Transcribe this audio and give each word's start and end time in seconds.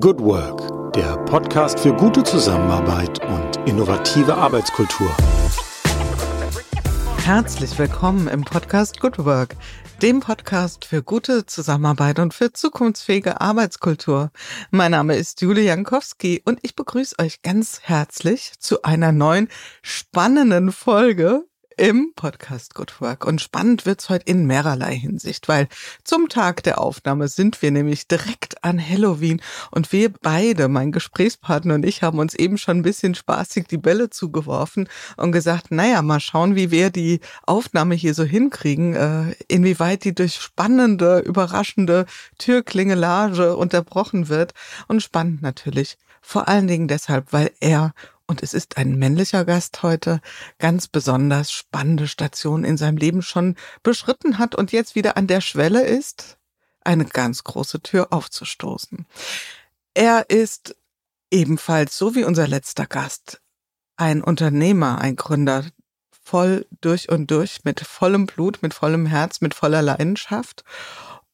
Good 0.00 0.20
Work, 0.20 0.94
der 0.94 1.18
Podcast 1.26 1.78
für 1.78 1.92
gute 1.92 2.22
Zusammenarbeit 2.22 3.22
und 3.26 3.68
innovative 3.68 4.34
Arbeitskultur. 4.34 5.14
Herzlich 7.18 7.78
willkommen 7.78 8.26
im 8.26 8.42
Podcast 8.42 9.00
Good 9.00 9.18
Work, 9.18 9.54
dem 10.00 10.20
Podcast 10.20 10.86
für 10.86 11.02
gute 11.02 11.44
Zusammenarbeit 11.44 12.20
und 12.20 12.32
für 12.32 12.54
zukunftsfähige 12.54 13.42
Arbeitskultur. 13.42 14.30
Mein 14.70 14.92
Name 14.92 15.16
ist 15.16 15.42
Julie 15.42 15.64
Jankowski 15.64 16.40
und 16.42 16.60
ich 16.62 16.74
begrüße 16.74 17.16
euch 17.20 17.42
ganz 17.42 17.80
herzlich 17.82 18.52
zu 18.58 18.80
einer 18.84 19.12
neuen 19.12 19.48
spannenden 19.82 20.72
Folge 20.72 21.44
im 21.82 22.12
Podcast 22.14 22.76
Good 22.76 23.00
Work. 23.00 23.26
Und 23.26 23.40
spannend 23.40 23.86
wird's 23.86 24.08
heute 24.08 24.26
in 24.26 24.46
mehrerlei 24.46 24.94
Hinsicht, 24.94 25.48
weil 25.48 25.66
zum 26.04 26.28
Tag 26.28 26.62
der 26.62 26.80
Aufnahme 26.80 27.26
sind 27.26 27.60
wir 27.60 27.72
nämlich 27.72 28.06
direkt 28.06 28.62
an 28.62 28.78
Halloween 28.80 29.42
und 29.72 29.90
wir 29.90 30.12
beide, 30.12 30.68
mein 30.68 30.92
Gesprächspartner 30.92 31.74
und 31.74 31.84
ich, 31.84 32.04
haben 32.04 32.20
uns 32.20 32.34
eben 32.34 32.56
schon 32.56 32.76
ein 32.76 32.82
bisschen 32.82 33.16
spaßig 33.16 33.66
die 33.66 33.78
Bälle 33.78 34.10
zugeworfen 34.10 34.88
und 35.16 35.32
gesagt, 35.32 35.72
naja, 35.72 36.02
mal 36.02 36.20
schauen, 36.20 36.54
wie 36.54 36.70
wir 36.70 36.90
die 36.90 37.18
Aufnahme 37.48 37.96
hier 37.96 38.14
so 38.14 38.22
hinkriegen, 38.22 38.94
äh, 38.94 39.34
inwieweit 39.48 40.04
die 40.04 40.14
durch 40.14 40.36
spannende, 40.36 41.18
überraschende 41.18 42.06
Türklingelage 42.38 43.56
unterbrochen 43.56 44.28
wird. 44.28 44.54
Und 44.86 45.02
spannend 45.02 45.42
natürlich. 45.42 45.98
Vor 46.20 46.46
allen 46.46 46.68
Dingen 46.68 46.86
deshalb, 46.86 47.32
weil 47.32 47.50
er 47.58 47.92
und 48.32 48.42
es 48.42 48.54
ist 48.54 48.78
ein 48.78 48.96
männlicher 48.96 49.44
Gast 49.44 49.82
heute, 49.82 50.22
ganz 50.58 50.88
besonders 50.88 51.52
spannende 51.52 52.08
Station 52.08 52.64
in 52.64 52.78
seinem 52.78 52.96
Leben 52.96 53.20
schon 53.20 53.56
beschritten 53.82 54.38
hat 54.38 54.54
und 54.54 54.72
jetzt 54.72 54.94
wieder 54.94 55.18
an 55.18 55.26
der 55.26 55.42
Schwelle 55.42 55.84
ist, 55.84 56.38
eine 56.82 57.04
ganz 57.04 57.44
große 57.44 57.82
Tür 57.82 58.10
aufzustoßen. 58.10 59.04
Er 59.92 60.30
ist 60.30 60.74
ebenfalls, 61.30 61.98
so 61.98 62.14
wie 62.14 62.24
unser 62.24 62.48
letzter 62.48 62.86
Gast, 62.86 63.42
ein 63.98 64.22
Unternehmer, 64.22 64.98
ein 64.98 65.16
Gründer, 65.16 65.66
voll 66.24 66.66
durch 66.80 67.10
und 67.10 67.30
durch, 67.30 67.64
mit 67.64 67.80
vollem 67.80 68.24
Blut, 68.24 68.62
mit 68.62 68.72
vollem 68.72 69.04
Herz, 69.04 69.42
mit 69.42 69.52
voller 69.52 69.82
Leidenschaft. 69.82 70.64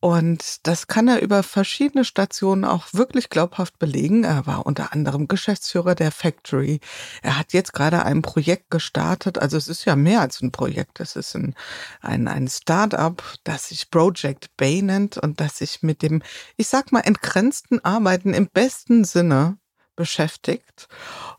Und 0.00 0.66
das 0.68 0.86
kann 0.86 1.08
er 1.08 1.22
über 1.22 1.42
verschiedene 1.42 2.04
Stationen 2.04 2.64
auch 2.64 2.86
wirklich 2.92 3.30
glaubhaft 3.30 3.80
belegen. 3.80 4.22
Er 4.22 4.46
war 4.46 4.64
unter 4.64 4.92
anderem 4.92 5.26
Geschäftsführer 5.26 5.96
der 5.96 6.12
Factory. 6.12 6.78
Er 7.20 7.36
hat 7.36 7.52
jetzt 7.52 7.72
gerade 7.72 8.04
ein 8.04 8.22
Projekt 8.22 8.70
gestartet. 8.70 9.38
Also 9.38 9.56
es 9.56 9.66
ist 9.66 9.84
ja 9.86 9.96
mehr 9.96 10.20
als 10.20 10.40
ein 10.40 10.52
Projekt. 10.52 11.00
Es 11.00 11.16
ist 11.16 11.34
ein, 11.34 11.56
ein, 12.00 12.28
ein 12.28 12.46
Start-up, 12.46 13.24
das 13.42 13.70
sich 13.70 13.90
Project 13.90 14.56
Bay 14.56 14.82
nennt 14.82 15.18
und 15.18 15.40
das 15.40 15.58
sich 15.58 15.82
mit 15.82 16.02
dem, 16.02 16.22
ich 16.56 16.68
sag 16.68 16.92
mal, 16.92 17.00
entgrenzten 17.00 17.84
Arbeiten 17.84 18.34
im 18.34 18.46
besten 18.46 19.04
Sinne 19.04 19.58
beschäftigt. 19.98 20.88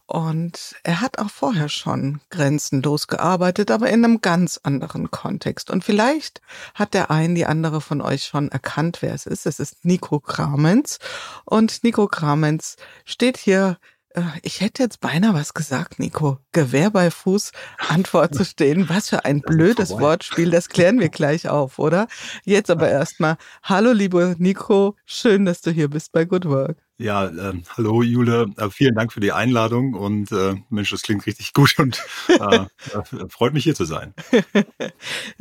Und 0.06 0.76
er 0.84 1.00
hat 1.00 1.18
auch 1.18 1.30
vorher 1.30 1.70
schon 1.70 2.20
grenzenlos 2.30 3.08
gearbeitet, 3.08 3.72
aber 3.72 3.90
in 3.90 4.04
einem 4.04 4.22
ganz 4.22 4.60
anderen 4.62 5.10
Kontext. 5.12 5.72
Und 5.72 5.84
vielleicht 5.84 6.42
hat 6.76 6.94
der 6.94 7.10
ein, 7.10 7.36
die 7.36 7.46
andere 7.46 7.80
von 7.80 8.02
euch 8.02 8.26
schon 8.26 8.50
erkannt, 8.50 8.98
wer 9.02 9.14
es 9.14 9.26
ist. 9.26 9.46
Es 9.46 9.60
ist 9.60 9.86
Nico 9.86 10.20
Kramenz. 10.20 11.00
Und 11.46 11.84
Nico 11.86 12.08
Kramenz 12.08 12.76
steht 13.06 13.38
hier 13.38 13.78
äh, 14.14 14.24
ich 14.42 14.60
hätte 14.60 14.84
jetzt 14.84 15.00
beinahe 15.00 15.34
was 15.34 15.54
gesagt, 15.54 16.00
Nico. 16.00 16.40
Gewehr 16.52 16.90
bei 16.90 17.12
Fuß, 17.12 17.52
Antwort 17.88 18.36
zu 18.36 18.44
stehen. 18.44 18.90
Was 18.90 19.08
für 19.10 19.24
ein 19.24 19.40
blödes 19.46 19.92
Wortspiel. 19.92 20.52
Das 20.52 20.68
klären 20.68 21.00
wir 21.00 21.10
gleich 21.10 21.48
auf, 21.48 21.80
oder? 21.80 22.08
Jetzt 22.44 22.70
aber 22.70 22.90
erstmal. 22.90 23.38
Hallo, 23.64 23.94
liebe 23.94 24.36
Nico. 24.38 24.98
Schön, 25.06 25.46
dass 25.46 25.62
du 25.62 25.72
hier 25.72 25.90
bist 25.90 26.12
bei 26.12 26.26
Good 26.26 26.46
Work. 26.46 26.89
Ja, 27.02 27.28
äh, 27.28 27.54
hallo 27.78 28.04
Jule, 28.04 28.48
äh, 28.58 28.70
vielen 28.70 28.94
Dank 28.94 29.14
für 29.14 29.22
die 29.22 29.32
Einladung 29.32 29.94
und 29.94 30.34
äh, 30.34 30.56
Mensch, 30.70 30.90
das 30.92 31.02
klingt 31.02 31.26
richtig 31.26 31.54
gut 31.54 31.80
und 31.80 32.04
äh, 32.28 32.34
äh, 32.34 33.30
freut 33.30 33.54
mich 33.54 33.64
hier 33.64 33.74
zu 33.74 33.86
sein. 33.86 34.14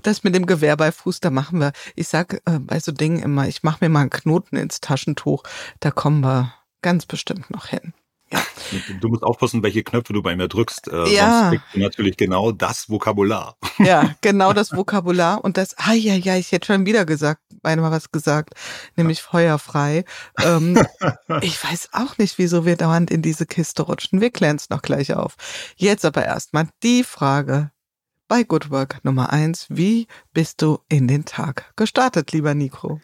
das 0.05 0.23
mit 0.23 0.37
dem 0.37 0.47
Gewehr 0.47 0.77
bei 0.77 0.93
Fuß, 0.93 1.19
da 1.19 1.31
machen 1.31 1.59
wir, 1.59 1.73
ich 1.97 2.07
sag 2.07 2.35
äh, 2.45 2.61
bei 2.61 2.79
so 2.79 2.93
Dingen 2.93 3.19
immer, 3.19 3.49
ich 3.49 3.65
mache 3.65 3.79
mir 3.81 3.89
mal 3.89 4.03
einen 4.03 4.11
Knoten 4.11 4.57
ins 4.57 4.81
Taschentuch, 4.81 5.43
da 5.81 5.91
kommen 5.91 6.21
wir 6.21 6.55
ganz 6.81 7.07
bestimmt 7.07 7.51
noch 7.51 7.67
hin. 7.67 7.93
Ja. 8.31 8.43
Du 9.00 9.09
musst 9.09 9.22
aufpassen, 9.22 9.62
welche 9.62 9.83
Knöpfe 9.83 10.12
du 10.12 10.22
bei 10.22 10.37
mir 10.37 10.49
drückst. 10.49 10.89
Äh, 10.89 11.15
ja. 11.15 11.41
Sonst 11.41 11.50
kriegst 11.50 11.75
du 11.75 11.81
natürlich 11.81 12.16
genau 12.16 12.53
das 12.53 12.91
Vokabular. 12.91 13.56
Ja, 13.78 14.15
genau 14.21 14.53
das 14.53 14.72
Vokabular. 14.72 15.43
Und 15.43 15.56
das, 15.56 15.77
ah 15.78 15.94
ja, 15.94 16.15
ja, 16.15 16.37
ich 16.37 16.53
hätte 16.53 16.67
schon 16.67 16.84
wieder 16.84 17.06
gesagt, 17.06 17.41
einmal 17.62 17.91
was 17.91 18.12
gesagt, 18.12 18.55
nämlich 18.97 19.22
feuerfrei. 19.22 20.05
Ähm, 20.44 20.78
ich 21.41 21.62
weiß 21.62 21.91
auch 21.93 22.19
nicht, 22.19 22.38
wieso 22.38 22.67
wir 22.67 22.77
dauernd 22.77 23.11
in 23.11 23.22
diese 23.22 23.47
Kiste 23.47 23.83
rutschen. 23.83 24.21
Wir 24.21 24.31
klären 24.31 24.56
es 24.56 24.69
noch 24.69 24.83
gleich 24.83 25.15
auf. 25.15 25.37
Jetzt 25.77 26.05
aber 26.05 26.25
erstmal 26.25 26.69
die 26.83 27.05
Frage 27.05 27.71
bei 28.28 28.43
Good 28.44 28.71
Work 28.71 29.03
Nummer 29.05 29.33
eins. 29.33 29.67
Wie 29.71 30.06
bist 30.34 30.61
du 30.61 30.81
in 30.88 31.09
den 31.09 31.25
Tag 31.25 31.72
gestartet, 31.77 32.33
lieber 32.33 32.55
Nico? 32.55 33.00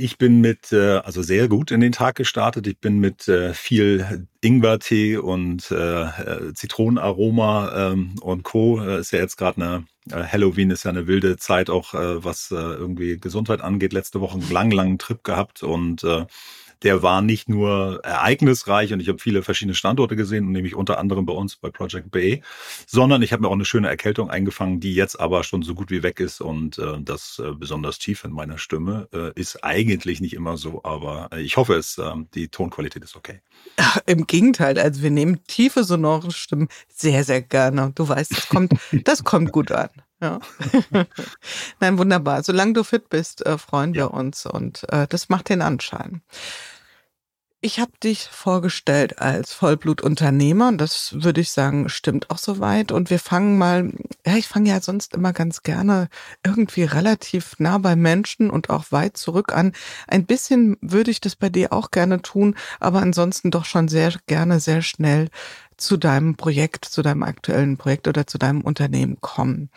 Ich 0.00 0.16
bin 0.16 0.40
mit, 0.40 0.70
äh, 0.70 0.98
also 0.98 1.22
sehr 1.22 1.48
gut 1.48 1.72
in 1.72 1.80
den 1.80 1.90
Tag 1.90 2.14
gestartet. 2.14 2.68
Ich 2.68 2.78
bin 2.78 3.00
mit 3.00 3.26
äh, 3.26 3.52
viel 3.52 4.28
Ingwertee 4.40 5.16
und 5.16 5.72
äh, 5.72 6.02
äh, 6.04 6.54
Zitronenaroma 6.54 7.90
ähm, 7.90 8.14
und 8.20 8.44
Co. 8.44 8.80
Äh, 8.80 9.00
ist 9.00 9.10
ja 9.10 9.18
jetzt 9.18 9.36
gerade 9.36 9.60
eine 9.60 9.86
äh, 10.12 10.22
Halloween 10.22 10.70
ist 10.70 10.84
ja 10.84 10.92
eine 10.92 11.08
wilde 11.08 11.36
Zeit 11.36 11.68
auch, 11.68 11.94
äh, 11.94 12.24
was 12.24 12.52
äh, 12.52 12.54
irgendwie 12.54 13.18
Gesundheit 13.18 13.60
angeht. 13.60 13.92
Letzte 13.92 14.20
Woche 14.20 14.38
einen 14.38 14.52
lang, 14.52 14.70
langen 14.70 14.98
Trip 14.98 15.24
gehabt 15.24 15.64
und 15.64 16.04
äh, 16.04 16.26
der 16.82 17.02
war 17.02 17.22
nicht 17.22 17.48
nur 17.48 18.00
ereignisreich 18.04 18.92
und 18.92 19.00
ich 19.00 19.08
habe 19.08 19.18
viele 19.18 19.42
verschiedene 19.42 19.74
Standorte 19.74 20.16
gesehen, 20.16 20.50
nämlich 20.52 20.74
unter 20.74 20.98
anderem 20.98 21.26
bei 21.26 21.32
uns 21.32 21.56
bei 21.56 21.70
Project 21.70 22.10
Bay, 22.10 22.42
sondern 22.86 23.22
ich 23.22 23.32
habe 23.32 23.42
mir 23.42 23.48
auch 23.48 23.52
eine 23.52 23.64
schöne 23.64 23.88
Erkältung 23.88 24.30
eingefangen, 24.30 24.80
die 24.80 24.94
jetzt 24.94 25.18
aber 25.18 25.44
schon 25.44 25.62
so 25.62 25.74
gut 25.74 25.90
wie 25.90 26.02
weg 26.02 26.20
ist 26.20 26.40
und 26.40 26.78
äh, 26.78 27.00
das 27.00 27.40
äh, 27.44 27.52
besonders 27.52 27.98
tief 27.98 28.24
in 28.24 28.32
meiner 28.32 28.58
Stimme 28.58 29.08
äh, 29.12 29.32
ist 29.38 29.64
eigentlich 29.64 30.20
nicht 30.20 30.34
immer 30.34 30.56
so, 30.56 30.82
aber 30.84 31.28
äh, 31.32 31.40
ich 31.40 31.56
hoffe 31.56 31.74
es, 31.74 31.98
äh, 31.98 32.12
die 32.34 32.48
Tonqualität 32.48 33.02
ist 33.02 33.16
okay. 33.16 33.40
Im 34.06 34.26
Gegenteil, 34.26 34.78
also 34.78 35.02
wir 35.02 35.10
nehmen 35.10 35.44
tiefe 35.46 35.84
sonore 35.84 36.30
Stimmen 36.30 36.68
sehr, 36.88 37.24
sehr 37.24 37.42
gerne. 37.42 37.92
Du 37.94 38.08
weißt, 38.08 38.32
das 38.32 38.48
kommt, 38.48 38.72
das 39.04 39.24
kommt 39.24 39.52
gut 39.52 39.72
an. 39.72 39.90
Ja. 40.20 40.40
Nein, 41.80 41.98
wunderbar. 41.98 42.42
Solange 42.42 42.72
du 42.72 42.84
fit 42.84 43.08
bist, 43.08 43.46
äh, 43.46 43.56
freuen 43.58 43.94
ja. 43.94 44.04
wir 44.04 44.14
uns 44.14 44.46
und 44.46 44.84
äh, 44.92 45.06
das 45.08 45.28
macht 45.28 45.48
den 45.48 45.62
Anschein. 45.62 46.22
Ich 47.60 47.80
habe 47.80 47.90
dich 48.04 48.28
vorgestellt 48.30 49.18
als 49.18 49.52
Vollblutunternehmer 49.52 50.68
und 50.68 50.78
das 50.78 51.16
würde 51.24 51.40
ich 51.40 51.50
sagen, 51.50 51.88
stimmt 51.88 52.30
auch 52.30 52.38
soweit. 52.38 52.92
Und 52.92 53.10
wir 53.10 53.18
fangen 53.18 53.58
mal, 53.58 53.90
ja, 54.24 54.36
ich 54.36 54.46
fange 54.46 54.68
ja 54.70 54.80
sonst 54.80 55.14
immer 55.14 55.32
ganz 55.32 55.64
gerne 55.64 56.08
irgendwie 56.44 56.84
relativ 56.84 57.54
nah 57.58 57.78
bei 57.78 57.96
Menschen 57.96 58.50
und 58.50 58.70
auch 58.70 58.92
weit 58.92 59.16
zurück 59.16 59.52
an. 59.52 59.72
Ein 60.06 60.24
bisschen 60.24 60.76
würde 60.82 61.10
ich 61.10 61.20
das 61.20 61.34
bei 61.34 61.48
dir 61.48 61.72
auch 61.72 61.90
gerne 61.90 62.22
tun, 62.22 62.54
aber 62.78 63.02
ansonsten 63.02 63.50
doch 63.50 63.64
schon 63.64 63.88
sehr 63.88 64.12
gerne, 64.28 64.60
sehr 64.60 64.82
schnell 64.82 65.28
zu 65.78 65.96
deinem 65.96 66.34
Projekt, 66.34 66.84
zu 66.84 67.02
deinem 67.02 67.22
aktuellen 67.22 67.76
Projekt 67.76 68.08
oder 68.08 68.26
zu 68.26 68.36
deinem 68.36 68.60
Unternehmen 68.60 69.18
kommen. 69.20 69.70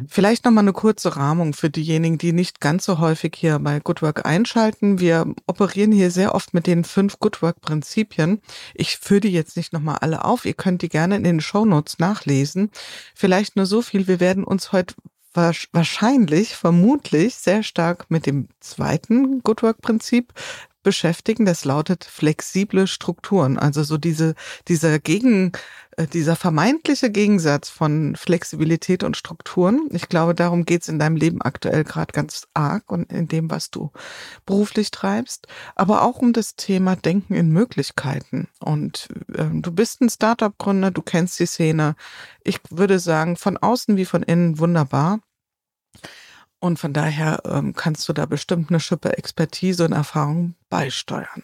Mhm. 0.00 0.06
Vielleicht 0.08 0.44
nochmal 0.44 0.64
eine 0.64 0.72
kurze 0.72 1.16
Rahmung 1.16 1.52
für 1.52 1.70
diejenigen, 1.70 2.18
die 2.18 2.32
nicht 2.32 2.60
ganz 2.60 2.84
so 2.84 2.98
häufig 2.98 3.34
hier 3.36 3.58
bei 3.58 3.78
Good 3.78 4.02
Work 4.02 4.26
einschalten. 4.26 4.98
Wir 4.98 5.26
operieren 5.46 5.92
hier 5.92 6.10
sehr 6.10 6.34
oft 6.34 6.54
mit 6.54 6.66
den 6.66 6.84
fünf 6.84 7.18
Good 7.18 7.42
Work 7.42 7.60
Prinzipien. 7.60 8.40
Ich 8.74 8.96
führe 8.96 9.20
die 9.20 9.32
jetzt 9.32 9.56
nicht 9.56 9.72
nochmal 9.72 9.98
alle 10.00 10.24
auf. 10.24 10.44
Ihr 10.44 10.54
könnt 10.54 10.82
die 10.82 10.88
gerne 10.88 11.16
in 11.16 11.24
den 11.24 11.40
Show 11.40 11.64
Notes 11.64 11.98
nachlesen. 11.98 12.70
Vielleicht 13.14 13.56
nur 13.56 13.66
so 13.66 13.82
viel. 13.82 14.08
Wir 14.08 14.20
werden 14.20 14.44
uns 14.44 14.72
heute 14.72 14.94
wahrscheinlich, 15.34 16.54
vermutlich 16.54 17.34
sehr 17.34 17.62
stark 17.62 18.06
mit 18.08 18.26
dem 18.26 18.48
zweiten 18.60 19.42
Good 19.42 19.62
Work 19.62 19.82
Prinzip 19.82 20.32
beschäftigen. 20.84 21.44
Das 21.44 21.64
lautet 21.64 22.04
flexible 22.04 22.86
Strukturen. 22.86 23.58
Also 23.58 23.82
so 23.82 23.98
diese, 23.98 24.36
dieser 24.68 25.00
Gegen, 25.00 25.50
äh, 25.96 26.06
dieser 26.06 26.36
vermeintliche 26.36 27.10
Gegensatz 27.10 27.68
von 27.68 28.14
Flexibilität 28.14 29.02
und 29.02 29.16
Strukturen. 29.16 29.88
Ich 29.90 30.08
glaube, 30.08 30.36
darum 30.36 30.64
geht's 30.64 30.88
in 30.88 31.00
deinem 31.00 31.16
Leben 31.16 31.42
aktuell 31.42 31.82
gerade 31.82 32.12
ganz 32.12 32.46
arg 32.54 32.92
und 32.92 33.10
in 33.10 33.26
dem, 33.26 33.50
was 33.50 33.70
du 33.70 33.90
beruflich 34.46 34.92
treibst. 34.92 35.48
Aber 35.74 36.02
auch 36.02 36.18
um 36.18 36.32
das 36.32 36.54
Thema 36.54 36.94
Denken 36.94 37.34
in 37.34 37.50
Möglichkeiten. 37.50 38.46
Und 38.60 39.08
äh, 39.34 39.46
du 39.50 39.72
bist 39.72 40.00
ein 40.00 40.10
Startup-Gründer, 40.10 40.92
du 40.92 41.02
kennst 41.02 41.40
die 41.40 41.46
Szene. 41.46 41.96
Ich 42.44 42.60
würde 42.70 43.00
sagen, 43.00 43.36
von 43.36 43.56
außen 43.56 43.96
wie 43.96 44.04
von 44.04 44.22
innen 44.22 44.60
wunderbar. 44.60 45.18
Und 46.64 46.78
von 46.78 46.94
daher 46.94 47.42
ähm, 47.44 47.74
kannst 47.74 48.08
du 48.08 48.14
da 48.14 48.24
bestimmt 48.24 48.70
eine 48.70 48.80
Schippe 48.80 49.18
Expertise 49.18 49.84
und 49.84 49.92
Erfahrung 49.92 50.54
beisteuern. 50.70 51.42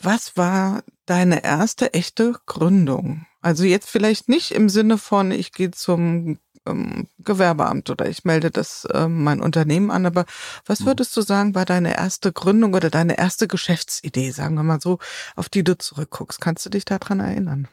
Was 0.00 0.38
war 0.38 0.82
deine 1.04 1.44
erste 1.44 1.92
echte 1.92 2.36
Gründung? 2.46 3.26
Also 3.42 3.64
jetzt 3.64 3.90
vielleicht 3.90 4.30
nicht 4.30 4.52
im 4.52 4.70
Sinne 4.70 4.96
von, 4.96 5.30
ich 5.30 5.52
gehe 5.52 5.72
zum 5.72 6.38
ähm, 6.64 7.06
Gewerbeamt 7.18 7.90
oder 7.90 8.08
ich 8.08 8.24
melde 8.24 8.50
das 8.50 8.88
ähm, 8.94 9.22
mein 9.24 9.42
Unternehmen 9.42 9.90
an. 9.90 10.06
Aber 10.06 10.24
was 10.64 10.80
mhm. 10.80 10.86
würdest 10.86 11.14
du 11.14 11.20
sagen, 11.20 11.54
war 11.54 11.66
deine 11.66 11.98
erste 11.98 12.32
Gründung 12.32 12.72
oder 12.72 12.88
deine 12.88 13.18
erste 13.18 13.46
Geschäftsidee, 13.46 14.30
sagen 14.30 14.54
wir 14.54 14.62
mal 14.62 14.80
so, 14.80 15.00
auf 15.36 15.50
die 15.50 15.64
du 15.64 15.76
zurückguckst? 15.76 16.40
Kannst 16.40 16.64
du 16.64 16.70
dich 16.70 16.86
daran 16.86 17.20
erinnern? 17.20 17.68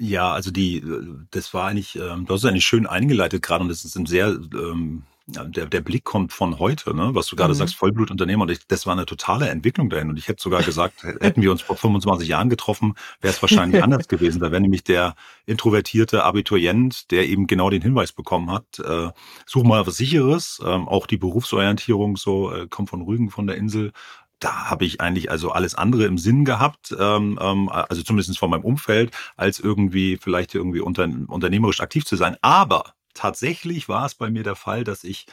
Ja, 0.00 0.32
also 0.32 0.50
die, 0.50 0.82
das 1.30 1.52
war 1.54 1.68
eigentlich, 1.68 1.96
ähm, 1.96 2.24
das 2.26 2.40
ist 2.40 2.44
eigentlich 2.44 2.66
schön 2.66 2.86
eingeleitet 2.86 3.42
gerade 3.42 3.62
und 3.62 3.68
das 3.68 3.84
ist 3.84 3.96
ein 3.96 4.06
sehr 4.06 4.28
ähm, 4.28 5.02
der, 5.28 5.66
der 5.66 5.80
Blick 5.82 6.04
kommt 6.04 6.32
von 6.32 6.58
heute, 6.58 6.94
ne? 6.96 7.10
was 7.12 7.26
du 7.26 7.36
gerade 7.36 7.52
mhm. 7.52 7.58
sagst, 7.58 7.74
Vollblutunternehmer. 7.74 8.42
Und 8.42 8.50
ich, 8.50 8.66
das 8.66 8.86
war 8.86 8.94
eine 8.94 9.04
totale 9.04 9.48
Entwicklung 9.50 9.90
dahin. 9.90 10.08
Und 10.08 10.18
ich 10.18 10.26
hätte 10.26 10.42
sogar 10.42 10.62
gesagt, 10.62 11.02
hätten 11.02 11.42
wir 11.42 11.50
uns 11.50 11.60
vor 11.60 11.76
25 11.76 12.28
Jahren 12.28 12.48
getroffen, 12.48 12.94
wäre 13.20 13.34
es 13.34 13.42
wahrscheinlich 13.42 13.82
anders 13.82 14.08
gewesen. 14.08 14.40
Da 14.40 14.50
wäre 14.50 14.62
nämlich 14.62 14.84
der 14.84 15.14
introvertierte 15.44 16.24
Abiturient, 16.24 17.10
der 17.10 17.28
eben 17.28 17.46
genau 17.46 17.68
den 17.68 17.82
Hinweis 17.82 18.12
bekommen 18.12 18.50
hat, 18.50 18.78
äh, 18.78 19.10
such 19.44 19.64
mal 19.64 19.86
was 19.86 19.98
Sicheres. 19.98 20.60
Ähm, 20.64 20.88
auch 20.88 21.06
die 21.06 21.18
Berufsorientierung 21.18 22.16
so 22.16 22.50
äh, 22.50 22.66
kommt 22.66 22.88
von 22.88 23.02
Rügen 23.02 23.30
von 23.30 23.46
der 23.46 23.56
Insel 23.56 23.92
da 24.40 24.70
habe 24.70 24.84
ich 24.84 25.00
eigentlich 25.00 25.30
also 25.30 25.50
alles 25.50 25.74
andere 25.74 26.04
im 26.04 26.18
Sinn 26.18 26.44
gehabt, 26.44 26.94
ähm, 26.98 27.38
ähm, 27.40 27.68
also 27.68 28.02
zumindest 28.02 28.38
von 28.38 28.50
meinem 28.50 28.64
Umfeld, 28.64 29.12
als 29.36 29.58
irgendwie 29.58 30.16
vielleicht 30.16 30.54
irgendwie 30.54 30.80
unter, 30.80 31.08
unternehmerisch 31.26 31.80
aktiv 31.80 32.04
zu 32.04 32.16
sein. 32.16 32.36
Aber 32.40 32.94
tatsächlich 33.14 33.88
war 33.88 34.06
es 34.06 34.14
bei 34.14 34.30
mir 34.30 34.44
der 34.44 34.54
Fall, 34.56 34.84
dass 34.84 35.04
ich 35.04 35.26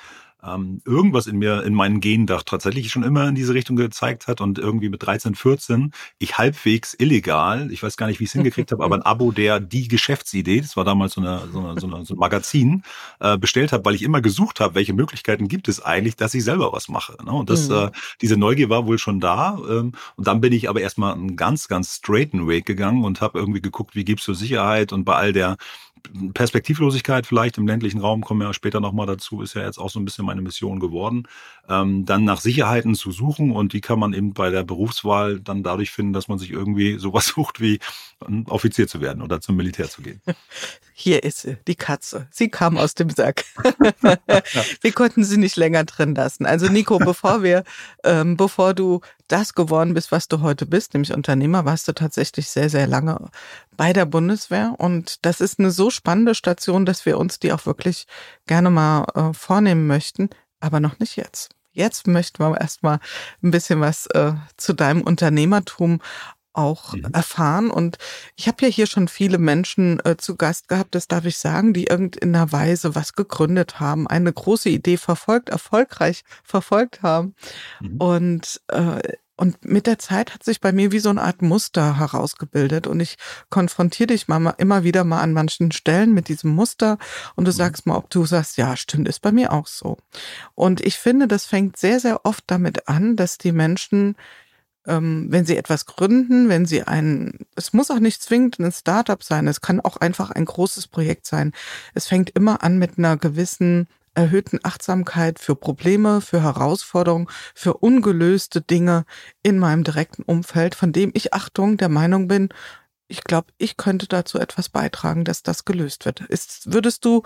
ähm, 0.43 0.81
irgendwas 0.85 1.27
in 1.27 1.37
mir, 1.37 1.63
in 1.63 1.73
meinen 1.73 1.99
Genen 1.99 2.27
doch 2.27 2.43
tatsächlich 2.43 2.91
schon 2.91 3.03
immer 3.03 3.27
in 3.27 3.35
diese 3.35 3.53
Richtung 3.53 3.75
gezeigt 3.75 4.27
hat 4.27 4.41
und 4.41 4.59
irgendwie 4.59 4.89
mit 4.89 5.03
13, 5.03 5.35
14 5.35 5.91
ich 6.19 6.37
halbwegs 6.37 6.93
illegal, 6.93 7.71
ich 7.71 7.81
weiß 7.81 7.97
gar 7.97 8.07
nicht, 8.07 8.19
wie 8.19 8.25
ich 8.25 8.29
es 8.29 8.33
hingekriegt 8.33 8.71
habe, 8.71 8.83
aber 8.83 8.95
ein 8.95 9.01
Abo 9.01 9.31
der 9.31 9.59
Die 9.59 9.87
Geschäftsidee, 9.87 10.61
das 10.61 10.77
war 10.77 10.83
damals 10.83 11.13
so, 11.13 11.21
eine, 11.21 11.41
so, 11.51 11.59
eine, 11.59 11.79
so, 11.79 11.87
eine, 11.87 12.05
so 12.05 12.13
ein 12.13 12.19
Magazin, 12.19 12.83
äh, 13.19 13.37
bestellt 13.37 13.71
habe, 13.71 13.85
weil 13.85 13.95
ich 13.95 14.03
immer 14.03 14.21
gesucht 14.21 14.59
habe, 14.59 14.75
welche 14.75 14.93
Möglichkeiten 14.93 15.47
gibt 15.47 15.67
es 15.67 15.83
eigentlich, 15.83 16.15
dass 16.15 16.33
ich 16.33 16.43
selber 16.43 16.71
was 16.73 16.89
mache. 16.89 17.17
Ne? 17.23 17.31
Und 17.31 17.49
das, 17.49 17.69
mhm. 17.69 17.75
äh, 17.75 17.91
diese 18.21 18.37
Neugier 18.37 18.69
war 18.69 18.85
wohl 18.85 18.99
schon 18.99 19.19
da. 19.19 19.57
Ähm, 19.69 19.93
und 20.15 20.27
dann 20.27 20.41
bin 20.41 20.53
ich 20.53 20.69
aber 20.69 20.81
erstmal 20.81 21.13
einen 21.13 21.35
ganz, 21.35 21.67
ganz 21.67 21.95
straighten 21.95 22.47
Weg 22.47 22.65
gegangen 22.65 23.03
und 23.03 23.21
habe 23.21 23.39
irgendwie 23.39 23.61
geguckt, 23.61 23.95
wie 23.95 24.05
gibst 24.05 24.27
du 24.27 24.33
Sicherheit 24.33 24.93
und 24.93 25.05
bei 25.05 25.15
all 25.15 25.33
der 25.33 25.57
Perspektivlosigkeit 26.33 27.25
vielleicht 27.25 27.57
im 27.57 27.67
ländlichen 27.67 27.99
Raum, 27.99 28.21
kommen 28.21 28.41
wir 28.41 28.47
ja 28.47 28.53
später 28.53 28.79
nochmal 28.79 29.05
dazu, 29.05 29.41
ist 29.41 29.53
ja 29.53 29.63
jetzt 29.63 29.77
auch 29.77 29.89
so 29.89 29.99
ein 29.99 30.05
bisschen 30.05 30.25
meine 30.25 30.41
Mission 30.41 30.79
geworden, 30.79 31.27
ähm, 31.67 32.05
dann 32.05 32.23
nach 32.23 32.41
Sicherheiten 32.41 32.95
zu 32.95 33.11
suchen 33.11 33.51
und 33.51 33.73
die 33.73 33.81
kann 33.81 33.99
man 33.99 34.13
eben 34.13 34.33
bei 34.33 34.49
der 34.49 34.63
Berufswahl 34.63 35.39
dann 35.39 35.63
dadurch 35.63 35.91
finden, 35.91 36.13
dass 36.13 36.27
man 36.27 36.37
sich 36.37 36.51
irgendwie 36.51 36.97
sowas 36.99 37.27
sucht 37.27 37.61
wie 37.61 37.79
ein 38.25 38.45
Offizier 38.47 38.87
zu 38.87 39.01
werden 39.01 39.21
oder 39.21 39.41
zum 39.41 39.55
Militär 39.55 39.89
zu 39.89 40.01
gehen. 40.01 40.21
Hier 40.97 41.23
ist 41.23 41.39
sie, 41.41 41.57
die 41.67 41.75
Katze. 41.75 42.27
Sie 42.31 42.47
kam 42.47 42.77
aus 42.77 42.93
dem 42.93 43.09
Sack. 43.09 43.43
wir 44.81 44.91
konnten 44.93 45.25
sie 45.25 45.35
nicht 45.35 45.57
länger 45.57 45.83
drin 45.83 46.15
lassen. 46.15 46.45
Also 46.45 46.69
Nico, 46.69 46.99
bevor 46.99 47.43
wir, 47.43 47.65
ähm, 48.05 48.37
bevor 48.37 48.73
du 48.73 49.01
das 49.27 49.55
geworden 49.55 49.93
bist, 49.93 50.13
was 50.13 50.29
du 50.29 50.39
heute 50.39 50.65
bist, 50.65 50.93
nämlich 50.93 51.13
Unternehmer, 51.13 51.65
warst 51.65 51.89
du 51.89 51.91
tatsächlich 51.91 52.47
sehr, 52.47 52.69
sehr 52.69 52.87
lange 52.87 53.27
bei 53.75 53.91
der 53.91 54.05
Bundeswehr. 54.05 54.73
Und 54.77 55.25
das 55.25 55.41
ist 55.41 55.59
eine 55.59 55.69
so 55.69 55.89
spannende 55.89 56.33
Station, 56.33 56.85
dass 56.85 57.05
wir 57.05 57.17
uns 57.17 57.39
die 57.39 57.51
auch 57.51 57.65
wirklich 57.65 58.07
gerne 58.47 58.69
mal 58.69 59.05
äh, 59.15 59.33
vornehmen 59.33 59.87
möchten, 59.87 60.29
aber 60.61 60.79
noch 60.79 60.97
nicht 60.99 61.17
jetzt. 61.17 61.49
Jetzt 61.73 62.07
möchten 62.07 62.41
wir 62.41 62.57
erstmal 62.59 62.99
ein 63.43 63.51
bisschen 63.51 63.81
was 63.81 64.07
äh, 64.07 64.31
zu 64.55 64.71
deinem 64.71 65.01
Unternehmertum 65.01 65.99
auch 66.57 66.93
mhm. 66.93 67.09
erfahren. 67.13 67.69
Und 67.69 67.97
ich 68.35 68.47
habe 68.47 68.65
ja 68.65 68.67
hier 68.67 68.87
schon 68.87 69.07
viele 69.07 69.37
Menschen 69.37 69.99
äh, 70.05 70.17
zu 70.17 70.35
Gast 70.35 70.67
gehabt, 70.67 70.95
das 70.95 71.07
darf 71.07 71.25
ich 71.25 71.37
sagen, 71.37 71.73
die 71.73 71.85
irgendeiner 71.85 72.51
Weise 72.51 72.95
was 72.95 73.13
gegründet 73.13 73.79
haben, 73.79 74.07
eine 74.07 74.31
große 74.31 74.69
Idee 74.69 74.97
verfolgt, 74.97 75.49
erfolgreich 75.49 76.23
verfolgt 76.43 77.01
haben. 77.01 77.35
Mhm. 77.81 77.97
Und 77.97 78.61
äh, 78.69 79.01
und 79.37 79.65
mit 79.65 79.85
der 79.85 79.99
Zeit 79.99 80.33
hat 80.33 80.43
sich 80.43 80.61
bei 80.61 80.71
mir 80.71 80.91
wie 80.91 80.99
so 80.99 81.09
eine 81.09 81.21
Art 81.21 81.41
Muster 81.41 81.99
herausgebildet 81.99 82.87
und 82.87 83.01
ich 83.01 83.17
konfrontiere 83.49 84.07
dich 84.07 84.27
mal, 84.27 84.53
immer 84.57 84.83
wieder 84.83 85.03
mal 85.03 85.21
an 85.21 85.33
manchen 85.33 85.71
Stellen 85.73 86.13
mit 86.13 86.29
diesem 86.29 86.51
Muster 86.51 86.97
und 87.35 87.45
du 87.45 87.51
mhm. 87.51 87.55
sagst 87.55 87.85
mal, 87.85 87.97
ob 87.97 88.09
du 88.09 88.25
sagst, 88.25 88.57
ja, 88.57 88.77
stimmt, 88.77 89.09
ist 89.09 89.21
bei 89.21 89.33
mir 89.33 89.51
auch 89.51 89.67
so. 89.67 89.97
Und 90.53 90.79
ich 90.79 90.97
finde, 90.97 91.27
das 91.27 91.45
fängt 91.45 91.75
sehr, 91.75 91.99
sehr 91.99 92.25
oft 92.25 92.45
damit 92.47 92.87
an, 92.87 93.17
dass 93.17 93.37
die 93.37 93.51
Menschen 93.51 94.15
ähm, 94.87 95.27
wenn 95.29 95.45
Sie 95.45 95.57
etwas 95.57 95.85
gründen, 95.85 96.49
wenn 96.49 96.65
Sie 96.65 96.83
ein, 96.83 97.45
es 97.55 97.73
muss 97.73 97.91
auch 97.91 97.99
nicht 97.99 98.21
zwingend 98.21 98.59
ein 98.59 98.71
Startup 98.71 99.21
sein, 99.23 99.47
es 99.47 99.61
kann 99.61 99.79
auch 99.81 99.97
einfach 99.97 100.31
ein 100.31 100.45
großes 100.45 100.87
Projekt 100.87 101.25
sein. 101.25 101.51
Es 101.93 102.07
fängt 102.07 102.31
immer 102.31 102.63
an 102.63 102.77
mit 102.77 102.97
einer 102.97 103.17
gewissen 103.17 103.87
erhöhten 104.13 104.59
Achtsamkeit 104.63 105.39
für 105.39 105.55
Probleme, 105.55 106.21
für 106.21 106.41
Herausforderungen, 106.41 107.27
für 107.53 107.75
ungelöste 107.75 108.61
Dinge 108.61 109.05
in 109.43 109.59
meinem 109.59 109.83
direkten 109.83 110.23
Umfeld, 110.23 110.73
von 110.73 110.93
dem 110.93 111.11
ich 111.13 111.33
Achtung 111.33 111.77
der 111.77 111.89
Meinung 111.89 112.27
bin, 112.27 112.49
ich 113.07 113.23
glaube, 113.23 113.47
ich 113.57 113.77
könnte 113.77 114.07
dazu 114.07 114.39
etwas 114.39 114.69
beitragen, 114.69 115.25
dass 115.25 115.43
das 115.43 115.65
gelöst 115.65 116.05
wird. 116.05 116.21
Ist, 116.21 116.71
würdest 116.71 117.05
du 117.05 117.23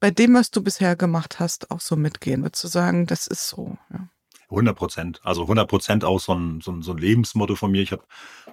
bei 0.00 0.10
dem, 0.10 0.34
was 0.34 0.50
du 0.50 0.62
bisher 0.62 0.96
gemacht 0.96 1.40
hast, 1.40 1.70
auch 1.70 1.80
so 1.80 1.96
mitgehen? 1.96 2.42
Würdest 2.42 2.64
du 2.64 2.68
sagen, 2.68 3.06
das 3.06 3.26
ist 3.26 3.48
so? 3.48 3.78
Ja. 3.90 4.08
100 4.50 4.76
Prozent. 4.76 5.20
Also 5.24 5.42
100 5.42 5.68
Prozent 5.68 6.04
auch 6.04 6.20
so 6.20 6.34
ein, 6.34 6.60
so, 6.60 6.72
ein, 6.72 6.82
so 6.82 6.92
ein 6.92 6.98
Lebensmotto 6.98 7.56
von 7.56 7.70
mir. 7.70 7.82
Ich 7.82 7.92
habe 7.92 8.02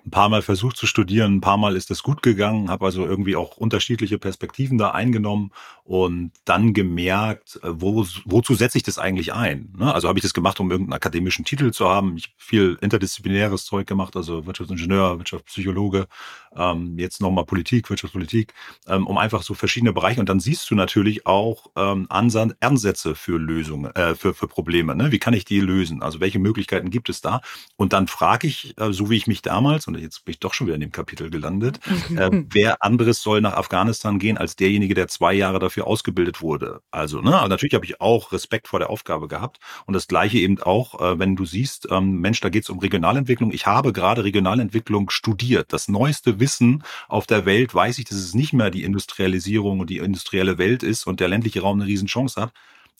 ein 0.05 0.11
paar 0.11 0.29
Mal 0.29 0.41
versucht 0.41 0.77
zu 0.77 0.87
studieren, 0.87 1.35
ein 1.35 1.41
paar 1.41 1.57
Mal 1.57 1.75
ist 1.75 1.89
das 1.89 2.01
gut 2.01 2.23
gegangen, 2.23 2.69
habe 2.69 2.85
also 2.85 3.05
irgendwie 3.05 3.35
auch 3.35 3.57
unterschiedliche 3.57 4.17
Perspektiven 4.17 4.77
da 4.77 4.91
eingenommen 4.91 5.51
und 5.83 6.31
dann 6.45 6.73
gemerkt, 6.73 7.59
äh, 7.63 7.69
wo, 7.69 8.05
wozu 8.25 8.55
setze 8.55 8.77
ich 8.77 8.83
das 8.83 8.97
eigentlich 8.97 9.33
ein? 9.33 9.73
Ne? 9.77 9.93
Also 9.93 10.07
habe 10.07 10.17
ich 10.17 10.23
das 10.23 10.33
gemacht, 10.33 10.59
um 10.59 10.71
irgendeinen 10.71 10.93
akademischen 10.93 11.45
Titel 11.45 11.71
zu 11.71 11.87
haben. 11.87 12.17
Ich 12.17 12.25
habe 12.25 12.33
viel 12.37 12.77
interdisziplinäres 12.81 13.65
Zeug 13.65 13.87
gemacht, 13.87 14.15
also 14.15 14.45
Wirtschaftsingenieur, 14.45 15.19
Wirtschaftspsychologe, 15.19 16.07
ähm, 16.55 16.97
jetzt 16.97 17.21
nochmal 17.21 17.45
Politik, 17.45 17.89
Wirtschaftspolitik, 17.89 18.53
ähm, 18.87 19.05
um 19.05 19.17
einfach 19.17 19.43
so 19.43 19.53
verschiedene 19.53 19.93
Bereiche. 19.93 20.19
Und 20.19 20.29
dann 20.29 20.39
siehst 20.39 20.69
du 20.71 20.75
natürlich 20.75 21.25
auch 21.25 21.67
ähm, 21.75 22.07
Ansätze 22.09 23.15
für 23.15 23.37
Lösungen, 23.37 23.93
äh, 23.95 24.15
für, 24.15 24.33
für 24.33 24.47
Probleme. 24.47 24.95
Ne? 24.95 25.11
Wie 25.11 25.19
kann 25.19 25.33
ich 25.33 25.45
die 25.45 25.59
lösen? 25.59 25.80
Also 26.01 26.19
welche 26.19 26.39
Möglichkeiten 26.39 26.89
gibt 26.89 27.09
es 27.09 27.21
da? 27.21 27.41
Und 27.75 27.93
dann 27.93 28.07
frage 28.07 28.47
ich, 28.47 28.77
äh, 28.77 28.91
so 28.91 29.09
wie 29.09 29.17
ich 29.17 29.27
mich 29.27 29.41
damals, 29.41 29.87
und 29.87 29.97
jetzt 29.97 30.25
bin 30.25 30.33
ich 30.33 30.39
doch 30.39 30.53
schon 30.53 30.67
wieder 30.67 30.75
in 30.75 30.81
dem 30.81 30.91
Kapitel 30.91 31.29
gelandet, 31.29 31.79
äh, 32.15 32.29
wer 32.49 32.83
anderes 32.83 33.21
soll 33.21 33.41
nach 33.41 33.53
Afghanistan 33.53 34.19
gehen 34.19 34.37
als 34.37 34.55
derjenige, 34.55 34.93
der 34.93 35.07
zwei 35.07 35.33
Jahre 35.33 35.59
dafür 35.59 35.87
ausgebildet 35.87 36.41
wurde. 36.41 36.81
Also, 36.91 37.21
ne, 37.21 37.31
natürlich 37.47 37.73
habe 37.73 37.85
ich 37.85 38.01
auch 38.01 38.31
Respekt 38.31 38.67
vor 38.67 38.79
der 38.79 38.89
Aufgabe 38.89 39.27
gehabt. 39.27 39.59
Und 39.85 39.93
das 39.93 40.07
gleiche 40.07 40.37
eben 40.37 40.61
auch, 40.61 40.99
äh, 41.01 41.19
wenn 41.19 41.35
du 41.35 41.45
siehst, 41.45 41.87
ähm, 41.91 42.19
Mensch, 42.19 42.39
da 42.41 42.49
geht 42.49 42.63
es 42.63 42.69
um 42.69 42.79
Regionalentwicklung. 42.79 43.51
Ich 43.51 43.65
habe 43.65 43.93
gerade 43.93 44.23
Regionalentwicklung 44.23 45.09
studiert. 45.09 45.73
Das 45.73 45.87
neueste 45.87 46.39
Wissen 46.39 46.83
auf 47.07 47.27
der 47.27 47.45
Welt 47.45 47.73
weiß 47.73 47.99
ich, 47.99 48.05
dass 48.05 48.17
es 48.17 48.33
nicht 48.33 48.53
mehr 48.53 48.71
die 48.71 48.83
Industrialisierung 48.83 49.79
und 49.79 49.89
die 49.89 49.97
industrielle 49.97 50.57
Welt 50.57 50.83
ist 50.83 51.07
und 51.07 51.19
der 51.19 51.27
ländliche 51.27 51.61
Raum 51.61 51.79
eine 51.79 51.87
Riesenchance 51.87 52.39
hat. 52.39 52.53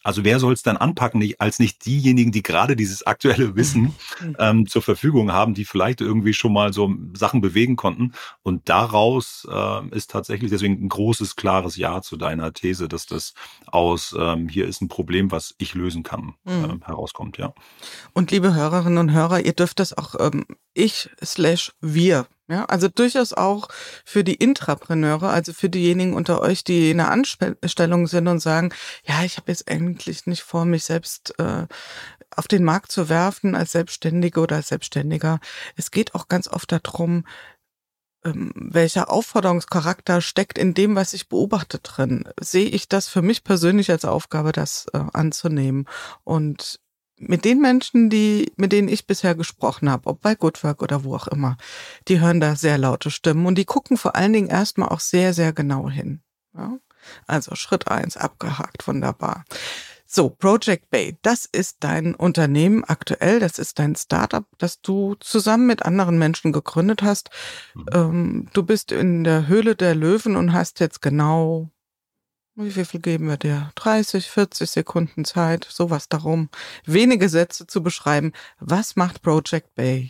Also 0.04 0.24
wer 0.24 0.40
soll 0.40 0.54
es 0.54 0.64
dann 0.64 0.78
anpacken, 0.78 1.34
als 1.38 1.60
nicht 1.60 1.86
diejenigen, 1.86 2.32
die 2.32 2.44
gerade 2.44 2.76
dieses 2.76 3.06
aktuelle 3.06 3.56
Wissen 3.56 3.96
mhm. 4.22 4.36
ähm, 4.40 4.68
zur 4.68 4.82
Verfügung 4.82 5.32
haben, 5.32 5.54
die 5.54 5.66
vielleicht 5.66 6.02
irgendwie 6.02 6.34
schon 6.34 6.54
mal 6.54 6.74
so 6.74 6.94
Sachen 7.14 7.42
bewegen 7.42 7.76
konnten. 7.76 8.14
Und 8.44 8.70
daraus 8.70 9.48
äh, 9.50 9.88
ist 9.90 10.12
tatsächlich 10.12 10.52
deswegen 10.52 10.84
ein 10.84 10.90
großes, 10.90 11.36
klares 11.36 11.76
Ja 11.76 12.02
zu 12.02 12.18
deiner 12.18 12.54
These, 12.54 12.88
dass 12.88 13.06
das 13.06 13.34
aus 13.68 14.16
ähm, 14.18 14.50
hier 14.50 14.68
ist 14.68 14.82
ein 14.82 14.88
Problem, 14.88 15.32
was 15.32 15.56
ich 15.58 15.74
lösen 15.74 16.04
kann, 16.04 16.34
mhm. 16.44 16.80
äh, 16.82 16.86
herauskommt, 16.86 17.38
ja. 17.38 17.54
Und 18.14 18.32
liebe 18.32 18.54
Hörerinnen 18.54 18.98
und 18.98 19.12
Hörer, 19.12 19.42
ihr 19.46 19.54
dürft 19.54 19.80
das 19.80 19.98
auch 19.98 20.16
ähm, 20.20 20.46
ich 20.74 21.10
slash 21.24 21.74
wir 21.82 22.28
ja, 22.52 22.66
also 22.66 22.90
durchaus 22.90 23.32
auch 23.32 23.70
für 24.04 24.26
die 24.26 24.36
Intrapreneure, 24.36 25.30
also 25.30 25.54
für 25.54 25.70
diejenigen 25.70 26.14
unter 26.14 26.42
euch, 26.42 26.66
die 26.66 26.92
in 26.92 27.00
einer 27.00 27.10
Anstellung 27.12 28.08
sind 28.08 28.28
und 28.28 28.40
sagen, 28.40 28.74
ja, 29.06 29.24
ich 29.24 29.38
habe 29.38 29.52
jetzt 29.52 29.70
eigentlich 29.72 30.28
nicht 30.28 30.42
vor, 30.44 30.66
mich 30.66 30.84
selbst 30.84 31.34
äh, 31.40 31.66
auf 32.36 32.48
den 32.50 32.66
Markt 32.66 32.92
zu 32.92 33.08
werfen 33.08 33.56
als 33.56 33.72
Selbstständige 33.72 34.42
oder 34.42 34.58
als 34.58 34.68
Selbstständiger. 34.68 35.40
Es 35.78 35.92
geht 35.92 36.14
auch 36.14 36.28
ganz 36.28 36.50
oft 36.50 36.72
darum, 36.74 37.26
ähm, 38.26 38.52
welcher 38.56 39.10
Aufforderungscharakter 39.10 40.20
steckt 40.22 40.58
in 40.58 40.74
dem, 40.74 40.96
was 40.96 41.14
ich 41.14 41.30
beobachte 41.30 41.80
drin. 41.80 42.26
Sehe 42.40 42.68
ich 42.68 42.90
das 42.90 43.08
für 43.08 43.22
mich 43.22 43.46
persönlich 43.46 43.90
als 43.92 44.04
Aufgabe, 44.06 44.52
das 44.52 44.88
äh, 44.94 45.00
anzunehmen 45.14 45.88
und 46.26 46.82
mit 47.22 47.46
den 47.46 47.62
Menschen, 47.62 48.10
die, 48.10 48.52
mit 48.58 48.72
denen 48.72 48.88
ich 48.88 49.08
bisher 49.08 49.36
gesprochen 49.36 49.90
habe, 49.90 50.10
ob 50.10 50.22
bei 50.22 50.36
Goodwork 50.36 50.82
oder 50.82 51.04
wo 51.04 51.16
auch 51.16 51.28
immer, 51.28 51.58
die 52.08 52.20
hören 52.20 52.40
da 52.40 52.56
sehr 52.56 52.78
laute 52.78 53.12
Stimmen 53.12 53.46
und 53.46 53.58
die 53.58 53.66
gucken 53.66 53.98
vor 53.98 54.16
allen 54.16 54.34
Dingen 54.34 54.50
erstmal 54.50 54.90
auch 54.90 55.00
sehr, 55.00 55.34
sehr 55.34 55.54
genau 55.54 55.90
hin. 55.90 56.22
Ja? 56.56 56.78
Also 57.28 57.56
Schritt 57.56 57.88
eins 57.88 58.18
abgehakt, 58.18 58.88
wunderbar. 58.88 59.46
So, 60.06 60.30
Project 60.30 60.90
Bay, 60.90 61.18
das 61.22 61.46
ist 61.46 61.78
dein 61.80 62.16
Unternehmen 62.16 62.84
aktuell, 62.84 63.40
das 63.40 63.58
ist 63.58 63.80
dein 63.80 63.96
Startup, 63.96 64.44
das 64.58 64.82
du 64.82 65.16
zusammen 65.22 65.68
mit 65.68 65.86
anderen 65.86 66.20
Menschen 66.20 66.52
gegründet 66.52 67.02
hast. 67.02 67.30
Mhm. 67.74 67.86
Ähm, 67.94 68.48
du 68.52 68.64
bist 68.64 68.92
in 68.92 69.24
der 69.24 69.48
Höhle 69.48 69.76
der 69.78 69.96
Löwen 69.96 70.36
und 70.36 70.52
hast 70.52 70.82
jetzt 70.82 71.02
genau 71.02 71.70
Wie 72.56 72.86
viel 72.86 73.00
geben 73.00 73.28
wir 73.28 73.38
dir? 73.38 73.72
30, 73.76 74.28
40 74.28 74.70
Sekunden 74.70 75.24
Zeit, 75.24 75.66
sowas 75.70 76.10
darum. 76.10 76.50
Wenige 76.86 77.30
Sätze 77.30 77.66
zu 77.66 77.82
beschreiben. 77.82 78.34
Was 78.60 78.98
macht 78.98 79.22
Project 79.22 79.74
Bay? 79.76 80.10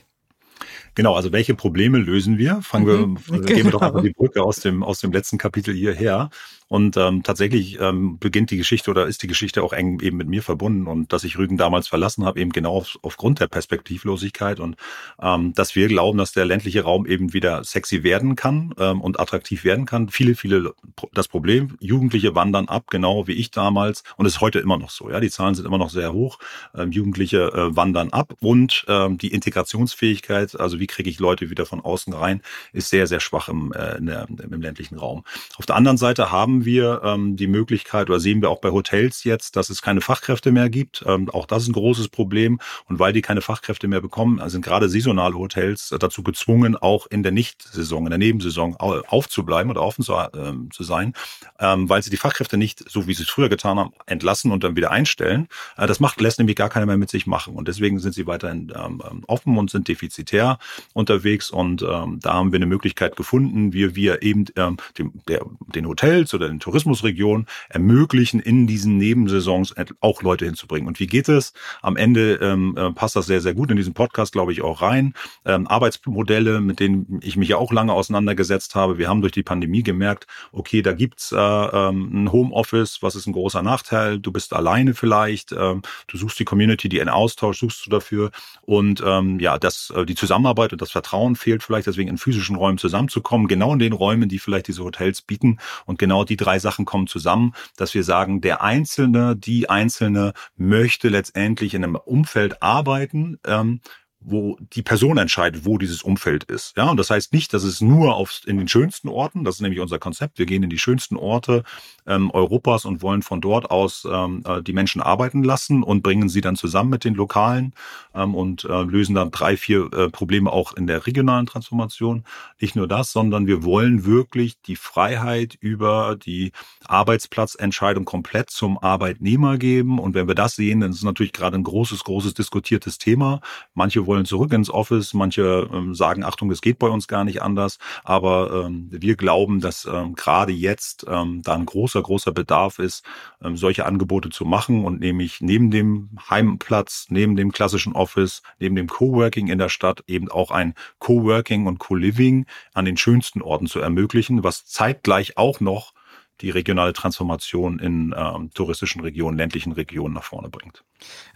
Genau, 0.95 1.15
also 1.15 1.31
welche 1.31 1.55
Probleme 1.55 1.97
lösen 1.99 2.37
wir? 2.37 2.61
Fangen 2.61 2.85
mhm, 2.85 3.17
wir, 3.25 3.41
genau. 3.41 3.45
gehen 3.45 3.63
wir 3.65 3.71
doch 3.71 3.81
einfach 3.81 4.01
die 4.01 4.11
Brücke 4.11 4.41
aus 4.41 4.57
dem, 4.57 4.83
aus 4.83 4.99
dem 4.99 5.11
letzten 5.11 5.37
Kapitel 5.37 5.73
hierher. 5.73 6.29
Und 6.71 6.95
ähm, 6.95 7.21
tatsächlich 7.21 7.81
ähm, 7.81 8.17
beginnt 8.17 8.49
die 8.49 8.55
Geschichte 8.55 8.89
oder 8.91 9.05
ist 9.05 9.21
die 9.21 9.27
Geschichte 9.27 9.61
auch 9.61 9.73
eng 9.73 9.99
eben 9.99 10.15
mit 10.15 10.29
mir 10.29 10.41
verbunden 10.41 10.87
und 10.87 11.11
dass 11.11 11.25
ich 11.25 11.37
Rügen 11.37 11.57
damals 11.57 11.89
verlassen 11.89 12.23
habe, 12.23 12.39
eben 12.39 12.53
genau 12.53 12.77
auf, 12.77 12.97
aufgrund 13.01 13.41
der 13.41 13.47
Perspektivlosigkeit 13.47 14.61
und 14.61 14.77
ähm, 15.21 15.53
dass 15.53 15.75
wir 15.75 15.89
glauben, 15.89 16.17
dass 16.17 16.31
der 16.31 16.45
ländliche 16.45 16.83
Raum 16.83 17.05
eben 17.05 17.33
wieder 17.33 17.65
sexy 17.65 18.03
werden 18.03 18.37
kann 18.37 18.73
ähm, 18.79 19.01
und 19.01 19.19
attraktiv 19.19 19.65
werden 19.65 19.85
kann. 19.85 20.07
Viele, 20.07 20.33
viele 20.33 20.73
das 21.11 21.27
Problem, 21.27 21.75
Jugendliche 21.81 22.35
wandern 22.35 22.69
ab, 22.69 22.85
genau 22.89 23.27
wie 23.27 23.33
ich 23.33 23.51
damals 23.51 24.05
und 24.15 24.25
ist 24.25 24.39
heute 24.39 24.59
immer 24.59 24.77
noch 24.77 24.91
so. 24.91 25.09
Ja, 25.09 25.19
die 25.19 25.29
Zahlen 25.29 25.55
sind 25.55 25.65
immer 25.65 25.77
noch 25.77 25.89
sehr 25.89 26.13
hoch. 26.13 26.39
Ähm, 26.73 26.93
Jugendliche 26.93 27.51
äh, 27.51 27.75
wandern 27.75 28.13
ab 28.13 28.33
und 28.39 28.85
ähm, 28.87 29.17
die 29.17 29.33
Integrationsfähigkeit, 29.33 30.57
also 30.57 30.79
wie 30.79 30.87
kriege 30.87 31.09
ich 31.09 31.19
Leute 31.19 31.49
wieder 31.49 31.65
von 31.65 31.81
außen 31.81 32.13
rein, 32.13 32.41
ist 32.71 32.89
sehr, 32.89 33.07
sehr 33.07 33.19
schwach 33.19 33.49
im, 33.49 33.73
äh, 33.73 34.01
der, 34.01 34.29
im 34.29 34.61
ländlichen 34.61 34.97
Raum. 34.97 35.25
Auf 35.57 35.65
der 35.65 35.75
anderen 35.75 35.97
Seite 35.97 36.31
haben 36.31 36.60
wir 36.65 37.01
ähm, 37.03 37.35
die 37.35 37.47
Möglichkeit 37.47 38.09
oder 38.09 38.19
sehen 38.19 38.41
wir 38.41 38.49
auch 38.49 38.61
bei 38.61 38.71
Hotels 38.71 39.23
jetzt, 39.23 39.55
dass 39.55 39.69
es 39.69 39.81
keine 39.81 40.01
Fachkräfte 40.01 40.51
mehr 40.51 40.69
gibt. 40.69 41.03
Ähm, 41.07 41.29
auch 41.29 41.45
das 41.45 41.63
ist 41.63 41.69
ein 41.69 41.73
großes 41.73 42.09
Problem. 42.09 42.59
Und 42.87 42.99
weil 42.99 43.13
die 43.13 43.21
keine 43.21 43.41
Fachkräfte 43.41 43.87
mehr 43.87 44.01
bekommen, 44.01 44.41
sind 44.49 44.63
gerade 44.63 44.89
saisonale 44.89 45.35
Hotels 45.35 45.93
dazu 45.99 46.23
gezwungen, 46.23 46.75
auch 46.75 47.07
in 47.07 47.23
der 47.23 47.31
Nicht-Saison, 47.31 48.05
in 48.05 48.09
der 48.09 48.19
Nebensaison 48.19 48.75
aufzubleiben 48.75 49.71
oder 49.71 49.81
offen 49.81 50.03
zu, 50.03 50.13
ähm, 50.35 50.69
zu 50.71 50.83
sein, 50.83 51.13
ähm, 51.59 51.89
weil 51.89 52.01
sie 52.01 52.09
die 52.09 52.17
Fachkräfte 52.17 52.57
nicht, 52.57 52.89
so 52.89 53.07
wie 53.07 53.13
sie 53.13 53.23
es 53.23 53.29
früher 53.29 53.49
getan 53.49 53.79
haben, 53.79 53.93
entlassen 54.05 54.51
und 54.51 54.63
dann 54.63 54.75
wieder 54.75 54.91
einstellen. 54.91 55.47
Äh, 55.77 55.87
das 55.87 55.99
macht, 55.99 56.21
lässt 56.21 56.39
nämlich 56.39 56.55
gar 56.55 56.69
keiner 56.69 56.85
mehr 56.85 56.97
mit 56.97 57.09
sich 57.09 57.27
machen. 57.27 57.55
Und 57.55 57.67
deswegen 57.67 57.99
sind 57.99 58.13
sie 58.13 58.27
weiterhin 58.27 58.71
ähm, 58.75 59.01
offen 59.27 59.57
und 59.57 59.69
sind 59.69 59.87
defizitär 59.87 60.59
unterwegs. 60.93 61.51
Und 61.51 61.81
ähm, 61.81 62.19
da 62.21 62.33
haben 62.33 62.51
wir 62.51 62.57
eine 62.57 62.65
Möglichkeit 62.65 63.15
gefunden, 63.15 63.73
wie 63.73 63.95
wir 63.95 64.21
eben 64.21 64.45
ähm, 64.55 64.77
dem, 64.97 65.13
der, 65.27 65.45
den 65.73 65.87
Hotels 65.87 66.33
oder 66.33 66.47
den 66.51 66.59
Tourismusregionen 66.59 67.47
ermöglichen, 67.69 68.39
in 68.39 68.67
diesen 68.67 68.97
Nebensaisons 68.97 69.73
auch 69.99 70.21
Leute 70.21 70.45
hinzubringen. 70.45 70.87
Und 70.87 70.99
wie 70.99 71.07
geht 71.07 71.29
es? 71.29 71.53
Am 71.81 71.97
Ende 71.97 72.35
ähm, 72.35 72.75
äh, 72.77 72.91
passt 72.91 73.15
das 73.15 73.25
sehr, 73.25 73.41
sehr 73.41 73.53
gut 73.53 73.71
in 73.71 73.77
diesen 73.77 73.93
Podcast, 73.93 74.33
glaube 74.33 74.51
ich, 74.51 74.61
auch 74.61 74.81
rein. 74.81 75.13
Ähm, 75.45 75.67
Arbeitsmodelle, 75.67 76.61
mit 76.61 76.79
denen 76.79 77.19
ich 77.23 77.37
mich 77.37 77.49
ja 77.49 77.57
auch 77.57 77.71
lange 77.71 77.93
auseinandergesetzt 77.93 78.75
habe. 78.75 78.97
Wir 78.97 79.07
haben 79.07 79.21
durch 79.21 79.33
die 79.33 79.43
Pandemie 79.43 79.83
gemerkt, 79.83 80.27
okay, 80.51 80.81
da 80.81 80.93
gibt's 80.93 81.31
äh, 81.31 81.37
ähm, 81.37 82.23
ein 82.25 82.31
Homeoffice, 82.31 83.01
was 83.01 83.15
ist 83.15 83.27
ein 83.27 83.33
großer 83.33 83.61
Nachteil? 83.61 84.19
Du 84.19 84.31
bist 84.31 84.53
alleine 84.53 84.93
vielleicht, 84.93 85.51
ähm, 85.51 85.81
du 86.07 86.17
suchst 86.17 86.39
die 86.39 86.45
Community, 86.45 86.89
die 86.89 86.99
einen 86.99 87.09
Austausch 87.09 87.59
suchst 87.59 87.85
du 87.85 87.89
dafür. 87.89 88.31
Und 88.61 89.01
ähm, 89.05 89.39
ja, 89.39 89.57
das, 89.57 89.91
äh, 89.95 90.05
die 90.05 90.15
Zusammenarbeit 90.15 90.73
und 90.73 90.81
das 90.81 90.91
Vertrauen 90.91 91.35
fehlt 91.35 91.63
vielleicht, 91.63 91.87
deswegen 91.87 92.09
in 92.09 92.17
physischen 92.17 92.55
Räumen 92.55 92.77
zusammenzukommen, 92.77 93.47
genau 93.47 93.73
in 93.73 93.79
den 93.79 93.93
Räumen, 93.93 94.29
die 94.29 94.39
vielleicht 94.39 94.67
diese 94.67 94.83
Hotels 94.83 95.21
bieten. 95.21 95.59
Und 95.85 95.99
genau 95.99 96.23
die 96.23 96.37
drei 96.41 96.59
Sachen 96.59 96.85
kommen 96.85 97.07
zusammen, 97.07 97.53
dass 97.77 97.93
wir 97.93 98.03
sagen, 98.03 98.41
der 98.41 98.61
Einzelne, 98.61 99.35
die 99.35 99.69
Einzelne 99.69 100.33
möchte 100.55 101.09
letztendlich 101.09 101.73
in 101.73 101.83
einem 101.83 101.95
Umfeld 101.95 102.61
arbeiten, 102.61 103.39
ähm, 103.45 103.81
wo 104.23 104.57
die 104.73 104.83
Person 104.83 105.17
entscheidet, 105.17 105.65
wo 105.65 105.77
dieses 105.77 106.03
Umfeld 106.03 106.43
ist. 106.43 106.77
Ja, 106.77 106.89
und 106.89 106.97
das 106.97 107.09
heißt 107.09 107.33
nicht, 107.33 107.53
dass 107.53 107.63
es 107.63 107.81
nur 107.81 108.15
auf, 108.15 108.41
in 108.45 108.57
den 108.57 108.67
schönsten 108.67 109.09
Orten, 109.09 109.43
das 109.43 109.55
ist 109.55 109.61
nämlich 109.61 109.79
unser 109.79 109.99
Konzept, 109.99 110.37
wir 110.37 110.45
gehen 110.45 110.63
in 110.63 110.69
die 110.69 110.77
schönsten 110.77 111.17
Orte 111.17 111.63
ähm, 112.05 112.29
Europas 112.31 112.85
und 112.85 113.01
wollen 113.01 113.23
von 113.23 113.41
dort 113.41 113.71
aus 113.71 114.07
ähm, 114.09 114.43
äh, 114.45 114.61
die 114.61 114.73
Menschen 114.73 115.01
arbeiten 115.01 115.43
lassen 115.43 115.81
und 115.81 116.03
bringen 116.03 116.29
sie 116.29 116.41
dann 116.41 116.55
zusammen 116.55 116.91
mit 116.91 117.03
den 117.03 117.15
Lokalen 117.15 117.73
ähm, 118.13 118.35
und 118.35 118.63
äh, 118.65 118.83
lösen 118.83 119.15
dann 119.15 119.31
drei, 119.31 119.57
vier 119.57 119.91
äh, 119.91 120.09
Probleme 120.09 120.51
auch 120.51 120.73
in 120.73 120.87
der 120.87 121.07
regionalen 121.07 121.47
Transformation. 121.47 122.23
Nicht 122.59 122.75
nur 122.75 122.87
das, 122.87 123.11
sondern 123.11 123.47
wir 123.47 123.63
wollen 123.63 124.05
wirklich 124.05 124.61
die 124.61 124.75
Freiheit 124.75 125.57
über 125.59 126.15
die 126.15 126.51
Arbeitsplatzentscheidung 126.87 128.05
komplett 128.05 128.49
zum 128.49 128.77
Arbeitnehmer 128.77 129.57
geben. 129.57 129.99
Und 129.99 130.13
wenn 130.13 130.27
wir 130.27 130.35
das 130.35 130.55
sehen, 130.55 130.81
dann 130.81 130.91
ist 130.91 130.97
es 130.97 131.03
natürlich 131.03 131.33
gerade 131.33 131.57
ein 131.57 131.63
großes, 131.63 132.03
großes 132.03 132.33
diskutiertes 132.33 132.97
Thema. 132.97 133.41
Manche 133.73 134.05
wollen 134.11 134.25
zurück 134.25 134.51
ins 134.51 134.69
Office, 134.69 135.13
manche 135.13 135.69
ähm, 135.73 135.95
sagen, 135.95 136.25
Achtung, 136.25 136.49
das 136.49 136.59
geht 136.59 136.79
bei 136.79 136.89
uns 136.89 137.07
gar 137.07 137.23
nicht 137.23 137.41
anders. 137.41 137.77
Aber 138.03 138.65
ähm, 138.65 138.89
wir 138.91 139.15
glauben, 139.15 139.61
dass 139.61 139.85
ähm, 139.85 140.15
gerade 140.15 140.51
jetzt 140.51 141.05
ähm, 141.07 141.41
da 141.43 141.53
ein 141.53 141.65
großer, 141.65 142.01
großer 142.01 142.33
Bedarf 142.33 142.77
ist, 142.77 143.05
ähm, 143.41 143.55
solche 143.55 143.85
Angebote 143.85 144.29
zu 144.29 144.43
machen 144.43 144.83
und 144.83 144.99
nämlich 144.99 145.39
neben 145.39 145.71
dem 145.71 146.09
Heimplatz, 146.29 147.05
neben 147.07 147.37
dem 147.37 147.53
klassischen 147.53 147.93
Office, 147.93 148.41
neben 148.59 148.75
dem 148.75 148.87
Coworking 148.87 149.47
in 149.47 149.59
der 149.59 149.69
Stadt 149.69 150.03
eben 150.07 150.29
auch 150.29 150.51
ein 150.51 150.73
Coworking 150.99 151.65
und 151.65 151.79
Co-Living 151.79 152.47
an 152.73 152.83
den 152.83 152.97
schönsten 152.97 153.41
Orten 153.41 153.67
zu 153.67 153.79
ermöglichen, 153.79 154.43
was 154.43 154.65
zeitgleich 154.65 155.37
auch 155.37 155.61
noch 155.61 155.93
die 156.41 156.49
regionale 156.49 156.93
Transformation 156.93 157.79
in 157.79 158.13
ähm, 158.17 158.51
touristischen 158.53 159.01
Regionen, 159.01 159.37
ländlichen 159.37 159.71
Regionen 159.73 160.13
nach 160.13 160.23
vorne 160.23 160.49
bringt. 160.49 160.83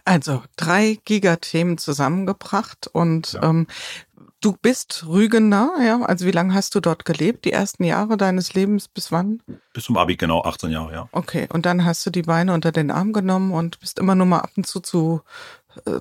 Also 0.04 0.42
drei 0.56 0.98
Gigathemen 1.04 1.78
zusammengebracht 1.78 2.88
und 2.92 3.34
ja. 3.34 3.42
ähm, 3.44 3.66
du 4.40 4.56
bist 4.60 5.04
Rügener, 5.06 5.72
ja? 5.82 6.02
Also 6.02 6.26
wie 6.26 6.30
lange 6.30 6.54
hast 6.54 6.74
du 6.74 6.80
dort 6.80 7.04
gelebt? 7.04 7.44
Die 7.44 7.52
ersten 7.52 7.84
Jahre 7.84 8.16
deines 8.16 8.54
Lebens 8.54 8.88
bis 8.88 9.12
wann? 9.12 9.42
Bis 9.72 9.84
zum 9.84 9.96
Abi, 9.96 10.16
genau, 10.16 10.42
18 10.42 10.70
Jahre, 10.70 10.92
ja. 10.92 11.08
Okay, 11.12 11.48
und 11.52 11.66
dann 11.66 11.84
hast 11.84 12.04
du 12.06 12.10
die 12.10 12.22
Beine 12.22 12.52
unter 12.52 12.72
den 12.72 12.90
Arm 12.90 13.12
genommen 13.12 13.52
und 13.52 13.80
bist 13.80 13.98
immer 13.98 14.14
nur 14.14 14.26
mal 14.26 14.40
ab 14.40 14.50
und 14.56 14.66
zu 14.66 14.80
zu 14.80 15.22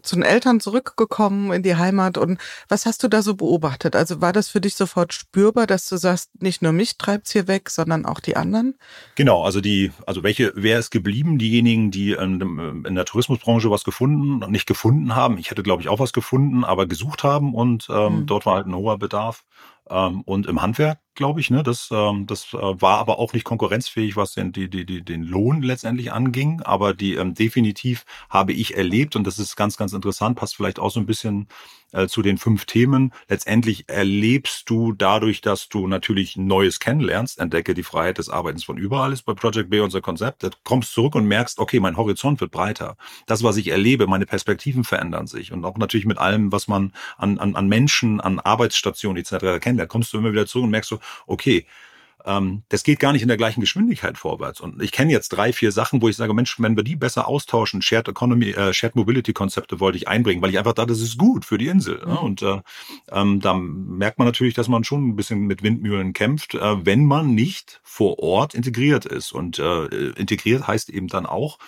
zu 0.01 0.15
den 0.15 0.23
Eltern 0.23 0.59
zurückgekommen 0.59 1.51
in 1.51 1.63
die 1.63 1.75
Heimat 1.75 2.17
und 2.17 2.39
was 2.69 2.85
hast 2.85 3.03
du 3.03 3.07
da 3.07 3.21
so 3.21 3.35
beobachtet? 3.35 3.95
Also 3.95 4.21
war 4.21 4.33
das 4.33 4.49
für 4.49 4.61
dich 4.61 4.75
sofort 4.75 5.13
spürbar, 5.13 5.67
dass 5.67 5.89
du 5.89 5.97
sagst, 5.97 6.41
nicht 6.41 6.61
nur 6.61 6.71
mich 6.71 6.97
treibt's 6.97 7.31
hier 7.31 7.47
weg, 7.47 7.69
sondern 7.69 8.05
auch 8.05 8.19
die 8.19 8.35
anderen? 8.35 8.75
Genau, 9.15 9.43
also 9.43 9.61
die, 9.61 9.91
also 10.05 10.23
welche, 10.23 10.53
wer 10.55 10.79
ist 10.79 10.91
geblieben? 10.91 11.37
Diejenigen, 11.37 11.91
die 11.91 12.13
in, 12.13 12.83
in 12.85 12.95
der 12.95 13.05
Tourismusbranche 13.05 13.69
was 13.69 13.83
gefunden 13.83 14.43
und 14.43 14.51
nicht 14.51 14.67
gefunden 14.67 15.15
haben. 15.15 15.37
Ich 15.37 15.51
hätte, 15.51 15.63
glaube 15.63 15.81
ich, 15.81 15.89
auch 15.89 15.99
was 15.99 16.13
gefunden, 16.13 16.63
aber 16.63 16.85
gesucht 16.87 17.23
haben 17.23 17.53
und 17.53 17.87
ähm, 17.89 18.21
mhm. 18.21 18.25
dort 18.25 18.45
war 18.45 18.55
halt 18.55 18.67
ein 18.67 18.75
hoher 18.75 18.97
Bedarf. 18.97 19.43
Ähm, 19.89 20.21
und 20.21 20.47
im 20.47 20.61
Handwerk, 20.61 20.99
glaube 21.13 21.39
ich, 21.39 21.49
ne, 21.49 21.63
das, 21.63 21.89
ähm, 21.91 22.27
das 22.27 22.53
äh, 22.53 22.57
war 22.57 22.99
aber 22.99 23.19
auch 23.19 23.33
nicht 23.33 23.43
konkurrenzfähig, 23.43 24.15
was 24.15 24.33
den, 24.33 24.51
die, 24.51 24.69
die, 24.69 24.85
die, 24.85 25.03
den 25.03 25.23
Lohn 25.23 25.61
letztendlich 25.61 26.11
anging. 26.11 26.61
Aber 26.61 26.93
die 26.93 27.15
ähm, 27.15 27.33
definitiv 27.33 28.05
habe 28.29 28.53
ich 28.53 28.75
erlebt, 28.75 29.15
und 29.15 29.25
das 29.25 29.39
ist 29.39 29.55
ganz, 29.55 29.77
ganz 29.77 29.93
interessant, 29.93 30.37
passt 30.37 30.55
vielleicht 30.55 30.79
auch 30.79 30.91
so 30.91 30.99
ein 30.99 31.05
bisschen 31.05 31.47
äh, 31.95 32.07
zu 32.07 32.21
den 32.21 32.37
fünf 32.37 32.65
Themen. 32.65 33.13
Letztendlich 33.29 33.85
erlebst 33.87 34.69
du 34.69 34.91
dadurch, 34.91 35.41
dass 35.41 35.69
du 35.69 35.87
natürlich 35.87 36.35
Neues 36.35 36.79
kennenlernst, 36.79 37.39
entdecke 37.39 37.73
die 37.73 37.83
Freiheit 37.83 38.17
des 38.17 38.29
Arbeitens 38.29 38.65
von 38.65 38.77
überall 38.77 39.13
ist 39.13 39.23
bei 39.23 39.33
Project 39.33 39.69
B 39.69 39.79
unser 39.79 40.01
Konzept. 40.01 40.43
Du 40.43 40.49
kommst 40.63 40.93
zurück 40.93 41.15
und 41.15 41.25
merkst, 41.25 41.59
okay, 41.59 41.79
mein 41.79 41.95
Horizont 41.95 42.41
wird 42.41 42.51
breiter. 42.51 42.97
Das, 43.27 43.43
was 43.43 43.57
ich 43.57 43.69
erlebe, 43.69 44.07
meine 44.07 44.25
Perspektiven 44.25 44.83
verändern 44.83 45.27
sich. 45.27 45.51
Und 45.51 45.63
auch 45.63 45.77
natürlich 45.77 46.05
mit 46.05 46.17
allem, 46.17 46.51
was 46.51 46.67
man 46.67 46.91
an, 47.17 47.39
an, 47.39 47.55
an 47.55 47.67
Menschen, 47.67 48.19
an 48.19 48.39
Arbeitsstationen 48.39 49.21
etc. 49.21 49.61
kennt, 49.61 49.74
da 49.77 49.85
kommst 49.85 50.13
du 50.13 50.17
immer 50.17 50.31
wieder 50.31 50.45
zurück 50.45 50.65
und 50.65 50.71
merkst 50.71 50.89
so, 50.89 50.99
okay, 51.27 51.65
ähm, 52.25 52.63
das 52.69 52.83
geht 52.83 52.99
gar 52.99 53.13
nicht 53.13 53.21
in 53.21 53.27
der 53.27 53.37
gleichen 53.37 53.61
Geschwindigkeit 53.61 54.17
vorwärts. 54.17 54.59
Und 54.59 54.81
ich 54.81 54.91
kenne 54.91 55.11
jetzt 55.11 55.29
drei, 55.29 55.53
vier 55.53 55.71
Sachen, 55.71 56.01
wo 56.01 56.09
ich 56.09 56.15
sage, 56.15 56.33
Mensch, 56.33 56.59
wenn 56.59 56.75
wir 56.75 56.83
die 56.83 56.95
besser 56.95 57.27
austauschen, 57.27 57.81
Shared 57.81 58.07
Economy, 58.07 58.49
äh, 58.49 58.73
Shared 58.73 58.95
Mobility 58.95 59.33
Konzepte 59.33 59.79
wollte 59.79 59.97
ich 59.97 60.07
einbringen, 60.07 60.41
weil 60.41 60.49
ich 60.49 60.57
einfach 60.57 60.73
dachte, 60.73 60.89
das 60.89 61.01
ist 61.01 61.17
gut 61.17 61.45
für 61.45 61.57
die 61.57 61.67
Insel. 61.67 61.99
Ne? 61.99 62.05
Mhm. 62.05 62.11
Ne? 62.13 62.19
Und 62.19 62.41
äh, 62.41 62.61
ähm, 63.11 63.39
da 63.39 63.53
merkt 63.53 64.17
man 64.17 64.27
natürlich, 64.27 64.55
dass 64.55 64.67
man 64.67 64.83
schon 64.83 65.07
ein 65.07 65.15
bisschen 65.15 65.41
mit 65.41 65.61
Windmühlen 65.61 66.13
kämpft, 66.13 66.55
äh, 66.55 66.85
wenn 66.85 67.05
man 67.05 67.35
nicht 67.35 67.79
vor 67.83 68.19
Ort 68.19 68.55
integriert 68.55 69.05
ist. 69.05 69.31
Und 69.31 69.59
äh, 69.59 69.85
integriert 69.85 70.67
heißt 70.67 70.89
eben 70.89 71.07
dann 71.07 71.25
auch, 71.25 71.59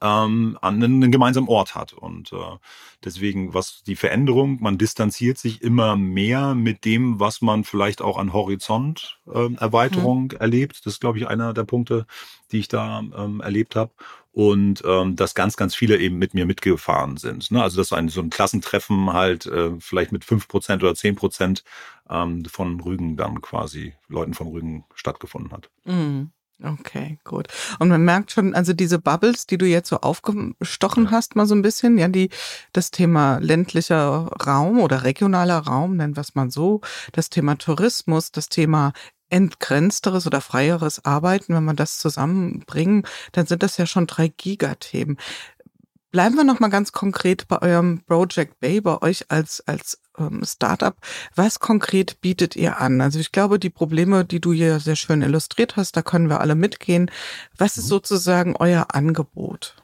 ähm, 0.00 0.58
an 0.60 0.82
einen 0.82 1.10
gemeinsamen 1.10 1.48
Ort 1.48 1.74
hat. 1.74 1.92
Und 1.92 2.32
äh, 2.32 2.56
deswegen, 3.04 3.54
was 3.54 3.82
die 3.82 3.96
Veränderung, 3.96 4.58
man 4.60 4.78
distanziert 4.78 5.38
sich 5.38 5.62
immer 5.62 5.96
mehr 5.96 6.54
mit 6.54 6.84
dem, 6.84 7.20
was 7.20 7.42
man 7.42 7.64
vielleicht 7.64 8.02
auch 8.02 8.18
an 8.18 8.32
Horizonterweiterung 8.32 10.30
äh, 10.30 10.34
mhm. 10.34 10.40
erlebt. 10.40 10.80
Das 10.84 10.94
ist, 10.94 11.00
glaube 11.00 11.18
ich, 11.18 11.28
einer 11.28 11.52
der 11.52 11.64
Punkte, 11.64 12.06
die 12.52 12.58
ich 12.58 12.68
da 12.68 13.02
ähm, 13.16 13.40
erlebt 13.40 13.76
habe. 13.76 13.92
Und 14.32 14.82
ähm, 14.86 15.16
dass 15.16 15.34
ganz, 15.34 15.56
ganz 15.56 15.74
viele 15.74 15.98
eben 15.98 16.16
mit 16.16 16.34
mir 16.34 16.46
mitgefahren 16.46 17.16
sind. 17.16 17.50
Ne? 17.50 17.60
Also 17.60 17.78
dass 17.78 17.92
ein, 17.92 18.08
so 18.08 18.20
ein 18.20 18.30
Klassentreffen 18.30 19.12
halt 19.12 19.46
äh, 19.46 19.72
vielleicht 19.80 20.12
mit 20.12 20.24
fünf 20.24 20.46
Prozent 20.46 20.84
oder 20.84 20.94
zehn 20.94 21.16
Prozent 21.16 21.64
ähm, 22.08 22.44
von 22.44 22.78
Rügen 22.80 23.16
dann 23.16 23.40
quasi, 23.40 23.94
Leuten 24.06 24.34
von 24.34 24.46
Rügen 24.46 24.84
stattgefunden 24.94 25.50
hat. 25.50 25.68
Mhm. 25.84 26.30
Okay, 26.62 27.18
gut. 27.24 27.48
Und 27.78 27.88
man 27.88 28.04
merkt 28.04 28.32
schon, 28.32 28.54
also 28.54 28.74
diese 28.74 28.98
Bubbles, 28.98 29.46
die 29.46 29.56
du 29.56 29.66
jetzt 29.66 29.88
so 29.88 30.00
aufgestochen 30.00 31.10
hast, 31.10 31.34
mal 31.34 31.46
so 31.46 31.54
ein 31.54 31.62
bisschen, 31.62 31.96
ja, 31.96 32.08
die, 32.08 32.28
das 32.74 32.90
Thema 32.90 33.38
ländlicher 33.38 34.30
Raum 34.46 34.80
oder 34.80 35.04
regionaler 35.04 35.58
Raum, 35.58 35.96
nennen 35.96 36.16
wir 36.16 36.20
es 36.20 36.34
mal 36.34 36.50
so, 36.50 36.82
das 37.12 37.30
Thema 37.30 37.56
Tourismus, 37.56 38.30
das 38.30 38.48
Thema 38.50 38.92
entgrenzteres 39.30 40.26
oder 40.26 40.40
freieres 40.40 41.04
Arbeiten, 41.04 41.54
wenn 41.54 41.64
man 41.64 41.76
das 41.76 41.98
zusammenbringen, 41.98 43.04
dann 43.32 43.46
sind 43.46 43.62
das 43.62 43.76
ja 43.78 43.86
schon 43.86 44.06
drei 44.06 44.28
Gigathemen. 44.28 45.16
Bleiben 46.10 46.36
wir 46.36 46.44
noch 46.44 46.60
mal 46.60 46.68
ganz 46.68 46.92
konkret 46.92 47.46
bei 47.48 47.62
eurem 47.62 48.02
Project 48.04 48.58
Bay, 48.60 48.80
bei 48.80 49.00
euch 49.00 49.30
als 49.30 49.60
als 49.66 50.00
ähm, 50.18 50.42
Startup. 50.44 50.96
Was 51.34 51.60
konkret 51.60 52.20
bietet 52.20 52.56
ihr 52.56 52.80
an? 52.80 53.00
Also 53.00 53.18
ich 53.18 53.32
glaube, 53.32 53.58
die 53.58 53.70
Probleme, 53.70 54.24
die 54.24 54.40
du 54.40 54.52
hier 54.52 54.80
sehr 54.80 54.96
schön 54.96 55.22
illustriert 55.22 55.76
hast, 55.76 55.96
da 55.96 56.02
können 56.02 56.28
wir 56.28 56.40
alle 56.40 56.54
mitgehen. 56.54 57.10
Was 57.56 57.76
ist 57.76 57.84
mhm. 57.84 57.90
sozusagen 57.90 58.56
euer 58.56 58.94
Angebot? 58.94 59.76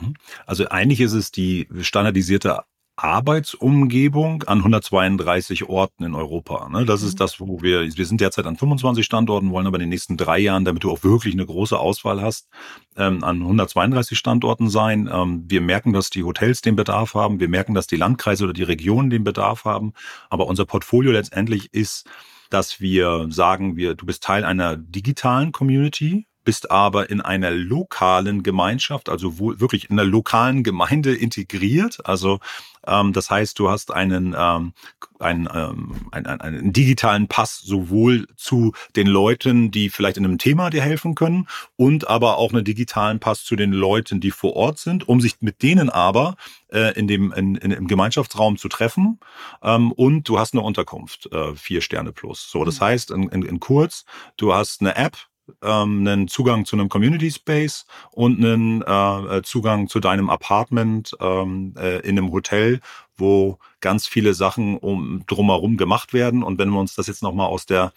Mhm. 0.00 0.14
Also 0.46 0.68
eigentlich 0.68 1.00
ist 1.00 1.12
es 1.12 1.30
die 1.32 1.68
standardisierte 1.80 2.64
Arbeitsumgebung 2.96 4.42
an 4.44 4.58
132 4.58 5.68
Orten 5.68 6.04
in 6.04 6.14
Europa. 6.14 6.68
Ne? 6.68 6.84
Das 6.84 7.02
ist 7.02 7.14
mhm. 7.14 7.18
das, 7.18 7.40
wo 7.40 7.62
wir, 7.62 7.82
wir 7.96 8.06
sind 8.06 8.20
derzeit 8.20 8.46
an 8.46 8.56
25 8.56 9.04
Standorten, 9.04 9.50
wollen 9.50 9.66
aber 9.66 9.76
in 9.76 9.82
den 9.82 9.88
nächsten 9.88 10.16
drei 10.16 10.38
Jahren, 10.38 10.64
damit 10.64 10.84
du 10.84 10.90
auch 10.90 11.02
wirklich 11.02 11.34
eine 11.34 11.46
große 11.46 11.78
Auswahl 11.78 12.20
hast, 12.20 12.48
ähm, 12.96 13.24
an 13.24 13.40
132 13.40 14.18
Standorten 14.18 14.68
sein. 14.68 15.08
Ähm, 15.12 15.44
wir 15.48 15.62
merken, 15.62 15.92
dass 15.92 16.10
die 16.10 16.22
Hotels 16.22 16.60
den 16.60 16.76
Bedarf 16.76 17.14
haben. 17.14 17.40
Wir 17.40 17.48
merken, 17.48 17.74
dass 17.74 17.86
die 17.86 17.96
Landkreise 17.96 18.44
oder 18.44 18.52
die 18.52 18.62
Regionen 18.62 19.08
den 19.08 19.24
Bedarf 19.24 19.64
haben. 19.64 19.94
Aber 20.28 20.46
unser 20.46 20.66
Portfolio 20.66 21.12
letztendlich 21.12 21.72
ist, 21.72 22.06
dass 22.50 22.80
wir 22.80 23.26
sagen, 23.30 23.76
wir, 23.76 23.94
du 23.94 24.04
bist 24.04 24.22
Teil 24.22 24.44
einer 24.44 24.76
digitalen 24.76 25.52
Community, 25.52 26.26
bist 26.44 26.70
aber 26.70 27.10
in 27.10 27.20
einer 27.20 27.50
lokalen 27.50 28.42
Gemeinschaft, 28.42 29.08
also 29.08 29.38
wo, 29.38 29.58
wirklich 29.60 29.90
in 29.90 29.98
einer 29.98 30.08
lokalen 30.08 30.62
Gemeinde 30.62 31.14
integriert. 31.14 32.04
Also 32.04 32.40
ähm, 32.86 33.12
das 33.12 33.30
heißt, 33.30 33.58
du 33.58 33.70
hast 33.70 33.92
einen, 33.92 34.34
ähm, 34.36 34.72
einen, 35.18 35.48
ähm, 35.54 36.08
einen, 36.10 36.26
einen 36.26 36.72
digitalen 36.72 37.28
Pass 37.28 37.60
sowohl 37.60 38.26
zu 38.36 38.72
den 38.96 39.06
Leuten, 39.06 39.70
die 39.70 39.88
vielleicht 39.88 40.16
in 40.16 40.24
einem 40.24 40.38
Thema 40.38 40.70
dir 40.70 40.82
helfen 40.82 41.14
können, 41.14 41.48
und 41.76 42.08
aber 42.08 42.38
auch 42.38 42.52
einen 42.52 42.64
digitalen 42.64 43.20
Pass 43.20 43.44
zu 43.44 43.56
den 43.56 43.72
Leuten, 43.72 44.20
die 44.20 44.30
vor 44.30 44.56
Ort 44.56 44.78
sind, 44.78 45.08
um 45.08 45.20
sich 45.20 45.36
mit 45.40 45.62
denen 45.62 45.90
aber 45.90 46.36
äh, 46.72 46.98
in 46.98 47.06
dem 47.06 47.32
in, 47.32 47.54
in, 47.56 47.70
im 47.70 47.86
Gemeinschaftsraum 47.86 48.56
zu 48.56 48.68
treffen. 48.68 49.20
Ähm, 49.62 49.92
und 49.92 50.28
du 50.28 50.38
hast 50.38 50.54
eine 50.54 50.62
Unterkunft, 50.62 51.30
äh, 51.32 51.54
vier 51.54 51.80
Sterne 51.82 52.12
plus. 52.12 52.50
So, 52.50 52.64
das 52.64 52.80
mhm. 52.80 52.84
heißt 52.84 53.10
in, 53.12 53.28
in, 53.28 53.42
in 53.42 53.60
kurz, 53.60 54.04
du 54.36 54.54
hast 54.54 54.80
eine 54.80 54.96
App, 54.96 55.16
ähm, 55.62 56.06
einen 56.06 56.28
Zugang 56.28 56.64
zu 56.64 56.76
einem 56.76 56.88
Community 56.88 57.30
Space 57.30 57.86
und 58.10 58.38
einen 58.38 58.82
äh, 58.82 59.38
äh, 59.38 59.42
Zugang 59.42 59.88
zu 59.88 60.00
deinem 60.00 60.30
Apartment 60.30 61.16
ähm, 61.20 61.74
äh, 61.78 61.98
in 62.00 62.18
einem 62.18 62.32
Hotel, 62.32 62.80
wo 63.16 63.58
ganz 63.80 64.06
viele 64.06 64.34
Sachen 64.34 64.78
um 64.78 65.24
drumherum 65.26 65.76
gemacht 65.76 66.12
werden. 66.12 66.42
Und 66.42 66.58
wenn 66.58 66.70
wir 66.70 66.80
uns 66.80 66.94
das 66.94 67.06
jetzt 67.06 67.22
nochmal 67.22 67.48
aus 67.48 67.66
der 67.66 67.92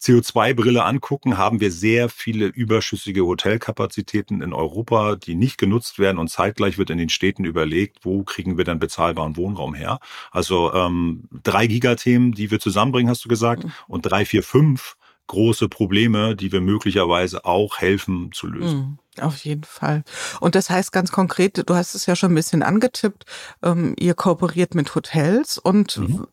CO2-Brille 0.00 0.82
angucken, 0.82 1.36
haben 1.36 1.60
wir 1.60 1.70
sehr 1.70 2.08
viele 2.08 2.46
überschüssige 2.46 3.26
Hotelkapazitäten 3.26 4.40
in 4.40 4.54
Europa, 4.54 5.16
die 5.16 5.34
nicht 5.34 5.58
genutzt 5.58 5.98
werden 5.98 6.18
und 6.18 6.28
zeitgleich 6.28 6.78
wird 6.78 6.90
in 6.90 6.98
den 6.98 7.10
Städten 7.10 7.44
überlegt, 7.44 7.98
wo 8.02 8.22
kriegen 8.22 8.56
wir 8.56 8.64
dann 8.64 8.78
bezahlbaren 8.78 9.36
Wohnraum 9.36 9.74
her. 9.74 10.00
Also 10.30 10.72
ähm, 10.72 11.24
drei 11.42 11.66
Gigathemen, 11.66 12.32
die 12.32 12.50
wir 12.50 12.60
zusammenbringen, 12.60 13.10
hast 13.10 13.24
du 13.24 13.28
gesagt, 13.28 13.64
mhm. 13.64 13.72
und 13.88 14.02
drei, 14.02 14.24
vier, 14.24 14.42
fünf 14.42 14.96
große 15.30 15.68
Probleme, 15.68 16.34
die 16.34 16.50
wir 16.50 16.60
möglicherweise 16.60 17.44
auch 17.44 17.78
helfen 17.78 18.32
zu 18.32 18.48
lösen. 18.48 18.98
Mhm, 19.16 19.22
auf 19.22 19.36
jeden 19.44 19.64
Fall. 19.64 20.02
Und 20.40 20.56
das 20.56 20.70
heißt 20.70 20.90
ganz 20.90 21.12
konkret, 21.12 21.62
du 21.68 21.74
hast 21.74 21.94
es 21.94 22.06
ja 22.06 22.16
schon 22.16 22.32
ein 22.32 22.34
bisschen 22.34 22.64
angetippt, 22.64 23.24
ähm, 23.62 23.94
ihr 23.98 24.14
kooperiert 24.14 24.74
mit 24.74 24.92
Hotels 24.94 25.56
und 25.56 25.98
mhm. 25.98 26.26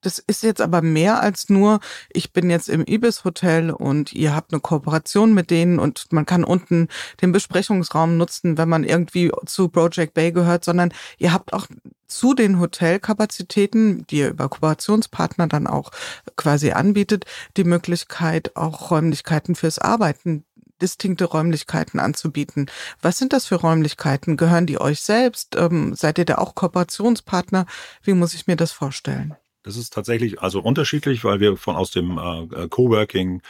Das 0.00 0.20
ist 0.20 0.44
jetzt 0.44 0.60
aber 0.60 0.80
mehr 0.80 1.20
als 1.20 1.48
nur, 1.48 1.80
ich 2.10 2.32
bin 2.32 2.50
jetzt 2.50 2.68
im 2.68 2.84
Ibis 2.86 3.24
Hotel 3.24 3.70
und 3.70 4.12
ihr 4.12 4.34
habt 4.34 4.52
eine 4.52 4.60
Kooperation 4.60 5.34
mit 5.34 5.50
denen 5.50 5.80
und 5.80 6.12
man 6.12 6.24
kann 6.24 6.44
unten 6.44 6.86
den 7.20 7.32
Besprechungsraum 7.32 8.16
nutzen, 8.16 8.58
wenn 8.58 8.68
man 8.68 8.84
irgendwie 8.84 9.32
zu 9.46 9.68
Project 9.68 10.14
Bay 10.14 10.30
gehört, 10.30 10.64
sondern 10.64 10.92
ihr 11.18 11.32
habt 11.32 11.52
auch 11.52 11.66
zu 12.06 12.34
den 12.34 12.60
Hotelkapazitäten, 12.60 14.06
die 14.06 14.18
ihr 14.18 14.30
über 14.30 14.48
Kooperationspartner 14.48 15.48
dann 15.48 15.66
auch 15.66 15.90
quasi 16.36 16.70
anbietet, 16.70 17.24
die 17.56 17.64
Möglichkeit, 17.64 18.56
auch 18.56 18.90
Räumlichkeiten 18.90 19.56
fürs 19.56 19.78
Arbeiten 19.78 20.44
distinkte 20.80 21.24
Räumlichkeiten 21.24 21.98
anzubieten. 21.98 22.70
Was 23.02 23.18
sind 23.18 23.32
das 23.32 23.46
für 23.46 23.56
Räumlichkeiten? 23.56 24.36
Gehören 24.36 24.66
die 24.66 24.80
euch 24.80 25.00
selbst? 25.00 25.56
Ähm, 25.56 25.94
seid 25.96 26.18
ihr 26.18 26.24
da 26.24 26.36
auch 26.36 26.54
Kooperationspartner? 26.54 27.66
Wie 28.02 28.14
muss 28.14 28.34
ich 28.34 28.46
mir 28.46 28.54
das 28.54 28.70
vorstellen? 28.70 29.36
Das 29.68 29.76
ist 29.76 29.92
tatsächlich 29.92 30.40
also 30.40 30.60
unterschiedlich, 30.60 31.24
weil 31.24 31.40
wir 31.40 31.58
von 31.58 31.76
aus 31.76 31.90
dem 31.90 32.16
äh, 32.16 32.64
äh 32.64 32.68
Coworking 32.70 33.42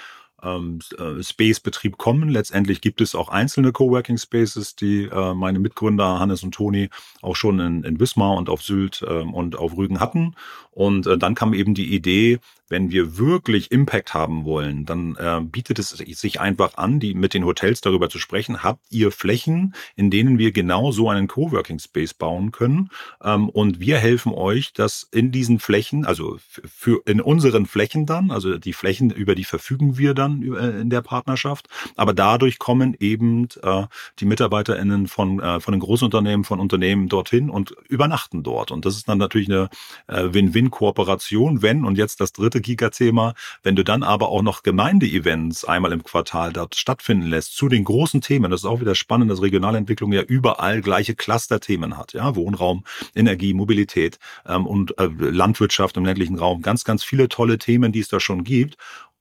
ähm, 0.42 0.80
äh, 0.98 1.22
Space-Betrieb 1.22 1.96
kommen. 1.96 2.28
Letztendlich 2.28 2.80
gibt 2.80 3.00
es 3.00 3.14
auch 3.14 3.28
einzelne 3.28 3.70
Coworking 3.70 4.18
Spaces, 4.18 4.74
die 4.74 5.04
äh, 5.04 5.34
meine 5.34 5.60
Mitgründer 5.60 6.18
Hannes 6.18 6.42
und 6.42 6.56
Toni 6.56 6.90
auch 7.22 7.36
schon 7.36 7.60
in, 7.60 7.84
in 7.84 8.00
Wismar 8.00 8.36
und 8.36 8.48
auf 8.48 8.62
Sylt 8.62 9.00
äh, 9.02 9.22
und 9.22 9.54
auf 9.54 9.76
Rügen 9.76 10.00
hatten. 10.00 10.34
Und 10.72 11.06
äh, 11.06 11.18
dann 11.18 11.36
kam 11.36 11.54
eben 11.54 11.74
die 11.74 11.94
Idee, 11.94 12.40
wenn 12.68 12.90
wir 12.90 13.18
wirklich 13.18 13.70
Impact 13.70 14.14
haben 14.14 14.44
wollen, 14.44 14.84
dann 14.84 15.16
äh, 15.16 15.40
bietet 15.40 15.78
es 15.78 15.90
sich 15.90 16.40
einfach 16.40 16.76
an, 16.76 17.00
die 17.00 17.14
mit 17.14 17.34
den 17.34 17.44
Hotels 17.44 17.80
darüber 17.80 18.08
zu 18.08 18.18
sprechen. 18.18 18.62
Habt 18.62 18.84
ihr 18.90 19.12
Flächen, 19.12 19.74
in 19.96 20.10
denen 20.10 20.38
wir 20.38 20.52
genau 20.52 20.92
so 20.92 21.08
einen 21.08 21.28
Coworking 21.28 21.78
Space 21.78 22.14
bauen 22.14 22.52
können? 22.52 22.90
Ähm, 23.22 23.48
und 23.48 23.80
wir 23.80 23.98
helfen 23.98 24.32
euch, 24.32 24.72
dass 24.72 25.08
in 25.10 25.32
diesen 25.32 25.58
Flächen, 25.58 26.04
also 26.04 26.38
für 26.48 27.02
in 27.06 27.20
unseren 27.20 27.66
Flächen 27.66 28.06
dann, 28.06 28.30
also 28.30 28.58
die 28.58 28.72
Flächen 28.72 29.10
über 29.10 29.34
die 29.34 29.44
verfügen 29.44 29.98
wir 29.98 30.14
dann 30.14 30.42
äh, 30.42 30.80
in 30.80 30.90
der 30.90 31.02
Partnerschaft, 31.02 31.68
aber 31.96 32.12
dadurch 32.12 32.58
kommen 32.58 32.96
eben 32.98 33.48
äh, 33.62 33.86
die 34.18 34.24
MitarbeiterInnen 34.26 35.06
von 35.06 35.40
äh, 35.40 35.60
von 35.60 35.72
den 35.72 35.80
Großunternehmen, 35.80 36.44
von 36.44 36.60
Unternehmen 36.60 37.08
dorthin 37.08 37.50
und 37.50 37.74
übernachten 37.88 38.42
dort. 38.42 38.70
Und 38.70 38.84
das 38.84 38.96
ist 38.96 39.08
dann 39.08 39.18
natürlich 39.18 39.48
eine 39.48 39.68
äh, 40.06 40.32
Win-Win-Kooperation, 40.32 41.62
wenn 41.62 41.84
und 41.84 41.98
jetzt 41.98 42.20
das 42.20 42.32
dritte 42.32 42.57
Giga-Thema. 42.60 43.34
Wenn 43.62 43.76
du 43.76 43.84
dann 43.84 44.02
aber 44.02 44.28
auch 44.28 44.42
noch 44.42 44.62
Gemeindeevents 44.62 45.64
einmal 45.64 45.92
im 45.92 46.02
Quartal 46.02 46.52
dort 46.52 46.74
stattfinden 46.76 47.28
lässt 47.28 47.56
zu 47.56 47.68
den 47.68 47.84
großen 47.84 48.20
Themen, 48.20 48.50
das 48.50 48.60
ist 48.60 48.66
auch 48.66 48.80
wieder 48.80 48.94
spannend, 48.94 49.30
dass 49.30 49.42
Regionalentwicklung 49.42 50.12
ja 50.12 50.22
überall 50.22 50.80
gleiche 50.80 51.14
Cluster-Themen 51.14 51.96
hat, 51.96 52.12
ja, 52.12 52.34
Wohnraum, 52.34 52.84
Energie, 53.14 53.54
Mobilität 53.54 54.18
ähm, 54.46 54.66
und 54.66 54.98
äh, 54.98 55.08
Landwirtschaft 55.18 55.96
im 55.96 56.04
ländlichen 56.04 56.38
Raum, 56.38 56.62
ganz, 56.62 56.84
ganz 56.84 57.04
viele 57.04 57.28
tolle 57.28 57.58
Themen, 57.58 57.92
die 57.92 58.00
es 58.00 58.08
da 58.08 58.20
schon 58.20 58.44
gibt. 58.44 58.76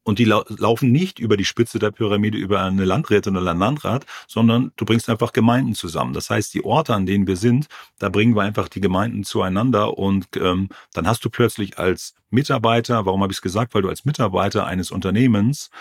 Und 0.08 0.20
die 0.20 0.24
lau 0.24 0.46
laufen 0.48 0.94
nicht 0.94 1.20
über 1.20 1.36
die 1.36 1.44
Spitze 1.44 1.80
der 1.80 1.92
Pyramide 1.92 2.38
über 2.38 2.62
eine 2.62 2.86
Landrätin 2.86 3.36
oder 3.36 3.52
einen 3.52 3.60
Landrat, 3.60 4.06
sondern 4.26 4.72
du 4.78 4.86
bringst 4.86 5.10
einfach 5.10 5.34
Gemeinden 5.34 5.76
zusammen. 5.76 6.14
Das 6.14 6.30
heißt, 6.30 6.54
die 6.54 6.64
Orte, 6.64 6.96
an 6.96 7.06
denen 7.06 7.28
wir 7.28 7.36
sind, 7.36 7.68
da 8.00 8.08
bringen 8.08 8.34
wir 8.34 8.44
einfach 8.44 8.70
die 8.70 8.80
Gemeinden 8.80 9.26
zueinander 9.26 9.98
und 9.98 10.28
ähm, 10.38 10.70
dann 10.94 11.08
hast 11.08 11.26
du 11.26 11.30
plötzlich 11.30 11.78
als 11.78 12.16
Mitarbeiter, 12.30 13.06
warum 13.06 13.22
habe 13.22 13.34
ich 13.34 13.40
es 13.40 13.42
gesagt? 13.42 13.76
Weil 13.76 13.82
du 13.82 13.90
als 13.90 14.06
Mitarbeiter 14.06 14.66
eines 14.66 14.92
Unternehmens 14.92 15.72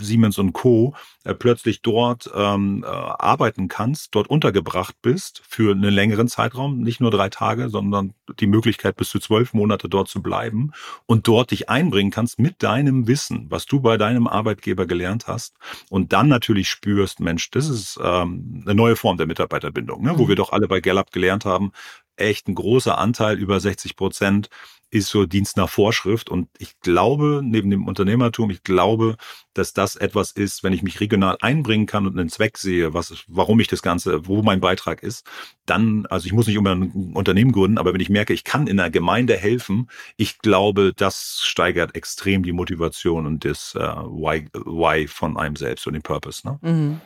Siemens 0.00 0.38
und 0.38 0.52
Co. 0.52 0.94
Äh, 1.24 1.34
plötzlich 1.34 1.82
dort 1.82 2.30
ähm, 2.34 2.84
äh, 2.84 2.88
arbeiten 2.88 3.68
kannst, 3.68 4.14
dort 4.14 4.28
untergebracht 4.28 4.96
bist 5.02 5.42
für 5.46 5.72
einen 5.72 5.92
längeren 5.92 6.28
Zeitraum, 6.28 6.80
nicht 6.80 7.00
nur 7.00 7.10
drei 7.10 7.28
Tage, 7.28 7.68
sondern 7.68 8.14
die 8.40 8.46
Möglichkeit 8.46 8.96
bis 8.96 9.10
zu 9.10 9.18
zwölf 9.18 9.52
Monate 9.52 9.88
dort 9.88 10.08
zu 10.08 10.22
bleiben 10.22 10.72
und 11.06 11.28
dort 11.28 11.50
dich 11.50 11.68
einbringen 11.68 12.10
kannst 12.10 12.38
mit 12.38 12.62
deinem 12.62 13.06
Wissen, 13.06 13.46
was 13.50 13.66
du 13.66 13.80
bei 13.80 13.96
deinem 13.96 14.26
Arbeitgeber 14.26 14.86
gelernt 14.86 15.26
hast 15.26 15.56
und 15.90 16.12
dann 16.12 16.28
natürlich 16.28 16.68
spürst, 16.68 17.20
Mensch, 17.20 17.50
das 17.50 17.68
ist 17.68 17.98
ähm, 18.02 18.62
eine 18.64 18.74
neue 18.74 18.96
Form 18.96 19.16
der 19.16 19.26
Mitarbeiterbindung, 19.26 20.02
ne? 20.02 20.18
wo 20.18 20.24
mhm. 20.24 20.28
wir 20.28 20.36
doch 20.36 20.52
alle 20.52 20.68
bei 20.68 20.80
Gallup 20.80 21.12
gelernt 21.12 21.44
haben, 21.44 21.72
echt 22.16 22.48
ein 22.48 22.54
großer 22.54 22.98
Anteil, 22.98 23.38
über 23.38 23.60
60 23.60 23.96
Prozent, 23.96 24.48
ist 24.90 25.08
so 25.08 25.26
Dienst 25.26 25.56
nach 25.56 25.68
Vorschrift. 25.68 26.30
Und 26.30 26.48
ich 26.58 26.78
glaube, 26.80 27.40
neben 27.44 27.70
dem 27.70 27.86
Unternehmertum, 27.86 28.50
ich 28.50 28.62
glaube, 28.62 29.16
dass 29.58 29.72
das 29.72 29.96
etwas 29.96 30.30
ist, 30.30 30.62
wenn 30.62 30.72
ich 30.72 30.82
mich 30.82 31.00
regional 31.00 31.36
einbringen 31.40 31.86
kann 31.86 32.06
und 32.06 32.18
einen 32.18 32.28
Zweck 32.28 32.58
sehe, 32.58 32.94
was, 32.94 33.24
warum 33.26 33.58
ich 33.60 33.66
das 33.66 33.82
Ganze, 33.82 34.26
wo 34.26 34.42
mein 34.42 34.60
Beitrag 34.60 35.02
ist, 35.02 35.26
dann, 35.66 36.06
also 36.06 36.26
ich 36.26 36.32
muss 36.32 36.46
nicht 36.46 36.56
immer 36.56 36.74
ein 36.74 37.12
Unternehmen 37.14 37.52
gründen, 37.52 37.78
aber 37.78 37.92
wenn 37.92 38.00
ich 38.00 38.08
merke, 38.08 38.32
ich 38.32 38.44
kann 38.44 38.66
in 38.68 38.78
einer 38.78 38.90
Gemeinde 38.90 39.36
helfen, 39.36 39.90
ich 40.16 40.38
glaube, 40.38 40.92
das 40.94 41.40
steigert 41.42 41.96
extrem 41.96 42.42
die 42.42 42.52
Motivation 42.52 43.26
und 43.26 43.44
das 43.44 43.74
äh, 43.74 43.80
Why, 43.80 44.46
Why 44.52 45.08
von 45.08 45.36
einem 45.36 45.56
selbst 45.56 45.86
und 45.86 45.94
den 45.94 46.02
Purpose. 46.02 46.46
Ne? 46.46 46.58
Mhm. 46.62 47.00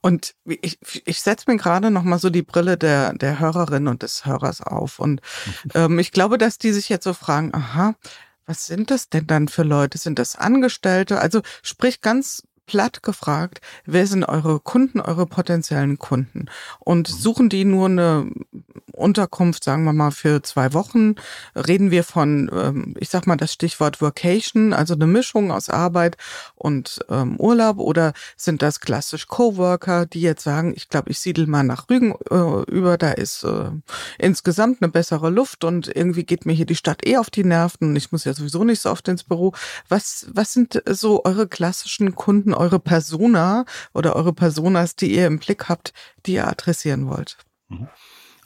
Und 0.00 0.34
ich, 0.44 0.78
ich 1.04 1.20
setze 1.20 1.50
mir 1.50 1.58
gerade 1.58 1.90
nochmal 1.90 2.18
so 2.18 2.30
die 2.30 2.42
Brille 2.42 2.78
der, 2.78 3.12
der 3.12 3.38
Hörerin 3.38 3.86
und 3.86 4.02
des 4.02 4.24
Hörers 4.24 4.62
auf. 4.62 4.98
Und 4.98 5.20
ähm, 5.74 5.98
ich 5.98 6.10
glaube, 6.10 6.38
dass 6.38 6.56
die 6.56 6.72
sich 6.72 6.88
jetzt 6.88 7.04
so 7.04 7.12
fragen, 7.12 7.27
aha, 7.28 7.94
was 8.46 8.66
sind 8.66 8.90
das 8.90 9.10
denn 9.10 9.26
dann 9.26 9.48
für 9.48 9.62
Leute? 9.62 9.98
Sind 9.98 10.18
das 10.18 10.36
Angestellte? 10.36 11.20
Also 11.20 11.42
sprich 11.62 12.00
ganz 12.00 12.42
platt 12.68 13.02
gefragt, 13.02 13.60
wer 13.86 14.06
sind 14.06 14.24
eure 14.24 14.60
Kunden, 14.60 15.00
eure 15.00 15.26
potenziellen 15.26 15.98
Kunden? 15.98 16.46
Und 16.78 17.08
suchen 17.08 17.48
die 17.48 17.64
nur 17.64 17.86
eine 17.86 18.30
Unterkunft, 18.92 19.64
sagen 19.64 19.84
wir 19.84 19.92
mal, 19.92 20.10
für 20.10 20.42
zwei 20.42 20.74
Wochen? 20.74 21.14
Reden 21.56 21.90
wir 21.90 22.04
von, 22.04 22.50
ähm, 22.52 22.94
ich 23.00 23.08
sag 23.08 23.26
mal 23.26 23.36
das 23.36 23.52
Stichwort 23.52 24.02
Vacation, 24.02 24.72
also 24.72 24.94
eine 24.94 25.06
Mischung 25.06 25.50
aus 25.50 25.70
Arbeit 25.70 26.16
und 26.54 27.00
ähm, 27.08 27.36
Urlaub? 27.40 27.78
Oder 27.78 28.12
sind 28.36 28.60
das 28.60 28.80
klassisch 28.80 29.26
Coworker, 29.26 30.06
die 30.06 30.20
jetzt 30.20 30.44
sagen, 30.44 30.74
ich 30.76 30.88
glaube, 30.88 31.10
ich 31.10 31.18
siedel 31.18 31.46
mal 31.46 31.62
nach 31.62 31.88
Rügen 31.88 32.14
äh, 32.30 32.70
über, 32.70 32.98
da 32.98 33.12
ist 33.12 33.44
äh, 33.44 33.70
insgesamt 34.18 34.82
eine 34.82 34.90
bessere 34.90 35.30
Luft 35.30 35.64
und 35.64 35.88
irgendwie 35.94 36.24
geht 36.24 36.44
mir 36.44 36.52
hier 36.52 36.66
die 36.66 36.76
Stadt 36.76 37.06
eh 37.06 37.16
auf 37.16 37.30
die 37.30 37.44
Nerven 37.44 37.90
und 37.90 37.96
ich 37.96 38.12
muss 38.12 38.24
ja 38.24 38.34
sowieso 38.34 38.62
nicht 38.64 38.80
so 38.80 38.90
oft 38.90 39.08
ins 39.08 39.24
Büro. 39.24 39.54
Was, 39.88 40.26
was 40.32 40.52
sind 40.52 40.82
so 40.86 41.24
eure 41.24 41.48
klassischen 41.48 42.14
Kunden, 42.14 42.52
eure 42.58 42.78
Persona 42.78 43.64
oder 43.94 44.16
eure 44.16 44.32
Personas, 44.32 44.96
die 44.96 45.14
ihr 45.14 45.26
im 45.26 45.38
Blick 45.38 45.68
habt, 45.68 45.92
die 46.26 46.34
ihr 46.34 46.46
adressieren 46.46 47.08
wollt? 47.08 47.38
Mhm. 47.68 47.88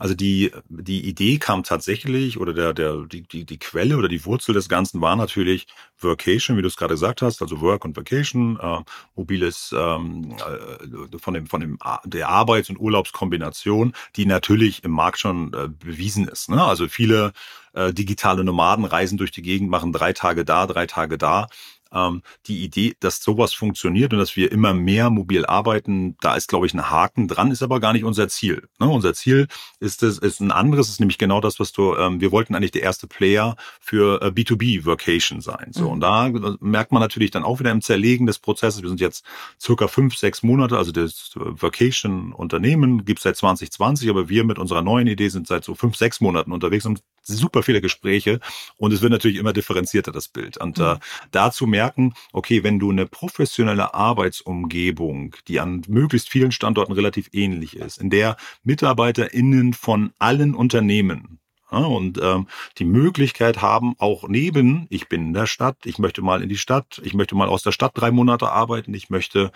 Also 0.02 0.14
die, 0.16 0.50
die 0.68 1.06
Idee 1.06 1.38
kam 1.38 1.62
tatsächlich 1.62 2.40
oder 2.40 2.52
der, 2.52 2.74
der, 2.74 3.06
die, 3.06 3.22
die, 3.22 3.44
die 3.44 3.58
Quelle 3.60 3.96
oder 3.96 4.08
die 4.08 4.24
Wurzel 4.24 4.52
des 4.52 4.68
Ganzen 4.68 5.00
war 5.00 5.14
natürlich 5.14 5.68
Workation, 6.00 6.56
wie 6.56 6.62
du 6.62 6.66
es 6.66 6.76
gerade 6.76 6.94
gesagt 6.94 7.22
hast, 7.22 7.40
also 7.40 7.60
Work 7.60 7.84
und 7.84 7.96
Vacation, 7.96 8.58
äh, 8.60 8.78
mobiles 9.14 9.72
ähm, 9.78 10.34
äh, 10.38 11.18
von 11.18 11.34
dem, 11.34 11.46
von 11.46 11.60
dem 11.60 11.78
der 12.04 12.30
Arbeits- 12.30 12.68
und 12.68 12.80
Urlaubskombination, 12.80 13.92
die 14.16 14.26
natürlich 14.26 14.82
im 14.82 14.90
Markt 14.90 15.20
schon 15.20 15.54
äh, 15.54 15.68
bewiesen 15.68 16.26
ist. 16.26 16.50
Ne? 16.50 16.60
Also 16.60 16.88
viele 16.88 17.32
äh, 17.74 17.92
digitale 17.92 18.42
Nomaden 18.42 18.84
reisen 18.84 19.18
durch 19.18 19.30
die 19.30 19.42
Gegend, 19.42 19.70
machen 19.70 19.92
drei 19.92 20.12
Tage 20.12 20.44
da, 20.44 20.66
drei 20.66 20.86
Tage 20.86 21.16
da 21.16 21.46
ähm, 21.92 22.22
die 22.46 22.62
Idee, 22.62 22.94
dass 23.00 23.22
sowas 23.22 23.52
funktioniert 23.52 24.12
und 24.12 24.18
dass 24.18 24.36
wir 24.36 24.52
immer 24.52 24.74
mehr 24.74 25.10
mobil 25.10 25.46
arbeiten, 25.46 26.16
da 26.20 26.34
ist, 26.34 26.48
glaube 26.48 26.66
ich, 26.66 26.74
ein 26.74 26.90
Haken 26.90 27.28
dran, 27.28 27.50
ist 27.50 27.62
aber 27.62 27.80
gar 27.80 27.92
nicht 27.92 28.04
unser 28.04 28.28
Ziel. 28.28 28.68
Ne? 28.78 28.88
Unser 28.88 29.14
Ziel 29.14 29.48
ist 29.80 30.02
es, 30.02 30.18
ist 30.18 30.40
ein 30.40 30.50
anderes, 30.50 30.88
ist 30.88 31.00
nämlich 31.00 31.18
genau 31.18 31.40
das, 31.40 31.60
was 31.60 31.72
du, 31.72 31.96
ähm, 31.96 32.20
wir 32.20 32.32
wollten 32.32 32.54
eigentlich 32.54 32.70
der 32.70 32.82
erste 32.82 33.06
Player 33.06 33.56
für 33.80 34.22
äh, 34.22 34.26
B2B 34.28 34.84
Vocation 34.84 35.40
sein. 35.40 35.68
So, 35.72 35.84
mhm. 35.84 35.90
und 35.90 36.00
da 36.00 36.26
äh, 36.28 36.56
merkt 36.60 36.92
man 36.92 37.00
natürlich 37.00 37.30
dann 37.30 37.44
auch 37.44 37.60
wieder 37.60 37.70
im 37.70 37.82
Zerlegen 37.82 38.26
des 38.26 38.38
Prozesses, 38.38 38.82
wir 38.82 38.88
sind 38.88 39.00
jetzt 39.00 39.24
circa 39.60 39.88
fünf, 39.88 40.16
sechs 40.16 40.42
Monate, 40.42 40.78
also 40.78 40.92
das 40.92 41.32
Vocation-Unternehmen 41.34 43.04
gibt 43.04 43.18
es 43.20 43.24
seit 43.24 43.36
2020, 43.36 44.08
aber 44.10 44.28
wir 44.28 44.44
mit 44.44 44.58
unserer 44.58 44.82
neuen 44.82 45.06
Idee 45.06 45.28
sind 45.28 45.46
seit 45.46 45.64
so 45.64 45.74
fünf, 45.74 45.96
sechs 45.96 46.20
Monaten 46.20 46.52
unterwegs 46.52 46.86
und 46.86 47.02
super 47.22 47.62
viele 47.62 47.80
Gespräche 47.80 48.40
und 48.76 48.92
es 48.92 49.00
wird 49.02 49.12
natürlich 49.12 49.36
immer 49.38 49.52
differenzierter, 49.52 50.12
das 50.12 50.28
Bild. 50.28 50.58
Und 50.58 50.78
äh, 50.78 50.94
mhm. 50.94 50.98
dazu 51.30 51.66
merken, 51.66 52.14
okay, 52.32 52.62
wenn 52.64 52.78
du 52.78 52.90
eine 52.90 53.06
professionelle 53.06 53.94
Arbeitsumgebung, 53.94 55.36
die 55.48 55.60
an 55.60 55.82
möglichst 55.88 56.28
vielen 56.28 56.52
Standorten 56.52 56.92
relativ 56.92 57.28
ähnlich 57.32 57.76
ist, 57.76 57.98
in 57.98 58.10
der 58.10 58.36
MitarbeiterInnen 58.64 59.72
von 59.72 60.12
allen 60.18 60.54
Unternehmen 60.54 61.38
ja, 61.72 61.78
und 61.78 62.20
ähm, 62.22 62.46
die 62.78 62.84
Möglichkeit 62.84 63.62
haben, 63.62 63.94
auch 63.98 64.28
neben, 64.28 64.86
ich 64.90 65.08
bin 65.08 65.28
in 65.28 65.32
der 65.32 65.46
Stadt, 65.46 65.78
ich 65.84 65.98
möchte 65.98 66.20
mal 66.20 66.42
in 66.42 66.48
die 66.48 66.58
Stadt, 66.58 67.00
ich 67.02 67.14
möchte 67.14 67.34
mal 67.34 67.48
aus 67.48 67.62
der 67.62 67.72
Stadt 67.72 67.92
drei 67.94 68.10
Monate 68.10 68.50
arbeiten, 68.50 68.92
ich 68.92 69.08
möchte 69.08 69.52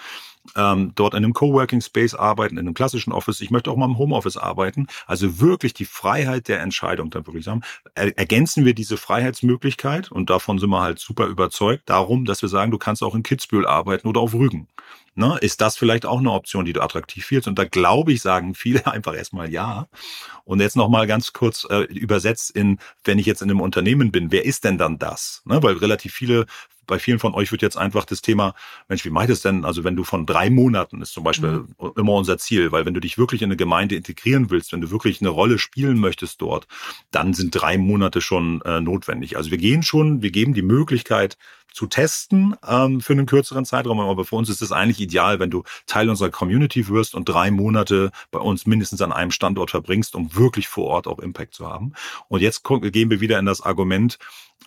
ähm, 0.54 0.92
dort 0.94 1.14
in 1.14 1.24
einem 1.24 1.32
Coworking 1.32 1.80
Space 1.80 2.14
arbeiten, 2.14 2.56
in 2.56 2.66
einem 2.66 2.74
klassischen 2.74 3.12
Office, 3.12 3.40
ich 3.40 3.50
möchte 3.50 3.70
auch 3.70 3.76
mal 3.76 3.86
im 3.86 3.98
Homeoffice 3.98 4.36
arbeiten. 4.36 4.86
Also 5.06 5.40
wirklich 5.40 5.74
die 5.74 5.84
Freiheit 5.84 6.48
der 6.48 6.60
Entscheidung 6.60 7.10
dann 7.10 7.26
wirklich 7.26 7.48
haben. 7.48 7.62
Er 7.94 8.16
ergänzen 8.18 8.64
wir 8.64 8.74
diese 8.74 8.96
Freiheitsmöglichkeit 8.96 10.10
und 10.12 10.30
davon 10.30 10.58
sind 10.58 10.70
wir 10.70 10.82
halt 10.82 10.98
super 10.98 11.26
überzeugt, 11.26 11.88
darum, 11.88 12.24
dass 12.24 12.42
wir 12.42 12.48
sagen, 12.48 12.70
du 12.70 12.78
kannst 12.78 13.02
auch 13.02 13.14
in 13.14 13.22
Kitzbühel 13.22 13.66
arbeiten 13.66 14.08
oder 14.08 14.20
auf 14.20 14.34
Rügen. 14.34 14.68
Ne? 15.18 15.38
Ist 15.40 15.62
das 15.62 15.78
vielleicht 15.78 16.04
auch 16.04 16.18
eine 16.18 16.30
Option, 16.30 16.66
die 16.66 16.74
du 16.74 16.82
attraktiv 16.82 17.24
fühlst? 17.24 17.48
Und 17.48 17.58
da 17.58 17.64
glaube 17.64 18.12
ich, 18.12 18.20
sagen 18.20 18.54
viele 18.54 18.86
einfach 18.92 19.16
erstmal 19.16 19.50
ja. 19.50 19.88
Und 20.44 20.60
jetzt 20.60 20.76
nochmal 20.76 21.06
ganz 21.06 21.32
kurz 21.32 21.66
äh, 21.70 21.84
übersetzt 21.84 22.50
in, 22.50 22.78
wenn 23.02 23.18
ich 23.18 23.24
jetzt 23.24 23.40
in 23.40 23.50
einem 23.50 23.62
Unternehmen 23.62 24.12
bin, 24.12 24.30
wer 24.30 24.44
ist 24.44 24.64
denn 24.64 24.76
dann 24.76 24.98
das? 24.98 25.42
Ne? 25.46 25.62
Weil 25.62 25.78
relativ 25.78 26.12
viele 26.12 26.44
bei 26.86 26.98
vielen 26.98 27.18
von 27.18 27.34
euch 27.34 27.52
wird 27.52 27.62
jetzt 27.62 27.76
einfach 27.76 28.04
das 28.04 28.22
Thema, 28.22 28.54
Mensch, 28.88 29.04
wie 29.04 29.10
meint 29.10 29.30
es 29.30 29.42
denn? 29.42 29.64
Also 29.64 29.84
wenn 29.84 29.96
du 29.96 30.04
von 30.04 30.26
drei 30.26 30.50
Monaten 30.50 31.02
ist 31.02 31.12
zum 31.12 31.24
Beispiel 31.24 31.64
mhm. 31.78 31.92
immer 31.96 32.14
unser 32.14 32.38
Ziel, 32.38 32.72
weil 32.72 32.86
wenn 32.86 32.94
du 32.94 33.00
dich 33.00 33.18
wirklich 33.18 33.42
in 33.42 33.48
eine 33.48 33.56
Gemeinde 33.56 33.94
integrieren 33.94 34.50
willst, 34.50 34.72
wenn 34.72 34.80
du 34.80 34.90
wirklich 34.90 35.20
eine 35.20 35.30
Rolle 35.30 35.58
spielen 35.58 35.98
möchtest 35.98 36.40
dort, 36.40 36.66
dann 37.10 37.34
sind 37.34 37.50
drei 37.50 37.78
Monate 37.78 38.20
schon 38.20 38.60
äh, 38.62 38.80
notwendig. 38.80 39.36
Also 39.36 39.50
wir 39.50 39.58
gehen 39.58 39.82
schon, 39.82 40.22
wir 40.22 40.30
geben 40.30 40.54
die 40.54 40.62
Möglichkeit, 40.62 41.36
zu 41.76 41.86
testen 41.86 42.56
ähm, 42.66 43.02
für 43.02 43.12
einen 43.12 43.26
kürzeren 43.26 43.66
Zeitraum. 43.66 44.00
Aber 44.00 44.24
für 44.24 44.36
uns 44.36 44.48
ist 44.48 44.62
es 44.62 44.72
eigentlich 44.72 44.98
ideal, 44.98 45.38
wenn 45.38 45.50
du 45.50 45.62
Teil 45.86 46.08
unserer 46.08 46.30
Community 46.30 46.88
wirst 46.88 47.14
und 47.14 47.28
drei 47.28 47.50
Monate 47.50 48.12
bei 48.30 48.38
uns 48.38 48.64
mindestens 48.64 49.02
an 49.02 49.12
einem 49.12 49.30
Standort 49.30 49.70
verbringst, 49.70 50.14
um 50.14 50.34
wirklich 50.34 50.68
vor 50.68 50.86
Ort 50.86 51.06
auch 51.06 51.18
Impact 51.18 51.52
zu 51.54 51.68
haben. 51.68 51.92
Und 52.28 52.40
jetzt 52.40 52.64
gehen 52.64 53.10
wir 53.10 53.20
wieder 53.20 53.38
in 53.38 53.44
das 53.44 53.60
Argument, 53.60 54.18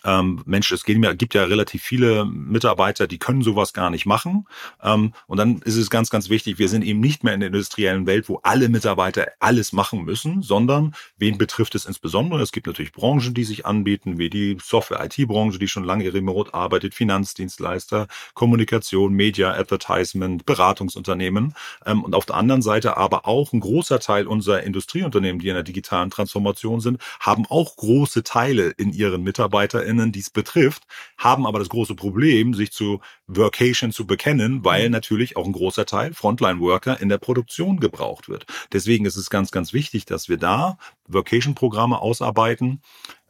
ähm, 0.04 0.42
Mensch, 0.46 0.72
es 0.72 0.84
gibt 0.84 1.34
ja 1.34 1.44
relativ 1.44 1.82
viele 1.82 2.24
Mitarbeiter, 2.24 3.06
die 3.06 3.18
können 3.18 3.42
sowas 3.42 3.72
gar 3.72 3.90
nicht 3.90 4.06
machen. 4.06 4.46
Ähm, 4.82 5.12
und 5.26 5.38
dann 5.38 5.58
ist 5.62 5.76
es 5.76 5.90
ganz, 5.90 6.10
ganz 6.10 6.30
wichtig, 6.30 6.58
wir 6.58 6.68
sind 6.68 6.82
eben 6.84 7.00
nicht 7.00 7.24
mehr 7.24 7.34
in 7.34 7.40
der 7.40 7.48
industriellen 7.48 8.06
Welt, 8.06 8.28
wo 8.28 8.40
alle 8.42 8.68
Mitarbeiter 8.68 9.28
alles 9.40 9.72
machen 9.72 10.04
müssen, 10.04 10.42
sondern 10.42 10.94
wen 11.18 11.38
betrifft 11.38 11.74
es 11.74 11.84
insbesondere? 11.84 12.40
Es 12.42 12.52
gibt 12.52 12.66
natürlich 12.66 12.92
Branchen, 12.92 13.34
die 13.34 13.44
sich 13.44 13.66
anbieten, 13.66 14.18
wie 14.18 14.30
die 14.30 14.56
Software-IT-Branche, 14.62 15.58
die 15.58 15.68
schon 15.68 15.84
lange 15.84 16.12
remote 16.12 16.54
arbeitet, 16.54 16.94
Finanzdienstleister, 16.94 18.06
Kommunikation, 18.34 19.12
Media, 19.12 19.52
Advertisement, 19.52 20.46
Beratungsunternehmen. 20.46 21.54
Ähm, 21.84 22.04
und 22.04 22.14
auf 22.14 22.26
der 22.26 22.36
anderen 22.36 22.62
Seite 22.62 22.96
aber 22.96 23.26
auch 23.26 23.52
ein 23.52 23.60
großer 23.60 24.00
Teil 24.00 24.26
unserer 24.26 24.62
Industrieunternehmen, 24.62 25.40
die 25.40 25.48
in 25.48 25.54
der 25.54 25.62
digitalen 25.62 26.10
Transformation 26.10 26.80
sind, 26.80 27.00
haben 27.20 27.46
auch 27.48 27.76
große 27.76 28.22
Teile 28.22 28.70
in 28.70 28.92
ihren 28.92 29.22
Mitarbeitern 29.22 29.82
MitarbeiterInnen, 29.90 30.12
die 30.12 30.20
es 30.20 30.30
betrifft, 30.30 30.84
haben 31.18 31.46
aber 31.46 31.58
das 31.58 31.68
große 31.68 31.94
Problem, 31.94 32.54
sich 32.54 32.72
zu 32.72 33.00
Workation 33.26 33.92
zu 33.92 34.06
bekennen, 34.06 34.64
weil 34.64 34.86
mhm. 34.86 34.92
natürlich 34.92 35.36
auch 35.36 35.46
ein 35.46 35.52
großer 35.52 35.86
Teil 35.86 36.14
Frontline-Worker 36.14 37.00
in 37.00 37.08
der 37.08 37.18
Produktion 37.18 37.80
gebraucht 37.80 38.28
wird. 38.28 38.46
Deswegen 38.72 39.06
ist 39.06 39.16
es 39.16 39.30
ganz, 39.30 39.50
ganz 39.50 39.72
wichtig, 39.72 40.04
dass 40.06 40.28
wir 40.28 40.36
da 40.36 40.78
Workation-Programme 41.08 42.00
ausarbeiten, 42.00 42.82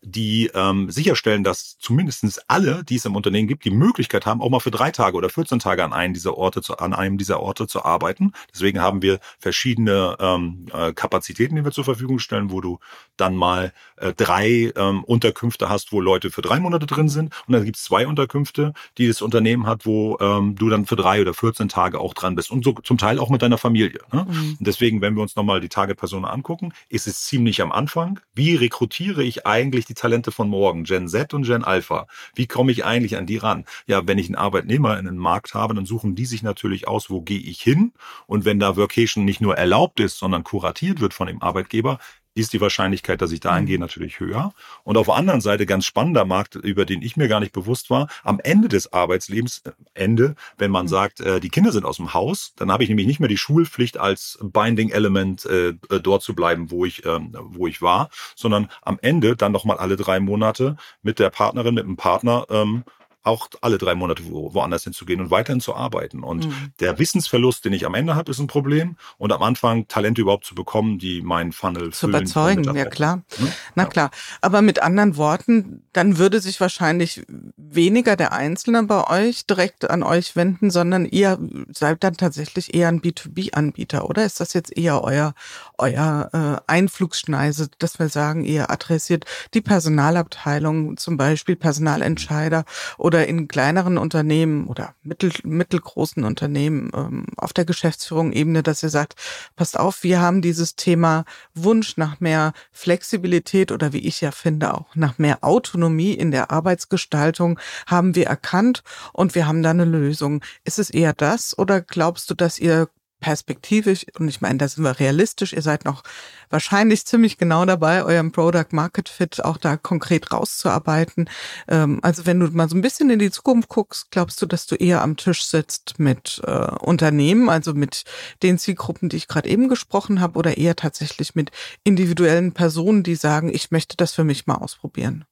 die 0.03 0.51
ähm, 0.55 0.91
sicherstellen, 0.91 1.45
dass 1.45 1.79
zumindestens 1.79 2.41
alle, 2.49 2.83
die 2.85 2.97
es 2.97 3.05
im 3.05 3.17
Unternehmen 3.17 3.49
gibt, 3.49 3.65
die 3.65 3.71
Möglichkeit 3.71 4.27
haben, 4.27 4.41
auch 4.41 4.49
mal 4.49 4.61
für 4.61 4.71
drei 4.71 4.91
Tage 4.91 5.17
oder 5.17 5.29
14 5.29 5.59
Tage 5.59 5.85
an 5.85 5.93
einem 5.93 6.15
dieser 6.15 6.37
Orte 6.37 6.63
zu, 6.63 6.79
an 6.79 6.95
einem 6.95 7.19
dieser 7.19 7.41
Orte 7.41 7.67
zu 7.67 7.85
arbeiten. 7.85 8.33
Deswegen 8.53 8.81
haben 8.81 9.03
wir 9.03 9.21
verschiedene 9.39 10.17
ähm, 10.19 10.67
äh, 10.73 10.93
Kapazitäten, 10.93 11.57
die 11.57 11.65
wir 11.65 11.73
zur 11.73 11.85
Verfügung 11.85 12.19
stellen, 12.19 12.51
wo 12.51 12.61
du 12.61 12.79
dann 13.17 13.37
mal 13.37 13.73
äh, 13.97 14.15
drei 14.15 14.73
ähm, 14.75 15.05
Unterkünfte 15.05 15.69
hast, 15.69 15.93
wo 15.93 16.01
Leute 16.01 16.31
für 16.31 16.43
drei 16.43 16.61
Monate 16.61 16.87
drin 16.87 17.09
sind. 17.09 17.35
Und 17.47 17.53
dann 17.53 17.65
gibt 17.65 17.77
es 17.77 17.85
zwei 17.85 18.07
Unterkünfte, 18.07 18.73
die 18.97 19.07
das 19.07 19.21
Unternehmen 19.21 19.67
hat, 19.67 19.85
wo 19.85 20.17
ähm, 20.21 20.55
du 20.57 20.71
dann 20.71 20.87
für 20.87 20.97
drei 20.97 21.21
oder 21.21 21.35
14 21.35 21.69
Tage 21.69 22.01
auch 22.01 22.15
dran 22.15 22.37
bist. 22.37 22.51
Und 22.51 22.65
so 22.65 22.73
zum 22.73 22.97
Teil 22.97 23.19
auch 23.19 23.29
mit 23.29 23.43
deiner 23.43 23.59
Familie. 23.59 24.01
Ne? 24.13 24.27
Mhm. 24.29 24.57
Und 24.59 24.67
deswegen, 24.67 25.01
wenn 25.03 25.15
wir 25.15 25.23
uns 25.23 25.37
nochmal 25.37 25.61
die 25.61 25.69
Target-Person 25.69 26.25
angucken, 26.25 26.73
ist 26.89 27.07
es 27.07 27.25
ziemlich 27.25 27.61
am 27.61 27.71
Anfang. 27.71 28.21
Wie 28.35 28.55
rekrutiere 28.55 29.23
ich 29.23 29.47
eigentlich 29.47 29.90
die 29.91 29.95
Talente 29.95 30.33
von 30.33 30.49
morgen, 30.49 30.85
Gen 30.85 31.09
Z 31.09 31.35
und 31.35 31.43
Gen 31.43 31.65
Alpha. 31.65 32.07
Wie 32.35 32.47
komme 32.47 32.73
ich 32.73 32.85
eigentlich 32.85 33.17
an 33.17 33.27
die 33.27 33.37
ran? 33.37 33.65
Ja, 33.87 34.07
wenn 34.07 34.19
ich 34.19 34.27
einen 34.27 34.37
Arbeitnehmer 34.37 34.99
in 34.99 35.07
einem 35.07 35.19
Markt 35.19 35.55
habe, 35.55 35.75
dann 35.75 35.85
suchen 35.85 36.15
die 36.15 36.27
sich 36.27 36.43
natürlich 36.43 36.89
aus, 36.89 37.11
wo 37.11 37.21
gehe 37.21 37.41
ich 37.41 37.61
hin? 37.61 37.93
Und 38.27 38.45
wenn 38.45 38.59
da 38.59 38.77
Workation 38.77 39.25
nicht 39.25 39.41
nur 39.41 39.57
erlaubt 39.57 40.01
ist, 40.01 40.19
sondern 40.19 40.45
kuratiert 40.45 41.01
wird 41.01 41.13
von 41.13 41.27
dem 41.27 41.43
Arbeitgeber, 41.43 41.99
ist 42.35 42.53
die 42.53 42.61
Wahrscheinlichkeit, 42.61 43.21
dass 43.23 43.33
ich 43.33 43.41
da 43.41 43.51
eingehe, 43.51 43.77
mhm. 43.77 43.83
natürlich 43.83 44.21
höher. 44.21 44.53
Und 44.85 44.97
auf 44.97 45.07
der 45.07 45.17
anderen 45.17 45.41
Seite 45.41 45.67
ganz 45.67 45.85
spannender 45.85 46.25
Markt, 46.25 46.55
über 46.55 46.85
den 46.85 47.03
ich 47.03 47.17
mir 47.17 47.29
gar 47.29 47.41
nicht 47.41 47.53
bewusst 47.53 47.91
war, 47.91 48.09
am 48.23 48.41
Ende 48.41 48.69
des 48.69 48.93
Arbeitslebens, 48.93 49.63
äh, 49.65 49.73
Ende, 49.95 50.35
wenn 50.59 50.71
man 50.71 50.87
mhm. 50.87 50.91
sagt, 50.91 51.21
äh, 51.21 51.41
die 51.41 51.49
Kinder 51.49 51.73
sind 51.73 51.85
aus 51.85 51.97
dem 51.97 52.15
Haus, 52.15 52.53
dann 52.57 52.71
habe 52.71 52.83
ich 52.83 52.89
nämlich 52.89 53.07
nicht 53.07 53.21
mehr 53.21 53.29
die 53.29 53.37
Schulpflicht 53.37 53.99
als 53.99 54.39
Binding 54.43 54.91
Element 54.91 55.45
äh, 55.47 55.69
äh 55.69 56.01
dort 56.01 56.23
zu 56.23 56.35
bleiben, 56.35 56.71
wo 56.71 56.85
ich, 56.85 57.05
ähm, 57.05 57.35
wo 57.41 57.67
ich 57.67 57.83
war, 57.83 58.11
sondern 58.35 58.71
am 58.83 58.99
Ende 59.03 59.37
dann 59.37 59.53
nochmal 59.53 59.79
alle 59.79 59.97
drei 59.97 60.21
Monate 60.21 60.77
mit 61.03 61.19
der 61.19 61.31
Partnerin, 61.31 61.75
mit 61.75 61.85
dem 61.85 61.97
Partner 61.97 62.47
ähm, 62.51 62.85
auch 63.23 63.49
alle 63.61 63.77
drei 63.77 63.95
Monate 63.95 64.23
wo, 64.29 64.55
woanders 64.55 64.85
hinzugehen 64.85 65.21
und 65.21 65.31
weiterhin 65.31 65.61
zu 65.61 65.75
arbeiten. 65.75 66.23
Und 66.23 66.47
mhm. 66.47 66.73
der 66.81 66.99
Wissensverlust, 66.99 67.65
den 67.65 67.73
ich 67.73 67.85
am 67.85 67.95
Ende 67.95 68.15
habe, 68.15 68.31
ist 68.31 68.39
ein 68.39 68.47
Problem. 68.47 68.97
Und 69.19 69.33
am 69.33 69.43
Anfang 69.43 69.89
Talente 69.89 70.23
überhaupt 70.23 70.47
zu 70.47 70.55
bekommen, 70.55 70.99
die 70.99 71.21
meinen 71.21 71.53
Funnel 71.53 71.93
zu 71.93 72.09
überzeugen, 72.09 72.65
ja 72.75 72.87
klar. 72.87 73.23
Hm? 73.37 73.53
Na 73.75 73.83
ja. 73.83 73.89
klar. 73.89 74.11
Aber 74.41 74.63
mit 74.63 74.83
anderen 74.83 75.17
Worten, 75.17 75.83
dann 75.93 76.17
würde 76.19 76.41
sich 76.41 76.61
wahrscheinlich 76.61 77.23
weniger 77.57 78.17
der 78.17 78.33
Einzelne 78.33 78.83
bei 78.85 79.07
euch 79.09 79.47
direkt 79.47 79.91
an 79.91 80.03
euch 80.03 80.35
wenden, 80.37 80.71
sondern 80.71 81.05
ihr 81.05 81.39
seid 81.73 82.03
dann 82.03 82.17
tatsächlich 82.17 82.75
eher 82.75 82.89
ein 82.89 83.03
B2B-Anbieter, 83.03 84.09
oder? 84.09 84.25
Ist 84.25 84.41
das 84.41 84.55
jetzt 84.55 84.77
eher 84.77 85.05
euer, 85.05 85.35
euer 85.77 86.31
äh, 86.33 86.73
Einflugsschneise, 86.73 87.69
dass 87.79 87.99
wir 87.99 88.09
sagen, 88.09 88.45
ihr 88.45 88.71
adressiert 88.71 89.25
die 89.53 89.61
Personalabteilung, 89.61 90.97
zum 90.97 91.17
Beispiel 91.17 91.57
Personalentscheider 91.57 92.65
oder 92.97 93.10
in 93.19 93.49
kleineren 93.49 93.99
Unternehmen 93.99 94.67
oder 94.67 94.95
mittel, 95.03 95.33
mittelgroßen 95.43 96.25
Unternehmen 96.25 96.91
ähm, 96.95 97.27
auf 97.37 97.53
der 97.53 97.65
Geschäftsführung-Ebene, 97.65 98.63
dass 98.63 98.83
ihr 98.83 98.89
sagt, 98.89 99.15
passt 99.57 99.79
auf, 99.79 100.03
wir 100.03 100.21
haben 100.21 100.43
dieses 100.43 100.77
Thema 100.77 101.25
Wunsch 101.55 101.97
nach 101.97 102.21
mehr 102.21 102.53
Flexibilität 102.73 103.73
oder 103.73 103.93
wie 103.93 104.07
ich 104.07 104.21
ja 104.21 104.31
finde 104.31 104.75
auch 104.75 104.95
nach 104.95 105.19
mehr 105.19 105.43
Autonomie 105.43 106.13
in 106.13 106.31
der 106.31 106.51
Arbeitsgestaltung 106.51 107.59
haben 107.87 108.15
wir 108.15 108.27
erkannt 108.27 108.83
und 109.13 109.35
wir 109.35 109.47
haben 109.47 109.63
da 109.63 109.71
eine 109.71 109.85
Lösung. 109.85 110.43
Ist 110.65 110.79
es 110.79 110.91
eher 110.91 111.13
das 111.13 111.59
oder 111.59 111.81
glaubst 111.81 112.31
du, 112.31 112.35
dass 112.35 112.59
ihr 112.59 112.89
perspektivisch, 113.21 114.07
und 114.19 114.29
ich 114.29 114.41
meine, 114.41 114.59
da 114.59 114.69
sind 114.69 114.85
wir 114.85 114.99
realistisch, 114.99 115.53
ihr 115.53 115.63
seid 115.63 115.85
noch 115.85 116.03
wahrscheinlich 116.49 117.07
ziemlich 117.07 117.39
genau 117.39 117.65
dabei, 117.65 118.05
eurem 118.05 118.33
Product 118.33 118.69
Market 118.73 119.09
Fit 119.09 119.45
auch 119.45 119.57
da 119.57 119.77
konkret 119.77 120.33
rauszuarbeiten. 120.33 121.29
Ähm, 121.69 122.01
also 122.03 122.27
wenn 122.27 122.41
du 122.41 122.49
mal 122.49 122.69
so 122.69 122.77
ein 122.77 122.83
bisschen 122.83 123.11
in 123.11 123.19
die 123.19 123.31
Zukunft 123.31 123.69
guckst, 123.69 124.11
glaubst 124.11 124.41
du, 124.43 124.47
dass 124.47 124.67
du 124.67 124.75
eher 124.75 125.03
am 125.03 125.17
Tisch 125.17 125.45
sitzt 125.45 125.99
mit 125.99 126.41
äh, 126.45 126.51
Unternehmen, 126.81 127.49
also 127.49 127.75
mit 127.75 128.05
den 128.43 128.59
Zielgruppen, 128.59 129.09
die 129.09 129.17
ich 129.17 129.29
gerade 129.29 129.49
eben 129.49 129.69
gesprochen 129.69 130.21
habe, 130.21 130.39
oder 130.39 130.57
eher 130.59 130.77
tatsächlich 130.77 131.35
mit 131.35 131.51
individuellen 131.85 132.53
Personen, 132.53 133.03
die 133.03 133.15
sagen, 133.15 133.53
ich 133.53 133.71
möchte 133.71 133.97
das 133.97 134.13
für 134.13 134.25
mich 134.25 134.47
mal 134.47 134.57
ausprobieren? 134.57 135.25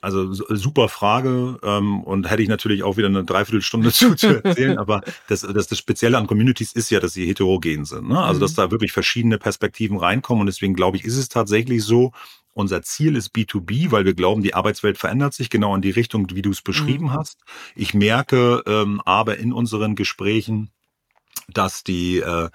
Also 0.00 0.32
super 0.32 0.88
Frage 0.88 1.58
ähm, 1.62 2.02
und 2.02 2.30
hätte 2.30 2.42
ich 2.42 2.48
natürlich 2.48 2.82
auch 2.82 2.96
wieder 2.96 3.08
eine 3.08 3.24
Dreiviertelstunde 3.24 3.92
zu, 3.92 4.14
zu 4.14 4.42
erzählen, 4.42 4.78
aber 4.78 5.02
das, 5.28 5.42
das, 5.42 5.66
das 5.66 5.78
Spezielle 5.78 6.16
an 6.16 6.26
Communities 6.26 6.72
ist 6.72 6.90
ja, 6.90 6.98
dass 6.98 7.12
sie 7.12 7.26
heterogen 7.26 7.84
sind. 7.84 8.08
Ne? 8.08 8.18
Also 8.18 8.40
dass 8.40 8.52
mhm. 8.52 8.56
da 8.56 8.70
wirklich 8.70 8.92
verschiedene 8.92 9.38
Perspektiven 9.38 9.98
reinkommen 9.98 10.40
und 10.40 10.46
deswegen 10.46 10.74
glaube 10.74 10.96
ich, 10.96 11.04
ist 11.04 11.16
es 11.16 11.28
tatsächlich 11.28 11.84
so, 11.84 12.12
unser 12.54 12.80
Ziel 12.80 13.16
ist 13.16 13.34
B2B, 13.34 13.90
weil 13.90 14.06
wir 14.06 14.14
glauben, 14.14 14.42
die 14.42 14.54
Arbeitswelt 14.54 14.96
verändert 14.96 15.34
sich 15.34 15.50
genau 15.50 15.74
in 15.74 15.82
die 15.82 15.90
Richtung, 15.90 16.26
wie 16.32 16.40
du 16.40 16.50
es 16.50 16.62
beschrieben 16.62 17.06
mhm. 17.06 17.12
hast. 17.12 17.44
Ich 17.74 17.92
merke 17.92 18.62
ähm, 18.66 19.02
aber 19.04 19.36
in 19.36 19.52
unseren 19.52 19.94
Gesprächen, 19.94 20.70
dass 21.48 21.84
die 21.84 22.20
äh, 22.20 22.48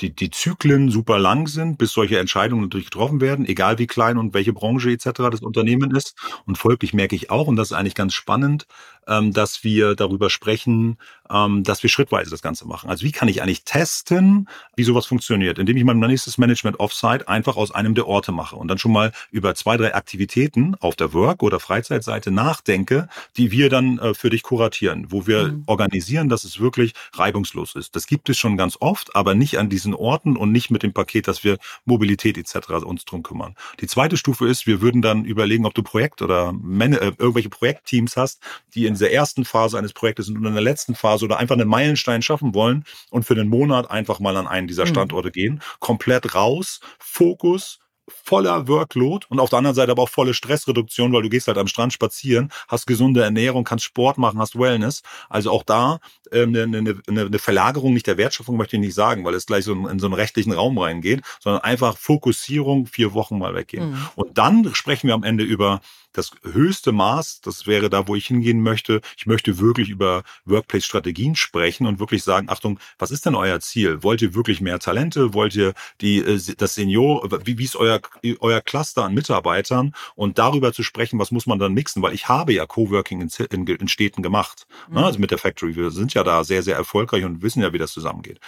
die, 0.00 0.14
die 0.14 0.30
Zyklen 0.30 0.90
super 0.90 1.18
lang 1.18 1.46
sind, 1.48 1.78
bis 1.78 1.92
solche 1.92 2.18
Entscheidungen 2.18 2.62
natürlich 2.62 2.86
getroffen 2.86 3.20
werden, 3.20 3.46
egal 3.46 3.78
wie 3.78 3.86
klein 3.86 4.18
und 4.18 4.34
welche 4.34 4.52
Branche 4.52 4.90
etc. 4.90 5.10
das 5.30 5.40
Unternehmen 5.40 5.94
ist. 5.94 6.14
Und 6.46 6.58
folglich 6.58 6.94
merke 6.94 7.16
ich 7.16 7.30
auch, 7.30 7.46
und 7.46 7.56
das 7.56 7.70
ist 7.70 7.76
eigentlich 7.76 7.94
ganz 7.94 8.14
spannend, 8.14 8.66
ähm, 9.08 9.32
dass 9.32 9.64
wir 9.64 9.94
darüber 9.94 10.30
sprechen, 10.30 10.98
ähm, 11.30 11.64
dass 11.64 11.82
wir 11.82 11.90
schrittweise 11.90 12.30
das 12.30 12.42
Ganze 12.42 12.66
machen. 12.66 12.90
Also 12.90 13.04
wie 13.04 13.12
kann 13.12 13.28
ich 13.28 13.42
eigentlich 13.42 13.64
testen, 13.64 14.48
wie 14.76 14.84
sowas 14.84 15.06
funktioniert, 15.06 15.58
indem 15.58 15.76
ich 15.76 15.84
mein 15.84 15.98
nächstes 15.98 16.38
Management 16.38 16.80
Offsite 16.80 17.28
einfach 17.28 17.56
aus 17.56 17.70
einem 17.70 17.94
der 17.94 18.06
Orte 18.06 18.32
mache 18.32 18.56
und 18.56 18.68
dann 18.68 18.78
schon 18.78 18.92
mal 18.92 19.12
über 19.30 19.54
zwei, 19.54 19.76
drei 19.76 19.94
Aktivitäten 19.94 20.76
auf 20.80 20.96
der 20.96 21.12
Work- 21.12 21.42
oder 21.42 21.60
Freizeitseite 21.60 22.30
nachdenke, 22.30 23.08
die 23.36 23.50
wir 23.50 23.70
dann 23.70 23.98
äh, 23.98 24.14
für 24.14 24.30
dich 24.30 24.42
kuratieren, 24.42 25.06
wo 25.10 25.26
wir 25.26 25.48
mhm. 25.48 25.62
organisieren, 25.66 26.28
dass 26.28 26.44
es 26.44 26.60
wirklich 26.60 26.92
reibungslos 27.14 27.74
ist. 27.74 27.96
Das 27.96 28.06
gibt 28.06 28.28
es 28.28 28.38
schon 28.38 28.56
ganz 28.56 28.76
oft, 28.80 29.14
aber 29.16 29.34
nicht 29.34 29.58
an 29.58 29.68
diesen 29.68 29.94
Orten 29.94 30.36
und 30.36 30.52
nicht 30.52 30.70
mit 30.70 30.82
dem 30.82 30.92
Paket, 30.92 31.28
dass 31.28 31.44
wir 31.44 31.58
Mobilität 31.84 32.38
etc. 32.38 32.84
uns 32.84 33.04
drum 33.04 33.22
kümmern. 33.22 33.54
Die 33.80 33.86
zweite 33.86 34.16
Stufe 34.16 34.46
ist, 34.48 34.66
wir 34.66 34.80
würden 34.80 35.02
dann 35.02 35.24
überlegen, 35.24 35.66
ob 35.66 35.74
du 35.74 35.82
Projekt 35.82 36.22
oder 36.22 36.52
Man 36.52 36.92
äh, 36.92 37.12
irgendwelche 37.18 37.48
Projektteams 37.48 38.16
hast, 38.16 38.40
die 38.74 38.86
in 38.86 38.96
dieser 38.98 39.10
ersten 39.10 39.44
Phase 39.44 39.78
eines 39.78 39.92
Projektes 39.92 40.26
sind 40.26 40.36
und 40.36 40.46
in 40.46 40.54
der 40.54 40.62
letzten 40.62 40.94
Phase 40.94 41.24
oder 41.24 41.38
einfach 41.38 41.54
einen 41.54 41.68
Meilenstein 41.68 42.22
schaffen 42.22 42.54
wollen 42.54 42.84
und 43.10 43.24
für 43.24 43.34
den 43.34 43.48
Monat 43.48 43.90
einfach 43.90 44.20
mal 44.20 44.36
an 44.36 44.46
einen 44.46 44.66
dieser 44.66 44.84
mhm. 44.84 44.90
Standorte 44.90 45.28
mhm. 45.28 45.32
gehen. 45.32 45.62
Komplett 45.80 46.34
raus, 46.34 46.80
Fokus, 46.98 47.78
voller 48.08 48.68
Workload 48.68 49.26
und 49.28 49.40
auf 49.40 49.50
der 49.50 49.58
anderen 49.58 49.74
Seite 49.74 49.92
aber 49.92 50.02
auch 50.02 50.08
volle 50.08 50.34
Stressreduktion, 50.34 51.12
weil 51.12 51.22
du 51.22 51.28
gehst 51.28 51.46
halt 51.48 51.58
am 51.58 51.66
Strand 51.66 51.92
spazieren, 51.92 52.50
hast 52.66 52.86
gesunde 52.86 53.22
Ernährung, 53.22 53.64
kannst 53.64 53.84
Sport 53.84 54.18
machen, 54.18 54.38
hast 54.38 54.58
Wellness. 54.58 55.02
Also 55.28 55.50
auch 55.50 55.62
da 55.62 56.00
ähm, 56.32 56.54
eine, 56.54 56.78
eine, 56.78 57.02
eine 57.06 57.38
Verlagerung 57.38 57.92
nicht 57.92 58.06
der 58.06 58.16
Wertschöpfung 58.16 58.56
möchte 58.56 58.76
ich 58.76 58.80
nicht 58.80 58.94
sagen, 58.94 59.24
weil 59.24 59.34
es 59.34 59.46
gleich 59.46 59.64
so 59.64 59.72
in, 59.72 59.98
so 59.98 60.06
einen 60.06 60.14
rechtlichen 60.14 60.52
Raum 60.52 60.78
reingeht, 60.78 61.22
sondern 61.40 61.62
einfach 61.62 61.96
Fokussierung, 61.96 62.86
vier 62.86 63.14
Wochen 63.14 63.38
mal 63.38 63.54
weggehen. 63.54 63.90
Mhm. 63.90 64.08
Und 64.14 64.38
dann 64.38 64.74
sprechen 64.74 65.08
wir 65.08 65.14
am 65.14 65.24
Ende 65.24 65.44
über 65.44 65.80
das 66.12 66.32
höchste 66.42 66.92
Maß, 66.92 67.40
das 67.42 67.66
wäre 67.66 67.90
da, 67.90 68.08
wo 68.08 68.14
ich 68.14 68.26
hingehen 68.26 68.62
möchte. 68.62 69.00
Ich 69.16 69.26
möchte 69.26 69.58
wirklich 69.58 69.88
über 69.88 70.22
Workplace-Strategien 70.44 71.36
sprechen 71.36 71.86
und 71.86 72.00
wirklich 72.00 72.22
sagen, 72.24 72.48
Achtung, 72.48 72.78
was 72.98 73.10
ist 73.10 73.26
denn 73.26 73.34
euer 73.34 73.60
Ziel? 73.60 74.02
Wollt 74.02 74.22
ihr 74.22 74.34
wirklich 74.34 74.60
mehr 74.60 74.78
Talente? 74.78 75.34
Wollt 75.34 75.54
ihr 75.54 75.74
die, 76.00 76.18
äh, 76.18 76.40
das 76.56 76.74
Senior, 76.74 77.28
wie, 77.44 77.58
wie 77.58 77.64
ist 77.64 77.76
euer, 77.76 78.00
euer 78.40 78.60
Cluster 78.60 79.04
an 79.04 79.14
Mitarbeitern? 79.14 79.94
Und 80.14 80.38
darüber 80.38 80.72
zu 80.72 80.82
sprechen, 80.82 81.18
was 81.18 81.30
muss 81.30 81.46
man 81.46 81.58
dann 81.58 81.74
mixen? 81.74 82.02
Weil 82.02 82.14
ich 82.14 82.28
habe 82.28 82.52
ja 82.52 82.66
Coworking 82.66 83.20
in, 83.20 83.30
in, 83.50 83.66
in 83.66 83.88
Städten 83.88 84.22
gemacht. 84.22 84.66
Ne? 84.88 85.00
Mhm. 85.00 85.04
Also 85.04 85.18
mit 85.18 85.30
der 85.30 85.38
Factory. 85.38 85.76
Wir 85.76 85.90
sind 85.90 86.14
ja 86.14 86.24
da 86.24 86.44
sehr, 86.44 86.62
sehr 86.62 86.76
erfolgreich 86.76 87.24
und 87.24 87.42
wissen 87.42 87.62
ja, 87.62 87.72
wie 87.72 87.78
das 87.78 87.92
zusammengeht. 87.92 88.40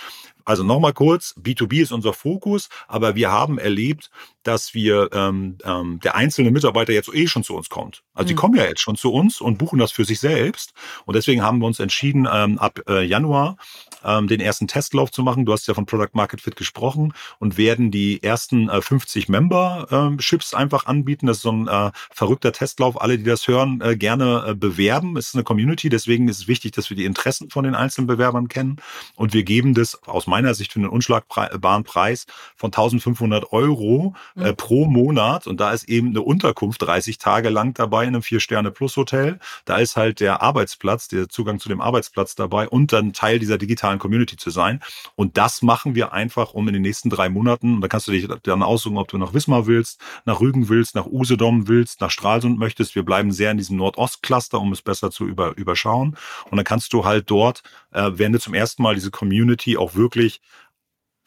Also 0.44 0.62
nochmal 0.62 0.92
kurz, 0.92 1.35
B2B 1.40 1.83
ist 1.83 1.92
unser 1.92 2.12
Fokus, 2.12 2.68
aber 2.88 3.14
wir 3.14 3.31
haben 3.31 3.59
erlebt, 3.59 4.11
dass 4.42 4.74
wir 4.74 5.11
ähm, 5.12 5.59
ähm, 5.64 6.00
der 6.03 6.14
einzelne 6.14 6.50
Mitarbeiter 6.50 6.92
jetzt 6.92 7.14
eh 7.14 7.26
schon 7.26 7.44
zu 7.44 7.55
uns 7.55 7.68
kommt. 7.68 8.03
Also 8.14 8.24
mhm. 8.24 8.29
die 8.29 8.35
kommen 8.35 8.57
ja 8.57 8.64
jetzt 8.64 8.81
schon 8.81 8.96
zu 8.96 9.12
uns 9.12 9.40
und 9.40 9.59
buchen 9.59 9.79
das 9.79 9.92
für 9.92 10.05
sich 10.05 10.18
selbst. 10.18 10.72
Und 11.05 11.14
deswegen 11.14 11.42
haben 11.42 11.59
wir 11.59 11.66
uns 11.66 11.79
entschieden, 11.79 12.26
ähm, 12.31 12.59
ab 12.59 12.81
äh, 12.88 13.05
Januar 13.05 13.57
ähm, 14.05 14.29
den 14.29 14.40
ersten 14.40 14.66
Testlauf 14.66 15.11
zu 15.11 15.22
machen. 15.22 15.44
Du 15.44 15.53
hast 15.53 15.66
ja 15.68 15.74
von 15.74 15.85
Product 15.85 16.14
Market 16.14 16.40
Fit 16.40 16.57
gesprochen 16.57 17.12
und 17.38 17.59
werden 17.59 17.90
die 17.90 18.22
ersten 18.22 18.68
äh, 18.70 18.81
50 18.81 19.29
Memberships 19.29 20.55
einfach 20.55 20.87
anbieten. 20.87 21.26
Das 21.26 21.38
ist 21.38 21.42
so 21.42 21.53
ein 21.53 21.68
äh, 21.68 21.90
verrückter 22.11 22.53
Testlauf. 22.53 23.00
Alle, 23.00 23.18
die 23.18 23.24
das 23.24 23.46
hören, 23.46 23.81
äh, 23.83 23.96
gerne 23.96 24.44
äh, 24.48 24.55
bewerben. 24.55 25.16
Es 25.18 25.29
ist 25.29 25.35
eine 25.35 25.44
Community, 25.44 25.90
deswegen 25.90 26.29
ist 26.29 26.38
es 26.38 26.48
wichtig, 26.48 26.72
dass 26.72 26.88
wir 26.88 26.96
die 26.96 27.05
Interessen 27.05 27.50
von 27.50 27.64
den 27.64 27.74
einzelnen 27.74 28.07
Bewerbern 28.07 28.48
kennen. 28.48 28.76
Und 29.16 29.35
wir 29.35 29.42
geben 29.42 29.74
das 29.74 30.03
aus 30.05 30.26
meiner 30.26 30.39
Sicht 30.55 30.72
für 30.72 30.79
einen 30.79 30.88
unschlagbaren 30.88 31.85
Preis 31.85 32.26
von 32.57 32.68
1500 32.68 33.53
Euro 33.53 34.14
äh, 34.37 34.50
mhm. 34.50 34.57
pro 34.57 34.87
Monat. 34.87 35.46
Und 35.46 35.61
da 35.61 35.72
ist 35.72 35.88
eben 35.88 36.09
eine 36.09 36.22
Unterkunft 36.22 36.83
30 36.83 37.18
Tage 37.18 37.48
lang 37.48 37.74
dabei 37.74 38.05
in 38.05 38.09
einem 38.09 38.22
Vier-Sterne-Plus-Hotel. 38.22 39.38
Da 39.64 39.76
ist 39.76 39.96
halt 39.96 40.20
der 40.20 40.42
Arbeitsplatz, 40.42 41.09
der 41.09 41.29
Zugang 41.29 41.59
zu 41.61 41.68
dem 41.68 41.81
Arbeitsplatz 41.81 42.35
dabei 42.35 42.68
und 42.68 42.92
dann 42.92 43.12
Teil 43.12 43.38
dieser 43.38 43.59
digitalen 43.59 43.81
digitalen 43.81 43.98
Community 43.98 44.37
zu 44.37 44.50
sein. 44.50 44.81
Und 45.16 45.37
das 45.37 45.62
machen 45.62 45.94
wir 45.94 46.12
einfach, 46.12 46.55
um 46.55 46.68
in 46.68 46.74
den 46.74 46.83
nächsten 46.83 47.11
drei 47.11 47.29
Monaten, 47.29 47.76
und 47.76 47.81
da 47.81 47.88
kannst 47.88 48.09
du 48.09 48.12
dich 48.12 48.29
dann 48.42 48.62
aussuchen, 48.62 48.98
ob 48.98 49.09
du 49.09 49.18
nach 49.18 49.33
Wismar 49.33 49.66
willst, 49.66 50.00
nach 50.24 50.40
Rügen 50.40 50.68
willst, 50.68 50.94
nach 50.94 51.07
Usedom 51.07 51.68
willst, 51.68 52.00
nach 52.00 52.11
Stralsund 52.11 52.59
möchtest. 52.59 52.94
Wir 52.94 53.05
bleiben 53.05 53.33
sehr 53.33 53.50
in 53.50 53.59
diesem 53.59 53.76
Nordost-Cluster, 53.76 54.61
um 54.61 54.72
es 54.72 54.83
besser 54.83 55.11
zu 55.11 55.26
über, 55.26 55.57
überschauen. 55.57 56.16
Und 56.50 56.57
dann 56.57 56.64
kannst 56.64 56.92
du 56.92 57.05
halt 57.05 57.31
dort, 57.31 57.62
äh, 57.92 58.11
wenn 58.14 58.33
du 58.33 58.40
zum 58.40 58.55
ersten 58.55 58.83
Mal 58.83 58.94
diese 58.94 59.11
Community 59.11 59.76
auch 59.76 59.94
wirklich 59.94 60.19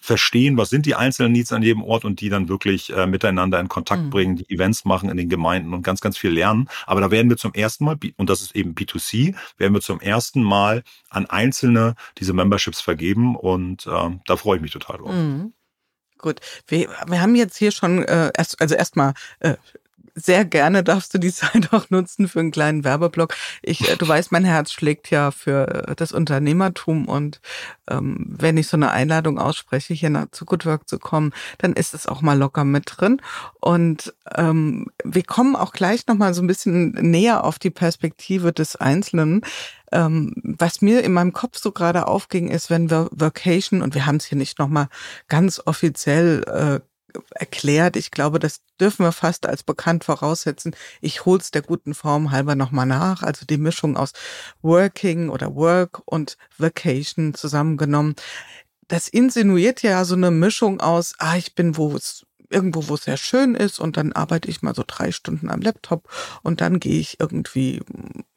verstehen, 0.04 0.58
was 0.58 0.70
sind 0.70 0.86
die 0.86 0.96
einzelnen 0.96 1.32
Needs 1.32 1.54
an 1.54 1.64
jedem 1.64 1.82
Ort 1.82 2.04
und 2.04 2.20
die 2.20 2.28
dann 2.28 2.50
wirklich 2.50 2.92
äh, 2.92 3.08
miteinander 3.08 3.58
in 3.62 3.70
Kontakt 3.70 4.04
mhm. 4.04 4.10
bringen, 4.10 4.36
die 4.36 4.50
Events 4.50 4.84
machen 4.84 5.08
in 5.08 5.16
den 5.16 5.30
Gemeinden 5.30 5.74
und 5.74 5.82
ganz, 5.82 6.02
ganz 6.02 6.18
viel 6.18 6.32
lernen. 6.32 6.68
Aber 6.86 7.00
da 7.00 7.10
werden 7.10 7.30
wir 7.30 7.38
zum 7.38 7.54
ersten 7.54 7.86
Mal, 7.86 7.98
und 8.18 8.30
das 8.30 8.42
ist 8.42 8.54
eben 8.54 8.76
B2C, 8.76 9.34
werden 9.58 9.74
wir 9.74 9.80
zum 9.80 10.02
ersten 10.02 10.44
Mal 10.44 10.84
an 11.10 11.26
Einzelne 11.28 11.96
diese 12.18 12.34
Memberships 12.34 12.82
vergeben 12.82 13.38
und 13.38 13.88
äh, 13.88 14.10
da 14.26 14.36
freue 14.36 14.58
ich 14.58 14.62
mich 14.62 14.72
total 14.72 14.98
drauf. 14.98 15.14
Mhm. 15.14 15.54
Gut, 16.18 16.42
wir, 16.68 16.90
wir 17.08 17.22
haben 17.22 17.36
jetzt 17.36 17.56
hier 17.56 17.72
schon 17.72 18.04
äh, 18.04 18.30
erst, 18.36 18.60
also 18.60 18.76
erstmal 18.76 19.14
äh, 19.40 19.56
sehr 20.16 20.46
gerne 20.46 20.84
darfst 20.84 21.14
du 21.14 21.18
die 21.18 21.32
Zeit 21.34 21.74
auch 21.74 21.90
nutzen 21.90 22.28
für 22.28 22.40
einen 22.40 22.52
kleinen 22.52 22.84
Werbeblock. 22.84 23.34
Ich, 23.62 23.90
äh, 23.90 23.96
du 23.96 24.08
weißt, 24.08 24.32
mein 24.32 24.46
Herz 24.46 24.72
schlägt 24.72 25.10
ja 25.10 25.32
für 25.32 25.88
äh, 25.88 25.96
das 25.96 26.12
Unternehmertum 26.12 27.08
und 27.08 27.42
ähm, 27.90 28.26
wenn 28.28 28.58
ich 28.58 28.68
so 28.68 28.78
eine 28.78 28.92
Einladung 28.92 29.40
ausspreche, 29.40 29.94
hier 29.94 30.10
nach, 30.10 30.28
zu 30.32 30.46
Good 30.46 30.66
Work 30.66 30.88
zu 30.88 31.00
kommen, 31.00 31.34
dann 31.58 31.74
ist 31.74 31.94
es 31.94 32.08
auch 32.08 32.22
mal 32.22 32.38
locker 32.38 32.64
mit 32.64 32.86
drin. 32.88 33.22
Und 33.60 34.14
ähm, 34.36 34.88
wir 35.04 35.24
kommen 35.24 35.56
auch 35.56 35.74
gleich 35.74 36.08
nochmal 36.08 36.34
so 36.34 36.42
ein 36.42 36.48
bisschen 36.48 36.92
näher 36.92 37.44
auf 37.44 37.60
die 37.60 37.72
Perspektive 37.72 38.54
des 38.54 38.76
Einzelnen. 38.76 39.42
Ähm, 39.92 40.34
was 40.44 40.82
mir 40.82 41.04
in 41.04 41.14
meinem 41.14 41.34
Kopf 41.34 41.58
so 41.58 41.72
gerade 41.72 42.08
aufging, 42.08 42.50
ist, 42.50 42.70
wenn 42.70 42.90
wir 42.90 43.10
Vacation, 43.12 43.82
und 43.82 43.94
wir 43.94 44.06
haben 44.06 44.16
es 44.16 44.26
hier 44.26 44.38
nicht 44.38 44.60
nochmal 44.60 44.88
ganz 45.28 45.62
offiziell 45.64 46.44
äh, 46.82 46.93
erklärt. 47.32 47.96
Ich 47.96 48.12
glaube, 48.12 48.40
das 48.40 48.62
dürfen 48.80 49.06
wir 49.06 49.12
fast 49.12 49.46
als 49.46 49.64
bekannt 49.64 50.04
voraussetzen. 50.04 50.76
Ich 51.02 51.26
hol's 51.26 51.52
der 51.52 51.62
guten 51.62 51.94
Form 51.94 52.32
halber 52.32 52.56
nochmal 52.56 52.86
nach. 52.86 53.24
Also 53.24 53.46
die 53.46 53.58
Mischung 53.58 53.98
aus 53.98 54.14
Working 54.62 55.30
oder 55.30 55.56
Work 55.56 56.02
und 56.06 56.38
Vacation 56.58 57.34
zusammengenommen. 57.34 58.16
Das 58.88 59.08
insinuiert 59.08 59.82
ja 59.82 60.04
so 60.06 60.16
eine 60.16 60.32
Mischung 60.32 60.82
aus, 60.82 61.16
ah, 61.18 61.38
ich 61.38 61.56
bin 61.56 61.78
wo 61.78 61.96
es 61.96 62.26
irgendwo, 62.54 62.88
wo 62.88 62.94
es 62.94 63.04
sehr 63.04 63.18
schön 63.18 63.56
ist 63.56 63.80
und 63.80 63.98
dann 63.98 64.14
arbeite 64.14 64.50
ich 64.50 64.62
mal 64.62 64.76
so 64.76 64.84
drei 64.86 65.12
Stunden 65.12 65.50
am 65.50 65.62
Laptop 65.62 66.08
und 66.44 66.62
dann 66.62 66.80
gehe 66.80 67.00
ich 67.00 67.20
irgendwie 67.20 67.82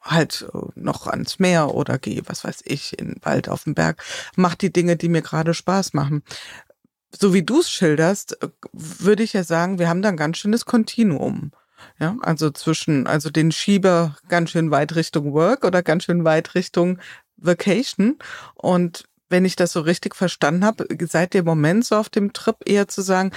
halt 0.01 0.47
äh, 0.53 0.57
noch 0.75 1.07
ans 1.07 1.39
Meer 1.39 1.73
oder 1.73 1.99
gehe, 1.99 2.23
was 2.25 2.43
weiß 2.43 2.63
ich, 2.65 2.97
in 2.99 3.09
den 3.09 3.21
Wald 3.23 3.47
auf 3.47 3.65
den 3.65 3.75
Berg, 3.75 4.03
mach 4.35 4.55
die 4.55 4.73
Dinge, 4.73 4.97
die 4.97 5.09
mir 5.09 5.21
gerade 5.21 5.53
Spaß 5.53 5.93
machen. 5.93 6.23
So 7.15 7.33
wie 7.33 7.43
du 7.43 7.59
es 7.59 7.69
schilderst, 7.69 8.41
äh, 8.41 8.49
würde 8.73 9.23
ich 9.23 9.33
ja 9.33 9.43
sagen, 9.43 9.79
wir 9.79 9.89
haben 9.89 10.01
da 10.01 10.09
ein 10.09 10.17
ganz 10.17 10.37
schönes 10.37 10.65
Kontinuum. 10.65 11.51
Ja, 11.99 12.15
also 12.21 12.49
zwischen, 12.49 13.05
also 13.07 13.29
den 13.29 13.51
Schieber 13.51 14.17
ganz 14.29 14.51
schön 14.51 14.71
weit 14.71 14.95
Richtung 14.95 15.33
Work 15.33 15.63
oder 15.63 15.83
ganz 15.83 16.05
schön 16.05 16.23
weit 16.23 16.55
Richtung 16.55 16.99
Vacation. 17.37 18.17
Und 18.55 19.05
wenn 19.29 19.45
ich 19.45 19.55
das 19.55 19.71
so 19.71 19.81
richtig 19.81 20.15
verstanden 20.15 20.65
habe, 20.65 20.87
seid 21.07 21.35
ihr 21.35 21.39
im 21.39 21.45
Moment 21.45 21.85
so 21.85 21.95
auf 21.95 22.09
dem 22.09 22.33
Trip 22.33 22.57
eher 22.65 22.87
zu 22.87 23.01
sagen, 23.01 23.31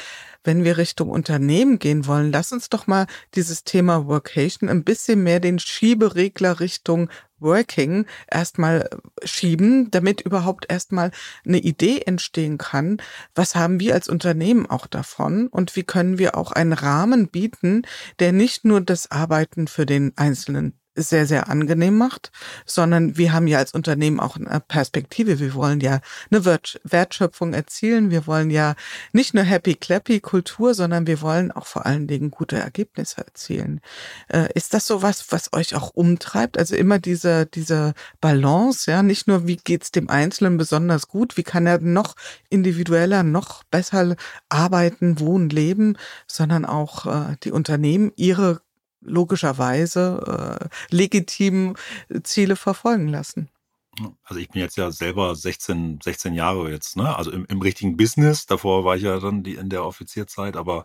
wenn 0.45 0.65
wir 0.65 0.79
Richtung 0.79 1.11
Unternehmen 1.11 1.79
gehen 1.79 2.07
wollen, 2.07 2.33
lass 2.33 2.53
uns 2.53 2.69
doch 2.69 2.87
mal 2.87 3.07
dieses 3.35 3.65
Thema 3.65 4.07
Workation 4.07 4.69
ein 4.69 4.85
bisschen 4.85 5.23
mehr 5.23 5.41
den 5.41 5.59
Schieberegler 5.59 6.61
Richtung 6.61 7.11
Working 7.41 8.07
erstmal 8.31 8.89
schieben, 9.25 9.91
damit 9.91 10.21
überhaupt 10.21 10.71
erstmal 10.71 11.11
eine 11.45 11.59
Idee 11.59 12.03
entstehen 12.03 12.59
kann. 12.59 12.99
Was 13.35 13.55
haben 13.55 13.81
wir 13.81 13.95
als 13.95 14.09
Unternehmen 14.09 14.67
auch 14.67 14.87
davon? 14.87 15.47
Und 15.49 15.75
wie 15.77 15.83
können 15.83 16.19
wir 16.19 16.37
auch 16.37 16.53
einen 16.53 16.73
Rahmen 16.73 17.29
bieten, 17.29 17.83
der 18.19 18.33
nicht 18.33 18.65
nur 18.65 18.81
das 18.81 19.11
Arbeiten 19.11 19.67
für 19.69 19.87
den 19.87 20.13
Einzelnen 20.17 20.80
sehr, 21.03 21.27
sehr 21.27 21.49
angenehm 21.49 21.97
macht, 21.97 22.31
sondern 22.67 23.17
wir 23.17 23.33
haben 23.33 23.47
ja 23.47 23.59
als 23.59 23.73
Unternehmen 23.73 24.21
auch 24.21 24.37
eine 24.37 24.61
Perspektive. 24.61 25.39
Wir 25.39 25.55
wollen 25.55 25.81
ja 25.81 26.01
eine 26.31 26.45
Wertschöpfung 26.45 27.55
erzielen. 27.55 28.11
Wir 28.11 28.27
wollen 28.27 28.51
ja 28.51 28.75
nicht 29.13 29.35
nur 29.35 29.45
happy 29.45 29.75
clappy 29.75 30.21
Kultur, 30.21 30.75
sondern 30.75 31.07
wir 31.07 31.21
wollen 31.21 31.53
auch 31.53 31.67
vor 31.67 31.87
allen 31.87 32.07
Dingen 32.07 32.31
gute 32.31 32.57
Ergebnisse 32.57 33.19
erzielen. 33.19 33.81
Äh, 34.29 34.49
ist 34.55 34.75
das 34.75 34.87
so 34.87 35.03
was, 35.03 35.33
was 35.33 35.53
euch 35.53 35.75
auch 35.75 35.91
umtreibt? 35.95 36.59
Also 36.59 36.77
immer 36.77 36.99
diese, 36.99 37.47
diese 37.47 37.95
Balance, 38.21 38.91
ja, 38.91 39.03
nicht 39.03 39.27
nur 39.27 39.47
wie 39.47 39.57
geht's 39.57 39.91
dem 39.91 40.11
Einzelnen 40.11 40.57
besonders 40.57 41.09
gut, 41.09 41.37
wie 41.37 41.43
kann 41.43 41.67
er 41.67 41.81
noch 41.81 42.15
individueller, 42.49 43.23
noch 43.23 43.65
besser 43.65 44.17
arbeiten, 44.49 45.21
wohnen, 45.21 45.49
leben, 45.49 45.97
sondern 46.27 46.65
auch 46.65 47.07
äh, 47.07 47.37
die 47.43 47.53
Unternehmen 47.53 48.13
ihre 48.17 48.61
logischerweise 49.01 50.61
äh, 50.61 50.95
legitimen 50.95 51.75
Ziele 52.23 52.57
verfolgen 52.57 53.09
lassen. 53.09 53.49
Also 54.25 54.41
ich 54.41 54.49
bin 54.49 54.63
jetzt 54.63 54.77
ja 54.77 54.91
selber 54.91 55.35
16, 55.35 56.01
16 56.03 56.35
Jahre 56.35 56.71
jetzt, 56.71 56.97
ne? 56.97 57.15
Also 57.17 57.31
im, 57.33 57.45
im 57.47 57.61
richtigen 57.61 57.97
Business. 57.97 58.47
Davor 58.47 58.85
war 58.85 58.97
ich 58.97 59.03
ja 59.03 59.19
dann 59.19 59.43
die 59.43 59.55
in 59.55 59.69
der 59.69 59.85
Offizierzeit, 59.85 60.57
aber 60.57 60.85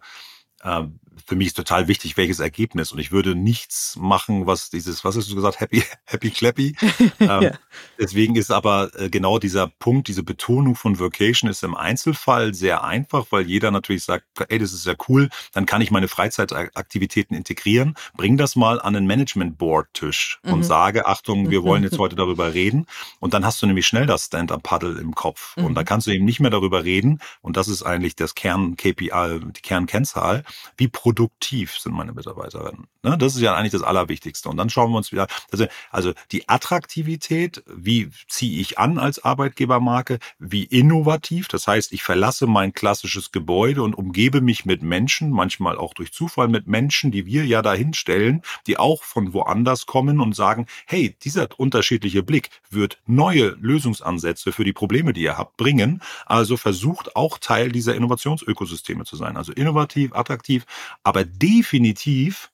für 1.25 1.35
mich 1.35 1.47
ist 1.47 1.57
total 1.57 1.87
wichtig, 1.87 2.17
welches 2.17 2.39
Ergebnis. 2.39 2.91
Und 2.91 2.99
ich 2.99 3.11
würde 3.11 3.35
nichts 3.35 3.95
machen, 3.99 4.45
was 4.45 4.69
dieses, 4.69 5.03
was 5.03 5.15
hast 5.15 5.29
du 5.29 5.35
gesagt, 5.35 5.59
happy, 5.59 5.83
happy 6.05 6.29
clappy. 6.29 6.75
ähm, 7.19 7.41
ja. 7.41 7.51
Deswegen 7.99 8.35
ist 8.35 8.51
aber 8.51 8.91
äh, 8.95 9.09
genau 9.09 9.39
dieser 9.39 9.67
Punkt, 9.67 10.07
diese 10.07 10.23
Betonung 10.23 10.75
von 10.75 10.99
Vocation 10.99 11.49
ist 11.49 11.63
im 11.63 11.75
Einzelfall 11.75 12.53
sehr 12.53 12.83
einfach, 12.83 13.27
weil 13.31 13.47
jeder 13.47 13.71
natürlich 13.71 14.03
sagt, 14.03 14.25
ey, 14.49 14.59
das 14.59 14.73
ist 14.73 14.85
ja 14.85 14.93
cool, 15.09 15.29
dann 15.53 15.65
kann 15.65 15.81
ich 15.81 15.89
meine 15.89 16.07
Freizeitaktivitäten 16.07 17.35
integrieren. 17.35 17.95
Bring 18.15 18.37
das 18.37 18.55
mal 18.55 18.79
an 18.79 18.93
den 18.93 19.07
Management 19.07 19.57
Board 19.57 19.87
Tisch 19.93 20.39
mhm. 20.43 20.53
und 20.53 20.63
sage, 20.63 21.07
Achtung, 21.07 21.49
wir 21.49 21.63
wollen 21.63 21.83
jetzt 21.83 21.97
heute 21.99 22.15
darüber 22.15 22.53
reden. 22.53 22.85
Und 23.19 23.33
dann 23.33 23.45
hast 23.45 23.61
du 23.61 23.65
nämlich 23.65 23.87
schnell 23.87 24.05
das 24.05 24.25
Stand-up-Paddle 24.25 24.99
im 24.99 25.15
Kopf. 25.15 25.57
Mhm. 25.57 25.65
Und 25.65 25.75
dann 25.75 25.85
kannst 25.85 26.07
du 26.07 26.11
eben 26.11 26.25
nicht 26.25 26.39
mehr 26.39 26.51
darüber 26.51 26.83
reden. 26.83 27.19
Und 27.41 27.57
das 27.57 27.67
ist 27.67 27.81
eigentlich 27.81 28.15
das 28.15 28.35
Kern-KPI, 28.35 29.39
die 29.55 29.61
Kernkennzahl. 29.61 30.43
Wie 30.77 30.87
produktiv 30.87 31.77
sind 31.77 31.93
meine 31.93 32.13
Mitarbeiterinnen? 32.13 32.87
Ne? 33.05 33.19
Das 33.19 33.35
ist 33.35 33.41
ja 33.41 33.53
eigentlich 33.53 33.71
das 33.71 33.83
Allerwichtigste. 33.83 34.49
Und 34.49 34.57
dann 34.57 34.71
schauen 34.71 34.91
wir 34.91 34.97
uns 34.97 35.11
wieder, 35.11 35.27
also, 35.51 35.67
also 35.91 36.13
die 36.31 36.49
Attraktivität, 36.49 37.63
wie 37.67 38.09
ziehe 38.27 38.59
ich 38.59 38.79
an 38.79 38.97
als 38.97 39.23
Arbeitgebermarke, 39.23 40.17
wie 40.39 40.63
innovativ, 40.63 41.47
das 41.47 41.67
heißt, 41.67 41.93
ich 41.93 42.01
verlasse 42.01 42.47
mein 42.47 42.73
klassisches 42.73 43.31
Gebäude 43.31 43.83
und 43.83 43.93
umgebe 43.93 44.41
mich 44.41 44.65
mit 44.65 44.81
Menschen, 44.81 45.29
manchmal 45.29 45.77
auch 45.77 45.93
durch 45.93 46.13
Zufall 46.13 46.47
mit 46.47 46.65
Menschen, 46.65 47.11
die 47.11 47.27
wir 47.27 47.45
ja 47.45 47.61
dahin 47.61 47.93
stellen, 47.93 48.41
die 48.65 48.77
auch 48.77 49.03
von 49.03 49.33
woanders 49.33 49.85
kommen 49.85 50.19
und 50.19 50.35
sagen, 50.35 50.65
hey, 50.87 51.15
dieser 51.23 51.47
unterschiedliche 51.59 52.23
Blick 52.23 52.49
wird 52.71 52.97
neue 53.05 53.49
Lösungsansätze 53.61 54.51
für 54.51 54.63
die 54.63 54.73
Probleme, 54.73 55.13
die 55.13 55.21
ihr 55.21 55.37
habt, 55.37 55.57
bringen. 55.57 56.01
Also 56.25 56.57
versucht 56.57 57.15
auch 57.15 57.37
Teil 57.37 57.71
dieser 57.71 57.93
Innovationsökosysteme 57.93 59.05
zu 59.05 59.15
sein. 59.15 59.37
Also 59.37 59.53
innovativ, 59.53 60.15
attraktiv, 60.15 60.65
aber 61.03 61.23
definitiv 61.23 62.49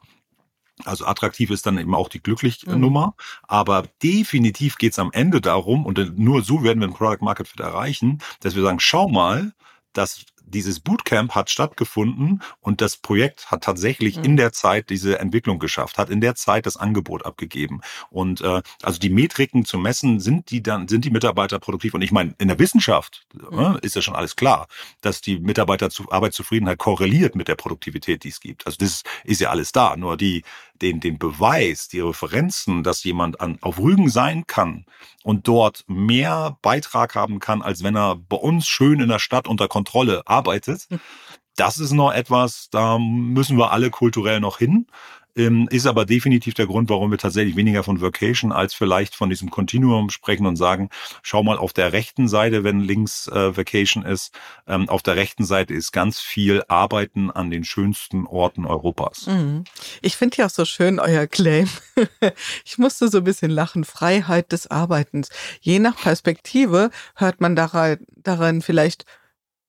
also 0.86 1.06
attraktiv 1.06 1.50
ist 1.52 1.66
dann 1.66 1.78
eben 1.78 1.96
auch 1.96 2.10
die 2.10 2.22
Glücklich-Nummer. 2.22 3.08
Mhm. 3.08 3.14
Aber 3.44 3.84
definitiv 4.04 4.78
geht 4.78 4.94
es 4.94 5.00
am 5.00 5.12
Ende 5.12 5.42
darum, 5.42 5.86
und 5.86 6.18
nur 6.18 6.42
so 6.44 6.64
werden 6.64 6.80
wir 6.80 6.88
ein 6.88 6.94
Product 6.94 7.22
Market 7.22 7.48
Fit 7.48 7.60
erreichen, 7.60 8.20
dass 8.40 8.56
wir 8.56 8.64
sagen, 8.64 8.80
schau 8.80 9.08
mal, 9.08 9.54
dass 9.94 10.26
dieses 10.52 10.80
Bootcamp 10.80 11.34
hat 11.34 11.50
stattgefunden 11.50 12.42
und 12.60 12.82
das 12.82 12.98
Projekt 12.98 13.52
hat 13.52 13.64
tatsächlich 13.64 14.18
mhm. 14.18 14.24
in 14.24 14.38
der 14.38 14.54
Zeit 14.54 14.90
diese 14.90 15.20
Entwicklung 15.20 15.60
geschafft, 15.60 15.98
hat 15.98 16.10
in 16.10 16.22
der 16.22 16.36
Zeit 16.36 16.66
das 16.66 16.78
Angebot 16.78 17.26
abgegeben. 17.26 17.82
Und 18.10 18.42
äh, 18.42 18.62
also 18.82 19.00
die 19.00 19.10
Metriken 19.10 19.66
zu 19.66 19.78
messen, 19.78 20.20
sind 20.20 20.52
die 20.52 20.62
dann, 20.62 20.88
sind 20.88 21.06
die 21.06 21.10
Mitarbeiter 21.10 21.60
produktiv? 21.60 21.94
Und 21.94 22.02
ich 22.02 22.12
meine, 22.12 22.36
in 22.38 22.48
der 22.48 22.60
Wissenschaft 22.60 23.26
mhm. 23.34 23.78
äh, 23.78 23.86
ist 23.86 23.96
ja 23.96 24.02
schon 24.02 24.16
alles 24.16 24.36
klar, 24.36 24.68
dass 25.02 25.22
die 25.22 25.40
Mitarbeiter 25.40 25.90
zu 25.90 26.12
Arbeitszufriedenheit 26.12 26.78
korreliert 26.78 27.36
mit 27.36 27.48
der 27.48 27.56
Produktivität, 27.56 28.24
die 28.24 28.30
es 28.30 28.40
gibt. 28.40 28.66
Also 28.66 28.78
das 28.80 29.04
ist 29.24 29.42
ja 29.42 29.50
alles 29.50 29.72
da. 29.72 29.96
Nur 29.96 30.18
die, 30.18 30.44
den, 30.82 31.00
den 31.00 31.18
Beweis, 31.18 31.88
die 31.88 32.00
Referenzen, 32.00 32.84
dass 32.84 33.04
jemand 33.04 33.40
an, 33.40 33.58
auf 33.62 33.80
Rügen 33.80 34.10
sein 34.10 34.46
kann 34.48 34.86
und 35.24 35.48
dort 35.48 35.84
mehr 35.88 36.58
Beitrag 36.62 37.16
haben 37.16 37.40
kann, 37.40 37.62
als 37.62 37.84
wenn 37.84 37.96
er 37.96 38.16
bei 38.16 38.38
uns 38.38 38.68
schön 38.68 39.00
in 39.00 39.10
der 39.10 39.20
Stadt 39.20 39.48
unter 39.48 39.68
Kontrolle 39.68 40.24
arbeitet. 40.26 40.88
Hm. 40.90 41.00
Das 41.56 41.78
ist 41.78 41.92
noch 41.92 42.14
etwas, 42.14 42.70
da 42.72 42.98
müssen 42.98 43.58
wir 43.58 43.72
alle 43.72 43.90
kulturell 43.90 44.40
noch 44.40 44.58
hin. 44.58 44.88
Ähm, 45.36 45.68
ist 45.72 45.86
aber 45.86 46.06
definitiv 46.06 46.54
der 46.54 46.68
Grund, 46.68 46.90
warum 46.90 47.12
wir 47.12 47.18
tatsächlich 47.18 47.56
weniger 47.56 47.84
von 47.84 48.02
Vocation 48.02 48.52
als 48.52 48.74
vielleicht 48.74 49.16
von 49.16 49.30
diesem 49.30 49.50
Continuum 49.50 50.10
sprechen 50.10 50.46
und 50.46 50.56
sagen, 50.56 50.90
schau 51.22 51.44
mal 51.44 51.58
auf 51.58 51.74
der 51.74 51.94
rechten 51.94 52.28
Seite, 52.28 52.64
wenn 52.64 52.80
links 52.80 53.28
äh, 53.28 53.56
Vacation 53.56 54.04
ist, 54.04 54.34
ähm, 54.68 54.90
auf 54.90 55.02
der 55.02 55.16
rechten 55.16 55.46
Seite 55.46 55.74
ist 55.74 55.92
ganz 55.92 56.20
viel 56.20 56.64
Arbeiten 56.68 57.32
an 57.32 57.50
den 57.50 57.64
schönsten 57.64 58.26
Orten 58.26 58.66
Europas. 58.66 59.28
Mhm. 59.28 59.64
Ich 60.02 60.18
finde 60.18 60.38
ja 60.38 60.46
auch 60.48 60.50
so 60.50 60.66
schön 60.66 61.00
euer 61.00 61.28
Claim. 61.28 61.70
ich 62.66 62.78
musste 62.78 63.08
so 63.08 63.20
ein 63.20 63.24
bisschen 63.24 63.52
lachen. 63.52 63.84
Freiheit 63.84 64.52
des 64.52 64.70
Arbeitens. 64.70 65.30
Je 65.62 65.80
nach 65.80 65.96
Perspektive 65.96 66.90
hört 67.16 67.42
man 67.42 67.56
daran, 67.56 68.00
daran 68.16 68.62
vielleicht 68.62 69.06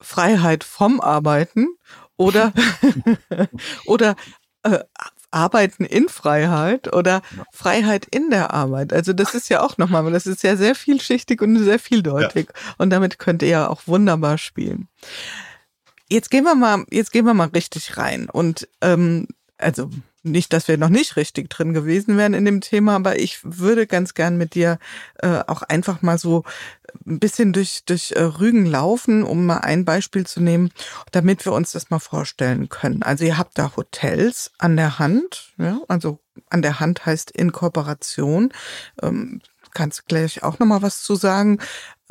Freiheit 0.01 0.65
vom 0.65 1.01
Arbeiten 1.01 1.69
oder, 2.17 2.53
oder 3.87 4.17
äh, 4.63 4.81
Arbeiten 5.33 5.85
in 5.85 6.09
Freiheit 6.09 6.93
oder 6.93 7.23
Freiheit 7.53 8.07
in 8.11 8.31
der 8.31 8.53
Arbeit. 8.53 8.93
Also 8.93 9.13
das 9.13 9.35
ist 9.35 9.49
ja 9.49 9.63
auch 9.63 9.79
nochmal, 9.79 10.11
das 10.13 10.27
ist 10.27 10.43
ja 10.43 10.57
sehr 10.57 10.75
vielschichtig 10.75 11.43
und 11.43 11.59
sehr 11.59 11.79
vieldeutig. 11.79 12.49
Ja. 12.53 12.75
Und 12.79 12.91
damit 12.91 13.19
könnt 13.19 13.43
ihr 13.43 13.49
ja 13.49 13.69
auch 13.69 13.83
wunderbar 13.87 14.39
spielen. 14.39 14.89
Jetzt 16.09 16.31
gehen 16.31 16.45
wir 16.45 16.55
mal, 16.55 16.85
jetzt 16.91 17.13
gehen 17.13 17.25
wir 17.25 17.35
mal 17.35 17.49
richtig 17.49 17.97
rein. 17.97 18.29
Und 18.31 18.69
ähm, 18.81 19.29
also 19.59 19.91
nicht, 20.23 20.53
dass 20.53 20.69
wir 20.69 20.79
noch 20.79 20.89
nicht 20.89 21.17
richtig 21.17 21.51
drin 21.51 21.75
gewesen 21.75 22.17
wären 22.17 22.35
in 22.35 22.45
dem 22.45 22.61
Thema, 22.61 22.97
aber 22.97 23.19
ich 23.19 23.41
würde 23.43 23.87
ganz 23.87 24.15
gern 24.15 24.37
mit 24.37 24.55
dir 24.55 24.79
äh, 25.19 25.41
auch 25.47 25.63
einfach 25.63 26.03
mal 26.03 26.19
so 26.19 26.45
ein 27.07 27.19
bisschen 27.19 27.53
durch, 27.53 27.85
durch 27.85 28.13
äh, 28.13 28.23
Rügen 28.23 28.67
laufen, 28.67 29.23
um 29.23 29.47
mal 29.47 29.59
ein 29.59 29.85
Beispiel 29.85 30.27
zu 30.27 30.41
nehmen, 30.41 30.71
damit 31.11 31.45
wir 31.45 31.53
uns 31.53 31.73
das 31.73 31.91
mal 31.91 31.99
vorstellen 31.99 32.69
können. 32.69 33.03
Also 33.03 33.25
ihr 33.25 33.39
habt 33.39 33.59
da 33.59 33.73
Hotels 33.77 34.53
an 34.59 34.77
der 34.77 34.99
Hand, 34.99 35.53
ja, 35.59 35.81
also 35.89 36.21
an 36.49 36.63
der 36.63 36.81
Hand 36.81 37.05
heißt 37.07 37.31
in 37.31 37.53
Kooperation. 37.53 38.53
Ähm, 39.03 39.41
kannst 39.75 40.07
gleich 40.07 40.43
auch 40.43 40.59
nochmal 40.59 40.83
was 40.83 41.03
zu 41.03 41.15
sagen. 41.15 41.59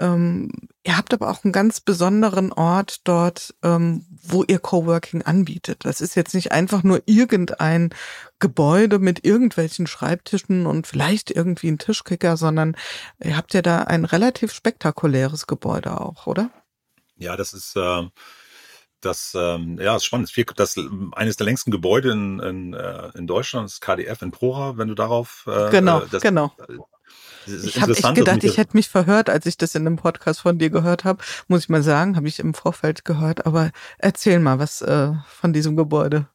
Ähm, 0.01 0.49
ihr 0.83 0.97
habt 0.97 1.13
aber 1.13 1.29
auch 1.29 1.43
einen 1.43 1.53
ganz 1.53 1.79
besonderen 1.79 2.51
Ort 2.51 3.01
dort, 3.07 3.53
ähm, 3.61 4.03
wo 4.09 4.43
ihr 4.43 4.57
Coworking 4.57 5.21
anbietet. 5.21 5.85
Das 5.85 6.01
ist 6.01 6.15
jetzt 6.15 6.33
nicht 6.33 6.51
einfach 6.51 6.81
nur 6.81 7.03
irgendein 7.05 7.93
Gebäude 8.39 8.97
mit 8.97 9.23
irgendwelchen 9.23 9.85
Schreibtischen 9.85 10.65
und 10.65 10.87
vielleicht 10.87 11.29
irgendwie 11.29 11.69
ein 11.69 11.77
Tischkicker, 11.77 12.35
sondern 12.35 12.75
ihr 13.23 13.37
habt 13.37 13.53
ja 13.53 13.61
da 13.61 13.83
ein 13.83 14.03
relativ 14.03 14.51
spektakuläres 14.53 15.45
Gebäude 15.45 16.01
auch, 16.01 16.25
oder? 16.25 16.49
Ja, 17.17 17.37
das 17.37 17.53
ist 17.53 17.75
äh, 17.75 18.03
das 19.01 19.33
ähm, 19.35 19.77
ja 19.79 19.95
ist 19.95 20.05
spannend. 20.05 20.33
Das 20.55 20.77
eines 21.11 21.37
der 21.37 21.45
längsten 21.45 21.69
Gebäude 21.69 22.11
in, 22.11 22.39
in, 22.39 22.73
äh, 22.73 23.09
in 23.15 23.27
Deutschland 23.27 23.67
ist 23.69 23.81
KDF 23.81 24.23
in 24.23 24.31
Prora, 24.31 24.77
wenn 24.77 24.87
du 24.87 24.95
darauf 24.95 25.45
äh, 25.47 25.69
genau 25.69 25.99
das, 25.99 26.23
genau 26.23 26.51
ich 27.47 27.81
habe 27.81 27.93
echt 27.93 28.15
gedacht, 28.15 28.43
ich 28.43 28.57
hätte 28.57 28.77
mich 28.77 28.89
verhört, 28.89 29.29
als 29.29 29.45
ich 29.45 29.57
das 29.57 29.75
in 29.75 29.85
einem 29.85 29.95
Podcast 29.95 30.41
von 30.41 30.59
dir 30.59 30.69
gehört 30.69 31.03
habe. 31.03 31.23
Muss 31.47 31.63
ich 31.63 31.69
mal 31.69 31.83
sagen, 31.83 32.15
habe 32.15 32.27
ich 32.27 32.39
im 32.39 32.53
Vorfeld 32.53 33.05
gehört. 33.05 33.45
Aber 33.45 33.71
erzähl 33.97 34.39
mal 34.39 34.59
was 34.59 34.81
äh, 34.81 35.13
von 35.27 35.53
diesem 35.53 35.75
Gebäude. 35.75 36.27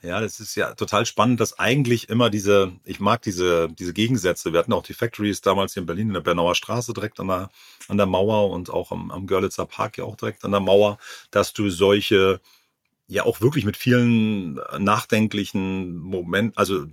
Ja, 0.00 0.20
das 0.20 0.38
ist 0.38 0.54
ja 0.54 0.74
total 0.74 1.06
spannend, 1.06 1.40
dass 1.40 1.58
eigentlich 1.58 2.08
immer 2.08 2.30
diese, 2.30 2.72
ich 2.84 3.00
mag 3.00 3.20
diese, 3.22 3.68
diese 3.68 3.92
Gegensätze. 3.92 4.52
Wir 4.52 4.60
hatten 4.60 4.72
auch 4.72 4.84
die 4.84 4.94
Factories 4.94 5.40
damals 5.40 5.74
hier 5.74 5.80
in 5.80 5.86
Berlin 5.86 6.08
in 6.08 6.14
der 6.14 6.20
Bernauer 6.20 6.54
Straße 6.54 6.92
direkt 6.92 7.18
an 7.18 7.26
der, 7.26 7.50
an 7.88 7.96
der 7.96 8.06
Mauer 8.06 8.50
und 8.50 8.70
auch 8.70 8.92
am, 8.92 9.10
am 9.10 9.26
Görlitzer 9.26 9.66
Park 9.66 9.98
ja 9.98 10.04
auch 10.04 10.16
direkt 10.16 10.44
an 10.44 10.52
der 10.52 10.60
Mauer, 10.60 10.98
dass 11.32 11.52
du 11.52 11.68
solche 11.68 12.40
ja 13.08 13.24
auch 13.24 13.40
wirklich 13.40 13.64
mit 13.64 13.76
vielen 13.76 14.60
nachdenklichen 14.78 15.96
Momenten, 15.96 16.56
also 16.56 16.84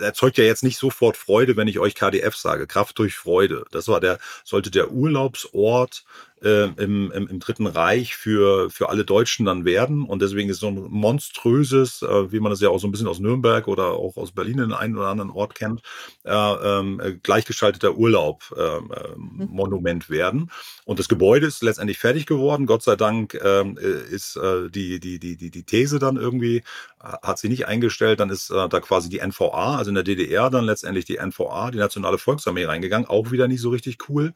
erzeugt 0.00 0.38
ja 0.38 0.44
jetzt 0.44 0.64
nicht 0.64 0.78
sofort 0.78 1.16
Freude, 1.16 1.56
wenn 1.56 1.68
ich 1.68 1.78
euch 1.78 1.94
KDF 1.94 2.36
sage, 2.36 2.66
Kraft 2.66 2.98
durch 2.98 3.16
Freude. 3.16 3.64
Das 3.70 3.88
war 3.88 4.00
der, 4.00 4.18
sollte 4.44 4.70
der 4.70 4.90
Urlaubsort 4.90 6.04
äh, 6.44 6.68
im, 6.76 7.10
im, 7.10 7.28
im 7.28 7.40
Dritten 7.40 7.66
Reich 7.66 8.16
für, 8.16 8.70
für 8.70 8.90
alle 8.90 9.04
Deutschen 9.04 9.46
dann 9.46 9.64
werden. 9.64 10.04
Und 10.04 10.20
deswegen 10.20 10.50
ist 10.50 10.60
so 10.60 10.68
ein 10.68 10.86
monströses, 10.90 12.02
äh, 12.02 12.32
wie 12.32 12.40
man 12.40 12.50
das 12.50 12.60
ja 12.60 12.68
auch 12.68 12.78
so 12.78 12.86
ein 12.86 12.92
bisschen 12.92 13.06
aus 13.06 13.18
Nürnberg 13.18 13.66
oder 13.66 13.92
auch 13.92 14.16
aus 14.16 14.32
Berlin 14.32 14.58
in 14.58 14.72
einem 14.72 14.98
oder 14.98 15.08
anderen 15.08 15.30
Ort 15.30 15.54
kennt, 15.54 15.82
äh, 16.24 16.30
äh, 16.32 17.18
gleichgeschalteter 17.22 17.96
Urlaub 17.96 18.54
äh, 18.56 18.80
mhm. 19.16 19.48
Monument 19.50 20.10
werden. 20.10 20.50
Und 20.84 20.98
das 20.98 21.08
Gebäude 21.08 21.46
ist 21.46 21.62
letztendlich 21.62 21.98
fertig 21.98 22.26
geworden. 22.26 22.66
Gott 22.66 22.82
sei 22.82 22.96
Dank 22.96 23.34
äh, 23.34 23.64
ist 24.10 24.36
äh, 24.36 24.68
die, 24.70 25.00
die, 25.00 25.18
die, 25.18 25.36
die, 25.36 25.50
die 25.50 25.62
These 25.62 25.98
dann 25.98 26.16
irgendwie, 26.16 26.62
hat 27.00 27.38
sie 27.38 27.48
nicht 27.48 27.66
eingestellt, 27.66 28.20
dann 28.20 28.30
ist 28.30 28.50
äh, 28.50 28.68
da 28.68 28.80
quasi 28.80 29.08
die 29.08 29.20
NVA, 29.20 29.73
also 29.78 29.90
in 29.90 29.94
der 29.94 30.04
DDR 30.04 30.50
dann 30.50 30.64
letztendlich 30.64 31.04
die 31.04 31.18
NVA, 31.18 31.70
die 31.70 31.78
Nationale 31.78 32.18
Volksarmee 32.18 32.64
reingegangen, 32.64 33.08
auch 33.08 33.30
wieder 33.30 33.48
nicht 33.48 33.60
so 33.60 33.70
richtig 33.70 34.08
cool. 34.08 34.34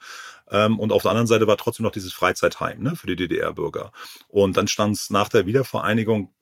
Ähm, 0.50 0.78
und 0.78 0.92
auf 0.92 1.02
der 1.02 1.10
anderen 1.12 1.26
Seite 1.26 1.46
war 1.46 1.56
trotzdem 1.56 1.84
noch 1.84 1.92
dieses 1.92 2.12
Freizeitheim 2.12 2.82
ne, 2.82 2.96
für 2.96 3.06
die 3.06 3.16
DDR-Bürger. 3.16 3.92
Und 4.28 4.56
dann 4.56 4.68
stand 4.68 4.96
es 4.96 5.10
nach 5.10 5.28
der 5.28 5.46
Wiedervereinigung 5.46 6.32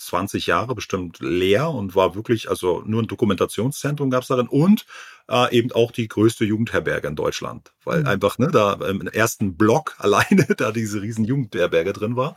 20 0.00 0.46
Jahre 0.46 0.74
bestimmt 0.74 1.18
leer 1.20 1.70
und 1.70 1.94
war 1.94 2.14
wirklich, 2.14 2.48
also 2.48 2.82
nur 2.86 3.02
ein 3.02 3.06
Dokumentationszentrum 3.06 4.10
gab 4.10 4.22
es 4.22 4.28
darin 4.28 4.48
und 4.48 4.86
äh, 5.30 5.56
eben 5.56 5.72
auch 5.72 5.92
die 5.92 6.08
größte 6.08 6.44
Jugendherberge 6.44 7.08
in 7.08 7.16
Deutschland, 7.16 7.72
weil 7.84 8.00
mhm. 8.00 8.06
einfach 8.06 8.38
ne, 8.38 8.48
da 8.48 8.74
im 8.74 9.06
ersten 9.06 9.56
Block 9.56 9.94
alleine 9.98 10.46
da 10.56 10.72
diese 10.72 11.00
riesen 11.00 11.24
Jugendherberge 11.24 11.92
drin 11.92 12.16
war. 12.16 12.36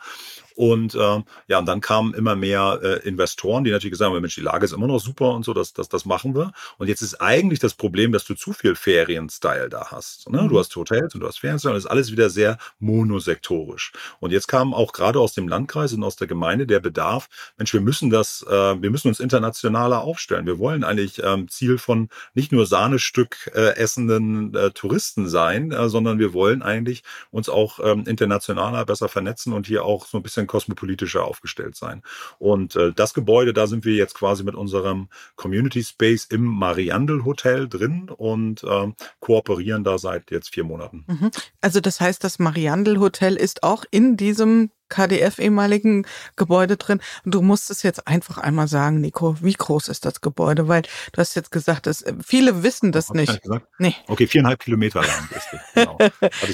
Und 0.56 0.96
äh, 0.96 1.22
ja, 1.48 1.60
und 1.60 1.66
dann 1.66 1.82
kamen 1.82 2.14
immer 2.14 2.36
mehr 2.36 2.80
äh, 2.84 3.08
Investoren, 3.08 3.64
die 3.64 3.72
natürlich 3.72 3.94
gesagt 3.94 4.12
haben, 4.12 4.22
Mensch, 4.22 4.36
die 4.36 4.42
Lage 4.42 4.66
ist 4.66 4.74
immer 4.74 4.88
noch 4.88 5.00
super 5.00 5.32
und 5.32 5.44
so, 5.44 5.54
das, 5.54 5.74
das, 5.74 5.90
das 5.90 6.06
machen 6.06 6.36
wir. 6.36 6.52
Und 6.78 6.88
jetzt 6.88 7.02
ist 7.02 7.22
eigentlich 7.22 7.60
das 7.60 7.74
Problem, 7.74 8.12
dass 8.12 8.26
du 8.26 8.36
zu 8.36 8.54
viel 8.54 8.76
Ferien-Style 8.76 9.70
da 9.70 9.88
hast. 9.92 10.30
Ne? 10.30 10.40
Du 10.48 10.56
mhm. 10.56 10.60
hast 10.60 10.76
Hotels 10.76 11.14
und 11.16 11.22
du 11.22 11.28
hast 11.28 11.40
Ferien 11.40 11.60
und 11.64 11.74
das 11.74 11.86
ist 11.86 11.90
alles 11.90 12.12
wieder 12.12 12.30
sehr 12.30 12.58
monosektorisch. 12.80 13.94
Und 14.20 14.32
jetzt 14.32 14.48
kam 14.48 14.74
auch 14.74 14.94
gerade 14.94 15.20
aus 15.20 15.34
dem 15.34 15.48
Landkreis 15.48 15.94
und 15.94 16.04
aus 16.04 16.16
der 16.16 16.28
Gemeinde 16.28 16.68
der 16.68 16.80
Bedarf, 16.80 17.30
Mensch, 17.58 17.74
wir 17.74 17.82
müssen 17.82 18.10
das, 18.10 18.46
äh, 18.48 18.82
wir 18.82 18.92
müssen 18.92 19.08
uns 19.08 19.20
internationaler 19.20 20.02
aufstellen. 20.02 20.46
Wir 20.46 20.60
wollen 20.60 20.84
eigentlich 20.84 21.22
ähm, 21.24 21.48
Ziel 21.48 21.78
von 21.78 22.10
nicht 22.34 22.52
nur 22.52 22.66
Sahnestück 22.84 23.50
äh, 23.56 23.76
essenden 23.78 24.54
äh, 24.56 24.72
Touristen 24.72 25.30
sein, 25.30 25.72
äh, 25.72 25.88
sondern 25.88 26.20
wir 26.20 26.34
wollen 26.34 26.62
eigentlich 26.62 27.04
uns 27.32 27.48
auch 27.48 27.80
ähm, 27.82 28.04
internationaler 28.06 28.86
besser 28.86 29.08
vernetzen 29.08 29.54
und 29.54 29.68
hier 29.68 29.86
auch 29.86 30.06
so 30.06 30.18
ein 30.18 30.24
bisschen 30.24 30.48
kosmopolitischer 30.48 31.24
aufgestellt 31.24 31.76
sein. 31.78 32.02
Und 32.40 32.76
äh, 32.76 32.92
das 32.92 33.14
Gebäude, 33.14 33.54
da 33.54 33.68
sind 33.68 33.86
wir 33.86 33.96
jetzt 33.96 34.16
quasi 34.16 34.44
mit 34.44 34.56
unserem 34.56 35.08
Community 35.38 35.82
Space 35.82 36.26
im 36.26 36.44
Mariandel 36.44 37.24
Hotel 37.24 37.70
drin 37.70 38.10
und 38.10 38.64
äh, 38.64 38.92
kooperieren 39.22 39.86
da 39.86 39.98
seit 39.98 40.30
jetzt 40.32 40.54
vier 40.54 40.66
Monaten. 40.66 41.06
Mhm. 41.08 41.32
Also 41.62 41.80
das 41.80 42.02
heißt, 42.02 42.22
das 42.24 42.38
Mariandel 42.38 43.00
Hotel 43.00 43.36
ist 43.36 43.64
auch 43.64 43.86
in 43.92 44.18
diesem 44.18 44.72
KDF 44.94 45.40
ehemaligen 45.40 46.06
Gebäude 46.36 46.78
drin. 46.78 47.00
Und 47.26 47.34
du 47.34 47.42
musst 47.42 47.72
es 47.72 47.82
jetzt 47.82 48.08
einfach 48.08 48.38
einmal 48.38 48.68
sagen, 48.68 49.02
Nico, 49.02 49.36
wie 49.42 49.54
groß 49.54 49.88
ist 49.88 50.06
das 50.06 50.22
Gebäude? 50.22 50.68
Weil 50.68 50.84
du 50.84 51.18
hast 51.18 51.36
jetzt 51.36 51.52
gesagt, 51.52 51.88
dass 51.88 52.06
viele 52.24 52.62
wissen 52.62 52.92
das 52.92 53.10
Hab 53.10 53.16
nicht. 53.16 53.42
Nee. 53.80 53.96
Okay, 54.08 54.28
viereinhalb 54.28 54.60
Kilometer 54.60 55.02
lang 55.02 55.30
ist 55.36 55.48
es. 55.52 55.60
Genau. 55.74 55.98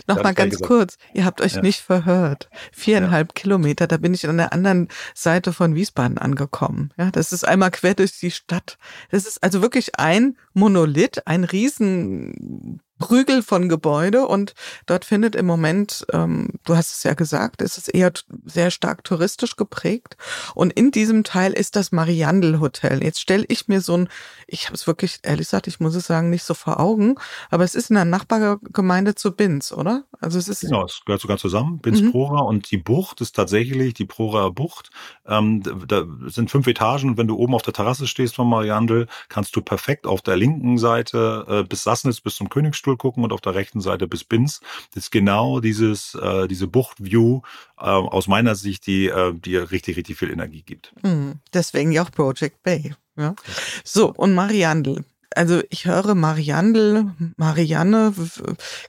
Nochmal 0.08 0.34
ganz 0.34 0.54
gesagt. 0.54 0.68
kurz, 0.68 0.98
ihr 1.14 1.26
habt 1.26 1.42
euch 1.42 1.56
ja. 1.56 1.62
nicht 1.62 1.82
verhört. 1.82 2.50
Viereinhalb 2.72 3.30
ja. 3.30 3.42
Kilometer, 3.42 3.86
da 3.86 3.98
bin 3.98 4.14
ich 4.14 4.28
an 4.28 4.38
der 4.38 4.54
anderen 4.54 4.88
Seite 5.14 5.52
von 5.52 5.76
Wiesbaden 5.76 6.18
angekommen. 6.18 6.92
Ja, 6.98 7.12
das 7.12 7.34
ist 7.34 7.46
einmal 7.46 7.72
quer 7.72 7.96
durch 7.96 8.18
die 8.18 8.32
Stadt. 8.32 8.78
Das 9.12 9.26
ist 9.26 9.44
also 9.44 9.62
wirklich 9.62 10.00
ein 10.00 10.38
Monolith, 10.54 11.22
ein 11.26 11.44
riesen 11.44 12.82
Prügel 13.00 13.42
von 13.42 13.70
Gebäude 13.70 14.28
und 14.28 14.54
dort 14.86 15.06
findet 15.06 15.36
im 15.36 15.46
Moment, 15.46 16.06
ähm, 16.12 16.50
du 16.66 16.76
hast 16.76 16.92
es 16.92 17.04
ja 17.04 17.14
gesagt, 17.14 17.62
ist 17.62 17.78
es 17.78 17.88
eher 17.88 18.12
sehr 18.46 18.70
stark 18.72 19.04
touristisch 19.04 19.56
geprägt 19.56 20.18
und 20.54 20.74
in 20.74 20.92
diesem 20.92 21.24
Teil 21.24 21.54
ist 21.54 21.76
das 21.76 21.92
Mariandel 21.92 22.60
Hotel. 22.60 23.02
Jetzt 23.04 23.22
stelle 23.22 23.46
ich 23.48 23.68
mir 23.68 23.82
so 23.82 23.96
ein, 23.96 24.10
ich 24.48 24.66
habe 24.66 24.76
es 24.76 24.86
wirklich, 24.86 25.20
ehrlich 25.24 25.48
gesagt, 25.48 25.68
ich 25.68 25.80
muss 25.80 25.96
es 25.96 26.08
sagen, 26.08 26.30
nicht 26.30 26.44
so 26.44 26.54
vor 26.54 26.80
Augen, 26.80 27.16
aber 27.50 27.64
es 27.64 27.74
ist 27.74 27.90
in 27.90 27.96
der 27.96 28.06
Nachbargemeinde 28.06 29.16
zu 29.16 29.32
Binz, 29.32 29.72
oder? 29.72 30.04
Also 30.20 30.38
es 30.38 30.50
ist 30.50 30.62
genau, 30.62 30.86
es 30.86 31.02
gehört 31.06 31.22
sogar 31.22 31.38
zusammen, 31.38 31.80
Binz 31.80 32.02
mhm. 32.02 32.12
Prora 32.12 32.42
und 32.42 32.70
die 32.72 32.78
Bucht 32.78 33.22
ist 33.22 33.36
tatsächlich 33.36 33.94
die 33.94 34.06
Prora 34.06 34.50
Bucht. 34.50 34.90
Ähm, 35.26 35.64
da 35.88 36.06
sind 36.28 36.52
fünf 36.52 36.68
Etagen 36.68 37.12
und 37.12 37.18
wenn 37.18 37.28
du 37.28 37.38
oben 37.38 37.56
auf 37.56 37.62
der 37.62 37.74
Terrasse 37.74 38.08
stehst 38.08 38.36
von 38.36 38.50
Mariandel, 38.50 39.08
kannst 39.30 39.56
du 39.56 39.62
perfekt 39.62 40.06
auf 40.06 40.22
der 40.22 40.36
linken 40.36 40.78
Seite 40.78 41.46
äh, 41.48 41.64
bis 41.64 41.84
Sassnitz 41.84 42.20
bis 42.20 42.36
zum 42.36 42.50
Königsstuhl 42.50 42.89
Stuhl 42.90 42.98
gucken 42.98 43.24
und 43.24 43.34
auf 43.34 43.42
der 43.42 43.56
rechten 43.56 43.82
Seite 43.82 44.08
bis 44.08 44.24
Binz. 44.24 44.62
Das 44.94 45.06
ist 45.06 45.12
genau 45.12 45.60
dieses, 45.60 46.16
äh, 46.16 46.48
diese 46.48 46.68
Buchtview 46.68 47.42
äh, 47.78 47.84
aus 47.84 48.28
meiner 48.28 48.56
Sicht, 48.56 48.88
die, 48.88 49.08
äh, 49.08 49.34
die 49.34 49.58
richtig, 49.58 49.98
richtig 49.98 50.18
viel 50.18 50.32
Energie 50.32 50.64
gibt. 50.64 50.94
Mhm. 51.04 51.40
Deswegen 51.54 51.92
ja 51.92 52.04
auch 52.04 52.12
Project 52.12 52.64
Bay. 52.64 52.94
Ja. 53.16 53.36
So, 53.84 54.14
und 54.14 54.34
Mariandel 54.34 55.04
also 55.36 55.62
ich 55.70 55.86
höre 55.86 56.16
Mariandel, 56.16 57.14
Marianne 57.38 58.14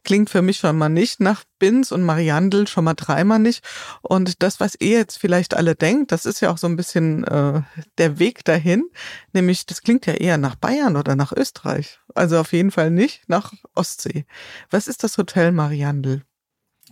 klingt 0.05 0.30
für 0.30 0.43
mich 0.43 0.59
schon 0.59 0.78
mal 0.78 0.88
nicht 0.88 1.20
nach 1.20 1.45
Bins 1.59 1.93
und 1.93 2.03
Mariandel 2.03 2.66
schon 2.66 2.84
mal 2.84 2.95
dreimal 2.95 3.38
nicht. 3.38 3.62
Und 4.03 4.43
das, 4.43 4.61
was 4.61 4.74
ihr 4.80 4.99
jetzt 4.99 5.18
vielleicht 5.18 5.55
alle 5.55 5.74
denkt, 5.74 6.12
das 6.12 6.26
ist 6.26 6.41
ja 6.41 6.51
auch 6.51 6.59
so 6.59 6.66
ein 6.66 6.76
bisschen 6.76 7.24
äh, 7.24 7.62
der 7.99 8.18
Weg 8.18 8.45
dahin. 8.45 8.84
Nämlich, 9.32 9.66
das 9.66 9.82
klingt 9.82 10.07
ja 10.07 10.14
eher 10.14 10.38
nach 10.38 10.57
Bayern 10.57 10.97
oder 10.97 11.16
nach 11.16 11.32
Österreich. 11.32 11.99
Also 12.14 12.38
auf 12.38 12.53
jeden 12.53 12.70
Fall 12.70 12.91
nicht 12.91 13.28
nach 13.28 13.53
Ostsee. 13.74 14.24
Was 14.70 14.88
ist 14.88 15.05
das 15.05 15.18
Hotel 15.18 15.53
Mariandel? 15.53 16.22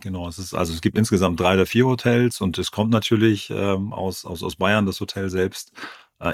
Genau, 0.00 0.28
es 0.28 0.38
ist 0.38 0.54
also 0.54 0.72
es 0.72 0.80
gibt 0.80 0.96
insgesamt 0.96 1.40
drei 1.40 1.54
oder 1.54 1.66
vier 1.66 1.84
Hotels 1.86 2.40
und 2.40 2.56
es 2.58 2.70
kommt 2.70 2.92
natürlich 2.92 3.50
ähm, 3.50 3.92
aus, 3.92 4.24
aus 4.24 4.44
aus 4.44 4.54
Bayern 4.54 4.86
das 4.86 5.00
Hotel 5.00 5.28
selbst 5.28 5.72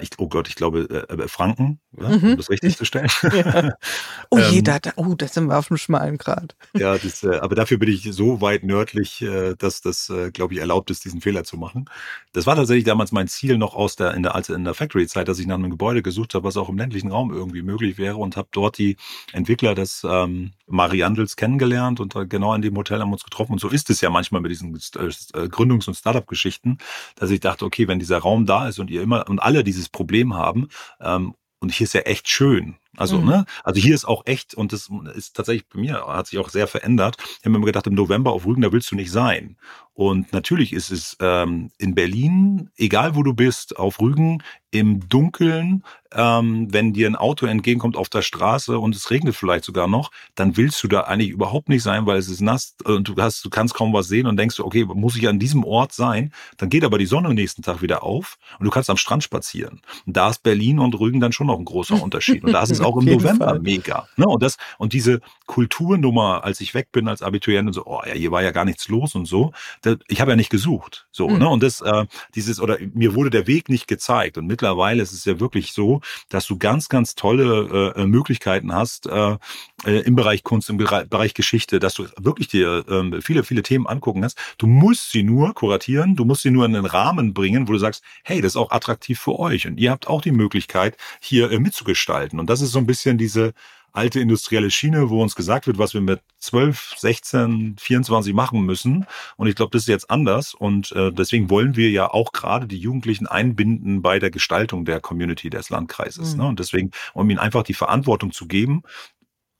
ich, 0.00 0.10
oh 0.18 0.28
Gott, 0.28 0.48
ich 0.48 0.54
glaube 0.54 1.06
äh, 1.10 1.12
äh 1.12 1.28
Franken, 1.28 1.80
ja, 1.98 2.08
mhm. 2.08 2.30
um 2.30 2.36
das 2.36 2.50
richtig 2.50 2.76
zu 2.76 2.84
stellen. 2.84 3.08
Ja. 3.34 3.74
Oh 4.30 4.38
je, 4.38 4.58
ähm, 4.58 4.64
da, 4.64 4.78
oh, 4.96 5.14
das 5.14 5.34
sind 5.34 5.46
wir 5.46 5.58
auf 5.58 5.68
dem 5.68 5.76
schmalen 5.76 6.18
Grad. 6.18 6.56
ja, 6.74 6.96
das, 6.96 7.22
äh, 7.22 7.36
aber 7.36 7.54
dafür 7.54 7.78
bin 7.78 7.90
ich 7.90 8.08
so 8.10 8.40
weit 8.40 8.64
nördlich, 8.64 9.22
äh, 9.22 9.54
dass 9.56 9.80
das, 9.80 10.08
äh, 10.08 10.30
glaube 10.30 10.54
ich, 10.54 10.60
erlaubt 10.60 10.90
ist, 10.90 11.04
diesen 11.04 11.20
Fehler 11.20 11.44
zu 11.44 11.56
machen. 11.56 11.88
Das 12.32 12.46
war 12.46 12.56
tatsächlich 12.56 12.84
damals 12.84 13.12
mein 13.12 13.28
Ziel 13.28 13.58
noch 13.58 13.74
aus 13.74 13.96
der 13.96 14.14
in 14.14 14.22
der 14.22 14.34
als 14.34 14.48
in 14.48 14.64
der 14.64 14.74
Factory-Zeit, 14.74 15.28
dass 15.28 15.38
ich 15.38 15.46
nach 15.46 15.56
einem 15.56 15.70
Gebäude 15.70 16.02
gesucht 16.02 16.34
habe, 16.34 16.44
was 16.44 16.56
auch 16.56 16.68
im 16.68 16.78
ländlichen 16.78 17.12
Raum 17.12 17.32
irgendwie 17.32 17.62
möglich 17.62 17.98
wäre 17.98 18.16
und 18.16 18.36
habe 18.36 18.48
dort 18.52 18.78
die 18.78 18.96
Entwickler 19.32 19.74
des 19.74 20.04
ähm, 20.08 20.52
Mariandels 20.66 21.36
kennengelernt 21.36 22.00
und 22.00 22.14
genau 22.28 22.54
in 22.54 22.62
dem 22.62 22.76
Hotel 22.76 23.00
haben 23.00 23.08
wir 23.10 23.14
uns 23.14 23.24
getroffen. 23.24 23.52
Und 23.52 23.60
so 23.60 23.68
ist 23.68 23.90
es 23.90 24.00
ja 24.00 24.10
manchmal 24.10 24.40
mit 24.40 24.50
diesen 24.50 24.74
äh, 24.74 24.78
Gründungs- 24.78 25.88
und 25.88 25.94
Startup-Geschichten, 25.94 26.78
dass 27.16 27.30
ich 27.30 27.40
dachte, 27.40 27.64
okay, 27.64 27.88
wenn 27.88 27.98
dieser 27.98 28.18
Raum 28.18 28.46
da 28.46 28.68
ist 28.68 28.78
und 28.78 28.90
ihr 28.90 29.02
immer 29.02 29.28
und 29.28 29.40
alle 29.40 29.64
dieses 29.64 29.88
Problem 29.88 30.34
haben, 30.34 30.68
ähm, 31.00 31.34
und 31.60 31.72
hier 31.72 31.84
ist 31.84 31.94
ja 31.94 32.02
echt 32.02 32.28
schön. 32.28 32.76
Also, 32.96 33.18
mhm. 33.18 33.26
ne? 33.26 33.44
Also 33.62 33.80
hier 33.80 33.94
ist 33.94 34.04
auch 34.04 34.26
echt, 34.26 34.54
und 34.54 34.72
das 34.72 34.90
ist 35.14 35.36
tatsächlich 35.36 35.68
bei 35.68 35.80
mir, 35.80 36.06
hat 36.06 36.26
sich 36.26 36.38
auch 36.38 36.48
sehr 36.48 36.66
verändert. 36.66 37.16
Ich 37.18 37.40
habe 37.40 37.50
mir 37.50 37.56
immer 37.56 37.66
gedacht, 37.66 37.86
im 37.86 37.94
November 37.94 38.32
auf 38.32 38.46
Rügen, 38.46 38.62
da 38.62 38.72
willst 38.72 38.90
du 38.90 38.96
nicht 38.96 39.10
sein. 39.10 39.56
Und 39.94 40.32
natürlich 40.32 40.72
ist 40.72 40.90
es 40.90 41.16
ähm, 41.20 41.70
in 41.78 41.94
Berlin, 41.94 42.70
egal 42.76 43.14
wo 43.14 43.22
du 43.22 43.32
bist, 43.32 43.78
auf 43.78 44.00
Rügen, 44.00 44.42
im 44.72 45.08
Dunkeln, 45.08 45.84
ähm, 46.12 46.66
wenn 46.72 46.92
dir 46.92 47.06
ein 47.06 47.14
Auto 47.14 47.46
entgegenkommt 47.46 47.96
auf 47.96 48.08
der 48.08 48.22
Straße 48.22 48.76
und 48.76 48.96
es 48.96 49.12
regnet 49.12 49.36
vielleicht 49.36 49.64
sogar 49.64 49.86
noch, 49.86 50.10
dann 50.34 50.56
willst 50.56 50.82
du 50.82 50.88
da 50.88 51.02
eigentlich 51.02 51.30
überhaupt 51.30 51.68
nicht 51.68 51.84
sein, 51.84 52.06
weil 52.06 52.18
es 52.18 52.28
ist 52.28 52.40
nass 52.40 52.74
und 52.84 53.08
du 53.08 53.14
hast, 53.16 53.44
du 53.44 53.50
kannst 53.50 53.74
kaum 53.74 53.92
was 53.92 54.08
sehen 54.08 54.26
und 54.26 54.36
denkst, 54.36 54.58
okay, 54.58 54.84
muss 54.84 55.16
ich 55.16 55.28
an 55.28 55.38
diesem 55.38 55.62
Ort 55.62 55.92
sein? 55.92 56.32
Dann 56.56 56.70
geht 56.70 56.84
aber 56.84 56.98
die 56.98 57.06
Sonne 57.06 57.28
am 57.28 57.34
nächsten 57.34 57.62
Tag 57.62 57.82
wieder 57.82 58.02
auf 58.02 58.36
und 58.58 58.64
du 58.64 58.70
kannst 58.70 58.90
am 58.90 58.96
Strand 58.96 59.22
spazieren. 59.22 59.80
Und 60.06 60.16
da 60.16 60.30
ist 60.30 60.42
Berlin 60.42 60.80
und 60.80 60.98
Rügen 60.98 61.20
dann 61.20 61.32
schon 61.32 61.46
noch 61.46 61.58
ein 61.58 61.64
großer 61.64 62.02
Unterschied. 62.02 62.42
Und 62.42 62.52
da 62.52 62.62
ist 62.64 62.72
es 62.72 62.80
auch 62.84 62.96
im 62.96 63.04
November 63.04 63.46
Fall. 63.46 63.60
mega. 63.60 64.06
Ne? 64.16 64.26
Und 64.26 64.42
das, 64.42 64.56
und 64.78 64.92
diese, 64.92 65.20
Kulturnummer, 65.46 66.42
als 66.44 66.60
ich 66.60 66.74
weg 66.74 66.88
bin 66.90 67.08
als 67.08 67.22
Abiturient 67.22 67.66
und 67.66 67.72
so, 67.74 67.84
oh 67.86 68.00
ja, 68.06 68.14
hier 68.14 68.30
war 68.30 68.42
ja 68.42 68.50
gar 68.50 68.64
nichts 68.64 68.88
los 68.88 69.14
und 69.14 69.26
so. 69.26 69.52
Das, 69.82 69.98
ich 70.08 70.20
habe 70.20 70.32
ja 70.32 70.36
nicht 70.36 70.50
gesucht, 70.50 71.06
so 71.10 71.28
mhm. 71.28 71.38
ne 71.38 71.48
und 71.48 71.62
das 71.62 71.80
äh, 71.80 72.06
dieses 72.34 72.60
oder 72.60 72.78
mir 72.94 73.14
wurde 73.14 73.30
der 73.30 73.46
Weg 73.46 73.68
nicht 73.68 73.86
gezeigt 73.86 74.38
und 74.38 74.46
mittlerweile 74.46 75.02
ist 75.02 75.12
es 75.12 75.24
ja 75.24 75.40
wirklich 75.40 75.72
so, 75.72 76.00
dass 76.28 76.46
du 76.46 76.56
ganz 76.56 76.88
ganz 76.88 77.14
tolle 77.14 77.94
äh, 77.94 78.06
Möglichkeiten 78.06 78.72
hast 78.72 79.06
äh, 79.06 79.36
äh 79.84 80.00
im 80.00 80.16
Bereich 80.16 80.44
Kunst, 80.44 80.70
im 80.70 80.78
Bereich 80.78 81.34
Geschichte, 81.34 81.78
dass 81.78 81.94
du 81.94 82.06
wirklich 82.18 82.48
dir 82.48 82.84
äh, 82.88 83.20
viele 83.20 83.44
viele 83.44 83.62
Themen 83.62 83.86
angucken 83.86 84.22
kannst. 84.22 84.38
Du 84.58 84.66
musst 84.66 85.10
sie 85.10 85.22
nur 85.22 85.54
kuratieren, 85.54 86.16
du 86.16 86.24
musst 86.24 86.42
sie 86.42 86.50
nur 86.50 86.64
in 86.64 86.74
einen 86.74 86.86
Rahmen 86.86 87.34
bringen, 87.34 87.68
wo 87.68 87.72
du 87.72 87.78
sagst, 87.78 88.02
hey, 88.22 88.40
das 88.40 88.52
ist 88.52 88.56
auch 88.56 88.70
attraktiv 88.70 89.20
für 89.20 89.38
euch 89.38 89.66
und 89.66 89.78
ihr 89.78 89.90
habt 89.90 90.06
auch 90.06 90.22
die 90.22 90.32
Möglichkeit 90.32 90.96
hier 91.20 91.50
äh, 91.50 91.58
mitzugestalten 91.58 92.40
und 92.40 92.48
das 92.48 92.62
ist 92.62 92.72
so 92.72 92.78
ein 92.78 92.86
bisschen 92.86 93.18
diese 93.18 93.52
alte 93.94 94.20
industrielle 94.20 94.70
Schiene, 94.70 95.08
wo 95.08 95.22
uns 95.22 95.34
gesagt 95.36 95.66
wird, 95.66 95.78
was 95.78 95.94
wir 95.94 96.00
mit 96.00 96.20
12, 96.40 96.94
16, 96.98 97.76
24 97.78 98.34
machen 98.34 98.62
müssen. 98.66 99.06
Und 99.36 99.46
ich 99.46 99.54
glaube, 99.54 99.70
das 99.70 99.82
ist 99.82 99.88
jetzt 99.88 100.10
anders. 100.10 100.52
Und 100.52 100.92
äh, 100.92 101.12
deswegen 101.12 101.48
wollen 101.48 101.76
wir 101.76 101.90
ja 101.90 102.10
auch 102.10 102.32
gerade 102.32 102.66
die 102.66 102.78
Jugendlichen 102.78 103.26
einbinden 103.26 104.02
bei 104.02 104.18
der 104.18 104.30
Gestaltung 104.30 104.84
der 104.84 105.00
Community 105.00 105.48
des 105.48 105.70
Landkreises. 105.70 106.34
Mhm. 106.34 106.42
Ne? 106.42 106.48
Und 106.48 106.58
deswegen, 106.58 106.90
um 107.14 107.30
ihnen 107.30 107.38
einfach 107.38 107.62
die 107.62 107.74
Verantwortung 107.74 108.32
zu 108.32 108.46
geben, 108.46 108.82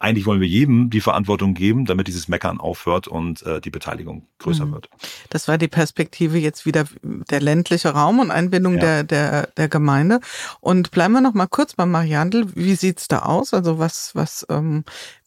eigentlich 0.05 0.27
wollen 0.27 0.41
wir 0.41 0.49
jedem 0.49 0.91
die 0.91 1.01
Verantwortung 1.01 1.55
geben, 1.55 1.87
damit 1.87 2.09
dieses 2.09 2.29
Meckern 2.29 2.61
aufhört 2.61 3.09
und 3.09 3.43
äh, 3.43 3.61
die 3.61 3.71
Beteiligung 3.71 4.27
größer 4.39 4.67
mhm. 4.67 4.73
wird. 4.73 4.91
Das 5.31 5.49
war 5.49 5.57
die 5.57 5.69
Perspektive 5.69 6.39
jetzt 6.39 6.67
wieder 6.67 6.85
der 7.03 7.41
ländliche 7.41 7.89
Raum 7.89 8.19
und 8.21 8.31
Einbindung 8.31 8.75
ja. 8.75 8.81
der, 8.81 9.05
der, 9.05 9.47
der 9.57 9.69
Gemeinde. 9.69 10.21
Und 10.61 10.91
bleiben 10.91 11.15
wir 11.15 11.23
noch 11.23 11.33
mal 11.33 11.47
kurz 11.47 11.73
beim 11.73 11.91
Mariandel. 11.91 12.55
Wie 12.55 12.75
sieht's 12.75 13.09
da 13.09 13.21
aus? 13.21 13.55
Also 13.55 13.79
was, 13.79 14.15
was, 14.15 14.47
ähm, 14.51 14.85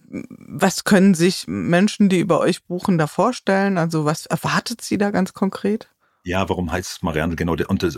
was 0.09 0.84
können 0.84 1.15
sich 1.15 1.45
Menschen, 1.47 2.07
die 2.07 2.19
über 2.19 2.39
euch 2.39 2.63
buchen, 2.63 2.99
da 2.99 3.07
vorstellen? 3.07 3.80
Also 3.80 4.05
was 4.05 4.28
erwartet 4.28 4.82
sie 4.82 4.99
da 4.99 5.09
ganz 5.09 5.34
konkret? 5.34 5.89
Ja, 6.28 6.49
warum 6.49 6.69
heißt 6.69 6.91
es 6.91 7.01
Marianne? 7.03 7.38
Genau, 7.38 7.55
und 7.69 7.84
es 7.84 7.95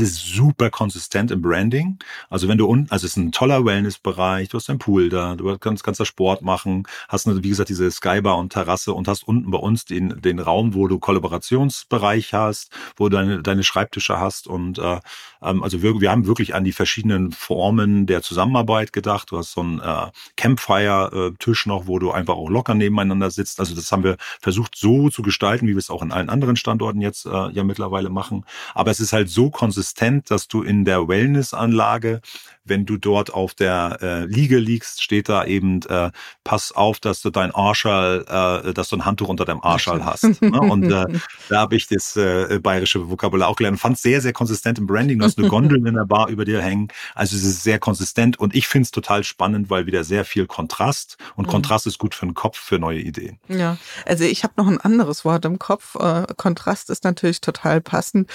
ist 0.00 0.16
super 0.16 0.68
konsistent 0.68 1.30
im 1.30 1.42
Branding. 1.42 1.96
Also 2.28 2.48
wenn 2.48 2.58
du 2.58 2.66
unten, 2.66 2.90
also 2.90 3.06
es 3.06 3.12
ist 3.12 3.16
ein 3.18 3.30
toller 3.30 3.64
Wellnessbereich, 3.64 4.48
du 4.48 4.56
hast 4.56 4.68
einen 4.68 4.80
Pool 4.80 5.08
da, 5.10 5.36
du 5.36 5.56
kannst, 5.58 5.84
kannst 5.84 6.00
da 6.00 6.04
Sport 6.04 6.42
machen, 6.42 6.88
hast, 7.08 7.28
wie 7.28 7.48
gesagt, 7.48 7.68
diese 7.68 7.88
Skybar 7.88 8.36
und 8.36 8.52
Terrasse 8.52 8.92
und 8.92 9.06
hast 9.06 9.22
unten 9.28 9.52
bei 9.52 9.58
uns 9.58 9.84
den, 9.84 10.20
den 10.20 10.40
Raum, 10.40 10.74
wo 10.74 10.88
du 10.88 10.98
Kollaborationsbereich 10.98 12.34
hast, 12.34 12.72
wo 12.96 13.08
du 13.08 13.16
deine, 13.16 13.42
deine 13.44 13.62
Schreibtische 13.62 14.18
hast 14.18 14.48
und 14.48 14.80
äh, 14.80 14.98
ähm, 15.42 15.62
also 15.62 15.82
wir, 15.82 16.00
wir 16.00 16.10
haben 16.10 16.26
wirklich 16.26 16.54
an 16.54 16.64
die 16.64 16.72
verschiedenen 16.72 17.32
Formen 17.32 18.06
der 18.06 18.22
Zusammenarbeit 18.22 18.92
gedacht. 18.92 19.30
Du 19.30 19.38
hast 19.38 19.52
so 19.52 19.60
einen 19.60 19.80
äh, 19.80 20.10
Campfire-Tisch 20.36 21.66
noch, 21.66 21.86
wo 21.86 21.98
du 21.98 22.12
einfach 22.12 22.34
auch 22.34 22.48
locker 22.48 22.74
nebeneinander 22.74 23.30
sitzt. 23.30 23.60
Also 23.60 23.74
das 23.74 23.90
haben 23.92 24.04
wir 24.04 24.16
versucht 24.40 24.76
so 24.76 25.10
zu 25.10 25.22
gestalten, 25.22 25.66
wie 25.66 25.72
wir 25.72 25.78
es 25.78 25.90
auch 25.90 26.02
in 26.02 26.12
allen 26.12 26.28
anderen 26.28 26.56
Standorten 26.56 27.00
jetzt 27.00 27.26
äh, 27.26 27.48
ja 27.52 27.64
mittlerweile 27.64 28.08
machen. 28.08 28.44
Aber 28.74 28.90
es 28.90 29.00
ist 29.00 29.12
halt 29.12 29.30
so 29.30 29.50
konsistent, 29.50 30.30
dass 30.30 30.48
du 30.48 30.62
in 30.62 30.84
der 30.84 31.08
Wellnessanlage 31.08 32.20
wenn 32.64 32.86
du 32.86 32.96
dort 32.96 33.32
auf 33.32 33.54
der 33.54 33.98
äh, 34.00 34.24
Liege 34.24 34.58
liegst, 34.58 35.02
steht 35.02 35.28
da 35.28 35.44
eben, 35.44 35.82
äh, 35.82 36.10
pass 36.44 36.72
auf, 36.72 37.00
dass 37.00 37.20
du 37.20 37.30
dein 37.30 37.50
Arschal, 37.50 38.62
äh, 38.64 38.72
dass 38.72 38.88
du 38.88 38.96
ein 38.96 39.04
Handtuch 39.04 39.28
unter 39.28 39.44
deinem 39.44 39.62
Arschal 39.62 40.04
hast. 40.04 40.40
ne? 40.40 40.60
Und 40.60 40.84
äh, 40.84 41.06
da 41.48 41.60
habe 41.60 41.76
ich 41.76 41.88
das 41.88 42.16
äh, 42.16 42.60
bayerische 42.62 43.10
Vokabular 43.10 43.48
auch 43.48 43.56
gelernt. 43.56 43.80
Fand 43.80 43.98
sehr, 43.98 44.20
sehr 44.20 44.32
konsistent 44.32 44.78
im 44.78 44.86
Branding. 44.86 45.18
Du 45.18 45.24
hast 45.24 45.38
eine 45.38 45.48
Gondel 45.48 45.86
in 45.86 45.94
der 45.94 46.04
Bar 46.04 46.28
über 46.28 46.44
dir 46.44 46.62
hängen. 46.62 46.88
Also 47.14 47.36
es 47.36 47.44
ist 47.44 47.62
sehr 47.62 47.78
konsistent 47.78 48.38
und 48.38 48.54
ich 48.54 48.68
finde 48.68 48.84
es 48.84 48.90
total 48.90 49.24
spannend, 49.24 49.70
weil 49.70 49.86
wieder 49.86 50.04
sehr 50.04 50.24
viel 50.24 50.46
Kontrast 50.46 51.16
und 51.34 51.46
mhm. 51.46 51.50
Kontrast 51.50 51.86
ist 51.86 51.98
gut 51.98 52.14
für 52.14 52.26
den 52.26 52.34
Kopf, 52.34 52.58
für 52.58 52.78
neue 52.78 53.00
Ideen. 53.00 53.38
Ja, 53.48 53.76
also 54.06 54.24
ich 54.24 54.44
habe 54.44 54.54
noch 54.56 54.68
ein 54.68 54.80
anderes 54.80 55.24
Wort 55.24 55.44
im 55.44 55.58
Kopf. 55.58 55.96
Äh, 55.96 56.26
Kontrast 56.36 56.90
ist 56.90 57.04
natürlich 57.04 57.40
total 57.42 57.80
passend. 57.80 58.30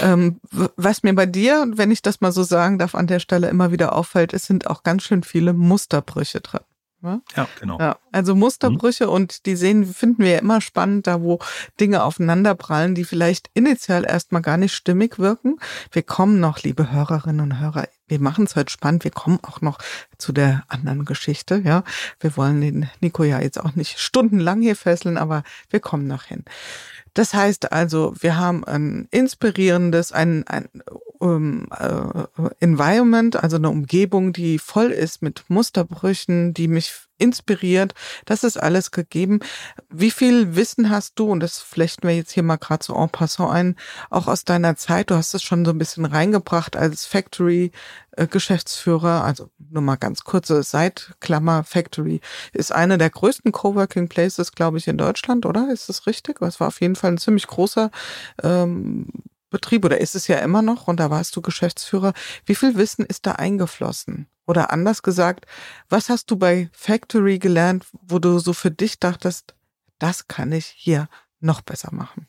Ähm, 0.00 0.40
was 0.76 1.02
mir 1.02 1.14
bei 1.14 1.26
dir, 1.26 1.66
wenn 1.74 1.90
ich 1.90 2.02
das 2.02 2.20
mal 2.20 2.32
so 2.32 2.42
sagen 2.42 2.78
darf, 2.78 2.94
an 2.94 3.06
der 3.06 3.20
Stelle 3.20 3.48
immer 3.48 3.70
wieder 3.70 3.94
auffällt, 3.94 4.32
es 4.32 4.46
sind 4.46 4.66
auch 4.66 4.82
ganz 4.82 5.02
schön 5.02 5.22
viele 5.22 5.52
Musterbrüche 5.52 6.40
drin. 6.40 6.60
Ja, 7.04 7.20
ja 7.36 7.48
genau. 7.60 7.78
Ja, 7.78 7.98
also 8.12 8.34
Musterbrüche 8.34 9.06
mhm. 9.06 9.12
und 9.12 9.46
die 9.46 9.56
sehen, 9.56 9.84
finden 9.84 10.22
wir 10.22 10.32
ja 10.32 10.38
immer 10.38 10.60
spannend, 10.60 11.06
da 11.06 11.20
wo 11.20 11.38
Dinge 11.78 12.02
aufeinanderprallen, 12.02 12.94
die 12.94 13.04
vielleicht 13.04 13.50
initial 13.54 14.04
erstmal 14.04 14.42
gar 14.42 14.56
nicht 14.56 14.74
stimmig 14.74 15.18
wirken. 15.18 15.58
Wir 15.92 16.02
kommen 16.02 16.40
noch, 16.40 16.62
liebe 16.62 16.90
Hörerinnen 16.90 17.40
und 17.40 17.60
Hörer, 17.60 17.86
wir 18.06 18.20
machen 18.20 18.44
es 18.44 18.56
heute 18.56 18.70
spannend. 18.70 19.04
Wir 19.04 19.10
kommen 19.10 19.38
auch 19.42 19.60
noch 19.60 19.78
zu 20.18 20.32
der 20.32 20.64
anderen 20.68 21.04
Geschichte. 21.04 21.62
Ja, 21.64 21.84
wir 22.20 22.36
wollen 22.36 22.60
den 22.60 22.90
Nico 23.00 23.24
ja 23.24 23.40
jetzt 23.40 23.60
auch 23.60 23.74
nicht 23.74 23.98
stundenlang 23.98 24.60
hier 24.60 24.76
fesseln, 24.76 25.16
aber 25.16 25.42
wir 25.70 25.80
kommen 25.80 26.06
noch 26.06 26.24
hin. 26.24 26.44
Das 27.14 27.32
heißt 27.32 27.72
also, 27.72 28.12
wir 28.18 28.36
haben 28.36 28.64
ein 28.64 29.08
inspirierendes, 29.10 30.12
ein, 30.12 30.46
ein 30.48 30.68
um, 31.24 31.66
äh, 31.70 32.26
Environment, 32.60 33.42
also 33.42 33.56
eine 33.56 33.70
Umgebung, 33.70 34.34
die 34.34 34.58
voll 34.58 34.90
ist 34.90 35.22
mit 35.22 35.44
Musterbrüchen, 35.48 36.52
die 36.52 36.68
mich 36.68 36.92
inspiriert. 37.16 37.94
Das 38.26 38.44
ist 38.44 38.58
alles 38.58 38.90
gegeben. 38.90 39.40
Wie 39.88 40.10
viel 40.10 40.54
Wissen 40.54 40.90
hast 40.90 41.18
du, 41.18 41.30
und 41.30 41.40
das 41.40 41.60
flechten 41.60 42.06
wir 42.06 42.14
jetzt 42.14 42.32
hier 42.32 42.42
mal 42.42 42.56
gerade 42.56 42.84
so 42.84 42.94
en 42.94 43.08
passant 43.08 43.52
ein, 43.52 43.76
auch 44.10 44.26
aus 44.26 44.44
deiner 44.44 44.76
Zeit, 44.76 45.10
du 45.10 45.14
hast 45.14 45.32
es 45.32 45.42
schon 45.42 45.64
so 45.64 45.70
ein 45.70 45.78
bisschen 45.78 46.04
reingebracht 46.04 46.76
als 46.76 47.06
Factory-Geschäftsführer, 47.06 49.24
also 49.24 49.48
nur 49.70 49.80
mal 49.80 49.96
ganz 49.96 50.24
kurze 50.24 50.62
Seitklammer, 50.62 51.64
Factory 51.64 52.20
ist 52.52 52.70
eine 52.70 52.98
der 52.98 53.08
größten 53.08 53.50
Coworking 53.50 54.10
Places, 54.10 54.52
glaube 54.52 54.76
ich, 54.76 54.88
in 54.88 54.98
Deutschland, 54.98 55.46
oder? 55.46 55.70
Ist 55.72 55.88
das 55.88 56.06
richtig? 56.06 56.42
Es 56.42 56.60
war 56.60 56.68
auf 56.68 56.82
jeden 56.82 56.96
Fall 56.96 57.12
ein 57.12 57.18
ziemlich 57.18 57.46
großer 57.46 57.90
ähm, 58.42 59.06
Betrieb 59.54 59.84
oder 59.84 60.00
ist 60.00 60.16
es 60.16 60.26
ja 60.26 60.38
immer 60.38 60.62
noch 60.62 60.88
und 60.88 60.98
da 60.98 61.10
warst 61.10 61.36
du 61.36 61.40
Geschäftsführer. 61.40 62.12
Wie 62.44 62.56
viel 62.56 62.76
Wissen 62.76 63.06
ist 63.06 63.24
da 63.24 63.32
eingeflossen? 63.32 64.26
Oder 64.46 64.72
anders 64.72 65.02
gesagt, 65.02 65.46
was 65.88 66.08
hast 66.08 66.28
du 66.30 66.36
bei 66.36 66.68
Factory 66.72 67.38
gelernt, 67.38 67.86
wo 67.92 68.18
du 68.18 68.40
so 68.40 68.52
für 68.52 68.72
dich 68.72 68.98
dachtest, 68.98 69.54
das 70.00 70.26
kann 70.26 70.50
ich 70.50 70.66
hier 70.66 71.08
noch 71.38 71.60
besser 71.62 71.94
machen? 71.94 72.26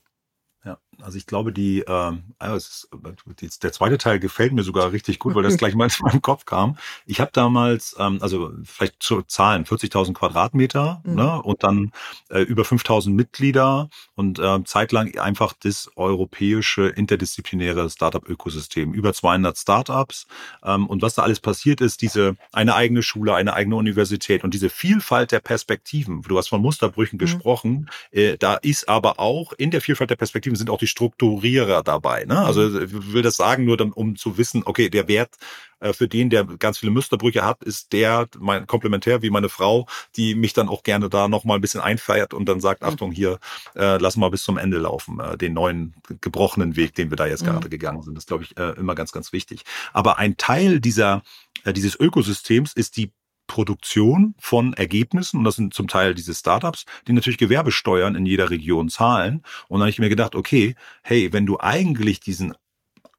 Also 1.02 1.18
ich 1.18 1.26
glaube, 1.26 1.52
die, 1.52 1.84
ähm, 1.88 2.24
also 2.40 2.58
ist, 2.58 3.64
der 3.64 3.72
zweite 3.72 3.98
Teil 3.98 4.20
gefällt 4.20 4.54
mir 4.54 4.64
sogar 4.64 4.92
richtig 4.92 5.20
gut, 5.20 5.36
weil 5.36 5.44
das 5.44 5.58
gleich 5.58 5.76
mal 5.76 5.88
in 5.88 6.06
meinem 6.06 6.22
Kopf 6.22 6.46
kam. 6.46 6.78
Ich 7.06 7.20
habe 7.20 7.32
damals, 7.34 7.96
ähm, 8.00 8.20
also 8.22 8.52
vielleicht 8.64 9.02
zu 9.02 9.22
Zahlen, 9.24 9.66
40.000 9.66 10.14
Quadratmeter 10.14 11.02
mhm. 11.04 11.16
ne, 11.16 11.42
und 11.42 11.64
dann 11.64 11.92
äh, 12.30 12.42
über 12.42 12.64
5.000 12.64 13.10
Mitglieder 13.10 13.90
und 14.16 14.40
äh, 14.40 14.64
zeitlang 14.64 15.18
einfach 15.18 15.54
das 15.54 15.90
europäische 15.96 16.88
interdisziplinäre 16.88 17.90
Startup-Ökosystem. 17.90 18.94
Über 18.94 19.14
200 19.14 19.58
Startups 19.58 20.28
ähm, 20.64 20.88
und 20.88 21.02
was 21.02 21.16
da 21.16 21.24
alles 21.24 21.40
passiert 21.40 21.82
ist, 21.82 22.02
diese 22.02 22.36
eine 22.52 22.76
eigene 22.76 23.04
Schule, 23.04 23.36
eine 23.36 23.54
eigene 23.54 23.76
Universität 23.76 24.44
und 24.44 24.54
diese 24.54 24.70
Vielfalt 24.70 25.32
der 25.32 25.40
Perspektiven. 25.40 26.22
Du 26.22 26.38
hast 26.38 26.48
von 26.48 26.62
Musterbrüchen 26.62 27.18
mhm. 27.18 27.20
gesprochen. 27.20 27.90
Äh, 28.12 28.38
da 28.38 28.56
ist 28.56 28.90
aber 28.90 29.20
auch 29.20 29.54
in 29.54 29.72
der 29.72 29.82
Vielfalt 29.82 30.10
der 30.10 30.16
Perspektiven 30.16 30.56
sind 30.56 30.70
auch 30.70 30.80
die 30.80 30.85
die 30.86 30.90
Strukturierer 30.90 31.82
dabei. 31.82 32.26
Ne? 32.26 32.38
Also 32.38 32.80
ich 32.80 33.14
will 33.14 33.24
das 33.24 33.38
sagen, 33.38 33.66
nur 33.66 33.80
um 33.98 34.16
zu 34.16 34.38
wissen, 34.38 34.62
okay, 34.66 34.90
der 34.90 35.08
Wert 35.08 35.36
äh, 35.80 35.94
für 35.94 36.08
den, 36.08 36.30
der 36.30 36.44
ganz 36.44 36.78
viele 36.78 36.92
Musterbrüche 36.92 37.44
hat, 37.44 37.64
ist 37.64 37.92
der 37.92 38.28
mein 38.38 38.68
komplementär 38.68 39.24
wie 39.24 39.32
meine 39.32 39.50
Frau, 39.50 39.88
die 40.16 40.36
mich 40.36 40.54
dann 40.54 40.70
auch 40.70 40.84
gerne 40.84 41.10
da 41.10 41.28
noch 41.28 41.44
mal 41.44 41.56
ein 41.56 41.62
bisschen 41.62 41.82
einfeiert 41.82 42.34
und 42.36 42.46
dann 42.46 42.60
sagt. 42.60 42.84
Achtung, 42.84 43.12
hier 43.12 43.40
äh, 43.76 43.98
lass 43.98 44.16
mal 44.16 44.30
bis 44.30 44.44
zum 44.44 44.58
Ende 44.58 44.78
laufen, 44.78 45.20
äh, 45.20 45.38
den 45.38 45.54
neuen 45.54 45.96
gebrochenen 46.22 46.76
Weg, 46.76 46.94
den 46.94 47.10
wir 47.10 47.18
da 47.18 47.26
jetzt 47.26 47.42
mhm. 47.42 47.48
gerade 47.48 47.70
gegangen 47.70 48.04
sind. 48.04 48.16
Das 48.16 48.28
glaube 48.28 48.44
ich 48.44 48.56
äh, 48.58 48.72
immer 48.78 48.94
ganz, 48.94 49.12
ganz 49.12 49.34
wichtig. 49.34 49.64
Aber 49.92 50.20
ein 50.20 50.38
Teil 50.38 50.80
dieser 50.80 51.24
äh, 51.64 51.74
dieses 51.74 52.00
Ökosystems 52.00 52.74
ist 52.74 52.98
die 52.98 53.12
Produktion 53.48 54.36
von 54.40 54.74
Ergebnissen, 54.74 55.40
und 55.40 55.44
das 55.44 55.56
sind 55.56 55.74
zum 55.74 55.88
Teil 55.88 56.16
diese 56.16 56.34
Startups, 56.34 56.86
die 57.08 57.14
natürlich 57.14 57.38
Gewerbesteuern 57.38 58.16
in 58.16 58.26
jeder 58.26 58.50
Region 58.50 58.90
zahlen. 58.90 59.44
Und 59.68 59.80
dann 59.80 59.82
habe 59.82 59.90
ich 59.90 60.00
mir 60.00 60.10
gedacht, 60.10 60.36
okay, 60.36 60.76
hey, 61.04 61.32
wenn 61.34 61.46
du 61.46 61.60
eigentlich 61.60 62.20
diesen 62.20 62.54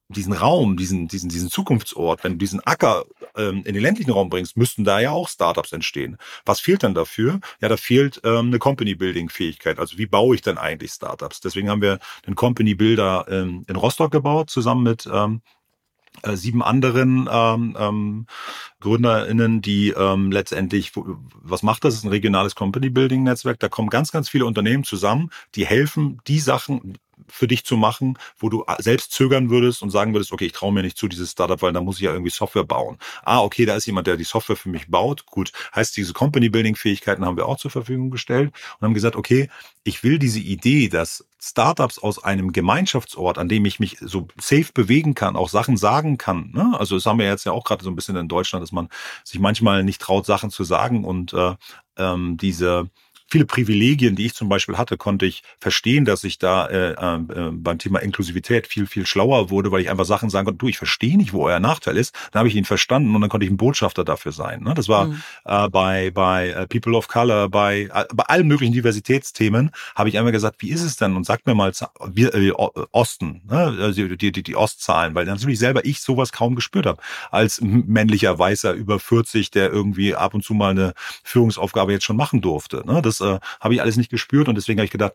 diesen 0.09 0.33
Raum, 0.33 0.77
diesen, 0.77 1.09
diesen, 1.09 1.29
diesen 1.29 1.51
Zukunftsort, 1.51 2.23
wenn 2.23 2.33
du 2.33 2.39
diesen 2.39 2.61
Acker 2.61 3.05
ähm, 3.37 3.63
in 3.65 3.75
den 3.75 3.83
ländlichen 3.83 4.13
Raum 4.13 4.31
bringst, 4.31 4.57
müssten 4.57 4.85
da 4.85 5.01
ja 5.01 5.11
auch 5.11 5.29
Startups 5.29 5.73
entstehen. 5.73 6.17
Was 6.45 6.61
fehlt 6.61 6.85
dann 6.85 6.95
dafür? 6.95 7.41
Ja, 7.61 7.69
da 7.69 7.77
fehlt 7.77 8.21
ähm, 8.25 8.47
eine 8.47 8.59
Company-Building-Fähigkeit. 8.59 9.79
Also 9.79 9.99
wie 9.99 10.07
baue 10.07 10.37
ich 10.37 10.43
denn 10.43 10.59
eigentlich 10.59 10.93
Startups? 10.93 11.41
Deswegen 11.41 11.69
haben 11.69 11.83
wir 11.83 11.99
den 12.27 12.37
Company-Builder 12.37 13.27
ähm, 13.29 13.65
in 13.67 13.77
Rostock 13.77 14.13
gebaut, 14.13 14.49
zusammen 14.49 14.85
mit 14.85 15.09
ähm, 15.13 15.43
äh, 16.23 16.37
sieben 16.37 16.63
anderen 16.63 17.29
ähm, 17.31 17.77
ähm, 17.79 18.27
GründerInnen, 18.87 19.63
die 19.63 19.89
ähm, 19.91 20.31
letztendlich, 20.31 20.93
was 20.95 21.65
macht 21.65 21.83
das? 21.83 21.95
Das 21.95 22.01
ist 22.01 22.05
ein 22.05 22.11
regionales 22.11 22.55
Company 22.55 22.89
Building 22.89 23.25
Netzwerk. 23.25 23.59
Da 23.59 23.69
kommen 23.69 23.91
ganz, 23.91 24.13
ganz 24.13 24.29
viele 24.29 24.47
Unternehmen 24.47 24.85
zusammen, 24.85 25.31
die 25.57 25.67
helfen, 25.67 26.21
die 26.29 26.39
Sachen, 26.39 26.97
für 27.29 27.49
dich 27.49 27.65
zu 27.65 27.77
machen, 27.77 28.19
wo 28.39 28.49
du 28.49 28.65
selbst 28.79 29.13
zögern 29.13 29.51
würdest 29.51 29.83
und 29.83 29.91
sagen 29.91 30.15
würdest, 30.15 30.33
okay, 30.33 30.47
ich 30.47 30.53
traue 30.53 30.73
mir 30.73 30.83
nicht 30.83 30.97
zu, 30.97 31.09
dieses 31.09 31.33
Startup, 31.33 31.61
weil 31.63 31.73
da 31.73 31.81
muss 31.81 31.97
ich 31.97 32.03
ja 32.03 32.13
irgendwie 32.13 32.31
Software 32.31 32.65
bauen. 32.65 32.99
Ah, 33.25 33.41
okay, 33.41 33.65
da 33.65 33.75
ist 33.75 33.87
jemand, 33.87 34.07
der 34.07 34.17
die 34.17 34.25
Software 34.25 34.57
für 34.57 34.69
mich 34.69 34.89
baut. 34.89 35.27
Gut, 35.27 35.53
heißt, 35.75 35.97
diese 35.97 36.13
Company-Building-Fähigkeiten 36.13 37.25
haben 37.25 37.37
wir 37.37 37.47
auch 37.47 37.59
zur 37.59 37.71
Verfügung 37.71 38.11
gestellt 38.11 38.53
und 38.79 38.85
haben 38.85 38.95
gesagt, 38.95 39.17
okay, 39.17 39.49
ich 39.83 40.03
will 40.03 40.19
diese 40.19 40.41
Idee, 40.41 40.89
dass 40.89 41.27
Startups 41.41 41.99
aus 41.99 42.23
einem 42.23 42.53
Gemeinschaftsort, 42.53 43.39
an 43.39 43.49
dem 43.49 43.65
ich 43.67 43.79
mich 43.79 43.99
so 44.01 44.27
safe 44.41 44.73
bewegen 44.75 45.15
kann, 45.15 45.37
auch 45.37 45.49
Sachen 45.49 45.77
sagen 45.77 46.19
kann. 46.19 46.51
Ne? 46.53 46.75
Also 46.79 46.97
das 46.97 47.07
haben 47.07 47.19
wir 47.19 47.27
jetzt 47.27 47.45
ja 47.45 47.53
auch 47.53 47.65
gerade 47.65 47.85
so 47.85 47.91
ein 47.91 47.95
bisschen 47.95 48.17
in 48.17 48.27
Deutschland, 48.27 48.63
dass 48.63 48.73
man 48.77 48.89
sich 49.25 49.41
manchmal 49.41 49.83
nicht 49.83 50.01
traut, 50.01 50.27
Sachen 50.27 50.51
zu 50.51 50.63
sagen 50.65 51.05
und 51.05 51.33
äh, 51.33 51.57
ähm, 51.97 52.37
diese 52.37 52.89
viele 53.29 53.45
Privilegien, 53.45 54.15
die 54.15 54.27
ich 54.27 54.35
zum 54.35 54.49
Beispiel 54.49 54.77
hatte, 54.77 54.97
konnte 54.97 55.27
ich 55.27 55.43
verstehen, 55.59 56.05
dass 56.05 56.25
ich 56.25 56.39
da 56.39 56.67
äh, 56.67 56.93
äh, 56.93 57.51
beim 57.53 57.79
Thema 57.79 58.01
Inklusivität 58.01 58.67
viel, 58.67 58.87
viel 58.87 59.07
schlauer 59.07 59.51
wurde, 59.51 59.73
weil 59.73 59.81
ich 59.81 59.91
einfach 59.91 60.05
Sachen 60.05 60.31
sagen 60.31 60.47
konnte, 60.47 60.59
du, 60.59 60.69
ich 60.69 60.79
verstehe 60.79 61.17
nicht, 61.17 61.33
wo 61.33 61.45
euer 61.45 61.61
Nachteil 61.61 61.97
ist. 61.97 62.15
Dann 62.31 62.41
habe 62.41 62.49
ich 62.49 62.55
ihn 62.55 62.65
verstanden 62.65 63.15
und 63.15 63.21
dann 63.21 63.31
konnte 63.31 63.45
ich 63.45 63.51
ein 63.51 63.57
Botschafter 63.57 64.05
dafür 64.05 64.33
sein. 64.33 64.63
Ne? 64.63 64.75
Das 64.75 64.89
war 64.89 65.07
mhm. 65.07 65.23
äh, 65.45 65.69
bei, 65.69 66.11
bei 66.13 66.51
äh, 66.51 66.67
People 66.67 66.97
of 66.97 67.09
Color, 67.09 67.49
bei, 67.49 67.91
äh, 67.93 68.05
bei 68.15 68.25
allen 68.25 68.47
möglichen 68.47 68.73
Diversitätsthemen, 68.73 69.71
habe 69.95 70.09
ich 70.09 70.19
einmal 70.19 70.33
gesagt, 70.33 70.63
wie 70.63 70.71
ist 70.71 70.83
es 70.83 70.97
denn? 70.97 71.17
Und 71.17 71.27
sagt 71.27 71.47
mir 71.47 71.55
mal 71.55 71.73
wir, 72.13 72.35
äh, 72.35 72.53
Osten, 72.93 73.43
ne? 73.49 73.77
also 73.81 74.07
die, 74.09 74.33
die, 74.33 74.43
die 74.43 74.57
Ostzahlen, 74.57 75.15
weil 75.15 75.27
natürlich 75.27 75.59
selber 75.59 75.85
ich 75.85 76.01
sowas 76.01 76.33
kaum 76.33 76.55
gespürt 76.55 76.87
habe. 76.87 77.03
Als 77.31 77.61
männlicher 77.61 78.39
Weißer 78.39 78.73
über 78.73 79.01
40, 79.01 79.51
der 79.51 79.71
irgendwie 79.71 80.15
ab 80.15 80.35
und 80.35 80.45
zu 80.45 80.55
mal 80.55 80.71
eine 80.71 80.95
Führungsaufgabe 81.25 81.93
jetzt 81.93 82.05
schon 82.05 82.17
machen 82.17 82.41
durfte. 82.41 82.83
Ne? 82.87 83.03
Das 83.03 83.16
das 83.19 83.21
äh, 83.21 83.39
habe 83.61 83.75
ich 83.75 83.81
alles 83.81 83.97
nicht 83.97 84.11
gespürt 84.11 84.49
und 84.49 84.55
deswegen 84.57 84.79
habe 84.79 84.87
ich 84.87 84.91
gedacht, 84.91 85.15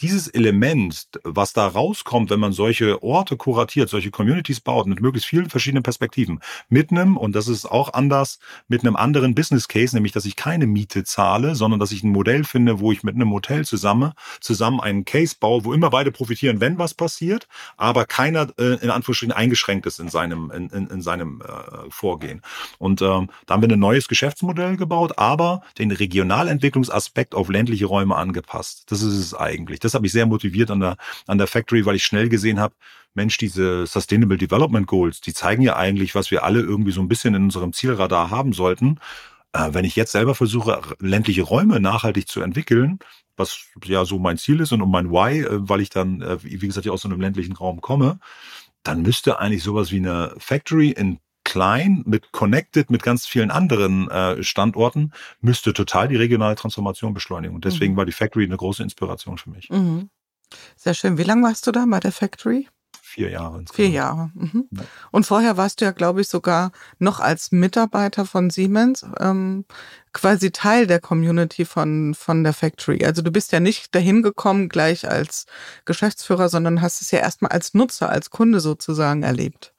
dieses 0.00 0.28
Element, 0.28 1.06
was 1.22 1.52
da 1.52 1.66
rauskommt, 1.66 2.30
wenn 2.30 2.40
man 2.40 2.52
solche 2.52 3.02
Orte 3.02 3.36
kuratiert, 3.36 3.88
solche 3.88 4.10
Communities 4.10 4.60
baut 4.60 4.86
mit 4.86 5.00
möglichst 5.00 5.28
vielen 5.28 5.50
verschiedenen 5.50 5.82
Perspektiven, 5.82 6.40
mit 6.68 6.90
einem, 6.90 7.16
und 7.16 7.34
das 7.34 7.48
ist 7.48 7.66
auch 7.66 7.92
anders, 7.92 8.38
mit 8.68 8.82
einem 8.82 8.96
anderen 8.96 9.34
Business 9.34 9.68
Case, 9.68 9.94
nämlich, 9.94 10.12
dass 10.12 10.24
ich 10.24 10.36
keine 10.36 10.66
Miete 10.66 11.04
zahle, 11.04 11.54
sondern 11.54 11.80
dass 11.80 11.92
ich 11.92 12.02
ein 12.02 12.10
Modell 12.10 12.44
finde, 12.44 12.80
wo 12.80 12.92
ich 12.92 13.02
mit 13.02 13.14
einem 13.14 13.30
Hotel 13.30 13.64
zusammen, 13.64 14.12
zusammen 14.40 14.80
einen 14.80 15.04
Case 15.04 15.36
baue, 15.38 15.64
wo 15.64 15.72
immer 15.72 15.90
beide 15.90 16.10
profitieren, 16.10 16.60
wenn 16.60 16.78
was 16.78 16.94
passiert, 16.94 17.46
aber 17.76 18.04
keiner 18.04 18.48
äh, 18.58 18.82
in 18.82 18.90
Anführungsstrichen 18.90 19.32
eingeschränkt 19.32 19.86
ist 19.86 20.00
in 20.00 20.08
seinem, 20.08 20.50
in, 20.50 20.68
in, 20.70 20.86
in 20.88 21.02
seinem 21.02 21.40
äh, 21.40 21.90
Vorgehen. 21.90 22.42
Und 22.78 23.02
ähm, 23.02 23.30
da 23.46 23.54
haben 23.54 23.62
wir 23.62 23.70
ein 23.70 23.78
neues 23.78 24.08
Geschäftsmodell 24.08 24.76
gebaut, 24.76 25.18
aber 25.18 25.62
den 25.78 25.90
Regionalentwicklungsaspekt 25.90 27.34
auf 27.34 27.48
ländliche 27.48 27.86
Räume 27.86 28.16
angepasst. 28.16 28.84
Das 28.88 29.02
ist 29.02 29.14
es 29.14 29.34
eigentlich 29.34 29.80
das 29.84 29.94
hat 29.94 30.02
mich 30.02 30.12
sehr 30.12 30.26
motiviert 30.26 30.70
an 30.70 30.80
der, 30.80 30.96
an 31.26 31.38
der 31.38 31.46
Factory, 31.46 31.84
weil 31.86 31.96
ich 31.96 32.04
schnell 32.04 32.28
gesehen 32.28 32.60
habe, 32.60 32.74
Mensch, 33.14 33.38
diese 33.38 33.86
Sustainable 33.86 34.38
Development 34.38 34.86
Goals, 34.86 35.20
die 35.20 35.32
zeigen 35.32 35.62
ja 35.62 35.76
eigentlich, 35.76 36.14
was 36.14 36.30
wir 36.30 36.42
alle 36.42 36.60
irgendwie 36.60 36.92
so 36.92 37.00
ein 37.00 37.08
bisschen 37.08 37.34
in 37.34 37.44
unserem 37.44 37.72
Zielradar 37.72 38.30
haben 38.30 38.52
sollten. 38.52 38.98
Äh, 39.52 39.70
wenn 39.72 39.84
ich 39.84 39.96
jetzt 39.96 40.12
selber 40.12 40.34
versuche, 40.34 40.80
ländliche 40.98 41.42
Räume 41.42 41.80
nachhaltig 41.80 42.28
zu 42.28 42.40
entwickeln, 42.40 42.98
was 43.36 43.66
ja 43.84 44.04
so 44.04 44.18
mein 44.18 44.38
Ziel 44.38 44.60
ist 44.60 44.72
und 44.72 44.82
um 44.82 44.90
mein 44.90 45.10
Why, 45.10 45.42
äh, 45.42 45.68
weil 45.68 45.80
ich 45.80 45.90
dann, 45.90 46.22
äh, 46.22 46.42
wie 46.42 46.58
gesagt, 46.58 46.86
ja 46.86 46.92
aus 46.92 47.02
so 47.02 47.08
einem 47.08 47.20
ländlichen 47.20 47.54
Raum 47.54 47.80
komme, 47.80 48.18
dann 48.82 49.02
müsste 49.02 49.38
eigentlich 49.38 49.62
sowas 49.62 49.92
wie 49.92 49.98
eine 49.98 50.34
Factory 50.38 50.90
in 50.90 51.18
klein, 51.44 52.02
mit 52.06 52.32
connected, 52.32 52.90
mit 52.90 53.02
ganz 53.02 53.26
vielen 53.26 53.50
anderen 53.50 54.10
äh, 54.10 54.42
Standorten, 54.42 55.12
müsste 55.40 55.72
total 55.72 56.08
die 56.08 56.16
regionale 56.16 56.56
Transformation 56.56 57.14
beschleunigen. 57.14 57.54
Und 57.54 57.64
deswegen 57.64 57.94
mhm. 57.94 57.98
war 57.98 58.06
die 58.06 58.12
Factory 58.12 58.44
eine 58.44 58.56
große 58.56 58.82
Inspiration 58.82 59.38
für 59.38 59.50
mich. 59.50 59.70
Mhm. 59.70 60.10
Sehr 60.76 60.94
schön. 60.94 61.18
Wie 61.18 61.22
lange 61.22 61.42
warst 61.42 61.66
du 61.66 61.72
da 61.72 61.84
bei 61.88 62.00
der 62.00 62.12
Factory? 62.12 62.68
Vier 63.00 63.30
Jahre. 63.30 63.60
Insgesamt. 63.60 63.76
Vier 63.76 63.88
Jahre. 63.90 64.30
Mhm. 64.34 64.68
Ja. 64.72 64.82
Und 65.12 65.24
vorher 65.24 65.56
warst 65.56 65.80
du 65.80 65.84
ja, 65.84 65.92
glaube 65.92 66.22
ich, 66.22 66.28
sogar 66.28 66.72
noch 66.98 67.20
als 67.20 67.52
Mitarbeiter 67.52 68.26
von 68.26 68.50
Siemens 68.50 69.06
ähm, 69.20 69.66
quasi 70.12 70.50
Teil 70.50 70.88
der 70.88 71.00
Community 71.00 71.64
von, 71.64 72.14
von 72.14 72.42
der 72.42 72.52
Factory. 72.52 73.04
Also 73.04 73.22
du 73.22 73.30
bist 73.30 73.52
ja 73.52 73.60
nicht 73.60 73.94
dahin 73.94 74.22
gekommen 74.22 74.68
gleich 74.68 75.08
als 75.08 75.46
Geschäftsführer, 75.84 76.48
sondern 76.48 76.82
hast 76.82 77.02
es 77.02 77.12
ja 77.12 77.20
erstmal 77.20 77.52
als 77.52 77.74
Nutzer, 77.74 78.08
als 78.08 78.30
Kunde 78.30 78.58
sozusagen 78.58 79.22
erlebt. 79.22 79.73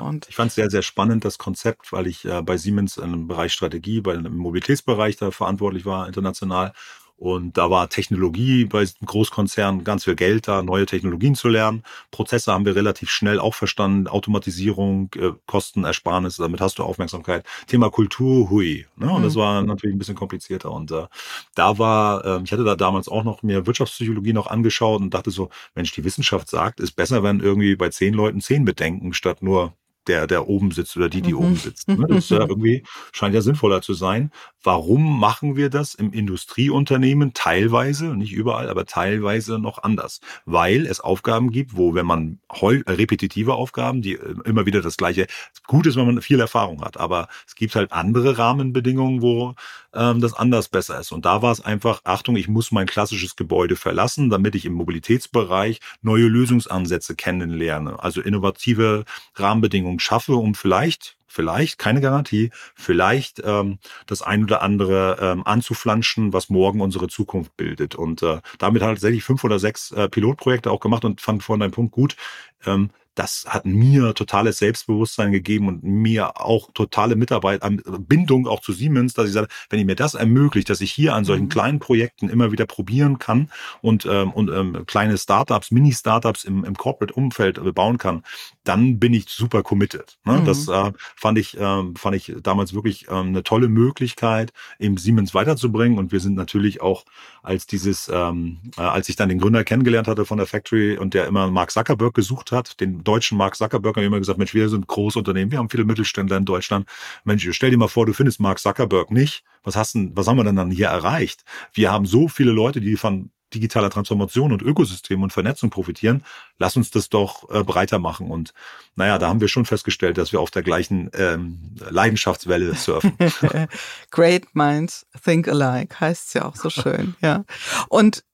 Und 0.00 0.28
ich 0.28 0.34
fand 0.34 0.48
es 0.48 0.56
sehr, 0.56 0.68
sehr 0.68 0.82
spannend, 0.82 1.24
das 1.24 1.38
Konzept, 1.38 1.92
weil 1.92 2.08
ich 2.08 2.24
äh, 2.24 2.42
bei 2.42 2.56
Siemens 2.56 2.96
im 2.96 3.28
Bereich 3.28 3.52
Strategie, 3.52 4.00
bei 4.00 4.16
dem 4.16 4.36
Mobilitätsbereich 4.36 5.16
da 5.16 5.30
verantwortlich 5.30 5.84
war, 5.84 6.08
international. 6.08 6.72
Und 7.18 7.56
da 7.56 7.70
war 7.70 7.88
Technologie 7.88 8.66
bei 8.66 8.86
Großkonzernen 9.04 9.84
ganz 9.84 10.04
viel 10.04 10.16
Geld 10.16 10.48
da, 10.48 10.62
neue 10.62 10.84
Technologien 10.84 11.34
zu 11.34 11.48
lernen. 11.48 11.82
Prozesse 12.10 12.52
haben 12.52 12.66
wir 12.66 12.76
relativ 12.76 13.08
schnell 13.08 13.40
auch 13.40 13.54
verstanden. 13.54 14.06
Automatisierung, 14.06 15.10
äh, 15.16 15.32
Kostenersparnis, 15.46 16.36
damit 16.36 16.60
hast 16.60 16.78
du 16.78 16.82
Aufmerksamkeit. 16.82 17.46
Thema 17.68 17.90
Kultur, 17.90 18.50
hui. 18.50 18.86
Ne? 18.96 19.10
Und 19.10 19.20
mhm. 19.20 19.24
das 19.24 19.34
war 19.34 19.62
natürlich 19.62 19.96
ein 19.96 19.98
bisschen 19.98 20.14
komplizierter. 20.14 20.70
Und 20.70 20.90
äh, 20.90 21.06
da 21.54 21.78
war, 21.78 22.22
äh, 22.24 22.42
ich 22.44 22.52
hatte 22.52 22.64
da 22.64 22.76
damals 22.76 23.08
auch 23.08 23.24
noch 23.24 23.42
mir 23.42 23.66
Wirtschaftspsychologie 23.66 24.34
noch 24.34 24.48
angeschaut 24.48 25.00
und 25.00 25.14
dachte 25.14 25.30
so, 25.30 25.48
Mensch, 25.74 25.92
die 25.92 26.04
Wissenschaft 26.04 26.50
sagt, 26.50 26.80
ist 26.80 26.92
besser, 26.92 27.22
wenn 27.22 27.40
irgendwie 27.40 27.76
bei 27.76 27.88
zehn 27.88 28.12
Leuten 28.12 28.42
zehn 28.42 28.66
bedenken, 28.66 29.14
statt 29.14 29.42
nur 29.42 29.72
der, 30.08 30.26
der 30.26 30.48
oben 30.48 30.70
sitzt 30.70 30.96
oder 30.96 31.08
die, 31.08 31.22
die 31.22 31.32
mhm. 31.32 31.38
oben 31.38 31.56
sitzt. 31.56 31.88
Ne? 31.88 32.06
Das 32.08 32.28
ja 32.28 32.40
irgendwie, 32.48 32.84
scheint 33.12 33.34
ja 33.34 33.40
sinnvoller 33.40 33.82
zu 33.82 33.94
sein. 33.94 34.30
Warum 34.62 35.20
machen 35.20 35.56
wir 35.56 35.70
das 35.70 35.94
im 35.94 36.12
Industrieunternehmen 36.12 37.34
teilweise, 37.34 38.16
nicht 38.16 38.32
überall, 38.32 38.68
aber 38.68 38.86
teilweise 38.86 39.58
noch 39.58 39.82
anders? 39.82 40.20
Weil 40.44 40.86
es 40.86 41.00
Aufgaben 41.00 41.50
gibt, 41.50 41.76
wo, 41.76 41.94
wenn 41.94 42.06
man 42.06 42.38
äh, 42.60 42.82
repetitive 42.90 43.54
Aufgaben, 43.54 44.02
die 44.02 44.14
äh, 44.14 44.34
immer 44.44 44.66
wieder 44.66 44.82
das 44.82 44.96
Gleiche, 44.96 45.26
gut 45.66 45.86
ist, 45.86 45.96
wenn 45.96 46.06
man 46.06 46.22
viel 46.22 46.40
Erfahrung 46.40 46.82
hat, 46.82 46.96
aber 46.96 47.28
es 47.46 47.54
gibt 47.54 47.74
halt 47.74 47.92
andere 47.92 48.38
Rahmenbedingungen, 48.38 49.22
wo 49.22 49.54
ähm, 49.96 50.20
das 50.20 50.34
anders 50.34 50.68
besser 50.68 51.00
ist. 51.00 51.12
Und 51.12 51.24
da 51.24 51.42
war 51.42 51.52
es 51.52 51.60
einfach, 51.60 52.00
Achtung, 52.04 52.36
ich 52.36 52.48
muss 52.48 52.70
mein 52.70 52.86
klassisches 52.86 53.36
Gebäude 53.36 53.76
verlassen, 53.76 54.30
damit 54.30 54.54
ich 54.54 54.64
im 54.64 54.74
Mobilitätsbereich 54.74 55.80
neue 56.02 56.26
Lösungsansätze 56.26 57.16
kennenlerne, 57.16 58.02
also 58.02 58.20
innovative 58.20 59.04
Rahmenbedingungen 59.34 59.95
Rahmenbedingungen 59.96 60.00
schaffe, 60.00 60.34
um 60.34 60.54
vielleicht, 60.54 61.16
vielleicht, 61.26 61.78
keine 61.78 62.00
Garantie, 62.00 62.50
vielleicht 62.74 63.42
ähm, 63.44 63.78
das 64.06 64.22
ein 64.22 64.44
oder 64.44 64.62
andere 64.62 65.18
ähm, 65.20 65.46
anzuflanschen, 65.46 66.32
was 66.32 66.48
morgen 66.48 66.80
unsere 66.80 67.08
Zukunft 67.08 67.56
bildet. 67.56 67.94
Und 67.94 68.22
äh, 68.22 68.40
damit 68.58 68.82
hat 68.82 68.90
tatsächlich 68.90 69.24
fünf 69.24 69.44
oder 69.44 69.58
sechs 69.58 69.92
äh, 69.92 70.08
Pilotprojekte 70.08 70.70
auch 70.70 70.80
gemacht 70.80 71.04
und 71.04 71.20
fand 71.20 71.42
vorhin 71.42 71.60
deinen 71.60 71.72
Punkt 71.72 71.92
gut. 71.92 72.16
Ähm, 72.64 72.90
das 73.16 73.46
hat 73.48 73.66
mir 73.66 74.14
totales 74.14 74.58
Selbstbewusstsein 74.58 75.32
gegeben 75.32 75.68
und 75.68 75.82
mir 75.82 76.40
auch 76.40 76.70
totale 76.72 77.16
Mitarbeit, 77.16 77.62
Bindung 78.06 78.46
auch 78.46 78.60
zu 78.60 78.72
Siemens, 78.72 79.14
dass 79.14 79.26
ich 79.26 79.32
sage, 79.32 79.48
wenn 79.70 79.80
ihr 79.80 79.86
mir 79.86 79.96
das 79.96 80.14
ermöglicht, 80.14 80.70
dass 80.70 80.80
ich 80.80 80.92
hier 80.92 81.14
an 81.14 81.24
solchen 81.24 81.44
mhm. 81.44 81.50
kleinen 81.50 81.78
Projekten 81.78 82.28
immer 82.28 82.52
wieder 82.52 82.66
probieren 82.66 83.18
kann 83.18 83.50
und, 83.80 84.06
ähm, 84.06 84.30
und 84.30 84.50
ähm, 84.50 84.84
kleine 84.86 85.18
Startups, 85.18 85.70
Mini-Startups 85.70 86.44
im, 86.44 86.64
im 86.64 86.76
Corporate-Umfeld 86.76 87.58
äh, 87.58 87.72
bauen 87.72 87.98
kann, 87.98 88.22
dann 88.64 88.98
bin 88.98 89.14
ich 89.14 89.28
super 89.28 89.62
committed. 89.62 90.18
Ne? 90.24 90.38
Mhm. 90.38 90.44
Das 90.44 90.68
äh, 90.68 90.92
fand 91.16 91.38
ich 91.38 91.56
äh, 91.58 91.82
fand 91.96 92.16
ich 92.16 92.34
damals 92.42 92.74
wirklich 92.74 93.08
äh, 93.08 93.12
eine 93.12 93.42
tolle 93.42 93.68
Möglichkeit, 93.68 94.52
eben 94.78 94.96
Siemens 94.96 95.34
weiterzubringen. 95.34 95.98
Und 95.98 96.12
wir 96.12 96.20
sind 96.20 96.34
natürlich 96.34 96.80
auch 96.80 97.04
als 97.42 97.66
dieses, 97.66 98.10
ähm, 98.12 98.58
äh, 98.76 98.82
als 98.82 99.08
ich 99.08 99.16
dann 99.16 99.28
den 99.28 99.38
Gründer 99.38 99.64
kennengelernt 99.64 100.08
hatte 100.08 100.24
von 100.24 100.38
der 100.38 100.46
Factory 100.46 100.98
und 100.98 101.14
der 101.14 101.26
immer 101.26 101.50
Mark 101.50 101.70
Zuckerberg 101.70 102.14
gesucht 102.14 102.52
hat, 102.52 102.80
den 102.80 103.04
deutschen 103.06 103.38
Mark 103.38 103.56
Zuckerberg, 103.56 103.96
habe 103.96 104.04
ich 104.04 104.08
immer 104.08 104.18
gesagt, 104.18 104.38
Mensch, 104.38 104.54
wir 104.54 104.68
sind 104.68 104.86
Großunternehmen, 104.86 105.50
wir 105.50 105.58
haben 105.58 105.70
viele 105.70 105.84
Mittelständler 105.84 106.36
in 106.36 106.44
Deutschland. 106.44 106.88
Mensch, 107.24 107.46
stell 107.52 107.70
dir 107.70 107.78
mal 107.78 107.88
vor, 107.88 108.06
du 108.06 108.12
findest 108.12 108.40
Mark 108.40 108.58
Zuckerberg 108.58 109.10
nicht. 109.10 109.44
Was 109.62 109.76
hast 109.76 109.94
denn, 109.94 110.12
was 110.14 110.26
haben 110.26 110.36
wir 110.36 110.44
denn 110.44 110.56
dann 110.56 110.70
hier 110.70 110.88
erreicht? 110.88 111.44
Wir 111.72 111.90
haben 111.90 112.06
so 112.06 112.28
viele 112.28 112.52
Leute, 112.52 112.80
die 112.80 112.96
von 112.96 113.30
digitaler 113.54 113.90
Transformation 113.90 114.52
und 114.52 114.62
Ökosystem 114.62 115.22
und 115.22 115.32
Vernetzung 115.32 115.70
profitieren, 115.70 116.24
lass 116.58 116.76
uns 116.76 116.90
das 116.90 117.08
doch 117.08 117.48
äh, 117.50 117.62
breiter 117.62 117.98
machen. 117.98 118.30
Und 118.30 118.52
naja, 118.96 119.18
da 119.18 119.28
haben 119.28 119.40
wir 119.40 119.48
schon 119.48 119.64
festgestellt, 119.64 120.18
dass 120.18 120.32
wir 120.32 120.40
auf 120.40 120.50
der 120.50 120.62
gleichen 120.62 121.10
ähm, 121.14 121.74
Leidenschaftswelle 121.88 122.74
surfen. 122.74 123.16
Great 124.10 124.54
minds 124.54 125.06
think 125.24 125.48
alike, 125.48 126.00
heißt 126.00 126.28
es 126.28 126.34
ja 126.34 126.44
auch 126.44 126.56
so 126.56 126.70
schön, 126.70 127.14
ja. 127.20 127.44
Und 127.88 128.24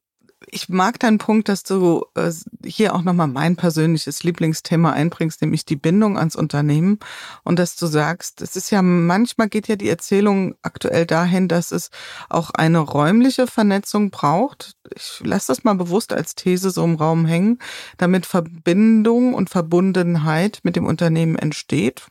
ich 0.53 0.69
mag 0.69 0.99
deinen 0.99 1.17
Punkt, 1.17 1.49
dass 1.49 1.63
du 1.63 2.05
äh, 2.15 2.31
hier 2.63 2.93
auch 2.93 3.01
nochmal 3.01 3.27
mein 3.27 3.55
persönliches 3.55 4.23
Lieblingsthema 4.23 4.91
einbringst, 4.91 5.41
nämlich 5.41 5.65
die 5.65 5.75
Bindung 5.75 6.17
ans 6.17 6.35
Unternehmen 6.35 6.99
und 7.43 7.57
dass 7.57 7.75
du 7.75 7.87
sagst, 7.87 8.41
es 8.41 8.55
ist 8.55 8.69
ja 8.69 8.81
manchmal 8.81 9.49
geht 9.49 9.67
ja 9.67 9.75
die 9.75 9.89
Erzählung 9.89 10.55
aktuell 10.61 11.05
dahin, 11.05 11.47
dass 11.47 11.71
es 11.71 11.89
auch 12.29 12.51
eine 12.51 12.79
räumliche 12.79 13.47
Vernetzung 13.47 14.11
braucht. 14.11 14.75
Ich 14.95 15.21
lasse 15.23 15.47
das 15.47 15.63
mal 15.63 15.73
bewusst 15.73 16.13
als 16.13 16.35
These 16.35 16.69
so 16.69 16.83
im 16.83 16.95
Raum 16.95 17.25
hängen, 17.25 17.59
damit 17.97 18.25
Verbindung 18.25 19.33
und 19.33 19.49
Verbundenheit 19.49 20.59
mit 20.63 20.75
dem 20.75 20.85
Unternehmen 20.85 21.35
entsteht. 21.35 22.05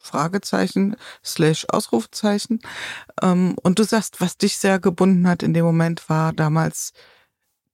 Fragezeichen 0.00 0.96
slash 1.24 1.66
Ausrufzeichen. 1.68 2.60
Ähm, 3.20 3.56
und 3.62 3.78
du 3.78 3.84
sagst, 3.84 4.20
was 4.20 4.38
dich 4.38 4.56
sehr 4.56 4.78
gebunden 4.78 5.28
hat 5.28 5.42
in 5.42 5.54
dem 5.54 5.64
Moment 5.64 6.08
war 6.08 6.32
damals 6.32 6.92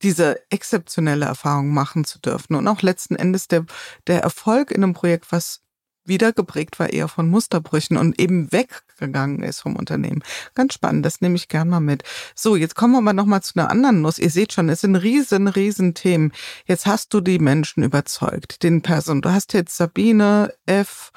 diese 0.04 0.38
exzeptionelle 0.50 1.24
Erfahrung 1.24 1.70
machen 1.70 2.04
zu 2.04 2.18
dürfen 2.18 2.54
und 2.54 2.68
auch 2.68 2.82
letzten 2.82 3.16
Endes 3.16 3.48
der, 3.48 3.64
der 4.06 4.22
Erfolg 4.22 4.70
in 4.70 4.84
einem 4.84 4.94
Projekt, 4.94 5.32
was 5.32 5.64
wieder 6.04 6.32
geprägt 6.32 6.78
war 6.78 6.92
eher 6.92 7.08
von 7.08 7.28
Musterbrüchen 7.28 7.96
und 7.96 8.20
eben 8.20 8.52
weggegangen 8.52 9.42
ist 9.42 9.60
vom 9.60 9.76
Unternehmen. 9.76 10.22
Ganz 10.54 10.74
spannend, 10.74 11.04
das 11.06 11.20
nehme 11.20 11.36
ich 11.36 11.48
gern 11.48 11.68
mal 11.68 11.80
mit. 11.80 12.02
So, 12.34 12.56
jetzt 12.56 12.74
kommen 12.74 12.92
wir 12.92 12.98
aber 12.98 13.14
nochmal 13.14 13.42
zu 13.42 13.58
einer 13.58 13.70
anderen 13.70 14.02
Nuss. 14.02 14.18
Ihr 14.18 14.30
seht 14.30 14.52
schon, 14.52 14.68
es 14.68 14.82
sind 14.82 14.96
riesen, 14.96 15.48
riesen 15.48 15.94
Themen. 15.94 16.32
Jetzt 16.66 16.86
hast 16.86 17.14
du 17.14 17.22
die 17.22 17.38
Menschen 17.38 17.82
überzeugt, 17.82 18.62
den 18.62 18.82
Person. 18.82 19.22
Du 19.22 19.32
hast 19.32 19.52
jetzt 19.54 19.76
Sabine 19.76 20.52
F., 20.66 21.10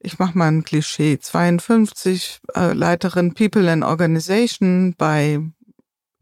ich 0.00 0.18
mache 0.18 0.36
mal 0.36 0.48
ein 0.48 0.64
Klischee, 0.64 1.18
52, 1.18 2.40
äh, 2.54 2.74
Leiterin 2.74 3.32
People 3.32 3.70
and 3.70 3.84
Organization 3.84 4.94
bei, 4.98 5.40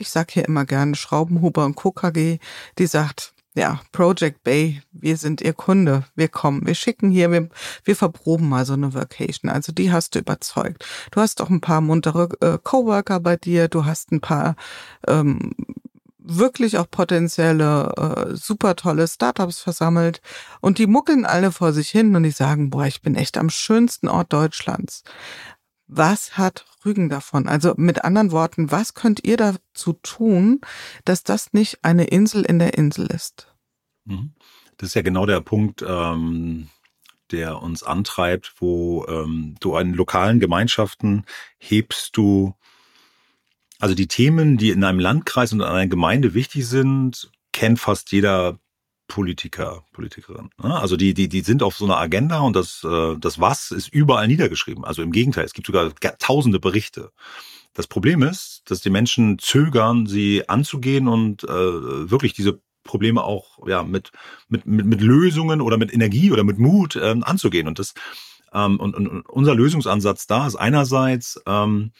ich 0.03 0.11
sag 0.11 0.33
hier 0.33 0.45
immer 0.45 0.65
gerne 0.65 0.97
Schraubenhuber 0.97 1.65
und 1.65 1.77
Co. 1.77 1.93
KG, 1.93 2.39
die 2.79 2.87
sagt, 2.87 3.33
ja, 3.55 3.81
Project 3.93 4.43
Bay, 4.43 4.83
wir 4.93 5.17
sind 5.17 5.41
Ihr 5.41 5.53
Kunde, 5.53 6.05
wir 6.17 6.29
kommen, 6.29 6.67
wir 6.67 6.75
schicken 6.75 7.11
hier, 7.11 7.31
wir, 7.31 7.49
wir 7.85 7.97
verproben 7.97 8.49
mal 8.49 8.65
so 8.65 8.73
eine 8.73 8.95
Vacation. 8.95 9.51
Also 9.51 9.73
die 9.73 9.93
hast 9.93 10.15
du 10.15 10.19
überzeugt. 10.19 10.85
Du 11.11 11.21
hast 11.21 11.41
auch 11.41 11.51
ein 11.51 11.61
paar 11.61 11.81
muntere 11.81 12.29
äh, 12.41 12.59
Coworker 12.63 13.21
bei 13.21 13.37
dir, 13.37 13.69
du 13.69 13.85
hast 13.85 14.11
ein 14.11 14.21
paar 14.21 14.57
ähm, 15.07 15.53
wirklich 16.19 16.79
auch 16.79 16.91
potenzielle, 16.91 17.93
äh, 17.97 18.37
super 18.37 18.75
tolle 18.75 19.07
Startups 19.07 19.61
versammelt 19.61 20.21
und 20.61 20.79
die 20.79 20.87
muckeln 20.87 21.27
alle 21.27 21.53
vor 21.53 21.73
sich 21.73 21.91
hin 21.91 22.17
und 22.17 22.25
die 22.25 22.31
sagen, 22.31 22.71
boah, 22.71 22.87
ich 22.87 23.03
bin 23.03 23.15
echt 23.15 23.39
am 23.39 23.51
schönsten 23.51 24.09
Ort 24.09 24.33
Deutschlands. 24.33 25.05
Was 25.87 26.37
hat 26.39 26.65
Rügen 26.85 27.09
davon? 27.09 27.49
Also 27.49 27.75
mit 27.77 28.05
anderen 28.05 28.33
Worten, 28.33 28.71
was 28.71 28.95
könnt 28.95 29.25
ihr 29.25 29.37
dazu 29.37 29.95
tun, 30.03 30.61
dass 31.05 31.25
das 31.25 31.53
nicht 31.53 31.85
eine 31.85 32.05
Insel 32.05 32.45
in 32.45 32.59
der 32.59 32.75
Insel 32.75 33.07
ist? 33.07 33.55
Mhm. 34.05 34.35
Das 34.77 34.91
ist 34.91 34.95
ja 34.95 35.03
genau 35.03 35.27
der 35.27 35.41
Punkt, 35.41 35.85
ähm, 35.87 36.69
der 37.31 37.63
uns 37.63 37.83
antreibt, 37.83 38.55
wo 38.59 39.07
ähm, 39.07 39.57
du 39.61 39.75
an 39.75 39.95
lokalen 39.95 40.41
Gemeinschaften 40.41 41.25
hebst 41.59 42.17
du, 42.17 42.55
also 43.79 43.95
die 43.95 44.09
Themen, 44.09 44.59
die 44.59 44.71
in 44.71 44.85
einem 44.85 45.01
Landkreis 45.01 45.53
und 45.53 45.61
in 45.61 45.67
einer 45.67 45.87
Gemeinde 45.87 46.35
wichtig 46.35 46.67
sind, 46.67 47.31
kennt 47.53 47.81
fast 47.81 48.13
jeder 48.13 48.59
Politiker, 49.09 49.85
Politikerin. 49.93 50.51
Ne? 50.63 50.79
Also 50.79 50.97
die, 50.97 51.15
die, 51.15 51.29
die 51.29 51.41
sind 51.41 51.63
auf 51.63 51.77
so 51.77 51.85
einer 51.85 51.99
Agenda 51.99 52.41
und 52.41 52.57
das, 52.57 52.83
äh, 52.85 53.17
das 53.19 53.41
Was 53.41 53.71
ist 53.71 53.89
überall 53.89 54.27
niedergeschrieben. 54.27 54.85
Also 54.85 55.03
im 55.03 55.13
Gegenteil, 55.13 55.45
es 55.45 55.53
gibt 55.53 55.67
sogar 55.67 55.93
tausende 56.19 56.61
Berichte. 56.61 57.11
Das 57.75 57.87
Problem 57.87 58.23
ist, 58.23 58.63
dass 58.67 58.81
die 58.81 58.91
Menschen 58.91 59.39
zögern, 59.39 60.07
sie 60.07 60.49
anzugehen 60.49 61.09
und 61.09 61.45
äh, 61.45 61.49
wirklich 62.11 62.33
diese 62.35 62.61
Probleme 62.85 63.23
auch 63.23 63.67
ja 63.67 63.83
mit, 63.83 64.11
mit, 64.49 64.67
mit, 64.67 64.87
mit 64.87 65.01
Lösungen 65.01 65.61
oder 65.61 65.79
mit 65.79 65.93
Energie 65.93 66.31
oder 66.31 66.45
mit 66.45 66.59
Mut 66.59 66.97
ähm, 67.01 67.23
anzugehen. 67.25 67.69
Und 67.69 67.79
das 67.79 67.95
ähm, 68.53 68.79
und, 68.79 68.95
und 68.95 69.23
unser 69.29 69.55
Lösungsansatz 69.55 70.27
da 70.27 70.47
ist 70.47 70.57
einerseits 70.57 71.41
ähm, 71.47 71.93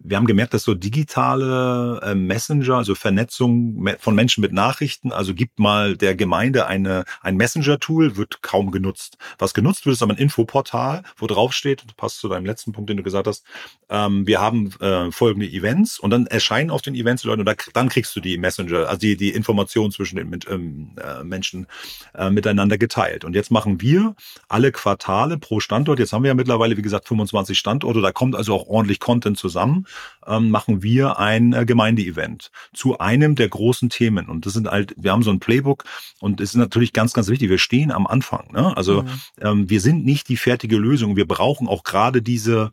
wir 0.00 0.16
haben 0.16 0.26
gemerkt, 0.26 0.54
dass 0.54 0.62
so 0.62 0.74
digitale 0.74 2.00
äh, 2.02 2.14
Messenger, 2.14 2.76
also 2.76 2.94
Vernetzung 2.94 3.86
von 3.98 4.14
Menschen 4.14 4.40
mit 4.40 4.52
Nachrichten, 4.52 5.12
also 5.12 5.34
gibt 5.34 5.58
mal 5.58 5.96
der 5.96 6.14
Gemeinde 6.14 6.66
eine, 6.66 7.04
ein 7.20 7.36
Messenger-Tool, 7.36 8.16
wird 8.16 8.42
kaum 8.42 8.70
genutzt. 8.70 9.18
Was 9.38 9.54
genutzt 9.54 9.86
wird, 9.86 9.94
ist 9.94 10.02
aber 10.02 10.14
ein 10.14 10.18
Infoportal, 10.18 11.02
wo 11.16 11.26
drauf 11.26 11.52
steht, 11.52 11.96
passt 11.96 12.20
zu 12.20 12.28
deinem 12.28 12.46
letzten 12.46 12.72
Punkt, 12.72 12.90
den 12.90 12.96
du 12.96 13.02
gesagt 13.02 13.26
hast, 13.26 13.44
ähm, 13.88 14.26
wir 14.26 14.40
haben 14.40 14.72
äh, 14.80 15.10
folgende 15.10 15.46
Events 15.46 15.98
und 15.98 16.10
dann 16.10 16.26
erscheinen 16.26 16.70
auf 16.70 16.82
den 16.82 16.94
Events 16.94 17.22
die 17.22 17.28
Leute 17.28 17.40
und 17.40 17.46
da, 17.46 17.54
dann 17.74 17.88
kriegst 17.88 18.14
du 18.14 18.20
die 18.20 18.38
Messenger, 18.38 18.88
also 18.88 18.98
die, 18.98 19.16
die 19.16 19.30
Informationen 19.30 19.90
zwischen 19.90 20.16
den 20.16 20.30
mit, 20.30 20.48
ähm, 20.48 20.92
äh, 21.02 21.24
Menschen 21.24 21.66
äh, 22.14 22.30
miteinander 22.30 22.78
geteilt. 22.78 23.24
Und 23.24 23.34
jetzt 23.34 23.50
machen 23.50 23.80
wir 23.80 24.14
alle 24.48 24.72
Quartale 24.72 25.38
pro 25.38 25.60
Standort, 25.60 25.98
jetzt 25.98 26.12
haben 26.12 26.22
wir 26.22 26.28
ja 26.28 26.34
mittlerweile, 26.34 26.76
wie 26.76 26.82
gesagt, 26.82 27.08
25 27.08 27.58
Standorte, 27.58 28.00
da 28.00 28.12
kommt 28.12 28.36
also 28.36 28.54
auch 28.54 28.66
ordentlich 28.68 29.00
Content 29.00 29.38
zusammen 29.38 29.86
ähm, 30.26 30.50
machen 30.50 30.82
wir 30.82 31.18
ein 31.18 31.52
äh, 31.52 31.64
Gemeindeevent 31.64 32.50
zu 32.72 32.98
einem 32.98 33.34
der 33.34 33.48
großen 33.48 33.90
Themen. 33.90 34.28
Und 34.28 34.46
das 34.46 34.52
sind 34.52 34.68
halt, 34.68 34.94
wir 34.96 35.12
haben 35.12 35.22
so 35.22 35.30
ein 35.30 35.40
Playbook 35.40 35.84
und 36.20 36.40
es 36.40 36.50
ist 36.50 36.56
natürlich 36.56 36.92
ganz, 36.92 37.12
ganz 37.12 37.28
wichtig. 37.28 37.50
Wir 37.50 37.58
stehen 37.58 37.90
am 37.90 38.06
Anfang. 38.06 38.52
Ne? 38.52 38.76
Also 38.76 39.02
mhm. 39.02 39.08
ähm, 39.40 39.70
wir 39.70 39.80
sind 39.80 40.04
nicht 40.04 40.28
die 40.28 40.36
fertige 40.36 40.76
Lösung. 40.76 41.16
Wir 41.16 41.26
brauchen 41.26 41.68
auch 41.68 41.84
gerade 41.84 42.22
diese 42.22 42.70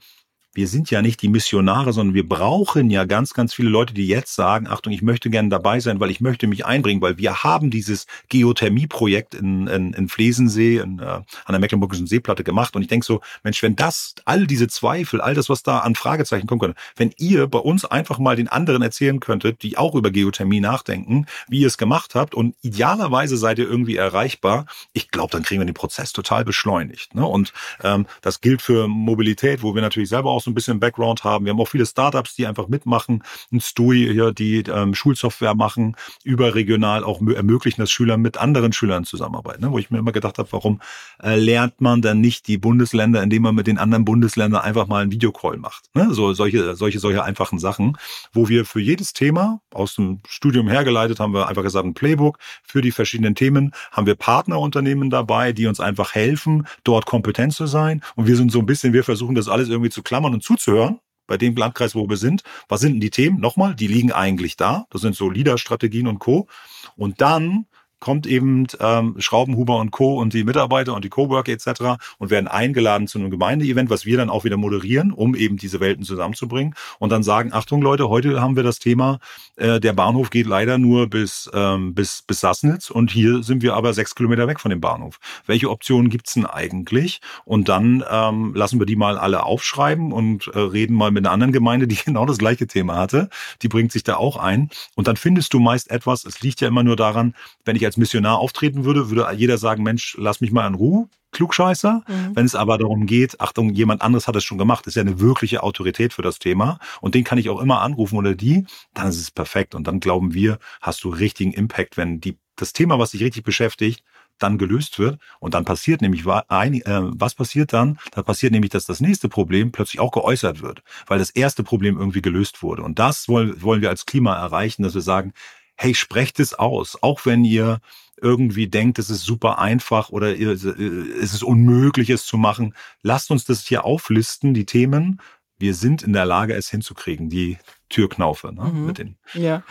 wir 0.56 0.68
sind 0.70 0.90
ja 0.90 1.02
nicht 1.02 1.22
die 1.22 1.28
Missionare, 1.28 1.92
sondern 1.92 2.16
wir 2.16 2.28
brauchen 2.28 2.90
ja 2.90 3.04
ganz, 3.04 3.34
ganz 3.34 3.54
viele 3.54 3.70
Leute, 3.70 3.94
die 3.94 4.08
jetzt 4.08 4.34
sagen, 4.34 4.68
Achtung, 4.68 4.94
ich 4.94 5.02
möchte 5.02 5.30
gerne 5.30 5.50
dabei 5.50 5.82
sein, 5.82 6.00
weil 6.00 6.10
ich 6.10 6.22
möchte 6.22 6.48
mich 6.48 6.66
einbringen, 6.66 7.02
weil 7.02 7.18
wir 7.18 7.44
haben 7.44 7.70
dieses 7.70 8.08
Geothermie-Projekt 8.30 9.36
in, 9.36 9.68
in, 9.68 9.94
in 9.94 10.08
Flesensee, 10.08 10.78
in, 10.78 11.00
äh, 11.00 11.04
an 11.04 11.26
der 11.50 11.60
Mecklenburgischen 11.60 12.08
Seeplatte 12.08 12.46
gemacht. 12.46 12.76
Und 12.76 12.82
ich 12.82 12.88
denke 12.88 13.06
so, 13.06 13.20
Mensch, 13.44 13.62
wenn 13.64 13.76
das, 13.76 14.16
all 14.24 14.48
diese 14.48 14.70
Zweifel, 14.70 15.20
all 15.20 15.36
das, 15.36 15.50
was 15.50 15.62
da 15.62 15.80
an 15.80 15.96
Fragezeichen 15.96 16.48
kommen 16.48 16.62
könnte, 16.62 16.80
wenn 16.96 17.14
ihr 17.18 17.48
bei 17.48 17.60
uns 17.60 17.84
einfach 17.84 18.18
mal 18.18 18.38
den 18.38 18.48
anderen 18.48 18.82
erzählen 18.82 19.20
könntet, 19.20 19.62
die 19.62 19.78
auch 19.78 19.94
über 19.94 20.10
Geothermie 20.10 20.62
nachdenken, 20.62 21.26
wie 21.50 21.60
ihr 21.60 21.68
es 21.68 21.78
gemacht 21.78 22.16
habt 22.16 22.34
und 22.34 22.56
idealerweise 22.62 23.36
seid 23.36 23.60
ihr 23.60 23.70
irgendwie 23.70 23.98
erreichbar, 23.98 24.68
ich 24.94 25.12
glaube, 25.12 25.32
dann 25.32 25.44
kriegen 25.44 25.60
wir 25.60 25.66
den 25.66 25.74
Prozess 25.74 26.14
total 26.14 26.46
beschleunigt. 26.46 27.14
Ne? 27.14 27.26
Und 27.26 27.52
ähm, 27.84 28.06
das 28.22 28.40
gilt 28.40 28.62
für 28.62 28.88
Mobilität, 28.88 29.62
wo 29.62 29.76
wir 29.76 29.82
natürlich 29.82 30.10
selber 30.10 30.32
auch 30.32 30.45
so 30.46 30.52
ein 30.52 30.54
bisschen 30.54 30.80
Background 30.80 31.24
haben. 31.24 31.46
Wir 31.46 31.52
haben 31.52 31.60
auch 31.60 31.68
viele 31.68 31.86
Startups, 31.86 32.36
die 32.36 32.48
einfach 32.48 32.68
mitmachen. 32.68 33.24
Ein 33.52 33.60
Stui 33.60 34.12
hier, 34.12 34.32
die 34.32 34.60
ähm, 34.60 34.96
Schulsoftware 34.96 35.56
machen, 35.56 35.96
überregional 36.24 37.04
auch 37.04 37.22
ermöglichen, 37.22 37.82
dass 37.82 37.92
Schüler 37.92 38.18
mit 38.18 38.38
anderen 38.38 38.72
Schülern 38.72 39.04
zusammenarbeiten. 39.04 39.64
Ne? 39.64 39.72
Wo 39.72 39.78
ich 39.78 39.92
mir 39.92 39.98
immer 39.98 40.12
gedacht 40.12 40.38
habe, 40.38 40.48
warum 40.52 40.80
äh, 41.22 41.36
lernt 41.36 41.82
man 41.82 42.02
dann 42.02 42.22
nicht 42.22 42.48
die 42.48 42.58
Bundesländer, 42.58 43.22
indem 43.22 43.44
man 43.44 43.56
mit 43.56 43.68
den 43.68 43.78
anderen 43.78 44.06
Bundesländern 44.06 44.62
einfach 44.62 44.88
mal 44.88 45.02
einen 45.02 45.12
Videocall 45.12 45.58
macht? 45.58 45.84
Ne? 45.94 46.14
So 46.14 46.34
solche, 46.34 46.76
solche, 46.76 47.00
solche 47.00 47.24
einfachen 47.24 47.60
Sachen, 47.60 47.98
wo 48.34 48.48
wir 48.48 48.66
für 48.66 48.80
jedes 48.80 49.14
Thema 49.14 49.60
aus 49.74 49.96
dem 49.96 50.20
Studium 50.28 50.68
hergeleitet 50.68 51.20
haben 51.20 51.34
wir 51.34 51.48
einfach 51.48 51.64
gesagt, 51.64 51.86
ein 51.86 51.94
Playbook 51.94 52.38
für 52.64 52.82
die 52.82 52.92
verschiedenen 52.92 53.36
Themen, 53.36 53.72
haben 53.92 54.06
wir 54.06 54.16
Partnerunternehmen 54.16 55.10
dabei, 55.10 55.52
die 55.52 55.68
uns 55.68 55.80
einfach 55.80 56.14
helfen, 56.14 56.68
dort 56.84 57.06
kompetent 57.06 57.54
zu 57.54 57.66
sein. 57.66 58.02
Und 58.16 58.28
wir 58.28 58.36
sind 58.36 58.52
so 58.52 58.60
ein 58.60 58.66
bisschen, 58.66 58.94
wir 58.94 59.04
versuchen 59.04 59.36
das 59.36 59.48
alles 59.48 59.70
irgendwie 59.70 59.90
zu 59.90 60.04
klammern 60.04 60.34
und 60.36 60.44
zuzuhören 60.44 61.00
bei 61.28 61.38
dem 61.38 61.56
Landkreis, 61.56 61.96
wo 61.96 62.08
wir 62.08 62.18
sind. 62.18 62.44
Was 62.70 62.82
sind 62.82 62.94
denn 62.94 63.02
die 63.02 63.10
Themen? 63.10 63.40
Nochmal, 63.40 63.76
die 63.76 63.88
liegen 63.88 64.12
eigentlich 64.12 64.58
da. 64.58 64.86
Das 64.92 65.02
sind 65.02 65.16
so 65.16 65.30
Leader-Strategien 65.30 66.08
und 66.08 66.20
Co. 66.20 66.48
Und 66.96 67.22
dann 67.22 67.66
kommt 68.06 68.28
eben 68.28 68.68
ähm, 68.80 69.16
Schraubenhuber 69.18 69.78
und 69.78 69.90
Co. 69.90 70.20
und 70.22 70.32
die 70.34 70.44
Mitarbeiter 70.44 70.94
und 70.94 71.04
die 71.04 71.10
Coworker 71.10 71.52
etc. 71.52 71.98
und 72.20 72.30
werden 72.30 72.48
eingeladen 72.48 73.08
zu 73.08 73.18
einem 73.18 73.32
Gemeindeevent, 73.32 73.90
was 73.90 74.06
wir 74.06 74.16
dann 74.16 74.30
auch 74.30 74.44
wieder 74.44 74.58
moderieren, 74.58 75.12
um 75.12 75.34
eben 75.34 75.58
diese 75.58 75.80
Welten 75.80 76.06
zusammenzubringen 76.06 76.76
und 77.00 77.12
dann 77.12 77.24
sagen, 77.24 77.52
Achtung 77.52 77.82
Leute, 77.82 78.08
heute 78.08 78.40
haben 78.40 78.56
wir 78.56 78.62
das 78.62 78.78
Thema, 78.78 79.18
äh, 79.56 79.80
der 79.80 79.94
Bahnhof 79.94 80.30
geht 80.30 80.46
leider 80.46 80.78
nur 80.78 81.08
bis, 81.10 81.50
ähm, 81.52 81.96
bis, 81.96 82.22
bis 82.22 82.42
Sassnitz 82.42 82.92
und 82.92 83.10
hier 83.10 83.42
sind 83.42 83.64
wir 83.64 83.74
aber 83.74 83.92
sechs 83.92 84.14
Kilometer 84.14 84.48
weg 84.48 84.60
von 84.60 84.70
dem 84.70 84.82
Bahnhof. 84.82 85.20
Welche 85.48 85.72
Optionen 85.72 86.12
gibt's 86.12 86.36
denn 86.36 86.46
eigentlich? 86.46 87.22
Und 87.44 87.70
dann 87.70 88.04
ähm, 88.08 88.54
lassen 88.54 88.78
wir 88.78 88.86
die 88.86 88.96
mal 88.96 89.18
alle 89.18 89.42
aufschreiben 89.42 90.12
und 90.12 90.46
äh, 90.54 90.60
reden 90.60 90.96
mal 90.96 91.10
mit 91.10 91.26
einer 91.26 91.34
anderen 91.34 91.54
Gemeinde, 91.54 91.88
die 91.88 91.96
genau 92.06 92.28
das 92.28 92.38
gleiche 92.38 92.68
Thema 92.68 92.98
hatte. 92.98 93.30
Die 93.64 93.68
bringt 93.68 93.92
sich 93.92 94.04
da 94.04 94.18
auch 94.18 94.38
ein. 94.38 94.70
Und 94.94 95.08
dann 95.08 95.18
findest 95.18 95.56
du 95.56 95.60
meist 95.60 95.90
etwas, 95.90 96.24
es 96.24 96.42
liegt 96.42 96.62
ja 96.62 96.68
immer 96.68 96.84
nur 96.84 96.96
daran, 96.96 97.34
wenn 97.64 97.76
ich 97.76 97.84
als 97.84 97.95
als 97.96 97.98
Missionar 97.98 98.40
auftreten 98.40 98.84
würde, 98.84 99.10
würde 99.10 99.28
jeder 99.36 99.58
sagen, 99.58 99.84
Mensch, 99.84 100.16
lass 100.20 100.42
mich 100.42 100.52
mal 100.52 100.68
in 100.68 100.76
Ruhe, 100.76 101.08
Klugscheißer. 101.32 102.04
Mhm. 102.08 102.36
Wenn 102.36 102.46
es 102.46 102.56
aber 102.56 102.78
darum 102.78 103.06
geht, 103.06 103.40
Achtung, 103.40 103.72
jemand 103.72 104.02
anderes 104.02 104.28
hat 104.28 104.36
es 104.36 104.44
schon 104.44 104.58
gemacht, 104.58 104.86
ist 104.88 104.96
ja 104.96 105.02
eine 105.02 105.20
wirkliche 105.20 105.64
Autorität 105.64 106.14
für 106.14 106.22
das 106.22 106.40
Thema 106.40 106.80
und 107.02 107.16
den 107.16 107.24
kann 107.24 107.38
ich 107.38 107.50
auch 107.50 107.62
immer 107.62 107.82
anrufen 107.82 108.18
oder 108.18 108.36
die, 108.36 108.66
dann 108.94 109.08
ist 109.08 109.20
es 109.20 109.32
perfekt. 109.32 109.76
Und 109.76 109.88
dann 109.88 110.00
glauben 110.00 110.34
wir, 110.34 110.60
hast 110.82 111.04
du 111.04 111.10
richtigen 111.10 111.54
Impact, 111.54 111.98
wenn 111.98 112.20
die, 112.20 112.38
das 112.58 112.74
Thema, 112.74 113.00
was 113.00 113.12
dich 113.12 113.22
richtig 113.22 113.44
beschäftigt, 113.44 114.04
dann 114.40 114.58
gelöst 114.58 115.00
wird. 115.00 115.18
Und 115.40 115.54
dann 115.54 115.64
passiert 115.64 116.02
nämlich, 116.02 116.26
äh, 116.26 116.26
was 116.26 117.36
passiert 117.36 117.72
dann? 117.72 117.98
Da 118.12 118.22
passiert 118.22 118.52
nämlich, 118.52 118.72
dass 118.72 118.86
das 118.86 119.00
nächste 119.00 119.30
Problem 119.30 119.72
plötzlich 119.72 120.02
auch 120.02 120.12
geäußert 120.12 120.62
wird, 120.62 120.84
weil 121.08 121.20
das 121.20 121.30
erste 121.30 121.64
Problem 121.64 121.98
irgendwie 121.98 122.22
gelöst 122.22 122.62
wurde. 122.62 122.84
Und 122.84 123.00
das 123.00 123.30
wollen 123.30 123.82
wir 123.82 123.90
als 123.90 124.06
Klima 124.06 124.36
erreichen, 124.36 124.84
dass 124.84 124.94
wir 124.94 125.02
sagen, 125.02 125.32
hey, 125.76 125.94
sprecht 125.94 126.40
es 126.40 126.54
aus, 126.54 127.02
auch 127.02 127.26
wenn 127.26 127.44
ihr 127.44 127.80
irgendwie 128.22 128.68
denkt, 128.68 128.98
es 128.98 129.10
ist 129.10 129.24
super 129.24 129.60
einfach 129.60 130.10
oder 130.10 130.40
es 130.40 130.64
ist 130.64 131.44
unmöglich, 131.44 132.10
es 132.10 132.26
zu 132.26 132.38
machen. 132.38 132.74
Lasst 133.02 133.30
uns 133.30 133.46
das 133.46 133.68
hier 133.68 133.84
auflisten, 133.84 134.54
die 134.54 134.66
Themen. 134.66 135.20
Wir 135.58 135.74
sind 135.74 136.02
in 136.02 136.14
der 136.14 136.26
Lage, 136.26 136.54
es 136.54 136.70
hinzukriegen. 136.70 137.30
Die 137.30 137.58
Türknaufe 137.90 138.54
ne, 138.54 138.64
Mhm. 138.66 138.86
mit 138.86 138.98
den 138.98 139.18
Ja. 139.34 139.64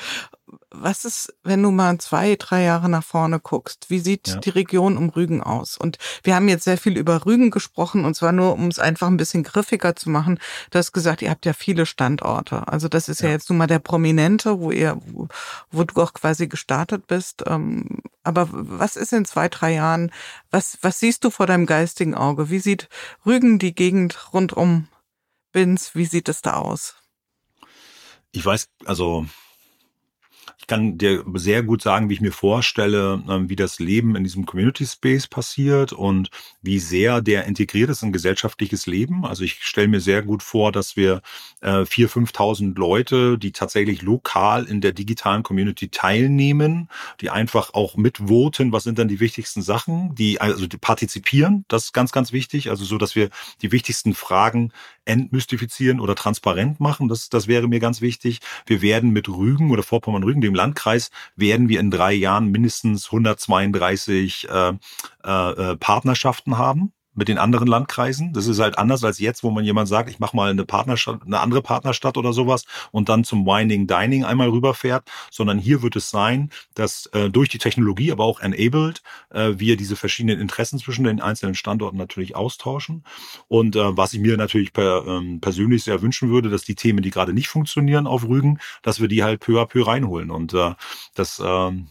Was 0.71 1.05
ist, 1.05 1.35
wenn 1.43 1.63
du 1.63 1.71
mal 1.71 1.99
zwei, 1.99 2.37
drei 2.37 2.63
Jahre 2.65 2.89
nach 2.89 3.03
vorne 3.05 3.41
guckst? 3.41 3.87
Wie 3.91 3.99
sieht 3.99 4.29
Ja. 4.29 4.37
die 4.37 4.51
Region 4.51 4.97
um 4.97 5.09
Rügen 5.09 5.43
aus? 5.43 5.79
Und 5.79 5.99
wir 6.23 6.35
haben 6.35 6.49
jetzt 6.49 6.65
sehr 6.65 6.77
viel 6.79 6.97
über 6.99 7.25
Rügen 7.27 7.51
gesprochen 7.51 8.05
und 8.05 8.15
zwar 8.15 8.33
nur, 8.33 8.53
um 8.53 8.69
es 8.69 8.79
einfach 8.79 9.07
ein 9.09 9.17
bisschen 9.17 9.43
griffiger 9.43 9.97
zu 9.97 10.11
machen. 10.11 10.39
Du 10.71 10.79
hast 10.79 10.93
gesagt, 10.93 11.23
ihr 11.23 11.31
habt 11.31 11.47
ja 11.47 11.55
viele 11.55 11.87
Standorte. 11.87 12.69
Also 12.69 12.89
das 12.89 13.09
ist 13.09 13.21
ja, 13.23 13.29
Ja. 13.29 13.35
jetzt 13.35 13.49
nun 13.51 13.59
mal 13.59 13.67
der 13.67 13.79
Prominente, 13.79 14.61
wo 14.61 14.71
ihr, 14.71 14.99
wo, 15.07 15.29
wo 15.71 15.85
du 15.85 16.01
auch 16.03 16.13
quasi 16.13 16.47
gestartet 16.47 17.07
bist. 17.07 17.43
Ähm, 17.47 18.01
aber 18.23 18.49
was 18.53 18.97
ist 18.97 19.13
in 19.13 19.25
zwei, 19.25 19.49
drei 19.49 19.75
Jahren? 19.75 20.13
Was, 20.51 20.79
was 20.83 21.01
siehst 21.01 21.25
du 21.25 21.31
vor 21.31 21.47
deinem 21.47 21.67
geistigen 21.67 22.15
Auge? 22.15 22.51
Wie 22.51 22.59
sieht 22.61 22.89
Rügen, 23.25 23.59
die 23.59 23.75
Gegend 23.75 24.33
rund 24.33 24.53
um 24.53 24.89
Binz, 25.53 25.95
wie 25.95 26.05
sieht 26.07 26.29
es 26.29 26.43
da 26.43 26.55
aus? 26.55 26.97
Ich 28.35 28.45
weiß, 28.45 28.69
also 28.85 29.27
ich 30.59 30.67
kann 30.67 30.99
dir 30.99 31.23
sehr 31.35 31.63
gut 31.63 31.83
sagen, 31.83 32.09
wie 32.09 32.15
ich 32.15 32.21
mir 32.21 32.33
vorstelle, 32.33 33.23
ähm, 33.29 33.49
wie 33.49 33.55
das 33.55 33.79
Leben 33.79 34.17
in 34.17 34.25
diesem 34.25 34.45
Community 34.45 34.85
Space 34.87 35.29
passiert 35.29 35.93
und 35.93 36.31
wie 36.63 36.79
sehr 36.79 37.21
der 37.21 37.45
integriert 37.45 37.91
ist 37.91 38.03
in 38.03 38.13
gesellschaftliches 38.13 38.87
Leben. 38.87 39.25
Also 39.25 39.45
ich 39.45 39.63
stelle 39.63 39.89
mir 39.89 40.01
sehr 40.01 40.23
gut 40.23 40.43
vor, 40.43 40.73
dass 40.73 40.97
wir 40.97 41.21
äh, 41.61 41.83
4.000, 41.83 42.33
5.000 42.33 42.79
Leute, 42.79 43.39
die 43.39 43.53
tatsächlich 43.53 44.03
lokal 44.03 44.65
in 44.65 44.81
der 44.81 44.93
digitalen 44.93 45.43
Community 45.43 45.91
teilnehmen, 45.91 46.89
die 47.21 47.31
einfach 47.31 47.75
auch 47.75 47.97
mitvoten, 47.97 48.73
was 48.73 48.85
sind 48.85 48.99
dann 48.99 49.09
die 49.09 49.21
wichtigsten 49.21 49.63
Sachen, 49.63 50.15
die 50.15 50.41
also 50.41 50.67
die 50.67 50.79
partizipieren, 50.79 51.67
das 51.69 51.85
ist 51.85 51.93
ganz, 51.93 52.11
ganz 52.11 52.33
wichtig, 52.33 52.71
also 52.71 52.85
so, 52.85 52.99
dass 52.99 53.15
wir 53.15 53.29
die 53.63 53.71
wichtigsten 53.71 54.15
Fragen 54.15 54.73
entmystifizieren 55.05 56.01
oder 56.01 56.15
transparent 56.15 56.81
machen, 56.81 57.09
das, 57.09 57.29
das 57.29 57.47
wäre 57.47 57.69
mir 57.69 57.81
ganz 57.81 58.01
wichtig. 58.01 58.41
Wir 58.67 58.83
werden 58.83 59.11
mit 59.11 59.29
Rügen 59.29 59.71
oder 59.71 59.83
Vorpommern-Rügen, 59.83 60.41
dem 60.41 60.55
Landkreis, 60.55 61.11
werden 61.37 61.69
wir 61.69 61.81
in 61.81 61.91
drei 61.91 62.13
Jahren 62.13 62.51
mindestens 62.51 63.07
132 63.07 64.49
äh, 64.49 64.73
äh, 65.23 65.77
Partnerschaften 65.77 66.59
haben 66.59 66.93
mit 67.15 67.29
den 67.29 67.39
anderen 67.39 67.69
Landkreisen. 67.69 68.33
Das 68.33 68.47
ist 68.47 68.59
halt 68.59 68.79
anders 68.79 69.05
als 69.05 69.19
jetzt, 69.19 69.43
wo 69.43 69.51
man 69.51 69.65
jemand 69.65 69.89
sagt, 69.89 70.11
ich 70.11 70.19
mache 70.19 70.37
mal 70.37 70.51
eine 70.51 70.65
Partnerstadt, 70.65 71.23
eine 71.25 71.41
andere 71.41 71.63
Partnerstadt 71.63 72.17
oder 72.17 72.33
sowas 72.33 72.65
und 72.91 73.09
dann 73.09 73.25
zum 73.25 73.47
Wining 73.47 73.87
Dining 73.87 74.25
einmal 74.25 74.49
rüberfährt, 74.49 75.09
sondern 75.31 75.59
hier 75.59 75.83
wird 75.83 75.97
es 75.97 76.11
sein, 76.11 76.51
dass 76.75 77.07
äh, 77.07 77.31
durch 77.31 77.49
die 77.49 77.59
Technologie, 77.59 78.13
aber 78.13 78.25
auch 78.25 78.41
enabled, 78.41 79.03
äh, 79.31 79.53
wir 79.57 79.77
diese 79.77 79.97
verschiedenen 79.97 80.41
Interessen 80.41 80.79
zwischen 80.79 81.05
den 81.05 81.21
einzelnen 81.21 81.55
Standorten 81.55 81.97
natürlich 81.97 82.37
austauschen. 82.37 83.05
Und 83.49 83.77
äh, 83.77 83.97
was 83.97 84.13
ich 84.13 84.21
mir 84.21 84.37
natürlich 84.37 84.73
per, 84.73 85.05
ähm, 85.07 85.41
persönlich 85.41 85.85
sehr 85.85 86.03
wünschen 86.03 86.31
würde, 86.31 86.51
dass 86.51 86.63
die 86.63 86.75
Themen, 86.75 87.03
die 87.03 87.11
gerade 87.11 87.33
nicht 87.33 87.49
funktionieren 87.49 88.07
auf 88.07 88.25
Rügen, 88.25 88.59
dass 88.83 89.01
wir 89.01 89.09
die 89.09 89.23
halt 89.23 89.41
peu 89.41 89.61
à 89.61 89.67
peu 89.67 89.87
reinholen. 89.87 90.31
Und 90.31 90.55
äh, 90.55 90.75
das 91.15 91.41
ähm, 91.45 91.89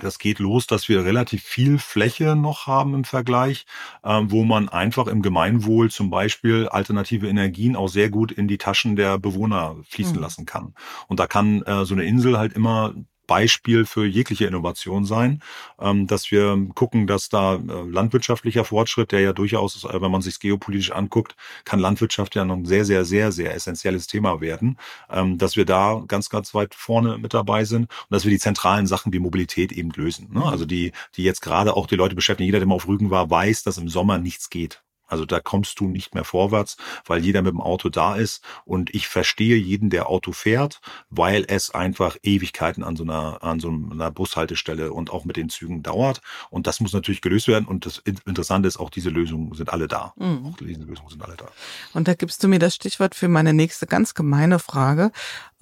das 0.00 0.18
geht 0.18 0.38
los, 0.38 0.66
dass 0.66 0.88
wir 0.88 1.04
relativ 1.04 1.42
viel 1.42 1.78
Fläche 1.78 2.36
noch 2.36 2.66
haben 2.66 2.94
im 2.94 3.04
Vergleich, 3.04 3.66
ähm, 4.04 4.30
wo 4.30 4.44
man 4.44 4.68
einfach 4.68 5.06
im 5.06 5.22
Gemeinwohl 5.22 5.90
zum 5.90 6.10
Beispiel 6.10 6.68
alternative 6.68 7.28
Energien 7.28 7.76
auch 7.76 7.88
sehr 7.88 8.10
gut 8.10 8.32
in 8.32 8.48
die 8.48 8.58
Taschen 8.58 8.96
der 8.96 9.18
Bewohner 9.18 9.76
fließen 9.88 10.16
Mhm. 10.16 10.22
lassen 10.22 10.46
kann. 10.46 10.74
Und 11.08 11.20
da 11.20 11.26
kann 11.26 11.62
äh, 11.62 11.84
so 11.84 11.94
eine 11.94 12.04
Insel 12.04 12.38
halt 12.38 12.52
immer 12.52 12.94
Beispiel 13.28 13.84
für 13.86 14.04
jegliche 14.06 14.46
Innovation 14.46 15.04
sein, 15.04 15.40
ähm, 15.80 16.08
dass 16.08 16.32
wir 16.32 16.58
gucken, 16.74 17.06
dass 17.06 17.28
da 17.28 17.54
äh, 17.54 17.58
landwirtschaftlicher 17.58 18.64
Fortschritt, 18.64 19.12
der 19.12 19.20
ja 19.20 19.32
durchaus, 19.32 19.84
äh, 19.84 20.02
wenn 20.02 20.10
man 20.10 20.22
sich 20.22 20.40
geopolitisch 20.40 20.90
anguckt, 20.90 21.36
kann 21.64 21.78
Landwirtschaft 21.78 22.34
ja 22.34 22.44
noch 22.44 22.56
ein 22.56 22.64
sehr, 22.64 22.84
sehr, 22.84 23.04
sehr, 23.04 23.30
sehr 23.30 23.54
essentielles 23.54 24.08
Thema 24.08 24.40
werden, 24.40 24.78
ähm, 25.10 25.38
dass 25.38 25.56
wir 25.56 25.64
da 25.64 26.02
ganz, 26.08 26.30
ganz 26.30 26.54
weit 26.54 26.74
vorne 26.74 27.18
mit 27.18 27.34
dabei 27.34 27.64
sind 27.64 27.82
und 27.82 28.10
dass 28.10 28.24
wir 28.24 28.30
die 28.32 28.38
zentralen 28.40 28.88
Sachen 28.88 29.12
wie 29.12 29.20
Mobilität 29.20 29.70
eben 29.70 29.90
lösen. 29.90 30.32
Ne? 30.32 30.44
Also 30.44 30.64
die, 30.64 30.92
die 31.14 31.22
jetzt 31.22 31.42
gerade 31.42 31.76
auch 31.76 31.86
die 31.86 31.96
Leute 31.96 32.16
beschäftigen. 32.16 32.46
Jeder, 32.46 32.58
der 32.58 32.66
mal 32.66 32.74
auf 32.74 32.88
Rügen 32.88 33.10
war, 33.10 33.30
weiß, 33.30 33.62
dass 33.62 33.78
im 33.78 33.88
Sommer 33.88 34.18
nichts 34.18 34.50
geht. 34.50 34.82
Also 35.08 35.24
da 35.24 35.40
kommst 35.40 35.80
du 35.80 35.88
nicht 35.88 36.14
mehr 36.14 36.24
vorwärts, 36.24 36.76
weil 37.06 37.24
jeder 37.24 37.42
mit 37.42 37.52
dem 37.52 37.60
Auto 37.60 37.88
da 37.88 38.14
ist. 38.14 38.44
Und 38.64 38.94
ich 38.94 39.08
verstehe 39.08 39.56
jeden, 39.56 39.90
der 39.90 40.08
Auto 40.08 40.32
fährt, 40.32 40.80
weil 41.10 41.44
es 41.48 41.70
einfach 41.70 42.16
Ewigkeiten 42.22 42.84
an 42.84 42.96
so 42.96 43.04
einer, 43.04 43.42
an 43.42 43.60
so 43.60 43.68
einer 43.68 44.10
Bushaltestelle 44.10 44.92
und 44.92 45.10
auch 45.10 45.24
mit 45.24 45.36
den 45.36 45.48
Zügen 45.48 45.82
dauert. 45.82 46.20
Und 46.50 46.66
das 46.66 46.80
muss 46.80 46.92
natürlich 46.92 47.20
gelöst 47.20 47.48
werden. 47.48 47.66
Und 47.66 47.86
das 47.86 47.98
Interessante 47.98 48.68
ist, 48.68 48.78
auch 48.78 48.90
diese 48.90 49.10
Lösungen 49.10 49.54
sind 49.54 49.72
alle 49.72 49.88
da. 49.88 50.12
Mhm. 50.16 50.46
Auch 50.52 50.56
diese 50.58 50.82
Lösungen 50.82 51.08
sind 51.08 51.22
alle 51.22 51.36
da. 51.36 51.46
Und 51.94 52.06
da 52.08 52.14
gibst 52.14 52.42
du 52.44 52.48
mir 52.48 52.58
das 52.58 52.74
Stichwort 52.74 53.14
für 53.14 53.28
meine 53.28 53.54
nächste 53.54 53.86
ganz 53.86 54.14
gemeine 54.14 54.58
Frage. 54.58 55.10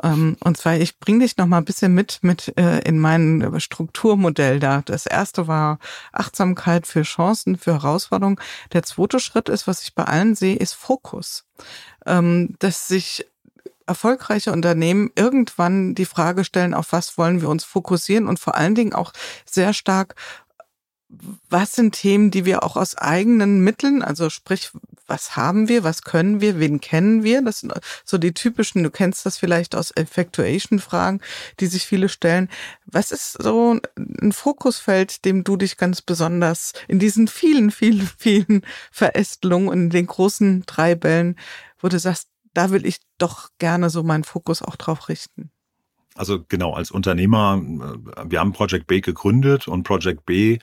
Ähm, 0.03 0.37
Und 0.41 0.57
zwar, 0.57 0.77
ich 0.77 0.99
bringe 0.99 1.21
dich 1.21 1.37
noch 1.37 1.47
mal 1.47 1.59
ein 1.59 1.65
bisschen 1.65 1.95
mit, 1.95 2.19
mit 2.23 2.53
äh, 2.59 2.81
in 2.81 2.99
mein 2.99 3.55
Strukturmodell 3.59 4.61
da. 4.61 4.83
Das 4.83 5.07
erste 5.07 5.47
war 5.47 5.79
Achtsamkeit 6.13 6.87
für 6.87 7.03
Chancen, 7.03 7.57
für 7.57 7.73
Herausforderungen. 7.75 8.41
Der 8.73 8.83
zweite 8.83 9.21
Schritt 9.21 9.36
ist, 9.49 9.67
was 9.67 9.83
ich 9.83 9.95
bei 9.95 10.05
allen 10.05 10.35
sehe, 10.35 10.57
ist 10.57 10.75
Fokus. 10.75 11.45
Ähm, 12.07 12.57
Dass 12.59 12.89
sich 12.89 13.27
erfolgreiche 13.87 14.53
Unternehmen 14.53 15.11
irgendwann 15.15 15.95
die 15.95 16.07
Frage 16.07 16.45
stellen, 16.45 16.75
auf 16.75 16.93
was 16.93 17.17
wollen 17.19 17.41
wir 17.41 17.49
uns 17.49 17.65
fokussieren 17.65 18.27
und 18.27 18.41
vor 18.41 18.57
allen 18.57 18.75
Dingen 18.75 18.93
auch 18.93 19.13
sehr 19.45 19.73
stark, 19.73 20.17
was 21.49 21.75
sind 21.75 21.95
Themen, 21.95 22.31
die 22.31 22.45
wir 22.45 22.63
auch 22.63 22.77
aus 22.77 22.97
eigenen 22.97 23.61
Mitteln, 23.61 24.03
also 24.03 24.31
sprich, 24.31 24.71
was 25.07 25.37
haben 25.37 25.69
wir, 25.69 25.85
was 25.85 26.03
können 26.03 26.41
wir, 26.41 26.59
wen 26.59 26.81
kennen 26.81 27.23
wir? 27.23 27.43
Das 27.43 27.61
sind 27.61 27.73
so 28.05 28.19
die 28.19 28.33
typischen, 28.33 28.83
du 28.83 28.91
kennst 28.91 29.25
das 29.25 29.39
vielleicht 29.39 29.75
aus 29.75 29.93
Effectuation-Fragen, 29.93 31.21
die 31.61 31.67
sich 31.67 31.87
viele 31.87 32.09
stellen. 32.09 32.49
Was 32.87 33.13
ist 33.13 33.41
so 33.41 33.79
ein 33.97 34.33
Fokusfeld, 34.33 35.25
dem 35.25 35.45
du 35.45 35.57
dich 35.57 35.77
ganz 35.77 36.03
besonders 36.03 36.73
in 36.89 36.99
diesen 36.99 37.29
vielen, 37.29 37.71
vielen, 37.71 38.09
vielen 38.19 38.63
Verästelungen 38.91 39.69
und 39.69 39.81
in 39.81 39.91
den 39.91 40.07
großen 40.07 40.65
Treibellen, 40.67 41.37
wo 41.81 41.89
du 41.89 41.99
sagst, 41.99 42.29
da 42.55 42.71
will 42.71 42.87
ich 42.87 42.99
doch 43.19 43.51
gerne 43.59 43.91
so 43.91 44.03
meinen 44.03 44.25
Fokus 44.25 44.63
auch 44.63 44.77
drauf 44.77 45.09
richten? 45.09 45.51
Also 46.17 46.43
genau, 46.49 46.73
als 46.73 46.91
Unternehmer, 46.91 47.61
äh, 48.17 48.25
wir 48.31 48.41
haben 48.41 48.53
Project 48.53 48.87
B 48.87 49.01
gegründet 49.01 49.69
und 49.69 49.83
Project 49.83 50.25
B 50.25 50.59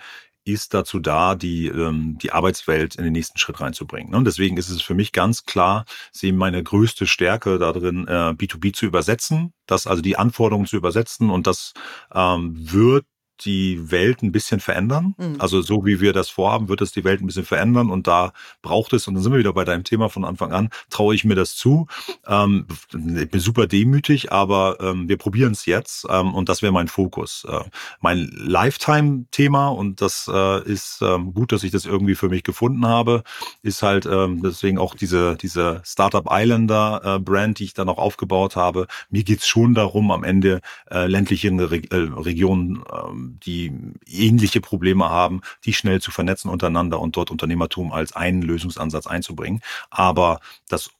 ist 0.45 0.73
dazu 0.73 0.99
da, 0.99 1.35
die, 1.35 1.67
ähm, 1.67 2.17
die 2.21 2.31
Arbeitswelt 2.31 2.95
in 2.95 3.03
den 3.03 3.13
nächsten 3.13 3.37
Schritt 3.37 3.61
reinzubringen. 3.61 4.11
ne? 4.11 4.17
Und 4.17 4.25
deswegen 4.25 4.57
ist 4.57 4.69
es 4.69 4.81
für 4.81 4.93
mich 4.93 5.11
ganz 5.11 5.45
klar, 5.45 5.85
sehe 6.11 6.33
meine 6.33 6.61
größte 6.61 7.07
Stärke 7.07 7.57
darin, 7.59 8.07
äh, 8.07 8.33
B2B 8.35 8.73
zu 8.73 8.85
übersetzen, 8.85 9.53
das 9.65 9.87
also 9.87 10.01
die 10.01 10.17
Anforderungen 10.17 10.67
zu 10.67 10.75
übersetzen 10.75 11.29
und 11.29 11.47
das 11.47 11.73
ähm, 12.13 12.53
wird 12.55 13.05
die 13.41 13.91
Welt 13.91 14.21
ein 14.21 14.31
bisschen 14.31 14.59
verändern. 14.59 15.15
Mhm. 15.17 15.35
Also 15.39 15.61
so 15.61 15.85
wie 15.85 15.99
wir 15.99 16.13
das 16.13 16.29
vorhaben, 16.29 16.69
wird 16.69 16.81
es 16.81 16.91
die 16.91 17.03
Welt 17.03 17.21
ein 17.21 17.27
bisschen 17.27 17.45
verändern 17.45 17.89
und 17.89 18.07
da 18.07 18.33
braucht 18.61 18.93
es, 18.93 19.07
und 19.07 19.15
dann 19.15 19.23
sind 19.23 19.31
wir 19.31 19.39
wieder 19.39 19.53
bei 19.53 19.65
deinem 19.65 19.83
Thema 19.83 20.09
von 20.09 20.23
Anfang 20.25 20.51
an, 20.51 20.69
traue 20.89 21.15
ich 21.15 21.25
mir 21.25 21.35
das 21.35 21.55
zu. 21.55 21.87
Ähm, 22.27 22.67
ich 22.91 23.29
bin 23.29 23.39
super 23.39 23.67
demütig, 23.67 24.31
aber 24.31 24.77
ähm, 24.79 25.09
wir 25.09 25.17
probieren 25.17 25.53
es 25.53 25.65
jetzt 25.65 26.05
ähm, 26.09 26.33
und 26.33 26.49
das 26.49 26.61
wäre 26.61 26.73
mein 26.73 26.87
Fokus. 26.87 27.45
Äh, 27.49 27.61
mein 28.01 28.29
Lifetime-Thema, 28.33 29.69
und 29.69 30.01
das 30.01 30.29
äh, 30.31 30.63
ist 30.63 30.99
ähm, 31.01 31.33
gut, 31.33 31.51
dass 31.51 31.63
ich 31.63 31.71
das 31.71 31.85
irgendwie 31.85 32.15
für 32.15 32.29
mich 32.29 32.43
gefunden 32.43 32.85
habe, 32.85 33.23
ist 33.61 33.83
halt 33.83 34.05
ähm, 34.05 34.41
deswegen 34.41 34.77
auch 34.77 34.95
diese, 34.95 35.35
diese 35.35 35.81
Startup 35.85 36.27
Islander 36.29 37.01
äh, 37.03 37.19
Brand, 37.19 37.59
die 37.59 37.65
ich 37.65 37.73
dann 37.73 37.89
auch 37.89 37.97
aufgebaut 37.97 38.55
habe. 38.55 38.87
Mir 39.09 39.23
geht's 39.23 39.47
schon 39.47 39.73
darum, 39.73 40.11
am 40.11 40.23
Ende 40.23 40.61
äh, 40.89 41.07
ländliche 41.07 41.51
Re 41.51 41.81
äh, 41.89 41.95
Regionen, 41.95 42.83
ähm, 42.91 43.22
die 43.23 43.71
ähnliche 44.07 44.61
Probleme 44.61 45.09
haben, 45.09 45.41
die 45.65 45.73
schnell 45.73 46.01
zu 46.01 46.11
vernetzen 46.11 46.49
untereinander 46.49 46.99
und 46.99 47.15
dort 47.17 47.31
Unternehmertum 47.31 47.91
als 47.91 48.15
einen 48.15 48.41
Lösungsansatz 48.41 49.07
einzubringen. 49.07 49.61
Aber 49.89 50.39
das, 50.69 50.91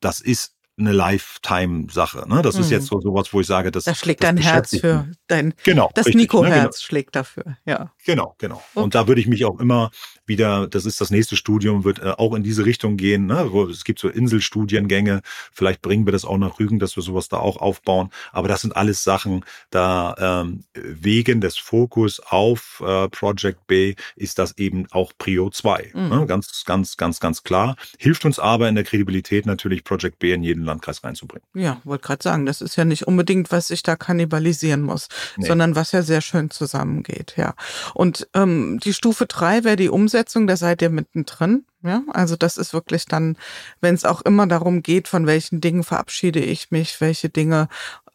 das 0.00 0.20
ist 0.20 0.54
eine 0.78 0.92
Lifetime-Sache. 0.92 2.24
Ne? 2.28 2.40
Das 2.42 2.54
ist 2.56 2.66
Mhm. 2.66 2.72
jetzt 2.72 2.86
so 2.86 3.00
sowas, 3.00 3.32
wo 3.32 3.40
ich 3.40 3.46
sage, 3.46 3.72
das, 3.72 3.84
Da 3.84 3.94
schlägt 3.96 4.22
das 4.22 4.28
dein 4.28 4.36
Herz 4.36 4.76
für 4.78 5.10
dein, 5.26 5.54
Genau. 5.64 5.90
das 5.94 6.06
richtig, 6.06 6.14
ne? 6.14 6.38
Nico-Herz 6.40 6.82
schlägt 6.82 7.16
dafür, 7.16 7.56
ja. 7.64 7.92
Genau, 8.08 8.34
genau. 8.38 8.62
Okay. 8.72 8.84
Und 8.84 8.94
da 8.94 9.06
würde 9.06 9.20
ich 9.20 9.26
mich 9.26 9.44
auch 9.44 9.60
immer 9.60 9.90
wieder, 10.24 10.66
das 10.66 10.86
ist 10.86 10.98
das 10.98 11.10
nächste 11.10 11.36
Studium, 11.36 11.84
wird 11.84 11.98
äh, 11.98 12.14
auch 12.16 12.34
in 12.34 12.42
diese 12.42 12.64
Richtung 12.64 12.96
gehen. 12.96 13.26
Ne? 13.26 13.50
Es 13.70 13.84
gibt 13.84 13.98
so 13.98 14.08
Inselstudiengänge, 14.08 15.20
vielleicht 15.52 15.82
bringen 15.82 16.06
wir 16.06 16.12
das 16.12 16.24
auch 16.24 16.38
nach 16.38 16.58
Rügen, 16.58 16.78
dass 16.78 16.96
wir 16.96 17.02
sowas 17.02 17.28
da 17.28 17.36
auch 17.36 17.58
aufbauen. 17.58 18.08
Aber 18.32 18.48
das 18.48 18.62
sind 18.62 18.74
alles 18.74 19.04
Sachen, 19.04 19.44
da 19.68 20.40
ähm, 20.42 20.64
wegen 20.72 21.42
des 21.42 21.58
Fokus 21.58 22.18
auf 22.20 22.82
äh, 22.82 23.10
Project 23.10 23.66
B 23.66 23.94
ist 24.16 24.38
das 24.38 24.56
eben 24.56 24.86
auch 24.90 25.12
Prio 25.18 25.50
2. 25.50 25.90
Mhm. 25.92 26.08
Ne? 26.08 26.26
Ganz, 26.26 26.64
ganz, 26.64 26.96
ganz, 26.96 27.20
ganz 27.20 27.42
klar. 27.42 27.76
Hilft 27.98 28.24
uns 28.24 28.38
aber 28.38 28.70
in 28.70 28.74
der 28.74 28.84
Kredibilität 28.84 29.44
natürlich 29.44 29.84
Project 29.84 30.18
B 30.18 30.32
in 30.32 30.42
jedem 30.42 30.64
Landkreis 30.64 31.04
reinzubringen. 31.04 31.46
Ja, 31.52 31.82
wollte 31.84 32.06
gerade 32.06 32.22
sagen, 32.22 32.46
das 32.46 32.62
ist 32.62 32.76
ja 32.76 32.86
nicht 32.86 33.06
unbedingt, 33.06 33.52
was 33.52 33.68
ich 33.68 33.82
da 33.82 33.96
kannibalisieren 33.96 34.80
muss, 34.80 35.08
nee. 35.36 35.46
sondern 35.46 35.76
was 35.76 35.92
ja 35.92 36.00
sehr 36.00 36.22
schön 36.22 36.48
zusammengeht, 36.50 37.34
ja. 37.36 37.54
Und 37.98 38.28
ähm, 38.32 38.78
die 38.78 38.94
Stufe 38.94 39.26
drei 39.26 39.64
wäre 39.64 39.74
die 39.74 39.88
Umsetzung, 39.88 40.46
da 40.46 40.56
seid 40.56 40.82
ihr 40.82 40.88
mittendrin. 40.88 41.64
Ja, 41.82 42.04
also 42.12 42.36
das 42.36 42.56
ist 42.56 42.72
wirklich 42.72 43.06
dann, 43.06 43.36
wenn 43.80 43.96
es 43.96 44.04
auch 44.04 44.22
immer 44.22 44.46
darum 44.46 44.82
geht, 44.82 45.08
von 45.08 45.26
welchen 45.26 45.60
Dingen 45.60 45.82
verabschiede 45.82 46.38
ich 46.38 46.70
mich, 46.70 47.00
welche 47.00 47.28
Dinge 47.28 47.68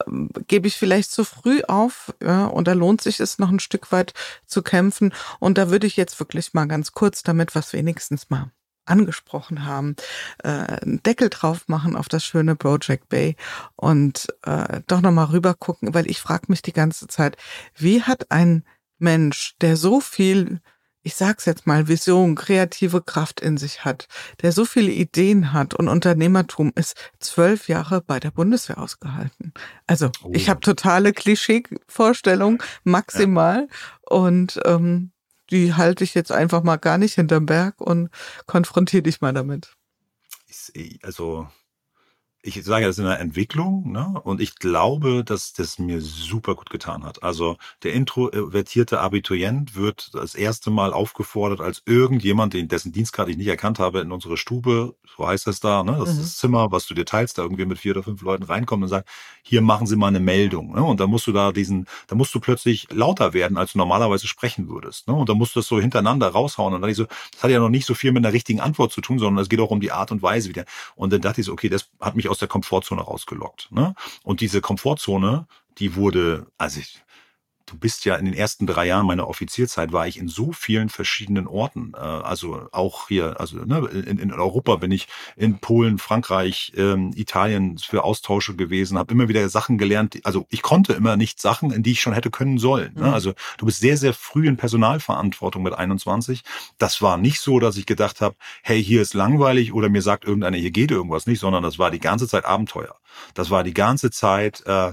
ähm, 0.07 0.29
gebe 0.47 0.69
ich 0.69 0.77
vielleicht 0.77 1.11
zu 1.11 1.25
früh 1.25 1.63
auf, 1.67 2.13
ja, 2.23 2.45
und 2.45 2.69
da 2.69 2.71
lohnt 2.71 3.01
sich 3.01 3.19
es 3.19 3.39
noch 3.39 3.49
ein 3.49 3.59
Stück 3.59 3.91
weit 3.91 4.13
zu 4.45 4.61
kämpfen. 4.61 5.13
Und 5.39 5.57
da 5.57 5.69
würde 5.69 5.85
ich 5.85 5.97
jetzt 5.97 6.17
wirklich 6.17 6.53
mal 6.53 6.65
ganz 6.65 6.93
kurz 6.93 7.21
damit 7.21 7.53
was 7.53 7.73
wenigstens 7.73 8.29
mal 8.29 8.51
angesprochen 8.85 9.65
haben, 9.65 9.97
äh, 10.43 10.47
einen 10.47 11.03
Deckel 11.03 11.29
drauf 11.29 11.67
machen 11.67 11.97
auf 11.97 12.07
das 12.07 12.23
schöne 12.23 12.55
Project 12.55 13.09
Bay 13.09 13.35
und 13.75 14.27
äh, 14.43 14.79
doch 14.87 15.01
nochmal 15.01 15.25
rüber 15.25 15.55
gucken, 15.55 15.93
weil 15.93 16.09
ich 16.09 16.21
frage 16.21 16.45
mich 16.47 16.61
die 16.61 16.73
ganze 16.73 17.07
Zeit, 17.07 17.35
wie 17.75 18.01
hat 18.01 18.31
ein 18.31 18.63
Mensch, 19.03 19.53
der 19.61 19.77
so 19.77 19.99
viel 20.01 20.61
ich 21.03 21.15
sag's 21.15 21.45
jetzt 21.45 21.67
mal, 21.67 21.89
Vision, 21.89 22.35
kreative 22.35 23.01
Kraft 23.01 23.41
in 23.41 23.57
sich 23.57 23.83
hat, 23.83 24.07
der 24.41 24.53
so 24.53 24.63
viele 24.63 24.91
Ideen 24.91 25.51
hat 25.51 25.73
und 25.73 25.89
Unternehmertum 25.89 26.71
ist 26.75 26.95
zwölf 27.19 27.67
Jahre 27.67 28.01
bei 28.01 28.19
der 28.19 28.31
Bundeswehr 28.31 28.77
ausgehalten. 28.77 29.53
Also 29.85 30.09
oh. 30.23 30.31
ich 30.33 30.49
habe 30.49 30.61
totale 30.61 31.11
Klischee-Vorstellung, 31.11 32.63
maximal. 32.85 33.67
Ja. 33.69 34.17
Und 34.17 34.59
ähm, 34.65 35.11
die 35.51 35.73
halte 35.73 36.05
ich 36.05 36.13
jetzt 36.13 36.31
einfach 36.31 36.63
mal 36.63 36.77
gar 36.77 36.97
nicht 36.97 37.15
hinterm 37.15 37.45
Berg 37.45 37.81
und 37.81 38.09
konfrontiere 38.45 39.03
dich 39.03 39.19
mal 39.19 39.33
damit. 39.33 39.75
Also 41.03 41.49
ich 42.45 42.61
sage, 42.63 42.85
das 42.85 42.97
ist 42.97 43.05
eine 43.05 43.17
Entwicklung, 43.19 43.89
ne? 43.93 44.19
Und 44.23 44.41
ich 44.41 44.55
glaube, 44.55 45.23
dass 45.23 45.53
das 45.53 45.79
mir 45.79 46.01
super 46.01 46.55
gut 46.55 46.69
getan 46.69 47.05
hat. 47.05 47.23
Also 47.23 47.55
der 47.83 47.93
introvertierte 47.93 48.99
Abiturient 48.99 49.75
wird 49.75 50.13
das 50.13 50.35
erste 50.35 50.69
Mal 50.69 50.91
aufgefordert, 50.91 51.61
als 51.61 51.81
irgendjemand, 51.85 52.53
den, 52.53 52.67
dessen 52.67 52.91
Dienstgrad 52.91 53.29
ich 53.29 53.37
nicht 53.37 53.47
erkannt 53.47 53.79
habe, 53.79 54.01
in 54.01 54.11
unsere 54.11 54.35
Stube, 54.35 54.93
so 55.15 55.25
heißt 55.25 55.47
das 55.47 55.61
da, 55.61 55.83
ne? 55.83 55.95
Das 55.97 56.13
mhm. 56.13 56.19
ist 56.19 56.21
das 56.21 56.37
Zimmer, 56.37 56.71
was 56.71 56.85
du 56.85 56.93
dir 56.93 57.05
teilst, 57.05 57.37
da 57.37 57.43
irgendwie 57.43 57.65
mit 57.65 57.79
vier 57.79 57.93
oder 57.93 58.03
fünf 58.03 58.21
Leuten 58.21 58.43
reinkommt 58.43 58.83
und 58.83 58.89
sagt, 58.89 59.07
hier 59.41 59.61
machen 59.61 59.87
Sie 59.87 59.95
mal 59.95 60.07
eine 60.07 60.19
Meldung. 60.19 60.73
Ne? 60.73 60.83
Und 60.83 60.99
da 60.99 61.07
musst 61.07 61.27
du 61.27 61.31
da 61.31 61.51
diesen, 61.51 61.87
da 62.07 62.15
musst 62.15 62.35
du 62.35 62.41
plötzlich 62.41 62.87
lauter 62.91 63.33
werden, 63.33 63.57
als 63.57 63.73
du 63.73 63.77
normalerweise 63.77 64.27
sprechen 64.27 64.67
würdest. 64.67 65.07
Ne? 65.07 65.13
Und 65.13 65.29
da 65.29 65.33
musst 65.33 65.55
du 65.55 65.59
das 65.59 65.67
so 65.67 65.79
hintereinander 65.79 66.27
raushauen. 66.27 66.73
Und 66.73 66.81
dann 66.81 66.89
ich 66.89 66.97
so, 66.97 67.05
das 67.31 67.43
hat 67.43 67.51
ja 67.51 67.59
noch 67.59 67.69
nicht 67.69 67.85
so 67.85 67.93
viel 67.93 68.11
mit 68.11 68.25
einer 68.25 68.33
richtigen 68.33 68.59
Antwort 68.59 68.91
zu 68.91 69.01
tun, 69.01 69.19
sondern 69.19 69.41
es 69.41 69.49
geht 69.49 69.59
auch 69.59 69.71
um 69.71 69.79
die 69.79 69.91
Art 69.91 70.11
und 70.11 70.21
Weise 70.21 70.49
wieder. 70.49 70.65
Und 70.95 71.13
dann 71.13 71.21
dachte 71.21 71.41
ich 71.41 71.47
so, 71.47 71.53
okay, 71.53 71.69
das 71.69 71.89
hat 71.99 72.15
mich 72.15 72.29
aus 72.33 72.39
der 72.39 72.47
Komfortzone 72.47 73.01
rausgelockt. 73.01 73.71
Ne? 73.71 73.93
Und 74.23 74.41
diese 74.41 74.59
Komfortzone, 74.59 75.47
die 75.77 75.95
wurde, 75.95 76.47
also 76.57 76.79
ich, 76.79 77.02
du 77.65 77.77
bist 77.77 78.05
ja 78.05 78.15
in 78.15 78.25
den 78.25 78.33
ersten 78.33 78.67
drei 78.67 78.87
Jahren 78.87 79.05
meiner 79.05 79.27
Offizierzeit 79.27 79.91
war 79.91 80.07
ich 80.07 80.17
in 80.17 80.27
so 80.27 80.51
vielen 80.51 80.89
verschiedenen 80.89 81.47
Orten. 81.47 81.93
Äh, 81.95 81.99
also 81.99 82.67
auch 82.71 83.07
hier, 83.07 83.39
also 83.39 83.57
ne, 83.57 83.87
in, 83.87 84.19
in 84.19 84.31
Europa 84.33 84.75
bin 84.75 84.91
ich 84.91 85.07
in 85.35 85.59
Polen, 85.59 85.97
Frankreich, 85.97 86.73
ähm, 86.75 87.11
Italien 87.15 87.77
für 87.77 88.03
Austausche 88.03 88.55
gewesen, 88.55 88.97
habe 88.97 89.13
immer 89.13 89.27
wieder 89.27 89.47
Sachen 89.49 89.77
gelernt. 89.77 90.19
Also 90.23 90.45
ich 90.49 90.61
konnte 90.61 90.93
immer 90.93 91.15
nicht 91.15 91.39
Sachen, 91.39 91.71
in 91.71 91.83
die 91.83 91.91
ich 91.91 92.01
schon 92.01 92.13
hätte 92.13 92.31
können 92.31 92.57
sollen. 92.57 92.93
Ne? 92.95 93.07
Mhm. 93.07 93.13
Also 93.13 93.33
du 93.57 93.65
bist 93.65 93.79
sehr, 93.79 93.97
sehr 93.97 94.13
früh 94.13 94.47
in 94.47 94.57
Personalverantwortung 94.57 95.63
mit 95.63 95.73
21. 95.73 96.43
Das 96.77 97.01
war 97.01 97.17
nicht 97.17 97.39
so, 97.39 97.59
dass 97.59 97.77
ich 97.77 97.85
gedacht 97.85 98.21
habe, 98.21 98.35
hey, 98.61 98.83
hier 98.83 99.01
ist 99.01 99.13
langweilig 99.13 99.73
oder 99.73 99.89
mir 99.89 100.01
sagt 100.01 100.25
irgendeiner, 100.25 100.57
hier 100.57 100.71
geht 100.71 100.91
irgendwas 100.91 101.27
nicht, 101.27 101.39
sondern 101.39 101.63
das 101.63 101.79
war 101.79 101.91
die 101.91 101.99
ganze 101.99 102.27
Zeit 102.27 102.45
Abenteuer. 102.45 102.95
Das 103.33 103.49
war 103.49 103.63
die 103.63 103.73
ganze 103.73 104.11
Zeit 104.11 104.65
äh, 104.65 104.91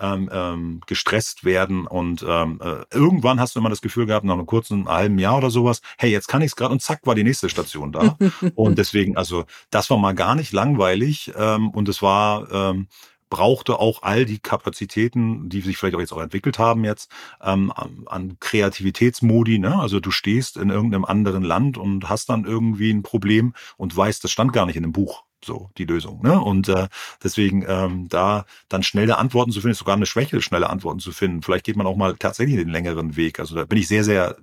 ähm, 0.00 0.30
ähm, 0.32 0.80
gestresst 0.86 1.44
werden 1.44 1.86
und 1.86 2.24
ähm, 2.26 2.60
äh, 2.62 2.84
irgendwann 2.94 3.40
hast 3.40 3.54
du 3.54 3.60
immer 3.60 3.70
das 3.70 3.82
Gefühl 3.82 4.06
gehabt, 4.06 4.24
nach 4.24 4.34
einem 4.34 4.46
kurzen 4.46 4.88
halben 4.88 5.18
Jahr 5.18 5.38
oder 5.38 5.50
sowas, 5.50 5.80
hey, 5.98 6.10
jetzt 6.10 6.28
kann 6.28 6.42
ich 6.42 6.48
es 6.48 6.56
gerade 6.56 6.72
und 6.72 6.82
zack 6.82 7.00
war 7.04 7.14
die 7.14 7.24
nächste 7.24 7.48
Station 7.48 7.92
da. 7.92 8.16
und 8.54 8.78
deswegen, 8.78 9.16
also 9.16 9.44
das 9.70 9.90
war 9.90 9.98
mal 9.98 10.14
gar 10.14 10.34
nicht 10.34 10.52
langweilig 10.52 11.32
ähm, 11.36 11.70
und 11.70 11.88
es 11.88 12.02
war 12.02 12.50
ähm, 12.52 12.88
brauchte 13.30 13.78
auch 13.78 14.02
all 14.02 14.24
die 14.24 14.38
Kapazitäten, 14.38 15.48
die 15.48 15.60
sich 15.60 15.76
vielleicht 15.76 15.94
auch 15.96 16.00
jetzt 16.00 16.12
auch 16.12 16.22
entwickelt 16.22 16.58
haben 16.58 16.84
jetzt, 16.84 17.10
ähm, 17.42 17.72
an 18.06 18.36
Kreativitätsmodi. 18.40 19.58
Ne? 19.58 19.78
Also 19.78 20.00
du 20.00 20.10
stehst 20.10 20.56
in 20.56 20.70
irgendeinem 20.70 21.04
anderen 21.04 21.42
Land 21.42 21.78
und 21.78 22.08
hast 22.08 22.30
dann 22.30 22.44
irgendwie 22.44 22.90
ein 22.90 23.02
Problem 23.02 23.54
und 23.76 23.94
weißt, 23.96 24.24
das 24.24 24.30
stand 24.30 24.52
gar 24.52 24.66
nicht 24.66 24.76
in 24.76 24.82
dem 24.82 24.92
Buch 24.92 25.24
so 25.44 25.70
die 25.78 25.84
Lösung. 25.84 26.22
Ne? 26.22 26.40
Und 26.40 26.68
äh, 26.68 26.88
deswegen 27.22 27.64
ähm, 27.66 28.08
da 28.08 28.44
dann 28.68 28.82
schnelle 28.82 29.18
Antworten 29.18 29.52
zu 29.52 29.60
finden, 29.60 29.72
ist 29.72 29.78
sogar 29.78 29.96
eine 29.96 30.06
Schwäche, 30.06 30.42
schnelle 30.42 30.70
Antworten 30.70 31.00
zu 31.00 31.12
finden. 31.12 31.42
Vielleicht 31.42 31.64
geht 31.64 31.76
man 31.76 31.86
auch 31.86 31.96
mal 31.96 32.16
tatsächlich 32.16 32.56
den 32.56 32.68
längeren 32.68 33.16
Weg. 33.16 33.40
Also 33.40 33.54
da 33.54 33.64
bin 33.64 33.78
ich 33.78 33.88
sehr, 33.88 34.04
sehr 34.04 34.36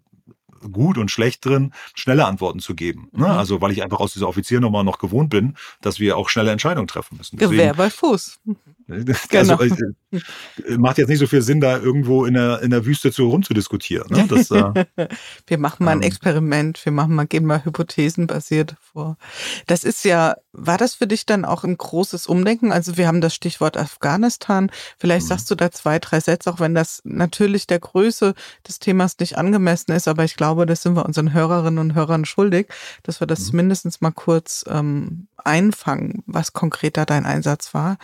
gut 0.72 0.98
und 0.98 1.12
schlecht 1.12 1.46
drin, 1.46 1.74
schnelle 1.94 2.26
Antworten 2.26 2.60
zu 2.60 2.76
geben. 2.76 3.10
Ne? 3.12 3.26
Mhm. 3.26 3.32
Also 3.32 3.62
weil 3.62 3.72
ich 3.72 3.84
einfach 3.84 4.00
aus 4.00 4.14
dieser 4.14 4.28
Offiziernummer 4.28 4.84
noch 4.84 5.00
gewohnt 5.00 5.30
bin, 5.30 5.56
dass 5.82 6.00
wir 6.00 6.18
auch 6.18 6.30
schnelle 6.30 6.52
Entscheidungen 6.52 6.88
treffen 6.88 7.18
müssen. 7.18 7.38
Deswegen, 7.38 7.60
Gewehr 7.60 7.74
bei 7.74 7.90
Fuß. 7.90 8.40
Genau. 8.88 9.56
Also, 9.56 9.76
äh, 10.12 10.78
macht 10.78 10.98
jetzt 10.98 11.10
nicht 11.10 11.20
so 11.20 11.28
viel 11.28 11.42
Sinn, 11.42 11.60
da 11.60 11.78
irgendwo 11.78 12.26
in 12.26 12.36
der, 12.36 12.62
in 12.62 12.70
der 12.70 12.86
Wüste 12.86 13.12
zu 13.12 13.30
rumzudiskutieren. 13.30 14.08
Ne? 14.10 14.28
Das, 14.28 14.52
äh, 14.52 14.86
wir 15.48 15.58
machen 15.58 15.86
mal 15.86 15.92
ein 15.92 16.04
ähm, 16.04 16.08
Experiment, 16.08 16.84
wir 16.86 16.92
machen 16.92 17.16
mal, 17.16 17.26
gehen 17.26 17.46
mal 17.46 17.66
hypothesenbasiert 17.66 18.76
vor. 18.80 19.18
Das 19.66 19.84
ist 19.84 20.06
ja, 20.06 20.36
war 20.52 20.78
das 20.78 20.96
für 20.96 21.08
dich 21.08 21.26
dann 21.26 21.46
auch 21.46 21.64
ein 21.64 21.78
großes 21.78 22.28
Umdenken? 22.28 22.72
Also 22.72 22.98
wir 22.98 23.08
haben 23.08 23.22
das 23.22 23.34
Stichwort 23.34 23.76
Afghanistan. 23.76 24.70
Vielleicht 24.98 25.26
mhm. 25.26 25.30
sagst 25.30 25.50
du 25.50 25.56
da 25.56 25.72
zwei, 25.72 25.98
drei 26.00 26.20
Sätze, 26.20 26.52
auch 26.52 26.60
wenn 26.60 26.76
das 26.76 27.02
natürlich 27.04 27.66
der 27.68 27.80
Größe 27.80 28.36
des 28.68 28.80
Themas 28.80 29.18
nicht 29.20 29.38
angemessen 29.38 29.92
ist, 29.94 30.08
aber 30.08 30.24
ich 30.24 30.36
glaube, 30.36 30.66
das 30.66 30.84
sind 30.84 30.96
wir 30.96 31.06
unseren 31.06 31.34
Hörerinnen 31.34 31.80
und 31.80 31.96
Hörern 31.96 32.26
schuldig, 32.26 32.68
dass 33.04 33.20
wir 33.20 33.28
das 33.28 33.52
mhm. 33.52 33.58
mindestens 33.58 34.02
mal 34.02 34.12
kurz 34.12 34.64
ähm, 34.68 35.28
einfangen, 35.44 36.24
was 36.26 36.54
konkret 36.54 36.98
da 36.98 37.06
dein 37.06 37.26
Einsatz 37.26 37.74
war. 37.74 37.98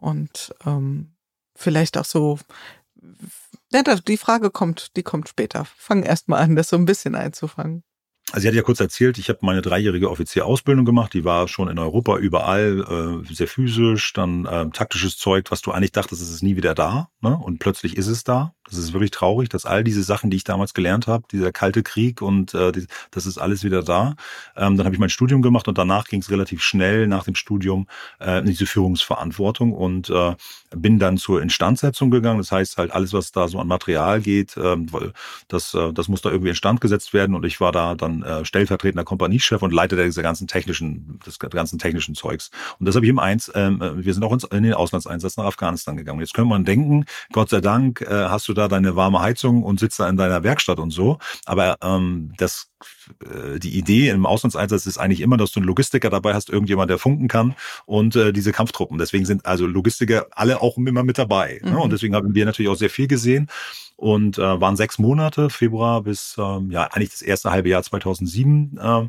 Und 0.00 0.54
ähm, 0.64 1.14
vielleicht 1.56 1.98
auch 1.98 2.04
so, 2.04 2.38
ja, 3.72 3.82
die 3.82 4.16
Frage 4.16 4.50
kommt, 4.50 4.96
die 4.96 5.02
kommt 5.02 5.28
später. 5.28 5.64
Fang 5.64 6.02
erst 6.02 6.28
mal 6.28 6.38
an, 6.38 6.56
das 6.56 6.68
so 6.68 6.76
ein 6.76 6.84
bisschen 6.84 7.14
einzufangen. 7.14 7.82
Also 8.30 8.42
sie 8.42 8.48
hat 8.48 8.54
ja 8.54 8.62
kurz 8.62 8.78
erzählt, 8.78 9.16
ich 9.16 9.30
habe 9.30 9.38
meine 9.42 9.62
dreijährige 9.62 10.10
Offizierausbildung 10.10 10.84
gemacht, 10.84 11.14
die 11.14 11.24
war 11.24 11.48
schon 11.48 11.68
in 11.68 11.78
Europa 11.78 12.18
überall, 12.18 13.24
äh, 13.26 13.34
sehr 13.34 13.48
physisch, 13.48 14.12
dann 14.12 14.44
äh, 14.44 14.68
taktisches 14.68 15.16
Zeug, 15.16 15.50
was 15.50 15.62
du 15.62 15.72
eigentlich 15.72 15.92
dachtest, 15.92 16.20
es 16.20 16.30
ist 16.30 16.42
nie 16.42 16.54
wieder 16.54 16.74
da, 16.74 17.08
ne? 17.22 17.38
Und 17.38 17.58
plötzlich 17.58 17.96
ist 17.96 18.06
es 18.06 18.24
da. 18.24 18.54
Das 18.68 18.78
ist 18.78 18.92
wirklich 18.92 19.10
traurig, 19.10 19.48
dass 19.48 19.64
all 19.64 19.84
diese 19.84 20.02
Sachen, 20.02 20.30
die 20.30 20.36
ich 20.36 20.44
damals 20.44 20.74
gelernt 20.74 21.06
habe, 21.06 21.24
dieser 21.30 21.52
kalte 21.52 21.82
Krieg 21.82 22.22
und 22.22 22.54
äh, 22.54 22.72
die, 22.72 22.86
das 23.10 23.26
ist 23.26 23.38
alles 23.38 23.64
wieder 23.64 23.82
da. 23.82 24.14
Ähm, 24.56 24.76
dann 24.76 24.84
habe 24.84 24.94
ich 24.94 25.00
mein 25.00 25.10
Studium 25.10 25.42
gemacht 25.42 25.68
und 25.68 25.78
danach 25.78 26.06
ging 26.06 26.20
es 26.20 26.30
relativ 26.30 26.62
schnell 26.62 27.06
nach 27.06 27.24
dem 27.24 27.34
Studium 27.34 27.86
äh, 28.20 28.40
in 28.40 28.46
diese 28.46 28.66
Führungsverantwortung 28.66 29.72
und 29.72 30.10
äh, 30.10 30.34
bin 30.74 30.98
dann 30.98 31.16
zur 31.16 31.40
Instandsetzung 31.40 32.10
gegangen. 32.10 32.38
Das 32.38 32.52
heißt 32.52 32.76
halt 32.76 32.90
alles, 32.92 33.12
was 33.12 33.32
da 33.32 33.48
so 33.48 33.58
an 33.58 33.66
Material 33.66 34.20
geht, 34.20 34.56
äh, 34.56 34.76
weil 34.92 35.12
das, 35.48 35.74
äh, 35.74 35.92
das 35.92 36.08
muss 36.08 36.22
da 36.22 36.30
irgendwie 36.30 36.50
instand 36.50 36.80
gesetzt 36.80 37.14
werden 37.14 37.34
und 37.34 37.44
ich 37.44 37.60
war 37.60 37.72
da 37.72 37.94
dann 37.94 38.22
äh, 38.22 38.44
stellvertretender 38.44 39.04
Kompaniechef 39.04 39.62
und 39.62 39.72
Leiter 39.72 39.96
dieser 39.96 40.22
ganzen 40.22 40.46
technischen, 40.46 41.18
des 41.26 41.38
ganzen 41.38 41.78
technischen 41.78 42.14
Zeugs. 42.14 42.50
Und 42.78 42.86
das 42.86 42.94
habe 42.94 43.06
ich 43.06 43.10
im 43.10 43.18
eins, 43.18 43.50
ähm, 43.54 43.80
äh, 43.80 44.04
wir 44.04 44.12
sind 44.12 44.24
auch 44.24 44.32
ins, 44.32 44.44
in 44.44 44.62
den 44.62 44.74
Auslandseinsatz 44.74 45.36
nach 45.36 45.44
Afghanistan 45.44 45.96
gegangen. 45.96 46.20
Jetzt 46.20 46.34
könnte 46.34 46.50
man 46.50 46.64
denken, 46.64 47.06
Gott 47.32 47.48
sei 47.48 47.60
Dank 47.60 48.02
äh, 48.02 48.28
hast 48.28 48.48
du 48.48 48.54
da 48.58 48.68
deine 48.68 48.96
warme 48.96 49.20
Heizung 49.20 49.62
und 49.62 49.80
sitzt 49.80 50.00
da 50.00 50.08
in 50.08 50.16
deiner 50.16 50.42
Werkstatt 50.42 50.78
und 50.78 50.90
so. 50.90 51.18
Aber 51.46 51.76
ähm, 51.82 52.32
das 52.36 52.68
die 53.58 53.76
Idee 53.76 54.10
im 54.10 54.26
Auslandseinsatz 54.26 54.86
ist 54.86 54.98
eigentlich 54.98 55.20
immer, 55.20 55.36
dass 55.36 55.52
du 55.52 55.60
einen 55.60 55.66
Logistiker 55.66 56.10
dabei 56.10 56.34
hast, 56.34 56.50
irgendjemand, 56.50 56.90
der 56.90 56.98
funken 56.98 57.28
kann 57.28 57.54
und 57.86 58.16
äh, 58.16 58.32
diese 58.32 58.52
Kampftruppen. 58.52 58.98
Deswegen 58.98 59.24
sind 59.24 59.46
also 59.46 59.66
Logistiker 59.66 60.26
alle 60.30 60.60
auch 60.62 60.76
immer 60.76 61.02
mit 61.02 61.18
dabei. 61.18 61.60
Mhm. 61.62 61.70
Ne? 61.70 61.78
Und 61.78 61.88
mhm. 61.88 61.90
deswegen 61.90 62.14
haben 62.14 62.34
wir 62.34 62.44
natürlich 62.44 62.70
auch 62.70 62.76
sehr 62.76 62.90
viel 62.90 63.08
gesehen 63.08 63.48
und 63.96 64.38
äh, 64.38 64.60
waren 64.60 64.76
sechs 64.76 64.98
Monate, 64.98 65.50
Februar 65.50 66.02
bis 66.02 66.36
ähm, 66.38 66.70
ja 66.70 66.84
eigentlich 66.84 67.10
das 67.10 67.22
erste 67.22 67.50
halbe 67.50 67.68
Jahr 67.68 67.82
2007 67.82 68.78
ähm, 68.80 69.08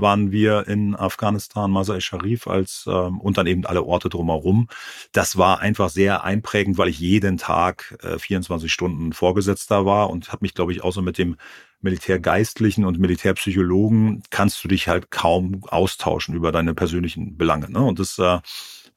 waren 0.00 0.30
wir 0.30 0.68
in 0.68 0.94
Afghanistan, 0.94 1.72
Masai 1.72 1.98
Sharif 2.00 2.46
als 2.46 2.84
ähm, 2.88 3.20
und 3.20 3.36
dann 3.36 3.48
eben 3.48 3.66
alle 3.66 3.82
Orte 3.82 4.08
drumherum. 4.08 4.68
Das 5.10 5.36
war 5.36 5.58
einfach 5.58 5.88
sehr 5.88 6.24
einprägend, 6.24 6.78
weil 6.78 6.88
ich 6.88 7.00
jeden 7.00 7.36
Tag 7.36 7.98
äh, 8.02 8.18
24 8.18 8.72
Stunden 8.72 9.12
Vorgesetzter 9.12 9.84
war 9.84 10.10
und 10.10 10.28
habe 10.30 10.42
mich, 10.42 10.54
glaube 10.54 10.72
ich, 10.72 10.84
außer 10.84 11.02
mit 11.02 11.18
dem 11.18 11.36
Militärgeistlichen 11.80 12.84
und 12.84 12.98
Militärpsychologen 12.98 14.22
kannst 14.30 14.62
du 14.64 14.68
dich 14.68 14.88
halt 14.88 15.10
kaum 15.10 15.62
austauschen 15.68 16.34
über 16.34 16.52
deine 16.52 16.74
persönlichen 16.74 17.36
Belange. 17.36 17.70
Ne? 17.70 17.80
Und 17.80 17.98
das 17.98 18.18
äh, 18.18 18.40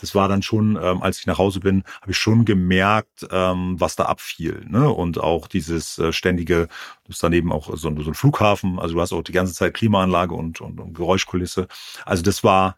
das 0.02 0.16
war 0.16 0.28
dann 0.28 0.42
schon, 0.42 0.78
ähm, 0.82 1.02
als 1.02 1.20
ich 1.20 1.28
nach 1.28 1.38
Hause 1.38 1.60
bin, 1.60 1.84
habe 2.02 2.12
ich 2.12 2.18
schon 2.18 2.44
gemerkt, 2.44 3.28
ähm, 3.32 3.80
was 3.80 3.96
da 3.96 4.06
abfiel. 4.06 4.66
Ne? 4.68 4.90
Und 4.90 5.20
auch 5.20 5.48
dieses 5.48 6.00
äh, 6.00 6.12
ständige, 6.12 6.68
das 7.06 7.18
ist 7.18 7.24
daneben 7.24 7.52
auch 7.52 7.68
so, 7.70 7.96
so 8.02 8.10
ein 8.10 8.14
Flughafen, 8.14 8.80
also 8.80 8.96
du 8.96 9.02
hast 9.02 9.14
auch 9.14 9.22
die 9.22 9.32
ganze 9.32 9.54
Zeit 9.54 9.76
Klimaanlage 9.76 10.34
und, 10.34 10.60
und, 10.60 10.80
und 10.80 10.94
Geräuschkulisse. 10.96 11.68
Also 12.06 12.24
das 12.24 12.44
war 12.44 12.76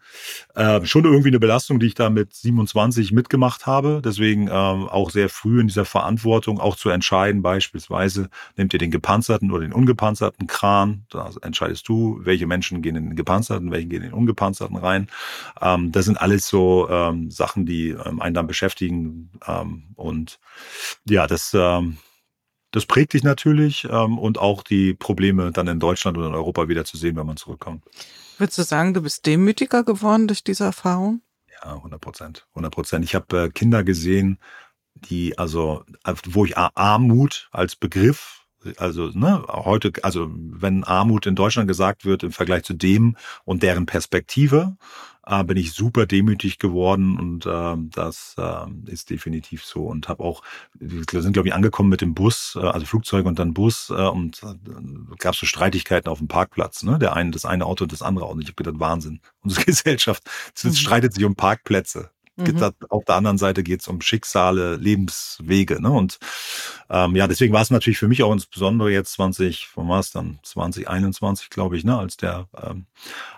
äh, 0.55 0.85
schon 0.85 1.05
irgendwie 1.05 1.29
eine 1.29 1.39
Belastung, 1.39 1.79
die 1.79 1.87
ich 1.87 1.95
da 1.95 2.09
mit 2.09 2.33
27 2.33 3.13
mitgemacht 3.13 3.65
habe. 3.65 4.01
Deswegen 4.03 4.47
ähm, 4.47 4.89
auch 4.89 5.09
sehr 5.09 5.29
früh 5.29 5.61
in 5.61 5.67
dieser 5.67 5.85
Verantwortung 5.85 6.59
auch 6.59 6.75
zu 6.75 6.89
entscheiden, 6.89 7.41
beispielsweise, 7.41 8.29
nehmt 8.57 8.73
ihr 8.73 8.79
den 8.79 8.91
gepanzerten 8.91 9.51
oder 9.51 9.61
den 9.61 9.73
ungepanzerten 9.73 10.47
Kran, 10.47 11.05
da 11.09 11.29
entscheidest 11.41 11.87
du, 11.87 12.19
welche 12.23 12.47
Menschen 12.47 12.81
gehen 12.81 12.97
in 12.97 13.09
den 13.09 13.15
gepanzerten, 13.15 13.71
welche 13.71 13.87
gehen 13.87 14.03
in 14.03 14.09
den 14.09 14.13
ungepanzerten 14.13 14.75
rein. 14.75 15.07
Ähm, 15.61 15.91
das 15.91 16.05
sind 16.05 16.17
alles 16.17 16.47
so 16.47 16.89
ähm, 17.13 17.31
Sachen, 17.31 17.65
die 17.65 17.89
ähm, 17.89 18.21
einen 18.21 18.33
dann 18.33 18.47
beschäftigen. 18.47 19.31
Ähm, 19.47 19.93
und 19.95 20.39
ja, 21.05 21.27
das, 21.27 21.51
ähm, 21.53 21.97
das 22.71 22.85
prägt 22.85 23.13
dich 23.13 23.23
natürlich 23.23 23.85
ähm, 23.89 24.17
und 24.17 24.37
auch 24.37 24.63
die 24.63 24.93
Probleme 24.93 25.51
dann 25.51 25.67
in 25.67 25.79
Deutschland 25.79 26.17
oder 26.17 26.27
in 26.27 26.33
Europa 26.33 26.67
wieder 26.67 26.85
zu 26.85 26.97
sehen, 26.97 27.15
wenn 27.15 27.27
man 27.27 27.37
zurückkommt. 27.37 27.83
Würdest 28.37 28.57
du 28.57 28.63
sagen, 28.63 28.93
du 28.93 29.01
bist 29.01 29.25
demütiger 29.25 29.83
geworden 29.83 30.27
durch 30.27 30.43
diese 30.43 30.65
Erfahrung? 30.65 31.21
Ja, 31.63 31.75
100 31.75 32.01
Prozent. 32.01 32.47
100 32.51 32.73
Prozent. 32.73 33.05
Ich 33.05 33.15
habe 33.15 33.43
äh, 33.43 33.49
Kinder 33.49 33.83
gesehen, 33.83 34.39
die, 34.95 35.37
also, 35.37 35.83
wo 36.25 36.45
ich 36.45 36.57
Armut 36.57 37.49
als 37.51 37.75
Begriff 37.75 38.42
also 38.77 39.07
ne, 39.13 39.43
heute, 39.47 39.91
also 40.03 40.29
wenn 40.33 40.83
Armut 40.83 41.25
in 41.25 41.35
Deutschland 41.35 41.67
gesagt 41.67 42.05
wird 42.05 42.23
im 42.23 42.31
Vergleich 42.31 42.63
zu 42.63 42.73
dem 42.73 43.15
und 43.45 43.63
deren 43.63 43.85
Perspektive, 43.85 44.75
äh, 45.25 45.43
bin 45.43 45.57
ich 45.57 45.73
super 45.73 46.05
demütig 46.05 46.59
geworden 46.59 47.17
und 47.17 47.45
äh, 47.45 47.75
das 47.95 48.35
äh, 48.37 48.91
ist 48.91 49.09
definitiv 49.09 49.63
so 49.63 49.85
und 49.85 50.09
habe 50.09 50.23
auch, 50.23 50.43
wir 50.73 51.21
sind 51.21 51.33
glaube 51.33 51.47
ich 51.47 51.53
angekommen 51.53 51.89
mit 51.89 52.01
dem 52.01 52.13
Bus, 52.13 52.57
äh, 52.59 52.65
also 52.65 52.85
Flugzeug 52.85 53.25
und 53.25 53.39
dann 53.39 53.53
Bus 53.53 53.89
äh, 53.89 53.93
und 53.93 54.43
äh, 54.43 55.15
gab 55.17 55.33
es 55.33 55.39
so 55.39 55.45
Streitigkeiten 55.45 56.09
auf 56.09 56.19
dem 56.19 56.27
Parkplatz, 56.27 56.83
ne? 56.83 56.99
Der 56.99 57.13
eine, 57.15 57.31
das 57.31 57.45
eine 57.45 57.65
Auto 57.65 57.85
und 57.85 57.91
das 57.91 58.01
andere 58.01 58.25
Auto. 58.25 58.35
Und 58.35 58.41
ich 58.41 58.47
habe 58.47 58.55
gedacht, 58.55 58.79
Wahnsinn. 58.79 59.21
Unsere 59.41 59.65
Gesellschaft 59.65 60.23
mhm. 60.63 60.73
streitet 60.73 61.13
sich 61.13 61.23
um 61.23 61.35
Parkplätze. 61.35 62.09
Mhm. 62.35 62.71
Auf 62.89 63.05
der 63.05 63.15
anderen 63.15 63.37
Seite 63.37 63.61
geht 63.61 63.81
es 63.81 63.87
um 63.87 64.01
Schicksale, 64.01 64.75
Lebenswege. 64.75 65.79
Ne? 65.79 65.91
Und 65.91 66.17
ähm, 66.89 67.15
ja, 67.15 67.27
deswegen 67.27 67.53
war 67.53 67.61
es 67.61 67.69
natürlich 67.69 67.99
für 67.99 68.07
mich 68.07 68.23
auch 68.23 68.33
insbesondere 68.33 68.91
jetzt 68.91 69.13
20, 69.13 69.69
wann 69.75 69.87
war 69.87 69.99
es 69.99 70.09
dann? 70.11 70.39
2021, 70.41 71.51
glaube 71.51 71.77
ich, 71.77 71.83
ne? 71.83 71.95
als 71.95 72.17
der 72.17 72.47
ähm, 72.59 72.87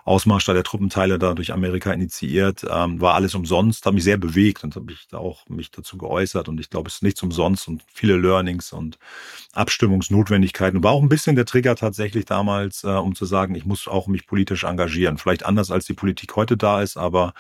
Ausmarsch 0.06 0.46
da 0.46 0.54
der 0.54 0.64
Truppenteile 0.64 1.20
da 1.20 1.34
durch 1.34 1.52
Amerika 1.52 1.92
initiiert, 1.92 2.66
ähm, 2.70 3.02
war 3.02 3.16
alles 3.16 3.36
umsonst, 3.36 3.86
hat 3.86 3.94
mich 3.94 4.06
sehr 4.06 4.18
bewegt 4.18 4.64
und 4.64 4.76
habe 4.78 4.94
ich 4.94 5.08
da 5.10 5.18
auch 5.18 5.48
mich 5.50 5.72
dazu 5.72 5.98
geäußert. 5.98 6.48
Und 6.48 6.62
ich 6.62 6.70
glaube, 6.70 6.88
es 6.88 6.96
ist 6.96 7.04
nichts 7.04 7.22
umsonst 7.22 7.68
und 7.68 7.82
viele 7.94 8.16
Learnings 8.16 8.72
und 8.72 8.98
Abstimmungsnotwendigkeiten. 9.52 10.84
War 10.84 10.94
auch 10.94 11.02
ein 11.02 11.10
bisschen 11.10 11.36
der 11.36 11.46
Trigger 11.46 11.76
tatsächlich 11.76 12.24
damals, 12.24 12.86
äh, 12.86 12.88
um 12.88 13.14
zu 13.14 13.26
sagen, 13.26 13.56
ich 13.56 13.66
muss 13.66 13.90
auch 13.90 14.08
mich 14.08 14.26
politisch 14.26 14.64
engagieren. 14.64 15.18
Vielleicht 15.18 15.46
anders 15.46 15.70
als 15.70 15.86
die 15.86 15.94
Politik 15.94 16.38
heute 16.38 16.56
da 16.56 16.82
ist, 16.82 16.96
aber 16.96 17.34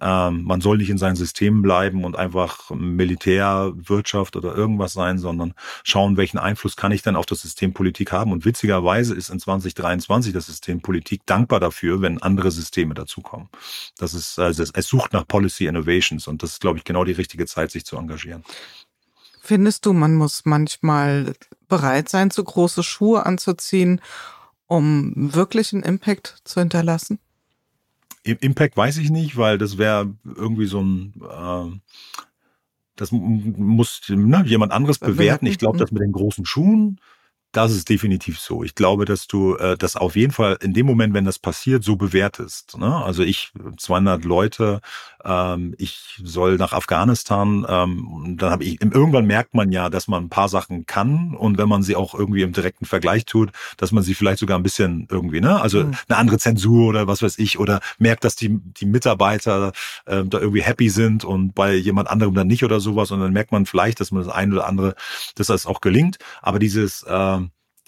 ähm, 0.00 0.42
man 0.42 0.60
soll 0.60 0.78
nicht 0.78 0.90
in 0.90 0.98
seinen 0.98 1.16
Systemen 1.16 1.62
bleiben 1.62 2.04
und 2.04 2.16
einfach 2.16 2.70
Militär, 2.70 3.72
Wirtschaft 3.74 4.36
oder 4.36 4.54
irgendwas 4.54 4.92
sein, 4.92 5.18
sondern 5.18 5.54
schauen, 5.84 6.16
welchen 6.16 6.38
Einfluss 6.38 6.76
kann 6.76 6.92
ich 6.92 7.02
denn 7.02 7.16
auf 7.16 7.26
das 7.26 7.42
System 7.42 7.72
Politik 7.72 8.12
haben. 8.12 8.32
Und 8.32 8.44
witzigerweise 8.44 9.14
ist 9.14 9.30
in 9.30 9.40
2023 9.40 10.32
das 10.32 10.46
System 10.46 10.82
Politik 10.82 11.22
dankbar 11.24 11.60
dafür, 11.60 12.02
wenn 12.02 12.20
andere 12.20 12.50
Systeme 12.50 12.94
dazukommen. 12.94 13.48
Das 13.98 14.12
ist, 14.12 14.38
also 14.38 14.64
es 14.72 14.86
sucht 14.86 15.12
nach 15.12 15.26
Policy 15.26 15.66
Innovations 15.66 16.26
und 16.28 16.42
das 16.42 16.52
ist, 16.52 16.60
glaube 16.60 16.78
ich, 16.78 16.84
genau 16.84 17.04
die 17.04 17.12
richtige 17.12 17.46
Zeit, 17.46 17.70
sich 17.70 17.86
zu 17.86 17.96
engagieren. 17.96 18.44
Findest 19.40 19.86
du, 19.86 19.92
man 19.92 20.14
muss 20.16 20.42
manchmal 20.44 21.34
bereit 21.68 22.08
sein, 22.08 22.30
zu 22.30 22.42
große 22.42 22.82
Schuhe 22.82 23.24
anzuziehen, 23.24 24.00
um 24.66 25.12
wirklich 25.14 25.72
einen 25.72 25.84
Impact 25.84 26.38
zu 26.44 26.60
hinterlassen? 26.60 27.20
Impact 28.26 28.76
weiß 28.76 28.98
ich 28.98 29.10
nicht, 29.10 29.36
weil 29.36 29.58
das 29.58 29.78
wäre 29.78 30.14
irgendwie 30.24 30.66
so 30.66 30.80
ein, 30.80 31.14
äh, 31.22 31.78
das 32.96 33.12
muss 33.12 34.02
ne, 34.08 34.42
jemand 34.46 34.72
anderes 34.72 34.98
bewerten. 34.98 35.46
Ich 35.46 35.58
glaube, 35.58 35.78
das 35.78 35.92
mit 35.92 36.02
den 36.02 36.12
großen 36.12 36.44
Schuhen, 36.46 37.00
das 37.52 37.72
ist 37.72 37.88
definitiv 37.88 38.38
so. 38.38 38.62
Ich 38.64 38.74
glaube, 38.74 39.06
dass 39.06 39.26
du 39.26 39.56
äh, 39.56 39.78
das 39.78 39.96
auf 39.96 40.14
jeden 40.14 40.32
Fall 40.32 40.58
in 40.60 40.74
dem 40.74 40.84
Moment, 40.84 41.14
wenn 41.14 41.24
das 41.24 41.38
passiert, 41.38 41.84
so 41.84 41.96
bewertest. 41.96 42.76
Ne? 42.76 42.94
Also 42.94 43.22
ich, 43.22 43.50
200 43.78 44.24
Leute, 44.24 44.80
ähm, 45.24 45.74
ich 45.78 46.20
soll 46.22 46.56
nach 46.56 46.72
Afghanistan, 46.72 47.64
ähm, 47.68 48.36
dann 48.38 48.50
habe 48.50 48.64
ich, 48.64 48.80
irgendwann 48.82 49.26
merkt 49.26 49.54
man 49.54 49.72
ja, 49.72 49.88
dass 49.88 50.06
man 50.06 50.24
ein 50.24 50.28
paar 50.28 50.48
Sachen 50.48 50.84
kann 50.84 51.34
und 51.34 51.56
wenn 51.56 51.68
man 51.68 51.82
sie 51.82 51.96
auch 51.96 52.14
irgendwie 52.14 52.42
im 52.42 52.52
direkten 52.52 52.84
Vergleich 52.84 53.24
tut, 53.24 53.50
dass 53.78 53.90
man 53.90 54.02
sie 54.02 54.14
vielleicht 54.14 54.40
sogar 54.40 54.58
ein 54.58 54.62
bisschen 54.62 55.08
irgendwie, 55.10 55.40
ne, 55.40 55.60
also 55.60 55.84
mhm. 55.84 55.94
eine 56.08 56.18
andere 56.18 56.38
Zensur 56.38 56.88
oder 56.88 57.06
was 57.06 57.22
weiß 57.22 57.38
ich, 57.38 57.58
oder 57.58 57.80
merkt, 57.98 58.24
dass 58.24 58.36
die, 58.36 58.60
die 58.60 58.86
Mitarbeiter 58.86 59.72
äh, 60.04 60.24
da 60.24 60.38
irgendwie 60.38 60.62
happy 60.62 60.90
sind 60.90 61.24
und 61.24 61.54
bei 61.54 61.74
jemand 61.74 62.08
anderem 62.08 62.34
dann 62.34 62.46
nicht 62.46 62.64
oder 62.64 62.80
sowas 62.80 63.10
und 63.10 63.20
dann 63.20 63.32
merkt 63.32 63.52
man 63.52 63.66
vielleicht, 63.66 64.00
dass 64.00 64.10
man 64.10 64.24
das 64.24 64.32
eine 64.32 64.54
oder 64.54 64.66
andere, 64.66 64.94
dass 65.36 65.46
das 65.46 65.66
auch 65.66 65.80
gelingt. 65.80 66.18
Aber 66.42 66.58
dieses 66.58 67.02
äh, 67.04 67.38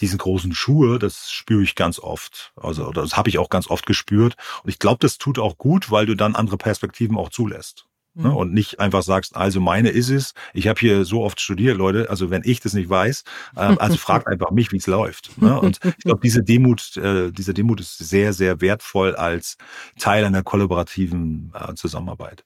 diesen 0.01 0.19
großen 0.19 0.55
Schuhe, 0.55 0.99
das 0.99 1.31
spüre 1.31 1.63
ich 1.63 1.75
ganz 1.75 1.99
oft. 1.99 2.53
Also 2.57 2.87
oder 2.87 3.03
das 3.03 3.17
habe 3.17 3.29
ich 3.29 3.39
auch 3.39 3.51
ganz 3.51 3.69
oft 3.69 3.87
gespürt. 3.87 4.37
Und 4.63 4.71
ich 4.71 4.79
glaube, 4.79 4.99
das 5.01 5.19
tut 5.19 5.39
auch 5.39 5.59
gut, 5.59 5.91
weil 5.91 6.07
du 6.07 6.15
dann 6.15 6.37
andere 6.37 6.57
Perspektiven 6.57 7.17
auch 7.17 7.31
zulässt. 7.31 7.89
Ne? 8.19 8.29
Mhm. 8.31 8.37
Und 8.37 8.53
nicht 8.53 8.81
einfach 8.81 9.03
sagst, 9.03 9.37
also 9.37 9.61
meine 9.61 9.91
ist 9.91 10.11
es. 10.11 10.35
Ich 10.53 10.67
habe 10.67 10.81
hier 10.81 11.05
so 11.05 11.23
oft 11.23 11.41
studiert, 11.41 11.77
Leute. 11.77 12.11
Also 12.11 12.31
wenn 12.31 12.43
ich 12.45 12.61
das 12.61 12.75
nicht 12.75 12.91
weiß, 12.91 13.23
äh, 13.57 13.61
also 13.61 13.97
fragt 13.99 14.27
einfach 14.27 14.51
mich, 14.51 14.73
wie 14.73 14.77
es 14.77 14.87
läuft. 14.87 15.41
Ne? 15.41 15.59
Und 15.59 15.79
ich 15.85 16.05
glaube, 16.05 16.21
diese 16.23 16.43
Demut, 16.43 16.97
äh, 16.97 17.31
diese 17.31 17.55
Demut 17.55 17.81
ist 17.81 17.99
sehr, 17.99 18.33
sehr 18.33 18.61
wertvoll 18.61 19.15
als 19.15 19.57
Teil 19.99 20.25
einer 20.25 20.43
kollaborativen 20.43 21.53
äh, 21.55 21.75
Zusammenarbeit. 21.75 22.45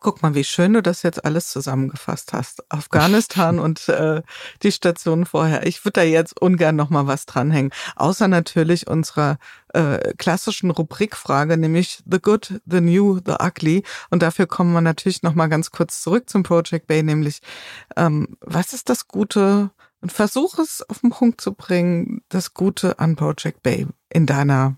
Guck 0.00 0.22
mal, 0.22 0.34
wie 0.34 0.44
schön 0.44 0.74
du 0.74 0.82
das 0.82 1.02
jetzt 1.02 1.24
alles 1.24 1.48
zusammengefasst 1.50 2.32
hast. 2.32 2.70
Afghanistan 2.70 3.58
und 3.66 3.88
äh, 3.88 4.22
die 4.62 4.72
Station 4.72 5.26
vorher. 5.26 5.66
Ich 5.66 5.84
würde 5.84 6.00
da 6.00 6.02
jetzt 6.02 6.40
ungern 6.40 6.76
noch 6.76 6.90
mal 6.90 7.06
was 7.06 7.26
dranhängen, 7.26 7.72
außer 7.96 8.28
natürlich 8.28 8.86
unserer 8.86 9.38
äh, 9.72 10.14
klassischen 10.14 10.70
Rubrikfrage, 10.70 11.56
nämlich 11.56 12.02
The 12.10 12.20
Good, 12.20 12.60
The 12.66 12.80
New, 12.80 13.20
The 13.24 13.36
Ugly. 13.40 13.82
Und 14.10 14.22
dafür 14.22 14.46
kommen 14.46 14.72
wir 14.72 14.80
natürlich 14.80 15.22
noch 15.22 15.34
mal 15.34 15.48
ganz 15.48 15.70
kurz 15.70 16.02
zurück 16.02 16.28
zum 16.28 16.42
Project 16.42 16.86
Bay, 16.86 17.02
nämlich 17.02 17.40
ähm, 17.96 18.36
was 18.40 18.72
ist 18.72 18.88
das 18.88 19.08
Gute? 19.08 19.70
Und 20.00 20.12
versuch 20.12 20.58
es 20.58 20.88
auf 20.88 21.00
den 21.00 21.10
Punkt 21.10 21.40
zu 21.40 21.54
bringen, 21.54 22.22
das 22.28 22.54
Gute 22.54 22.98
an 22.98 23.16
Project 23.16 23.62
Bay 23.62 23.86
in 24.10 24.26
deiner 24.26 24.76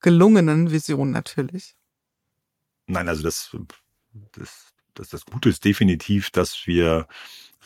gelungenen 0.00 0.70
Vision 0.70 1.10
natürlich. 1.10 1.76
Nein, 2.86 3.08
also 3.08 3.22
das 3.22 3.54
das, 4.32 4.72
das, 4.94 5.08
das 5.10 5.24
Gute 5.24 5.48
ist 5.48 5.64
definitiv, 5.64 6.30
dass 6.30 6.66
wir 6.66 7.06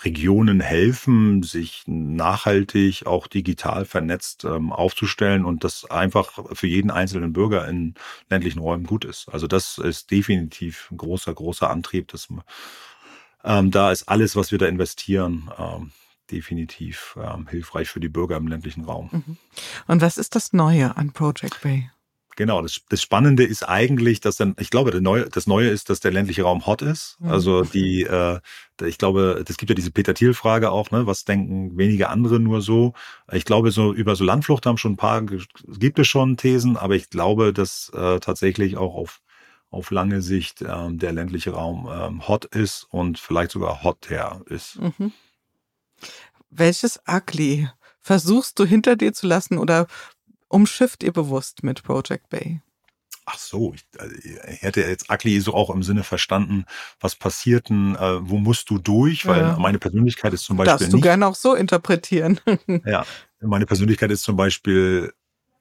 Regionen 0.05 0.61
helfen, 0.61 1.43
sich 1.43 1.85
nachhaltig 1.87 3.07
auch 3.07 3.27
digital 3.27 3.85
vernetzt 3.85 4.45
ähm, 4.45 4.73
aufzustellen 4.73 5.45
und 5.45 5.65
das 5.65 5.91
einfach 5.91 6.33
für 6.53 6.67
jeden 6.67 6.91
einzelnen 6.91 7.33
Bürger 7.33 7.69
in 7.69 7.95
ländlichen 8.29 8.59
Räumen 8.59 8.85
gut 8.85 9.05
ist. 9.05 9.29
Also 9.29 9.47
das 9.47 9.79
ist 9.79 10.11
definitiv 10.11 10.91
ein 10.91 10.97
großer, 10.97 11.33
großer 11.33 11.71
Antrieb. 11.71 12.09
Dass, 12.09 12.29
ähm, 13.45 13.71
da 13.71 13.93
ist 13.93 14.09
alles, 14.09 14.35
was 14.35 14.51
wir 14.51 14.59
da 14.59 14.67
investieren, 14.67 15.51
ähm, 15.59 15.93
definitiv 16.31 17.17
ähm, 17.23 17.47
hilfreich 17.47 17.89
für 17.89 18.01
die 18.01 18.09
Bürger 18.09 18.37
im 18.37 18.49
ländlichen 18.49 18.85
Raum. 18.85 19.11
Mhm. 19.13 19.37
Und 19.87 20.01
was 20.01 20.19
ist 20.19 20.35
das 20.35 20.53
Neue 20.53 20.97
an 20.97 21.13
Project 21.13 21.61
Bay? 21.63 21.91
Genau, 22.37 22.63
das, 22.63 22.81
das 22.89 23.03
Spannende 23.03 23.45
ist 23.45 23.63
eigentlich, 23.63 24.21
dass 24.21 24.37
dann, 24.37 24.55
ich 24.59 24.71
glaube, 24.71 24.91
der 24.91 25.01
Neue, 25.01 25.29
das 25.29 25.47
Neue 25.47 25.69
ist, 25.69 25.91
dass 25.91 26.01
der 26.01 26.13
ländliche 26.13 26.43
Raum 26.43 26.67
hot 26.67 26.83
ist. 26.83 27.17
Mhm. 27.21 27.29
Also 27.29 27.63
die, 27.63 28.03
äh, 28.03 28.41
ich 28.83 28.99
glaube, 28.99 29.45
es 29.47 29.57
gibt 29.59 29.71
ja 29.71 29.75
diese 29.75 29.91
Peter 29.91 30.15
Thiel-Frage 30.15 30.71
auch, 30.71 30.91
ne? 30.91 31.07
Was 31.07 31.25
denken 31.25 31.77
wenige 31.77 32.09
andere 32.09 32.41
nur 32.41 32.63
so? 32.63 32.95
Ich 33.31 33.45
glaube, 33.45 33.71
so 33.71 33.93
über 33.93 34.17
so 34.17 34.25
Landflucht 34.25 34.67
haben 34.67 34.79
schon 34.79 34.93
ein 34.93 34.97
paar, 34.97 35.23
gibt 35.23 35.99
es 35.99 36.09
schon 36.09 36.37
Thesen, 36.37 36.77
aber 36.77 36.97
ich 36.97 37.11
glaube, 37.11 37.53
dass 37.53 37.91
äh, 37.95 38.19
tatsächlich 38.21 38.77
auch 38.77 38.95
auf 38.95 39.21
auf 39.73 39.91
lange 39.91 40.21
Sicht 40.21 40.63
ähm, 40.63 40.99
der 40.99 41.13
ländliche 41.13 41.53
Raum 41.53 41.89
ähm, 41.91 42.29
hot 42.29 42.45
ist 42.45 42.87
und 42.91 43.19
vielleicht 43.19 43.53
sogar 43.53 43.83
hotter 43.83 44.43
ist. 44.47 44.79
Mhm. 44.79 45.13
Welches 46.51 47.01
Ugly 47.09 47.71
versuchst 47.99 48.59
du 48.59 48.67
hinter 48.67 48.97
dir 48.97 49.15
zu 49.15 49.27
lassen 49.27 49.57
oder 49.57 49.87
umschifft 50.53 51.03
ihr 51.03 51.13
bewusst 51.13 51.63
mit 51.63 51.83
Project 51.83 52.29
Bay? 52.29 52.61
Ach 53.25 53.39
so, 53.39 53.73
ich, 53.73 53.85
ich 54.49 54.63
hätte 54.63 54.81
jetzt 54.81 55.11
Ugly 55.11 55.41
so 55.41 55.55
auch 55.55 55.71
im 55.71 55.85
Sinne 55.85 56.03
verstanden, 56.03 56.65
was 57.01 57.15
passiert 57.15 57.69
denn, 57.69 57.95
äh, 57.95 58.29
wo 58.29 58.39
musst 58.39 58.69
du 58.69 58.79
durch? 58.79 59.27
Weil 59.27 59.41
ja. 59.41 59.57
meine 59.59 59.79
Persönlichkeit 59.79 60.33
ist 60.33 60.43
zum 60.43 60.57
Beispiel. 60.57 60.73
Darfst 60.73 60.93
du 60.93 60.97
nicht, 60.97 61.05
gerne 61.05 61.27
auch 61.29 61.37
so 61.37 61.55
interpretieren. 61.55 62.41
ja, 62.85 63.05
meine 63.41 63.67
Persönlichkeit 63.67 64.11
ist 64.11 64.23
zum 64.23 64.37
Beispiel 64.37 65.13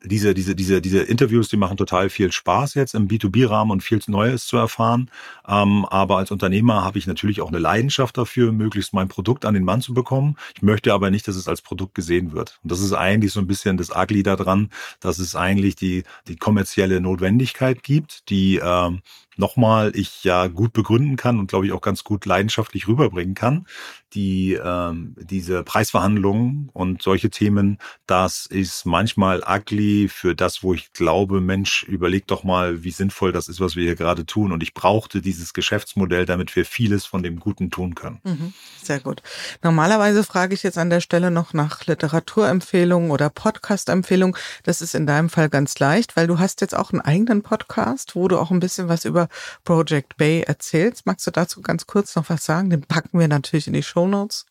diese, 0.04 0.34
diese, 0.34 0.56
diese, 0.56 0.82
diese 0.82 1.02
Interviews, 1.02 1.50
die 1.50 1.58
machen 1.58 1.78
total 1.78 2.10
viel 2.10 2.32
Spaß 2.32 2.74
jetzt 2.74 2.96
im 2.96 3.08
B2B-Rahmen 3.08 3.72
und 3.72 3.82
viel 3.82 4.02
Neues 4.08 4.46
zu 4.48 4.58
erfahren. 4.58 5.12
Ähm, 5.48 5.86
aber 5.86 6.18
als 6.18 6.32
Unternehmer 6.32 6.84
habe 6.84 6.98
ich 6.98 7.06
natürlich 7.06 7.42
auch 7.42 7.50
eine 7.50 7.60
Leidenschaft 7.60 8.18
dafür, 8.18 8.52
möglichst 8.52 8.94
mein 8.94 9.08
Produkt 9.08 9.46
an 9.46 9.54
den 9.54 9.64
Mann 9.64 9.82
zu 9.82 9.94
bekommen. 9.94 10.38
Ich 10.56 10.64
möchte 10.64 10.94
aber 10.94 11.12
nicht, 11.12 11.28
dass 11.28 11.36
es 11.36 11.48
als 11.48 11.62
Produkt 11.62 11.94
gesehen 11.94 12.32
wird. 12.32 12.60
Und 12.64 12.72
das 12.72 12.80
ist 12.80 12.94
eigentlich 12.94 13.32
so 13.32 13.40
ein 13.40 13.48
bisschen 13.48 13.78
das 13.78 13.96
Ugly 13.96 14.24
daran, 14.24 14.70
dass 15.00 15.20
es 15.20 15.36
eigentlich 15.36 15.76
die, 15.76 16.04
die 16.28 16.36
kommerzielle 16.36 17.00
Notwendigkeit 17.00 17.84
gibt, 17.84 18.30
die 18.30 18.60
ähm, 18.64 19.02
nochmal 19.42 19.92
ich 19.96 20.24
ja 20.24 20.48
gut 20.48 20.72
begründen 20.72 21.18
kann 21.18 21.40
und 21.40 21.48
glaube 21.48 21.66
ich 21.66 21.74
auch 21.74 21.82
ganz 21.82 22.06
gut 22.06 22.26
leidenschaftlich 22.26 22.88
rüberbringen 22.88 23.36
kann. 23.36 23.66
Die 24.14 24.54
ähm, 24.54 25.16
diese 25.18 25.64
Preisverhandlungen 25.64 26.70
und 26.74 27.02
solche 27.02 27.30
Themen, 27.30 27.78
das 28.08 28.46
ist 28.46 28.86
manchmal 28.86 29.42
ugly 29.46 30.10
für 30.10 30.36
das, 30.36 30.64
wo 30.64 30.74
ich 30.74 30.92
glaube, 30.94 31.42
Mensch, 31.42 31.84
überleg 31.84 32.28
doch 32.28 32.44
mal, 32.44 32.84
wie 32.84 32.92
sinnvoll 32.92 33.32
das 33.32 33.48
ist, 33.48 33.60
was 33.60 33.76
wir 33.76 33.84
hier 33.84 33.96
gerade 33.96 34.26
tun. 34.26 34.52
Und 34.52 34.64
ich 34.64 34.74
brauchte 34.74 35.22
dieses 35.22 35.54
Geschäftsmodell, 35.54 36.26
damit 36.26 36.56
wir 36.56 36.66
vieles 36.66 37.06
von 37.06 37.24
dem 37.24 37.40
Guten 37.40 37.72
tun 37.72 37.96
können. 37.96 38.20
Mhm, 38.24 38.54
sehr 38.84 39.00
gut. 39.00 39.24
Normalerweise 39.64 40.24
frage 40.24 40.54
ich 40.54 40.64
jetzt 40.64 40.78
an 40.78 40.90
der 40.90 41.02
Stelle 41.02 41.32
noch 41.32 41.54
nach 41.54 41.86
Literaturempfehlungen 41.86 43.12
oder 43.12 43.30
Podcast-Empfehlungen. 43.30 44.36
Das 44.64 44.82
ist 44.82 44.94
in 44.94 45.08
deinem 45.08 45.30
Fall 45.30 45.50
ganz 45.50 45.80
leicht, 45.80 46.16
weil 46.16 46.28
du 46.28 46.38
hast 46.38 46.62
jetzt 46.62 46.76
auch 46.76 46.92
einen 46.92 47.02
eigenen 47.02 47.42
Podcast, 47.42 48.16
wo 48.16 48.28
du 48.28 48.38
auch 48.38 48.52
ein 48.52 48.60
bisschen 48.60 48.88
was 48.88 49.06
über 49.06 49.30
Project 49.64 50.18
Bay 50.18 50.42
erzählst. 50.42 51.06
Magst 51.06 51.28
du 51.28 51.32
dazu 51.32 51.62
ganz 51.62 51.88
kurz 51.88 52.16
noch 52.16 52.30
was 52.30 52.46
sagen? 52.46 52.70
Den 52.70 52.82
packen 52.82 53.20
wir 53.20 53.28
natürlich 53.28 53.68
in 53.68 53.74
die 53.74 53.84
Show 53.84 54.08
Notes. 54.08 54.46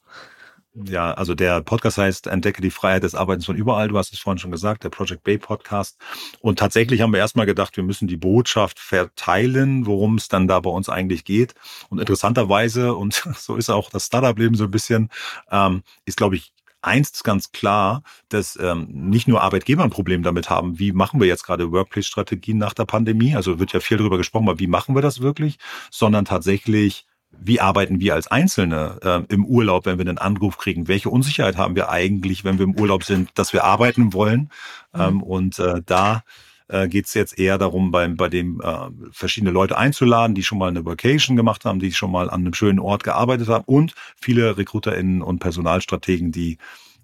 Ja, 0.72 1.12
also 1.14 1.34
der 1.34 1.62
Podcast 1.62 1.98
heißt 1.98 2.28
Entdecke 2.28 2.62
die 2.62 2.70
Freiheit 2.70 3.02
des 3.02 3.16
Arbeitens 3.16 3.44
von 3.46 3.56
überall. 3.56 3.88
Du 3.88 3.98
hast 3.98 4.12
es 4.12 4.20
vorhin 4.20 4.38
schon 4.38 4.52
gesagt, 4.52 4.84
der 4.84 4.90
Project 4.90 5.24
Bay 5.24 5.36
Podcast. 5.36 5.98
Und 6.40 6.60
tatsächlich 6.60 7.00
haben 7.00 7.12
wir 7.12 7.18
erstmal 7.18 7.46
gedacht, 7.46 7.76
wir 7.76 7.82
müssen 7.82 8.06
die 8.06 8.16
Botschaft 8.16 8.78
verteilen, 8.78 9.86
worum 9.86 10.14
es 10.14 10.28
dann 10.28 10.46
da 10.46 10.60
bei 10.60 10.70
uns 10.70 10.88
eigentlich 10.88 11.24
geht. 11.24 11.54
Und 11.88 11.98
interessanterweise, 11.98 12.94
und 12.94 13.14
so 13.36 13.56
ist 13.56 13.68
auch 13.68 13.90
das 13.90 14.06
Startup-Leben 14.06 14.54
so 14.54 14.64
ein 14.64 14.70
bisschen, 14.70 15.10
ähm, 15.50 15.82
ist, 16.04 16.16
glaube 16.16 16.36
ich, 16.36 16.52
eins 16.82 17.22
ganz 17.22 17.52
klar, 17.52 18.02
dass 18.28 18.58
ähm, 18.60 18.86
nicht 18.90 19.28
nur 19.28 19.42
Arbeitgeber 19.42 19.82
ein 19.82 19.90
Problem 19.90 20.22
damit 20.22 20.50
haben, 20.50 20.78
wie 20.78 20.92
machen 20.92 21.20
wir 21.20 21.26
jetzt 21.26 21.44
gerade 21.44 21.72
Workplace-Strategien 21.72 22.58
nach 22.58 22.74
der 22.74 22.84
Pandemie, 22.84 23.36
also 23.36 23.58
wird 23.58 23.72
ja 23.72 23.80
viel 23.80 23.98
darüber 23.98 24.18
gesprochen, 24.18 24.48
aber 24.48 24.58
wie 24.58 24.66
machen 24.66 24.94
wir 24.94 25.02
das 25.02 25.20
wirklich, 25.20 25.58
sondern 25.90 26.24
tatsächlich 26.24 27.06
wie 27.32 27.60
arbeiten 27.60 28.00
wir 28.00 28.14
als 28.14 28.26
Einzelne 28.26 28.98
äh, 29.02 29.32
im 29.32 29.44
Urlaub, 29.44 29.86
wenn 29.86 29.98
wir 29.98 30.06
einen 30.06 30.18
Anruf 30.18 30.58
kriegen? 30.58 30.88
Welche 30.88 31.10
Unsicherheit 31.10 31.56
haben 31.56 31.76
wir 31.76 31.88
eigentlich, 31.88 32.44
wenn 32.44 32.58
wir 32.58 32.64
im 32.64 32.78
Urlaub 32.78 33.04
sind, 33.04 33.30
dass 33.34 33.52
wir 33.52 33.64
arbeiten 33.64 34.12
wollen? 34.12 34.50
Mhm. 34.92 35.00
Ähm, 35.00 35.22
und 35.22 35.58
äh, 35.58 35.80
da 35.86 36.22
äh, 36.70 36.88
geht 36.88 37.06
es 37.06 37.14
jetzt 37.14 37.38
eher 37.38 37.58
darum, 37.58 37.90
bei, 37.90 38.06
bei 38.08 38.28
dem 38.28 38.60
äh, 38.60 38.90
verschiedene 39.12 39.50
Leute 39.50 39.76
einzuladen, 39.76 40.34
die 40.34 40.42
schon 40.42 40.58
mal 40.58 40.68
eine 40.68 40.84
Vacation 40.84 41.36
gemacht 41.36 41.64
haben, 41.64 41.80
die 41.80 41.92
schon 41.92 42.10
mal 42.10 42.30
an 42.30 42.40
einem 42.40 42.54
schönen 42.54 42.78
Ort 42.78 43.04
gearbeitet 43.04 43.48
haben 43.48 43.64
und 43.66 43.94
viele 44.20 44.56
RekruterInnen 44.56 45.22
und 45.22 45.38
Personalstrategen, 45.38 46.32
die 46.32 46.58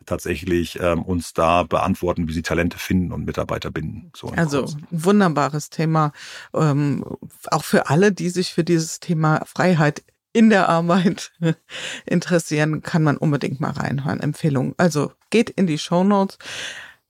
tatsächlich 0.06 0.78
ähm, 0.80 1.02
uns 1.02 1.34
da 1.34 1.64
beantworten, 1.64 2.28
wie 2.28 2.32
sie 2.32 2.42
Talente 2.42 2.78
finden 2.78 3.12
und 3.12 3.24
Mitarbeiter 3.24 3.70
binden. 3.70 4.10
So 4.16 4.28
also 4.28 4.60
kurz. 4.60 4.76
wunderbares 4.90 5.68
Thema, 5.68 6.12
ähm, 6.54 7.04
auch 7.50 7.64
für 7.64 7.90
alle, 7.90 8.12
die 8.12 8.30
sich 8.30 8.54
für 8.54 8.64
dieses 8.64 9.00
Thema 9.00 9.44
Freiheit 9.44 10.04
in 10.32 10.50
der 10.50 10.68
Arbeit 10.68 11.32
interessieren, 12.06 12.82
kann 12.82 13.02
man 13.02 13.16
unbedingt 13.16 13.60
mal 13.60 13.70
reinhören. 13.70 14.20
Empfehlung. 14.20 14.74
Also 14.76 15.12
geht 15.30 15.50
in 15.50 15.66
die 15.66 15.78
Show 15.78 16.04
Notes. 16.04 16.38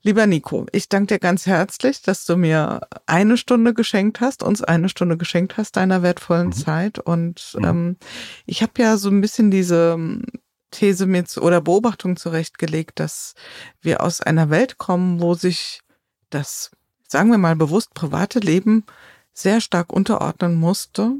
Lieber 0.07 0.29
Nico, 0.29 0.67
ich 0.71 0.89
danke 0.89 1.15
dir 1.15 1.19
ganz 1.19 1.47
herzlich, 1.47 2.01
dass 2.01 2.27
du 2.27 2.37
mir 2.37 2.87
eine 3.07 3.37
Stunde 3.37 3.75
geschenkt 3.75 4.21
hast, 4.21 4.45
uns 4.45 4.63
eine 4.63 4.89
Stunde 4.89 5.17
geschenkt 5.17 5.57
hast 5.57 5.77
deiner 5.77 6.01
wertvollen 6.01 6.47
mhm. 6.47 6.53
Zeit. 6.53 7.01
Und 7.01 7.57
mhm. 7.59 7.65
ähm, 7.65 7.97
ich 8.47 8.63
habe 8.63 8.75
ja 8.79 8.99
so 8.99 9.09
ein 9.11 9.21
bisschen 9.21 9.51
diese 9.51 9.95
ähm, 9.95 10.23
These 10.71 11.07
mir 11.07 11.25
zu, 11.25 11.43
oder 11.43 11.61
Beobachtung 11.61 12.17
zurechtgelegt, 12.17 13.01
dass 13.01 13.35
wir 13.81 14.01
aus 14.01 14.21
einer 14.21 14.49
Welt 14.49 14.79
kommen, 14.79 15.19
wo 15.21 15.35
sich 15.35 15.81
das, 16.31 16.71
sagen 17.09 17.33
wir 17.33 17.39
mal, 17.39 17.57
bewusst 17.57 17.93
private 17.93 18.39
Leben 18.39 18.85
sehr 19.33 19.61
stark 19.61 19.93
unterordnen 19.93 20.55
musste 20.55 21.15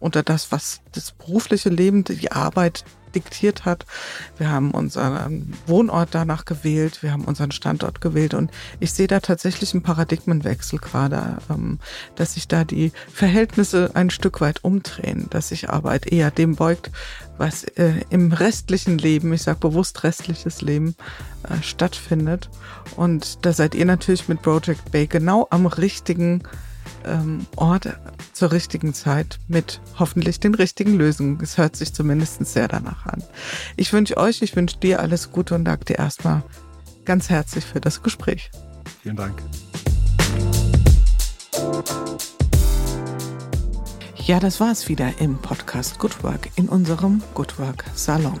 unter 0.00 0.24
das, 0.24 0.50
was 0.50 0.80
das 0.90 1.12
berufliche 1.12 1.68
Leben, 1.68 2.02
die 2.02 2.32
Arbeit 2.32 2.84
diktiert 3.14 3.64
hat. 3.64 3.86
Wir 4.38 4.50
haben 4.50 4.70
unseren 4.70 5.54
Wohnort 5.66 6.10
danach 6.12 6.44
gewählt, 6.44 7.02
wir 7.02 7.12
haben 7.12 7.24
unseren 7.24 7.50
Standort 7.50 8.00
gewählt 8.00 8.34
und 8.34 8.50
ich 8.80 8.92
sehe 8.92 9.06
da 9.06 9.20
tatsächlich 9.20 9.72
einen 9.74 9.82
Paradigmenwechsel 9.82 10.78
gerade, 10.78 11.38
ähm, 11.50 11.78
dass 12.16 12.34
sich 12.34 12.48
da 12.48 12.64
die 12.64 12.92
Verhältnisse 13.12 13.90
ein 13.94 14.10
Stück 14.10 14.40
weit 14.40 14.64
umdrehen, 14.64 15.26
dass 15.30 15.48
sich 15.48 15.70
Arbeit 15.70 16.06
eher 16.06 16.30
dem 16.30 16.56
beugt, 16.56 16.90
was 17.38 17.64
äh, 17.64 17.94
im 18.10 18.32
restlichen 18.32 18.98
Leben, 18.98 19.32
ich 19.32 19.42
sage 19.42 19.58
bewusst 19.60 20.04
restliches 20.04 20.62
Leben, 20.62 20.94
äh, 21.48 21.62
stattfindet. 21.62 22.50
Und 22.96 23.44
da 23.44 23.52
seid 23.52 23.74
ihr 23.74 23.84
natürlich 23.84 24.28
mit 24.28 24.42
Project 24.42 24.92
Bay 24.92 25.06
genau 25.06 25.46
am 25.50 25.66
richtigen 25.66 26.42
ähm, 27.06 27.46
Ort 27.56 27.88
zur 28.32 28.52
richtigen 28.52 28.94
Zeit 28.94 29.38
mit 29.48 29.80
hoffentlich 29.98 30.40
den 30.40 30.54
richtigen 30.54 30.94
Lösungen. 30.94 31.38
Es 31.42 31.58
hört 31.58 31.76
sich 31.76 31.92
zumindest 31.92 32.44
sehr 32.46 32.68
danach 32.68 33.06
an. 33.06 33.22
Ich 33.76 33.92
wünsche 33.92 34.16
euch, 34.16 34.42
ich 34.42 34.56
wünsche 34.56 34.78
dir 34.78 35.00
alles 35.00 35.30
Gute 35.30 35.54
und 35.54 35.64
danke 35.64 35.84
dir 35.86 35.98
erstmal 35.98 36.42
ganz 37.04 37.30
herzlich 37.30 37.64
für 37.64 37.80
das 37.80 38.02
Gespräch. 38.02 38.50
Vielen 39.02 39.16
Dank. 39.16 39.42
Ja, 44.26 44.40
das 44.40 44.58
war 44.58 44.72
es 44.72 44.88
wieder 44.88 45.12
im 45.18 45.36
Podcast 45.36 45.98
Good 45.98 46.22
Work 46.22 46.48
in 46.56 46.70
unserem 46.70 47.22
Good 47.34 47.58
Work 47.58 47.84
Salon. 47.94 48.40